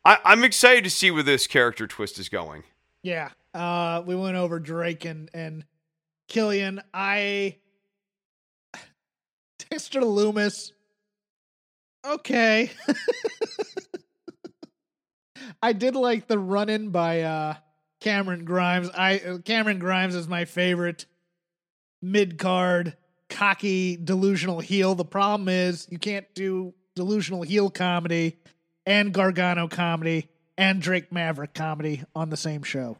I, 0.04 0.18
I'm 0.24 0.44
excited 0.44 0.84
to 0.84 0.90
see 0.90 1.10
where 1.10 1.22
this 1.22 1.46
character 1.46 1.86
twist 1.86 2.18
is 2.18 2.28
going. 2.28 2.62
Yeah. 3.02 3.30
Uh 3.54 4.02
we 4.06 4.14
went 4.14 4.36
over 4.36 4.58
Drake 4.60 5.04
and 5.04 5.30
and 5.34 5.64
Killian. 6.28 6.80
I 6.92 7.56
Dexter 9.70 10.04
Loomis. 10.04 10.72
Okay. 12.06 12.70
I 15.62 15.72
did 15.72 15.96
like 15.96 16.28
the 16.28 16.38
run 16.38 16.68
in 16.68 16.90
by 16.90 17.22
uh 17.22 17.54
Cameron 18.00 18.44
Grimes. 18.44 18.90
I 18.90 19.18
uh, 19.18 19.38
Cameron 19.38 19.78
Grimes 19.78 20.14
is 20.14 20.28
my 20.28 20.44
favorite 20.44 21.06
mid 22.02 22.38
card 22.38 22.96
cocky 23.28 23.96
delusional 23.96 24.60
heel. 24.60 24.94
The 24.94 25.04
problem 25.04 25.48
is 25.48 25.86
you 25.90 25.98
can't 25.98 26.26
do 26.34 26.74
delusional 26.94 27.42
heel 27.42 27.70
comedy 27.70 28.36
and 28.84 29.12
Gargano 29.12 29.68
comedy 29.68 30.28
and 30.56 30.80
Drake 30.80 31.12
Maverick 31.12 31.54
comedy 31.54 32.02
on 32.14 32.30
the 32.30 32.36
same 32.36 32.62
show. 32.62 32.98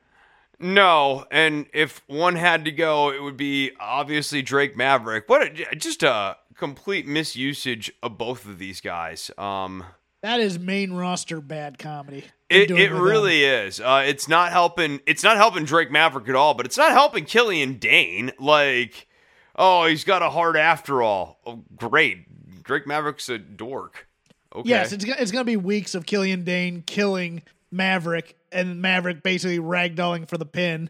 No, 0.58 1.26
and 1.30 1.66
if 1.74 2.02
one 2.06 2.34
had 2.34 2.64
to 2.64 2.72
go, 2.72 3.10
it 3.12 3.22
would 3.22 3.36
be 3.36 3.72
obviously 3.78 4.40
Drake 4.40 4.74
Maverick. 4.76 5.28
What 5.28 5.42
a, 5.42 5.76
just 5.76 6.02
a 6.02 6.38
complete 6.56 7.06
misusage 7.06 7.90
of 8.02 8.16
both 8.16 8.46
of 8.46 8.58
these 8.58 8.80
guys. 8.80 9.30
Um, 9.36 9.84
That 10.22 10.40
is 10.40 10.58
main 10.58 10.94
roster 10.94 11.42
bad 11.42 11.78
comedy. 11.78 12.24
It 12.48 12.70
it 12.70 12.92
with 12.92 13.00
really 13.00 13.44
is. 13.44 13.80
Uh, 13.80 14.04
it's 14.06 14.28
not 14.28 14.52
helping. 14.52 15.00
It's 15.06 15.22
not 15.22 15.36
helping 15.36 15.64
Drake 15.64 15.90
Maverick 15.90 16.28
at 16.28 16.34
all. 16.34 16.54
But 16.54 16.66
it's 16.66 16.76
not 16.76 16.92
helping 16.92 17.24
Killian 17.24 17.74
Dain. 17.78 18.32
Like, 18.38 19.08
oh, 19.56 19.86
he's 19.86 20.04
got 20.04 20.22
a 20.22 20.30
heart 20.30 20.56
after 20.56 21.02
all. 21.02 21.40
Oh, 21.44 21.64
great, 21.76 22.62
Drake 22.62 22.86
Maverick's 22.86 23.28
a 23.28 23.38
dork. 23.38 24.06
Okay. 24.54 24.68
Yes, 24.68 24.92
it's 24.92 25.04
gonna, 25.04 25.20
it's 25.20 25.32
going 25.32 25.44
to 25.44 25.50
be 25.50 25.56
weeks 25.56 25.94
of 25.94 26.06
Killian 26.06 26.44
Dain 26.44 26.82
killing 26.86 27.42
Maverick 27.70 28.36
and 28.52 28.80
Maverick 28.80 29.22
basically 29.22 29.58
ragdolling 29.58 30.28
for 30.28 30.38
the 30.38 30.46
pin 30.46 30.88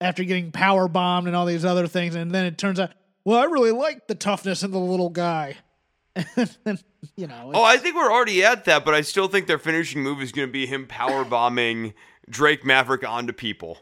after 0.00 0.24
getting 0.24 0.52
power 0.52 0.88
bombed 0.88 1.26
and 1.26 1.34
all 1.34 1.46
these 1.46 1.64
other 1.64 1.86
things, 1.86 2.14
and 2.14 2.32
then 2.32 2.44
it 2.44 2.58
turns 2.58 2.78
out, 2.78 2.90
well, 3.24 3.40
I 3.40 3.44
really 3.44 3.70
like 3.70 4.08
the 4.08 4.14
toughness 4.14 4.62
of 4.62 4.72
the 4.72 4.78
little 4.78 5.10
guy. 5.10 5.56
you 7.16 7.26
know, 7.26 7.52
Oh, 7.54 7.62
I 7.64 7.76
think 7.78 7.96
we're 7.96 8.12
already 8.12 8.44
at 8.44 8.64
that, 8.66 8.84
but 8.84 8.94
I 8.94 9.00
still 9.00 9.28
think 9.28 9.46
their 9.46 9.58
finishing 9.58 10.02
move 10.02 10.20
is 10.20 10.32
going 10.32 10.48
to 10.48 10.52
be 10.52 10.66
him 10.66 10.86
power 10.86 11.24
bombing 11.24 11.94
Drake 12.28 12.64
Maverick 12.64 13.06
onto 13.06 13.32
people. 13.32 13.78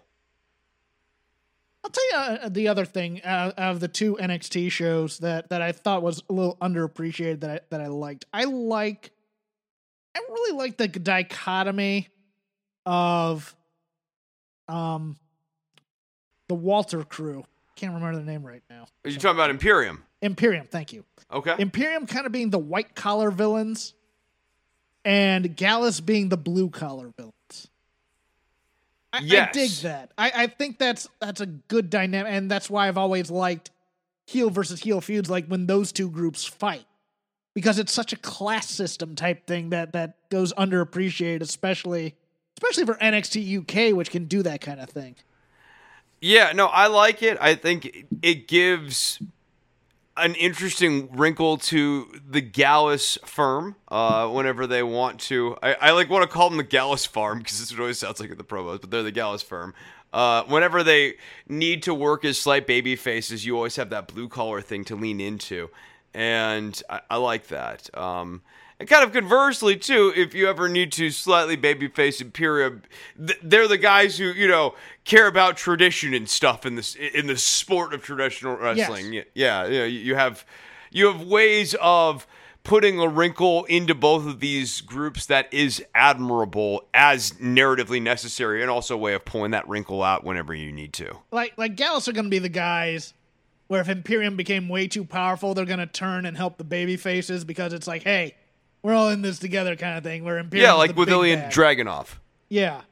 I'll 1.83 1.91
tell 1.91 2.11
you 2.11 2.17
uh, 2.17 2.49
the 2.51 2.69
other 2.69 2.85
thing 2.85 3.23
uh, 3.23 3.53
of 3.57 3.81
the 3.81 3.89
two 3.89 4.17
NXT 4.21 4.71
shows 4.71 5.19
that 5.19 5.49
that 5.49 5.63
I 5.63 5.73
thought 5.73 6.03
was 6.03 6.23
a 6.29 6.33
little 6.33 6.57
underappreciated 6.61 7.41
that 7.41 7.51
I, 7.51 7.61
that 7.71 7.81
I 7.81 7.87
liked. 7.87 8.27
I 8.33 8.45
like, 8.45 9.11
I 10.15 10.21
really 10.29 10.57
like 10.57 10.77
the 10.77 10.89
dichotomy 10.89 12.09
of, 12.85 13.57
um, 14.69 15.17
the 16.49 16.55
Walter 16.55 17.03
crew. 17.03 17.45
Can't 17.77 17.95
remember 17.95 18.19
the 18.19 18.25
name 18.25 18.43
right 18.45 18.63
now. 18.69 18.87
Are 19.05 19.11
you 19.11 19.17
talking 19.17 19.37
about 19.37 19.51
Imperium? 19.51 20.05
Imperium, 20.23 20.67
thank 20.67 20.93
you. 20.93 21.05
Okay. 21.33 21.55
Imperium 21.59 22.07
kind 22.07 22.27
of 22.27 22.33
being 22.33 22.51
the 22.51 22.59
white 22.59 22.95
collar 22.95 23.31
villains, 23.31 23.95
and 25.05 25.57
Gallus 25.57 26.01
being 26.01 26.29
the 26.29 26.37
blue 26.37 26.69
collar 26.69 27.11
villains. 27.17 27.69
I, 29.13 29.19
I 29.19 29.51
dig 29.53 29.71
that. 29.83 30.13
I, 30.17 30.33
I 30.35 30.47
think 30.47 30.79
that's 30.79 31.09
that's 31.21 31.41
a 31.41 31.47
good 31.47 31.91
dynamic, 31.91 32.33
and 32.33 32.51
that's 32.51 32.71
why 32.71 32.87
I've 32.87 32.99
always 32.99 33.31
liked 33.31 33.71
heel 34.27 34.51
versus 34.51 34.81
heel 34.81 35.01
feuds, 35.01 35.29
like 35.29 35.47
when 35.47 35.67
those 35.67 35.91
two 35.91 36.09
groups 36.09 36.45
fight, 36.45 36.85
because 37.55 37.79
it's 37.79 37.93
such 37.93 38.13
a 38.13 38.17
class 38.17 38.69
system 38.69 39.17
type 39.17 39.47
thing 39.47 39.71
that 39.71 39.93
that 39.93 40.17
goes 40.31 40.53
underappreciated, 40.53 41.41
especially 41.43 42.15
especially 42.57 42.85
for 42.85 42.95
NXT 43.01 43.61
UK, 43.61 43.97
which 43.97 44.11
can 44.11 44.27
do 44.27 44.43
that 44.43 44.61
kind 44.61 44.81
of 44.81 44.91
thing. 44.91 45.17
Yeah, 46.21 46.53
no, 46.55 46.67
I 46.67 46.87
like 46.89 47.23
it. 47.23 47.39
I 47.41 47.55
think 47.55 48.07
it 48.23 48.47
gives 48.47 49.21
an 50.17 50.35
interesting 50.35 51.09
wrinkle 51.13 51.57
to 51.57 52.13
the 52.29 52.41
Gallus 52.41 53.19
firm 53.25 53.77
uh, 53.89 54.29
whenever 54.29 54.67
they 54.67 54.83
want 54.83 55.21
to. 55.21 55.57
I, 55.63 55.75
I 55.75 55.91
like 55.93 56.11
want 56.11 56.23
to 56.23 56.29
call 56.29 56.49
them 56.51 56.59
the 56.59 56.65
Gallus 56.65 57.07
farm 57.07 57.39
because 57.39 57.73
it 57.73 57.81
always 57.81 57.99
sounds 57.99 58.21
like 58.21 58.37
the 58.37 58.45
promos, 58.45 58.81
but 58.81 58.91
they're 58.91 59.03
the 59.03 59.13
Gallus 59.13 59.43
firm. 59.43 59.75
Uh, 60.13 60.43
whenever 60.45 60.83
they 60.83 61.15
need 61.49 61.83
to 61.85 61.95
work 61.95 62.25
as 62.25 62.39
slight 62.39 62.67
baby 62.67 62.97
faces, 62.97 63.47
you 63.47 63.57
always 63.57 63.77
have 63.77 63.91
that 63.91 64.09
blue 64.09 64.29
collar 64.29 64.61
thing 64.61 64.85
to 64.85 64.97
lean 64.97 65.21
into, 65.21 65.71
and 66.13 66.83
I, 66.91 67.01
I 67.11 67.17
like 67.17 67.47
that. 67.49 67.97
Um, 67.97 68.43
and 68.81 68.89
kind 68.89 69.05
of 69.05 69.13
conversely 69.13 69.77
too, 69.77 70.11
if 70.17 70.35
you 70.35 70.49
ever 70.49 70.67
need 70.69 70.91
to 70.93 71.11
slightly 71.11 71.57
babyface 71.57 72.21
Imperium, 72.21 72.81
th- 73.25 73.39
they're 73.43 73.69
the 73.69 73.79
guys 73.79 74.17
who 74.17 74.25
you 74.25 74.49
know 74.49 74.75
care 75.05 75.27
about 75.27 75.59
tradition 75.59 76.15
and 76.15 76.29
stuff 76.29 76.65
in 76.65 76.77
this 76.77 76.95
in 76.95 77.27
the 77.27 77.37
sport 77.37 77.93
of 77.93 78.03
traditional 78.03 78.57
wrestling. 78.57 79.13
Yes. 79.13 79.27
Yeah, 79.35 79.67
yeah, 79.67 79.85
you 79.85 80.15
have 80.15 80.47
you 80.91 81.07
have 81.07 81.23
ways 81.23 81.77
of 81.81 82.27
putting 82.63 82.99
a 82.99 83.07
wrinkle 83.07 83.65
into 83.67 83.95
both 83.95 84.27
of 84.27 84.41
these 84.41 84.81
groups 84.81 85.27
that 85.27 85.53
is 85.53 85.85
admirable 85.95 86.89
as 86.95 87.33
narratively 87.33 88.01
necessary, 88.01 88.63
and 88.63 88.71
also 88.71 88.95
a 88.95 88.99
way 88.99 89.13
of 89.13 89.27
pulling 89.27 89.51
that 89.51 89.69
wrinkle 89.69 90.03
out 90.03 90.25
whenever 90.25 90.55
you 90.55 90.73
need 90.73 90.95
to. 90.95 91.19
like 91.31 91.53
like 91.59 91.77
Gallus 91.77 92.09
are 92.09 92.13
going 92.13 92.25
to 92.25 92.31
be 92.31 92.39
the 92.39 92.49
guys 92.49 93.13
where 93.69 93.83
if 93.83 93.91
Imperium 93.91 94.37
became 94.37 94.71
way 94.71 94.89
too 94.89 95.05
powerful, 95.05 95.53
they're 95.53 95.67
going 95.67 95.79
to 95.79 95.87
turn 95.87 96.25
and 96.27 96.35
help 96.37 96.57
the 96.57 96.65
baby 96.65 96.97
faces 96.97 97.45
because 97.45 97.73
it's 97.73 97.87
like, 97.87 98.03
hey, 98.03 98.35
we're 98.83 98.95
all 98.95 99.09
in 99.11 99.23
this 99.23 99.39
together 99.39 99.77
kind 99.77 99.97
of 99.99 100.05
thing. 100.05 100.25
Where 100.25 100.39
Imperium, 100.39 100.67
Yeah, 100.69 100.73
like 100.75 100.97
with 100.97 101.09
Ilya 101.09 101.51
Dragunov. 101.53 102.09
yeah. 102.49 102.83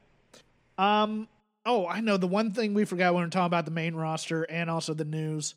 Um. 0.77 1.27
Oh, 1.65 1.85
I 1.87 1.99
know 1.99 2.17
the 2.17 2.27
one 2.27 2.51
thing 2.51 2.73
we 2.73 2.85
forgot 2.85 3.13
when 3.13 3.21
we 3.21 3.25
we're 3.27 3.29
talking 3.31 3.45
about 3.47 3.65
the 3.65 3.71
main 3.71 3.93
roster 3.95 4.43
and 4.43 4.69
also 4.69 4.93
the 4.93 5.05
news. 5.05 5.55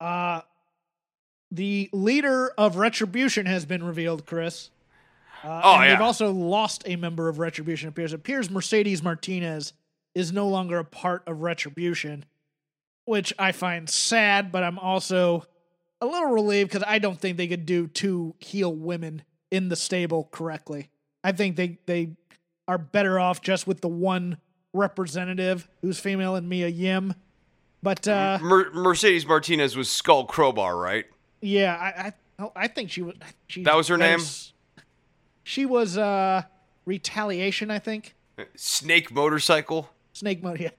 Uh, 0.00 0.40
the 1.50 1.88
leader 1.92 2.52
of 2.58 2.76
Retribution 2.76 3.46
has 3.46 3.64
been 3.64 3.84
revealed, 3.84 4.26
Chris. 4.26 4.70
Uh, 5.44 5.60
Oh, 5.64 5.74
and 5.76 5.84
yeah. 5.84 5.90
They've 5.94 6.00
also 6.02 6.32
lost 6.32 6.82
a 6.86 6.96
member 6.96 7.28
of 7.28 7.38
Retribution. 7.38 7.88
Appears. 7.88 8.12
Appears 8.12 8.50
Mercedes 8.50 9.02
Martinez 9.02 9.72
is 10.14 10.32
no 10.32 10.48
longer 10.48 10.78
a 10.78 10.84
part 10.84 11.22
of 11.28 11.42
Retribution, 11.42 12.24
which 13.04 13.32
I 13.38 13.52
find 13.52 13.88
sad. 13.88 14.50
But 14.50 14.64
I'm 14.64 14.78
also 14.78 15.46
a 16.00 16.06
little 16.06 16.30
relieved 16.30 16.70
because 16.70 16.84
I 16.86 16.98
don't 16.98 17.18
think 17.18 17.36
they 17.36 17.46
could 17.46 17.64
do 17.66 17.86
two 17.86 18.34
heel 18.40 18.74
women 18.74 19.22
in 19.50 19.68
the 19.68 19.76
stable 19.76 20.28
correctly. 20.32 20.90
I 21.24 21.32
think 21.32 21.56
they 21.56 21.78
they 21.86 22.10
are 22.68 22.78
better 22.78 23.18
off 23.20 23.40
just 23.40 23.66
with 23.66 23.80
the 23.80 23.88
one 23.88 24.38
representative 24.72 25.68
who's 25.82 25.98
female 25.98 26.34
and 26.34 26.48
Mia 26.48 26.68
Yim. 26.68 27.14
But 27.82 28.06
uh, 28.08 28.38
Mer- 28.42 28.70
Mercedes 28.72 29.26
Martinez 29.26 29.76
was 29.76 29.90
Skull 29.90 30.24
Crowbar, 30.24 30.76
right? 30.76 31.04
yeah, 31.40 31.74
I 31.76 32.06
I, 32.08 32.12
oh, 32.40 32.52
I 32.56 32.68
think 32.68 32.90
she 32.90 33.02
was. 33.02 33.14
She, 33.46 33.62
That 33.62 33.76
was 33.76 33.88
her 33.88 33.96
name? 33.96 34.20
she 35.44 35.64
was 35.66 35.96
uh 35.96 36.42
retaliation. 36.84 37.70
I 37.70 37.78
think 37.78 38.14
Snake 38.56 39.12
Motorcycle. 39.12 39.90
snake 40.12 40.42
Motor. 40.42 40.64
Yeah. 40.64 40.70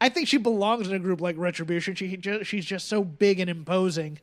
I 0.00 0.08
think 0.08 0.26
she 0.28 0.38
belongs 0.38 0.88
in 0.88 0.94
a 0.94 0.98
group 0.98 1.20
like 1.20 1.36
Retribution. 1.38 1.94
She 1.94 2.16
just, 2.16 2.46
she's 2.50 2.64
just 2.64 2.88
so 2.88 3.04
big 3.04 3.38
and 3.38 3.48
imposing. 3.50 4.18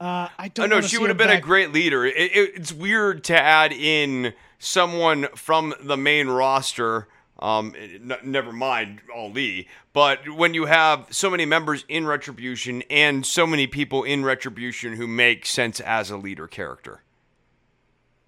Uh, 0.00 0.28
I 0.38 0.48
don't. 0.48 0.64
I 0.72 0.76
know 0.76 0.80
she 0.80 0.96
would 0.98 1.10
have 1.10 1.18
been 1.18 1.30
a 1.30 1.40
great 1.40 1.72
leader. 1.72 2.06
It, 2.06 2.16
it, 2.16 2.52
it's 2.54 2.72
weird 2.72 3.22
to 3.24 3.38
add 3.38 3.72
in 3.72 4.32
someone 4.58 5.28
from 5.36 5.74
the 5.80 5.96
main 5.96 6.28
roster. 6.28 7.06
Um, 7.38 7.74
n- 7.78 8.12
never 8.22 8.52
mind 8.52 9.00
Ali, 9.14 9.66
but 9.94 10.28
when 10.28 10.52
you 10.52 10.66
have 10.66 11.06
so 11.10 11.30
many 11.30 11.46
members 11.46 11.86
in 11.88 12.06
Retribution 12.06 12.82
and 12.90 13.24
so 13.24 13.46
many 13.46 13.66
people 13.66 14.04
in 14.04 14.24
Retribution 14.24 14.96
who 14.96 15.06
make 15.06 15.46
sense 15.46 15.80
as 15.80 16.10
a 16.10 16.18
leader 16.18 16.46
character. 16.46 17.02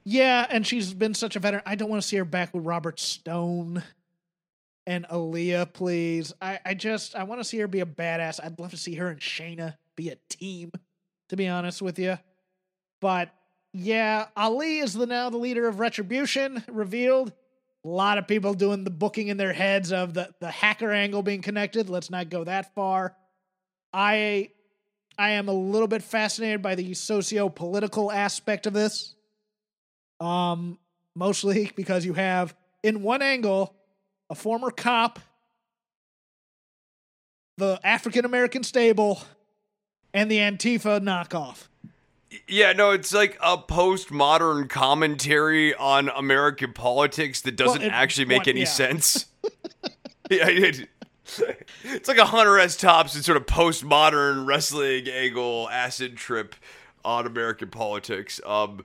Yeah, 0.05 0.47
and 0.49 0.67
she's 0.67 0.95
been 0.95 1.15
such 1.15 1.37
a 1.37 1.39
veteran. 1.39 1.63
I 1.67 1.75
don't 1.75 1.91
want 1.91 2.03
to 2.03 2.09
see 2.09 2.17
her 2.17 2.25
back 2.25 2.55
with 2.55 2.65
Robert 2.65 2.99
Stone 2.99 3.83
and 4.87 5.07
Aaliyah, 5.09 5.73
please. 5.73 6.33
I, 6.41 6.59
I 6.65 6.75
just 6.75 7.15
I 7.15 7.25
want 7.25 7.41
to 7.41 7.45
see 7.45 7.59
her 7.59 7.69
be 7.69 7.81
a 7.81 7.87
badass. 7.87 8.41
I'd 8.43 8.59
love 8.59 8.71
to 8.71 8.77
see 8.77 8.95
her 8.97 9.09
and 9.09 9.21
Shayna 9.21 9.77
be 9.95 10.09
a 10.09 10.17
team, 10.29 10.73
to 11.33 11.37
be 11.37 11.49
honest 11.49 11.81
with 11.81 11.99
you. 11.99 12.19
But 13.01 13.31
yeah, 13.73 14.27
Ali 14.37 14.81
is 14.81 14.93
the 14.93 15.07
now 15.07 15.31
the 15.31 15.39
leader 15.39 15.67
of 15.67 15.81
Retribution, 15.81 16.63
revealed. 16.69 17.33
A 17.87 17.89
lot 17.89 18.19
of 18.19 18.29
people 18.29 18.53
doing 18.53 18.85
the 18.85 18.91
booking 18.91 19.29
in 19.29 19.39
their 19.39 19.55
heads 19.55 19.93
of 19.93 20.13
the, 20.13 20.31
the 20.41 20.51
hacker 20.51 20.93
angle 20.93 21.23
being 21.23 21.41
connected. 21.41 21.89
Let's 21.89 22.11
not 22.11 22.29
go 22.29 22.45
that 22.45 22.75
far. 22.75 23.17
I 23.95 24.51
I 25.19 25.31
am 25.31 25.49
a 25.49 25.55
little 25.55 25.89
bit 25.89 26.03
fascinated 26.03 26.61
by 26.61 26.75
the 26.75 26.93
socio-political 26.93 28.13
aspect 28.13 28.67
of 28.67 28.75
this. 28.75 29.15
Um, 30.21 30.79
mostly 31.15 31.73
because 31.77 32.05
you 32.05 32.13
have 32.13 32.55
in 32.83 33.03
one 33.03 33.23
angle 33.23 33.75
a 34.29 34.35
former 34.35 34.71
cop, 34.71 35.19
the 37.57 37.81
African 37.83 38.27
American 38.27 38.63
stable, 38.63 39.23
and 40.15 40.31
the 40.31 40.39
Antifa 40.39 41.01
knockoff. 41.01 41.69
Yeah, 42.49 42.73
no, 42.73 42.91
it's 42.93 43.13
like 43.13 43.37
a 43.43 43.59
postmodern 43.59 44.69
commentary 44.71 45.75
on 45.75 46.09
American 46.09 46.73
politics 46.73 47.43
that 47.43 47.57
doesn't 47.57 47.81
Well, 47.83 47.89
it- 47.91 47.93
actually 47.95 48.25
make 48.27 48.39
what- 48.41 48.49
any 48.49 48.61
yeah. 48.61 48.67
sense. 48.67 49.27
yeah, 50.31 50.49
it- 50.49 50.89
it's 51.85 52.09
like 52.09 52.19
a 52.19 52.27
Hunter 52.27 52.59
S. 52.59 52.77
Thompson 52.77 53.23
sort 53.23 53.37
of 53.37 53.47
postmodern 53.47 54.47
wrestling 54.47 55.09
angle 55.09 55.69
acid 55.71 56.17
trip 56.17 56.55
on 57.05 57.27
American 57.27 57.69
politics. 57.69 58.41
Um, 58.45 58.85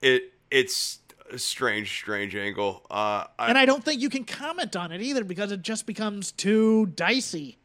it 0.00 0.32
it's 0.50 0.98
a 1.32 1.38
strange, 1.38 1.88
strange 1.90 2.36
angle. 2.36 2.84
Uh, 2.90 3.24
I, 3.38 3.48
And 3.48 3.58
I 3.58 3.64
don't 3.64 3.82
think 3.82 4.00
you 4.00 4.10
can 4.10 4.24
comment 4.24 4.76
on 4.76 4.92
it 4.92 5.00
either 5.00 5.24
because 5.24 5.50
it 5.50 5.62
just 5.62 5.86
becomes 5.86 6.30
too 6.30 6.86
dicey 6.86 7.58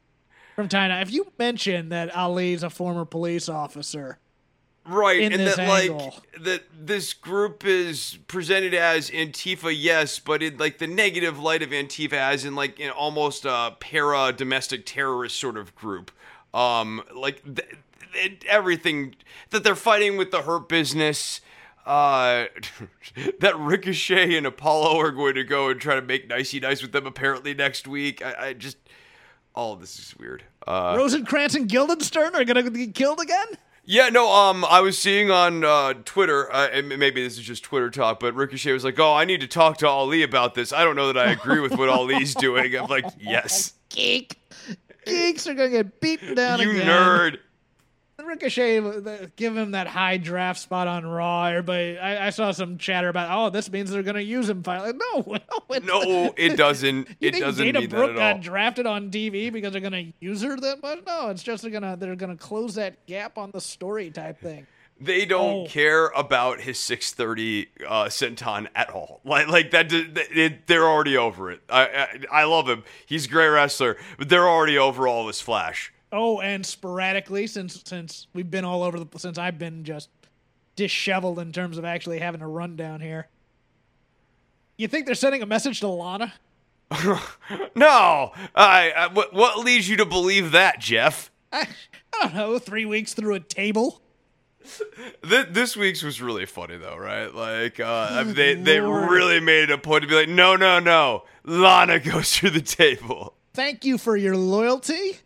from 0.57 0.67
to. 0.67 0.77
If 0.77 1.11
you 1.11 1.31
mention 1.37 1.89
that 1.89 2.13
Ali's 2.15 2.63
a 2.63 2.69
former 2.71 3.05
police 3.05 3.47
officer, 3.47 4.17
right 4.85 5.21
in 5.21 5.31
and 5.31 5.41
this 5.41 5.55
that 5.55 5.69
angle. 5.69 5.97
like 5.97 6.43
that 6.43 6.63
this 6.73 7.13
group 7.13 7.63
is 7.63 8.17
presented 8.27 8.73
as 8.73 9.11
antifa 9.11 9.75
yes 9.77 10.17
but 10.17 10.41
in 10.41 10.57
like 10.57 10.77
the 10.77 10.87
negative 10.87 11.37
light 11.37 11.61
of 11.61 11.71
antifa 11.71 12.13
as 12.13 12.45
in 12.45 12.55
like 12.55 12.79
in 12.79 12.89
almost 12.89 13.43
a 13.43 13.75
para 13.81 14.31
domestic 14.31 14.85
terrorist 14.85 15.37
sort 15.37 15.57
of 15.57 15.75
group 15.75 16.09
um 16.53 17.03
like 17.13 17.43
th- 17.43 17.67
th- 18.13 18.45
everything 18.47 19.13
that 19.49 19.61
they're 19.61 19.75
fighting 19.75 20.15
with 20.15 20.31
the 20.31 20.43
hurt 20.43 20.69
business 20.69 21.41
uh 21.85 22.45
that 23.41 23.59
ricochet 23.59 24.37
and 24.37 24.47
apollo 24.47 24.97
are 24.97 25.11
going 25.11 25.35
to 25.35 25.43
go 25.43 25.67
and 25.67 25.81
try 25.81 25.95
to 25.95 26.01
make 26.01 26.29
nicey 26.29 26.61
nice 26.61 26.81
with 26.81 26.93
them 26.93 27.05
apparently 27.05 27.53
next 27.53 27.89
week 27.89 28.23
i, 28.25 28.47
I 28.47 28.53
just 28.53 28.77
all 29.57 29.73
of 29.73 29.81
this 29.81 29.97
is 29.97 30.15
weird 30.17 30.43
uh 30.67 30.93
Rosencrantz 30.97 31.55
and 31.55 31.67
Guildenstern 31.67 32.35
are 32.35 32.45
going 32.45 32.63
to 32.63 32.69
get 32.69 32.93
killed 32.93 33.19
again? 33.19 33.47
yeah, 33.89 34.09
no. 34.09 34.29
Um, 34.29 34.65
I 34.65 34.81
was 34.81 34.97
seeing 34.99 35.31
on 35.31 35.63
uh, 35.63 35.93
Twitter, 36.03 36.53
uh, 36.53 36.67
and 36.67 36.89
maybe 36.89 37.23
this 37.23 37.37
is 37.37 37.45
just 37.45 37.63
Twitter 37.63 37.89
talk, 37.89 38.19
but 38.19 38.35
Ricochet 38.35 38.73
was 38.73 38.83
like, 38.83 38.99
"Oh, 38.99 39.13
I 39.13 39.23
need 39.23 39.39
to 39.39 39.47
talk 39.47 39.77
to 39.77 39.87
Ali 39.87 40.23
about 40.23 40.55
this. 40.55 40.73
I 40.73 40.83
don't 40.83 40.97
know 40.97 41.11
that 41.11 41.17
I 41.17 41.31
agree 41.31 41.61
with 41.61 41.77
what 41.77 41.87
Ali's 41.87 42.35
doing." 42.35 42.75
I'm 42.75 42.87
like, 42.87 43.05
"Yes, 43.19 43.73
Geek. 43.89 44.39
Geeks 45.05 45.47
are 45.47 45.53
going 45.53 45.71
to 45.71 45.77
get 45.83 46.01
beaten 46.01 46.35
down 46.35 46.59
you 46.59 46.71
again. 46.71 46.85
nerd." 46.85 47.37
Ricochet, 48.25 48.79
uh, 48.79 49.27
give 49.35 49.55
him 49.55 49.71
that 49.71 49.87
high 49.87 50.17
draft 50.17 50.59
spot 50.59 50.87
on 50.87 51.05
Raw. 51.05 51.45
Everybody, 51.45 51.97
I, 51.99 52.27
I 52.27 52.29
saw 52.31 52.51
some 52.51 52.77
chatter 52.77 53.09
about, 53.09 53.29
oh, 53.31 53.49
this 53.51 53.71
means 53.71 53.91
they're 53.91 54.03
going 54.03 54.15
to 54.15 54.23
use 54.23 54.49
him 54.49 54.63
finally. 54.63 54.93
No, 54.93 55.21
no, 55.27 55.75
it, 55.75 55.85
No, 55.85 56.33
it 56.35 56.57
doesn't. 56.57 57.07
It 57.21 57.33
think 57.33 57.43
doesn't 57.45 57.63
Dana 57.65 57.79
mean 57.81 57.89
Brooke 57.89 58.15
that 58.15 58.19
at 58.21 58.27
all. 58.27 58.33
got 58.35 58.41
drafted 58.41 58.85
on 58.87 59.11
TV 59.11 59.51
because 59.53 59.71
they're 59.71 59.81
going 59.81 59.93
to 60.11 60.13
use 60.19 60.41
her 60.41 60.57
that 60.57 60.81
much? 60.81 60.99
No, 61.05 61.29
it's 61.29 61.43
just 61.43 61.61
they're 61.61 61.71
going 61.71 61.83
to 61.83 61.95
they're 61.97 62.15
going 62.15 62.35
to 62.35 62.43
close 62.43 62.75
that 62.75 63.05
gap 63.05 63.37
on 63.37 63.51
the 63.51 63.61
story 63.61 64.09
type 64.09 64.39
thing. 64.41 64.65
They 64.99 65.25
don't 65.27 65.65
Oh. 65.65 65.67
care 65.69 66.07
about 66.07 66.59
his 66.61 66.79
630 66.79 67.67
uh, 67.87 68.05
senton 68.05 68.67
at 68.75 68.89
all. 68.89 69.21
Like, 69.25 69.47
like 69.47 69.71
that. 69.71 69.87
It, 69.91 70.65
they're 70.65 70.87
already 70.87 71.15
over 71.17 71.51
it. 71.51 71.61
I, 71.69 71.81
I, 72.31 72.41
I 72.41 72.43
love 72.45 72.67
him. 72.67 72.83
He's 73.05 73.27
a 73.27 73.29
great 73.29 73.49
wrestler, 73.49 73.97
but 74.17 74.27
they're 74.29 74.49
already 74.49 74.77
over 74.79 75.07
all 75.07 75.27
this 75.27 75.39
flash. 75.39 75.93
Oh, 76.11 76.39
and 76.39 76.65
sporadically 76.65 77.47
since 77.47 77.81
since 77.85 78.27
we've 78.33 78.49
been 78.49 78.63
all 78.63 78.83
over 78.83 78.99
the 78.99 79.19
since 79.19 79.37
I've 79.37 79.59
been 79.59 79.83
just 79.83 80.09
disheveled 80.75 81.39
in 81.39 81.51
terms 81.51 81.77
of 81.77 81.85
actually 81.85 82.19
having 82.19 82.41
a 82.41 82.47
rundown 82.47 83.01
here. 83.01 83.27
You 84.77 84.87
think 84.87 85.05
they're 85.05 85.15
sending 85.15 85.41
a 85.41 85.45
message 85.45 85.79
to 85.81 85.87
Lana? 85.87 86.33
No, 87.75 88.31
I, 88.55 88.91
I 88.91 89.07
what, 89.13 89.33
what 89.33 89.59
leads 89.59 89.87
you 89.87 89.97
to 89.97 90.05
believe 90.05 90.51
that, 90.53 90.79
Jeff? 90.79 91.29
I, 91.51 91.67
I 92.13 92.23
don't 92.23 92.35
know. 92.35 92.59
Three 92.59 92.85
weeks 92.85 93.13
through 93.13 93.35
a 93.35 93.39
table. 93.39 94.01
Th- 95.27 95.47
this 95.49 95.77
week's 95.77 96.03
was 96.03 96.21
really 96.21 96.45
funny 96.45 96.77
though, 96.77 96.97
right? 96.97 97.33
Like 97.33 97.79
uh, 97.79 98.09
I 98.11 98.23
mean, 98.23 98.35
they 98.35 98.55
they 98.55 98.79
really 98.79 99.39
made 99.39 99.63
it 99.63 99.71
a 99.71 99.77
point 99.77 100.03
to 100.03 100.07
be 100.07 100.15
like, 100.15 100.29
no, 100.29 100.55
no, 100.55 100.79
no, 100.79 101.23
Lana 101.43 101.99
goes 101.99 102.35
through 102.35 102.51
the 102.51 102.61
table. 102.61 103.35
Thank 103.53 103.85
you 103.85 103.97
for 103.97 104.17
your 104.17 104.35
loyalty. 104.35 105.17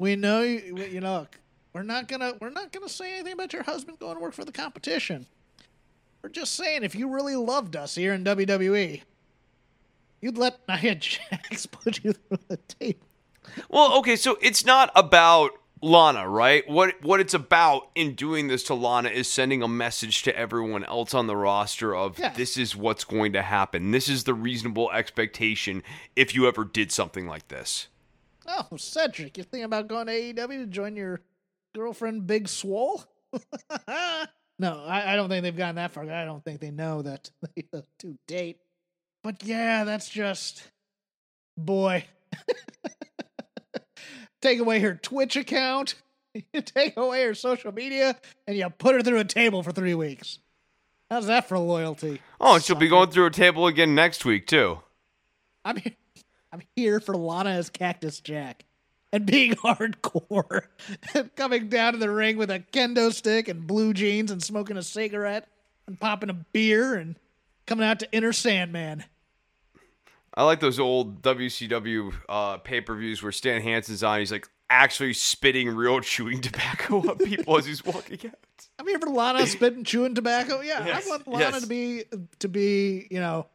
We 0.00 0.16
know 0.16 0.40
you, 0.40 0.78
you 0.78 1.00
know 1.02 1.26
we're 1.74 1.82
not 1.82 2.08
gonna 2.08 2.32
we're 2.40 2.48
not 2.48 2.72
gonna 2.72 2.88
say 2.88 3.12
anything 3.16 3.34
about 3.34 3.52
your 3.52 3.62
husband 3.62 3.98
going 3.98 4.16
to 4.16 4.20
work 4.22 4.32
for 4.32 4.46
the 4.46 4.50
competition. 4.50 5.26
We're 6.22 6.30
just 6.30 6.54
saying 6.56 6.84
if 6.84 6.94
you 6.94 7.12
really 7.12 7.36
loved 7.36 7.76
us 7.76 7.96
here 7.96 8.14
in 8.14 8.24
WWE, 8.24 9.02
you'd 10.22 10.38
let 10.38 10.58
Nia 10.66 10.94
Jax 10.96 11.66
put 11.66 12.02
you 12.02 12.14
through 12.14 12.38
the 12.48 12.56
tape. 12.56 13.04
Well, 13.68 13.98
okay, 13.98 14.16
so 14.16 14.38
it's 14.40 14.64
not 14.64 14.90
about 14.96 15.50
Lana, 15.82 16.26
right? 16.26 16.66
What 16.66 16.94
what 17.02 17.20
it's 17.20 17.34
about 17.34 17.90
in 17.94 18.14
doing 18.14 18.48
this 18.48 18.62
to 18.64 18.74
Lana 18.74 19.10
is 19.10 19.30
sending 19.30 19.62
a 19.62 19.68
message 19.68 20.22
to 20.22 20.34
everyone 20.34 20.82
else 20.84 21.12
on 21.12 21.26
the 21.26 21.36
roster 21.36 21.94
of 21.94 22.18
Yeah. 22.18 22.32
this 22.32 22.56
is 22.56 22.74
what's 22.74 23.04
going 23.04 23.34
to 23.34 23.42
happen. 23.42 23.90
This 23.90 24.08
is 24.08 24.24
the 24.24 24.32
reasonable 24.32 24.90
expectation 24.92 25.82
if 26.16 26.34
you 26.34 26.48
ever 26.48 26.64
did 26.64 26.90
something 26.90 27.26
like 27.26 27.48
this. 27.48 27.88
Oh, 28.52 28.76
Cedric, 28.76 29.36
you're 29.36 29.44
thinking 29.44 29.64
about 29.64 29.86
going 29.86 30.08
to 30.08 30.12
AEW 30.12 30.58
to 30.58 30.66
join 30.66 30.96
your 30.96 31.20
girlfriend 31.72 32.26
Big 32.26 32.48
Swole? 32.48 33.04
no, 34.58 34.84
I, 34.84 35.12
I 35.12 35.16
don't 35.16 35.28
think 35.28 35.44
they've 35.44 35.56
gotten 35.56 35.76
that 35.76 35.92
far. 35.92 36.10
I 36.10 36.24
don't 36.24 36.44
think 36.44 36.60
they 36.60 36.72
know 36.72 37.02
that 37.02 37.30
they 37.54 37.64
have 37.72 37.84
to 38.00 38.18
date. 38.26 38.58
But 39.22 39.44
yeah, 39.44 39.84
that's 39.84 40.08
just 40.08 40.68
boy. 41.56 42.04
take 44.42 44.58
away 44.58 44.80
her 44.80 44.94
Twitch 44.94 45.36
account, 45.36 45.94
you 46.34 46.60
take 46.60 46.96
away 46.96 47.24
her 47.24 47.34
social 47.34 47.72
media, 47.72 48.16
and 48.46 48.56
you 48.56 48.68
put 48.70 48.96
her 48.96 49.02
through 49.02 49.18
a 49.18 49.24
table 49.24 49.62
for 49.62 49.72
three 49.72 49.94
weeks. 49.94 50.38
How's 51.08 51.26
that 51.26 51.48
for 51.48 51.58
loyalty? 51.58 52.20
Oh, 52.40 52.54
and 52.54 52.64
she'll 52.64 52.76
be 52.76 52.88
going 52.88 53.10
through 53.10 53.26
a 53.26 53.30
table 53.30 53.66
again 53.66 53.94
next 53.94 54.24
week 54.24 54.46
too. 54.46 54.80
I'm 55.64 55.76
here. 55.76 55.94
I'm 56.52 56.62
here 56.76 57.00
for 57.00 57.16
Lana 57.16 57.50
as 57.50 57.70
Cactus 57.70 58.20
Jack. 58.20 58.64
and 59.12 59.26
being 59.26 59.52
hardcore 59.56 60.62
and 61.14 61.34
coming 61.36 61.68
down 61.68 61.94
to 61.94 61.98
the 61.98 62.10
ring 62.10 62.36
with 62.36 62.50
a 62.50 62.60
kendo 62.72 63.12
stick 63.12 63.48
and 63.48 63.66
blue 63.66 63.92
jeans 63.92 64.30
and 64.30 64.42
smoking 64.42 64.76
a 64.76 64.82
cigarette 64.82 65.48
and 65.86 65.98
popping 65.98 66.30
a 66.30 66.34
beer 66.34 66.94
and 66.94 67.16
coming 67.66 67.84
out 67.86 67.98
to 68.00 68.14
Enter 68.14 68.32
Sandman. 68.32 69.04
I 70.34 70.44
like 70.44 70.60
those 70.60 70.78
old 70.78 71.22
WCW 71.22 72.12
uh, 72.28 72.58
pay 72.58 72.80
per 72.80 72.94
views 72.94 73.22
where 73.22 73.32
Stan 73.32 73.60
Hansen's 73.60 74.02
on. 74.04 74.20
He's 74.20 74.30
like 74.30 74.48
actually 74.68 75.12
spitting 75.12 75.68
real 75.68 76.00
chewing 76.00 76.40
tobacco 76.42 77.10
at 77.10 77.18
people 77.18 77.58
as 77.58 77.66
he's 77.66 77.84
walking 77.84 78.20
out. 78.28 78.34
I'm 78.78 78.86
here 78.86 79.00
for 79.00 79.10
Lana 79.10 79.44
spitting 79.46 79.82
chewing 79.82 80.14
tobacco. 80.14 80.60
Yeah, 80.60 80.86
Yes, 80.86 81.06
I 81.06 81.10
want 81.10 81.26
Lana 81.26 81.44
yes. 81.50 81.62
to 81.62 81.66
be 81.68 82.04
to 82.38 82.48
be 82.48 83.08
you 83.10 83.18
know 83.18 83.46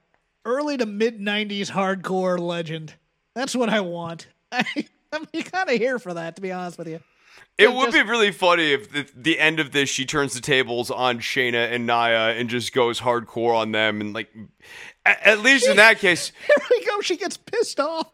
early 0.46 0.78
to 0.78 0.86
mid 0.86 1.20
'90s 1.20 1.72
hardcore 1.72 2.40
legend. 2.40 2.94
That's 3.34 3.56
what 3.56 3.70
I 3.70 3.82
want. 3.82 4.28
I, 4.52 4.64
I'm 5.12 5.26
kind 5.26 5.70
of 5.70 5.76
here 5.78 6.00
for 6.00 6.14
that, 6.14 6.36
to 6.38 6.42
be 6.42 6.52
honest 6.52 6.78
with 6.78 6.88
you. 6.88 7.00
It 7.58 7.74
would 7.74 7.92
just- 7.92 7.94
be 7.94 8.02
really 8.10 8.32
funny 8.32 8.74
if 8.74 8.92
the, 8.92 9.08
the 9.16 9.40
end 9.40 9.60
of 9.60 9.72
this 9.72 9.90
she 9.90 10.06
turns 10.06 10.34
the 10.34 10.42
tables 10.42 10.92
on 10.92 11.20
Shayna 11.20 11.72
and 11.72 11.86
Nia 11.86 12.32
and 12.38 12.50
just 12.50 12.74
goes 12.74 13.00
hardcore 13.02 13.56
on 13.56 13.72
them 13.72 14.02
and 14.02 14.14
like 14.14 14.30
at, 15.06 15.40
least 15.42 15.68
in 15.68 15.78
that 15.78 16.00
case 16.00 16.32
Here 16.48 16.56
we 16.70 16.86
go. 16.86 17.02
She 17.02 17.18
gets 17.18 17.38
pissed 17.38 17.80
off. 17.80 18.08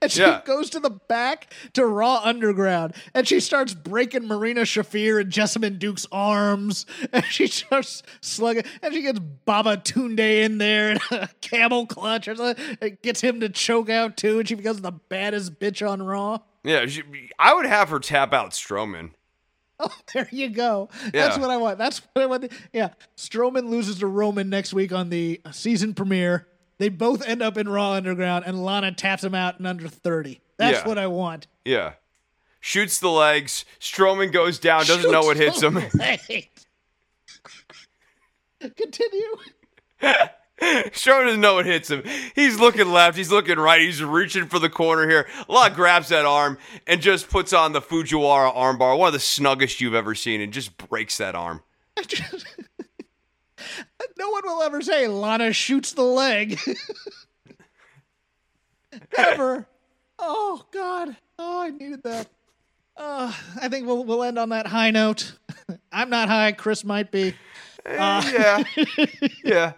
And 0.00 0.10
she 0.10 0.20
Yeah. 0.20 0.40
goes 0.46 0.70
to 0.70 0.80
the 0.80 0.90
back 0.90 1.52
to 1.74 1.84
Raw 1.84 2.20
Underground 2.24 2.94
and 3.12 3.28
she 3.28 3.40
starts 3.40 3.74
breaking 3.74 4.26
Marina 4.26 4.62
Shafir 4.62 5.20
and 5.20 5.30
Jessamyn 5.30 5.78
Duke's 5.78 6.06
arms. 6.10 6.86
And 7.12 7.24
she 7.26 7.46
starts 7.46 8.02
slugging 8.22 8.64
and 8.82 8.94
she 8.94 9.02
gets 9.02 9.18
Babatunde 9.46 10.44
in 10.44 10.58
there 10.58 10.90
and 10.92 11.00
a 11.10 11.28
camel 11.40 11.86
clutch 11.86 12.28
or 12.28 12.36
something. 12.36 12.64
Uh, 12.64 12.76
it 12.80 13.02
gets 13.02 13.20
him 13.20 13.40
to 13.40 13.48
choke 13.48 13.90
out 13.90 14.16
too. 14.16 14.38
And 14.38 14.48
she 14.48 14.54
becomes 14.54 14.80
the 14.80 14.92
baddest 14.92 15.58
bitch 15.58 15.86
on 15.86 16.02
Raw. 16.02 16.38
yeah 16.64 16.86
she, 16.86 17.02
I 17.38 17.52
would 17.54 17.66
have 17.66 17.88
her 17.90 17.98
tap 17.98 18.32
out 18.32 18.52
Strowman. 18.52 19.10
Oh, 19.80 19.92
there 20.14 20.26
you 20.32 20.48
go. 20.48 20.88
That's 21.12 21.36
Yeah. 21.36 21.38
what 21.38 21.50
I 21.50 21.58
want. 21.58 21.76
That's 21.76 21.98
what 22.14 22.22
I 22.22 22.26
want. 22.26 22.50
Yeah. 22.72 22.90
Strowman 23.16 23.68
loses 23.68 23.98
to 23.98 24.06
Roman 24.06 24.48
next 24.48 24.72
week 24.72 24.90
on 24.90 25.10
the 25.10 25.40
season 25.52 25.92
premiere. 25.92 26.46
They 26.78 26.88
both 26.88 27.22
end 27.26 27.42
up 27.42 27.58
in 27.58 27.68
Raw 27.68 27.92
Underground, 27.92 28.44
and 28.46 28.64
Lana 28.64 28.92
taps 28.92 29.22
him 29.22 29.34
out 29.34 29.60
in 29.60 29.66
under 29.66 29.86
30. 29.88 30.40
That's 30.56 30.78
Yeah. 30.78 30.88
what 30.88 30.96
I 30.98 31.06
want. 31.08 31.46
Yeah. 31.64 31.92
Shoots 32.60 32.98
the 32.98 33.10
legs. 33.10 33.64
Strowman 33.78 34.32
goes 34.32 34.58
down, 34.58 34.86
doesn't 34.86 35.10
know 35.12 35.20
what 35.20 35.36
hits 35.36 35.62
him. 35.62 35.74
Continue. 38.76 39.36
Strowman 40.62 41.26
doesn't 41.26 41.40
know 41.40 41.54
what 41.54 41.66
hits 41.66 41.90
him. 41.90 42.02
He's 42.34 42.58
looking 42.58 42.90
left, 42.90 43.16
he's 43.16 43.30
looking 43.30 43.58
right, 43.58 43.80
he's 43.80 44.02
reaching 44.02 44.46
for 44.46 44.58
the 44.58 44.70
corner 44.70 45.06
here. 45.06 45.28
Lot 45.48 45.74
grabs 45.74 46.08
that 46.08 46.24
arm 46.24 46.56
and 46.86 47.02
just 47.02 47.28
puts 47.28 47.52
on 47.52 47.72
the 47.72 47.82
Fujiwara 47.82 48.54
armbar, 48.54 48.98
one 48.98 49.08
of 49.08 49.12
the 49.12 49.18
snuggest 49.18 49.80
you've 49.80 49.94
ever 49.94 50.14
seen, 50.14 50.40
and 50.40 50.54
just 50.54 50.78
breaks 50.78 51.18
that 51.18 51.34
arm. 51.34 51.62
no 54.18 54.30
one 54.30 54.42
will 54.44 54.62
ever 54.62 54.80
say 54.80 55.08
Lana 55.08 55.52
shoots 55.52 55.92
the 55.92 56.02
leg. 56.02 56.58
ever. 59.18 59.66
Oh 60.18 60.64
God. 60.72 61.16
Oh, 61.38 61.60
I 61.60 61.70
needed 61.70 62.02
that. 62.04 62.28
Uh, 62.96 63.30
I 63.60 63.68
think 63.68 63.86
we'll 63.86 64.04
we'll 64.04 64.22
end 64.22 64.38
on 64.38 64.48
that 64.50 64.66
high 64.66 64.90
note. 64.90 65.36
I'm 65.92 66.08
not 66.08 66.28
high. 66.28 66.52
Chris 66.52 66.82
might 66.82 67.10
be. 67.10 67.34
yeah. 67.86 68.64
yeah. 69.44 69.72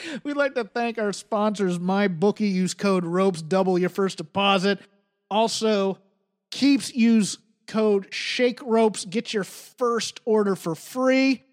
We'd 0.24 0.36
like 0.36 0.54
to 0.54 0.64
thank 0.64 0.98
our 0.98 1.12
sponsors, 1.12 1.78
MyBookie. 1.78 2.52
Use 2.52 2.74
code 2.74 3.04
ROPES, 3.04 3.42
double 3.42 3.78
your 3.78 3.90
first 3.90 4.18
deposit. 4.18 4.78
Also, 5.30 5.98
Keeps 6.50 6.94
use 6.94 7.38
code 7.66 8.12
Shake 8.12 8.60
Ropes, 8.62 9.04
get 9.04 9.34
your 9.34 9.44
first 9.44 10.20
order 10.24 10.56
for 10.56 10.74
free. 10.74 11.44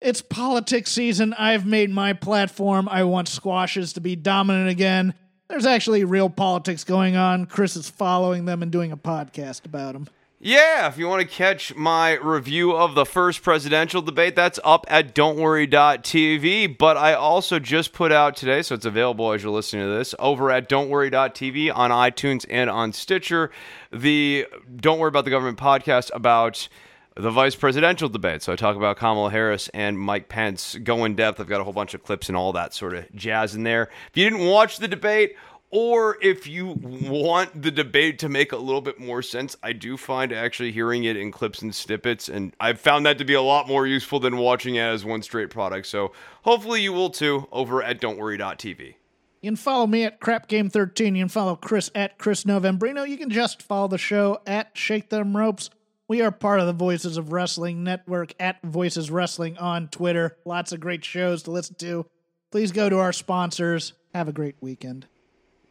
It's 0.00 0.22
politics 0.22 0.92
season. 0.92 1.34
I've 1.34 1.66
made 1.66 1.90
my 1.90 2.12
platform. 2.12 2.88
I 2.88 3.04
want 3.04 3.28
squashes 3.28 3.94
to 3.94 4.00
be 4.00 4.14
dominant 4.14 4.68
again. 4.68 5.14
There's 5.48 5.66
actually 5.66 6.04
real 6.04 6.28
politics 6.28 6.84
going 6.84 7.16
on. 7.16 7.46
Chris 7.46 7.76
is 7.76 7.88
following 7.88 8.44
them 8.44 8.62
and 8.62 8.70
doing 8.70 8.92
a 8.92 8.96
podcast 8.96 9.64
about 9.64 9.92
them. 9.92 10.08
Yeah, 10.46 10.86
if 10.86 10.96
you 10.96 11.08
want 11.08 11.22
to 11.22 11.26
catch 11.26 11.74
my 11.74 12.12
review 12.12 12.70
of 12.70 12.94
the 12.94 13.04
first 13.04 13.42
presidential 13.42 14.00
debate, 14.00 14.36
that's 14.36 14.60
up 14.62 14.86
at 14.86 15.12
don'tworry.tv. 15.12 16.78
But 16.78 16.96
I 16.96 17.14
also 17.14 17.58
just 17.58 17.92
put 17.92 18.12
out 18.12 18.36
today, 18.36 18.62
so 18.62 18.76
it's 18.76 18.86
available 18.86 19.32
as 19.32 19.42
you're 19.42 19.50
listening 19.50 19.86
to 19.86 19.92
this, 19.92 20.14
over 20.20 20.52
at 20.52 20.68
don'tworry.tv 20.68 21.74
on 21.74 21.90
iTunes 21.90 22.46
and 22.48 22.70
on 22.70 22.92
Stitcher, 22.92 23.50
the 23.92 24.46
Don't 24.76 25.00
Worry 25.00 25.08
About 25.08 25.24
the 25.24 25.32
Government 25.32 25.58
podcast 25.58 26.12
about 26.14 26.68
the 27.16 27.32
vice 27.32 27.56
presidential 27.56 28.08
debate. 28.08 28.44
So 28.44 28.52
I 28.52 28.56
talk 28.56 28.76
about 28.76 28.98
Kamala 28.98 29.32
Harris 29.32 29.68
and 29.74 29.98
Mike 29.98 30.28
Pence, 30.28 30.76
go 30.76 31.04
in 31.06 31.16
depth. 31.16 31.40
I've 31.40 31.48
got 31.48 31.60
a 31.60 31.64
whole 31.64 31.72
bunch 31.72 31.92
of 31.92 32.04
clips 32.04 32.28
and 32.28 32.36
all 32.36 32.52
that 32.52 32.72
sort 32.72 32.94
of 32.94 33.12
jazz 33.16 33.56
in 33.56 33.64
there. 33.64 33.90
If 34.10 34.16
you 34.16 34.22
didn't 34.30 34.46
watch 34.46 34.78
the 34.78 34.86
debate, 34.86 35.34
or 35.70 36.16
if 36.22 36.46
you 36.46 36.78
want 36.80 37.62
the 37.62 37.70
debate 37.70 38.18
to 38.20 38.28
make 38.28 38.52
a 38.52 38.56
little 38.56 38.80
bit 38.80 39.00
more 39.00 39.22
sense, 39.22 39.56
I 39.62 39.72
do 39.72 39.96
find 39.96 40.32
actually 40.32 40.72
hearing 40.72 41.04
it 41.04 41.16
in 41.16 41.32
clips 41.32 41.62
and 41.62 41.74
snippets, 41.74 42.28
and 42.28 42.54
I've 42.60 42.80
found 42.80 43.04
that 43.06 43.18
to 43.18 43.24
be 43.24 43.34
a 43.34 43.42
lot 43.42 43.66
more 43.68 43.86
useful 43.86 44.20
than 44.20 44.36
watching 44.36 44.76
it 44.76 44.80
as 44.80 45.04
one 45.04 45.22
straight 45.22 45.50
product. 45.50 45.86
So 45.86 46.12
hopefully 46.42 46.82
you 46.82 46.92
will 46.92 47.10
too 47.10 47.48
over 47.50 47.82
at 47.82 48.00
don'tworry.tv. 48.00 48.94
You 49.42 49.50
can 49.50 49.56
follow 49.56 49.86
me 49.86 50.04
at 50.04 50.20
Crap 50.20 50.48
Game 50.48 50.70
13. 50.70 51.14
You 51.14 51.22
can 51.22 51.28
follow 51.28 51.56
Chris 51.56 51.90
at 51.94 52.18
Chris 52.18 52.44
Novembrino. 52.44 53.08
You 53.08 53.18
can 53.18 53.30
just 53.30 53.62
follow 53.62 53.86
the 53.86 53.98
show 53.98 54.40
at 54.46 54.70
Shake 54.74 55.10
Them 55.10 55.36
Ropes. 55.36 55.70
We 56.08 56.22
are 56.22 56.30
part 56.30 56.60
of 56.60 56.66
the 56.66 56.72
Voices 56.72 57.16
of 57.16 57.32
Wrestling 57.32 57.82
Network 57.82 58.32
at 58.38 58.62
Voices 58.62 59.10
Wrestling 59.10 59.58
on 59.58 59.88
Twitter. 59.88 60.36
Lots 60.44 60.72
of 60.72 60.80
great 60.80 61.04
shows 61.04 61.42
to 61.44 61.50
listen 61.50 61.74
to. 61.76 62.06
Please 62.52 62.72
go 62.72 62.88
to 62.88 62.98
our 62.98 63.12
sponsors. 63.12 63.92
Have 64.14 64.28
a 64.28 64.32
great 64.32 64.56
weekend. 64.60 65.06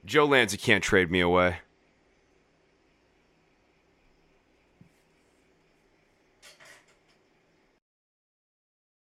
Joe 0.05 0.25
Lanza 0.25 0.57
can't 0.57 0.83
trade 0.83 1.09
me 1.09 1.19
away. 1.19 1.57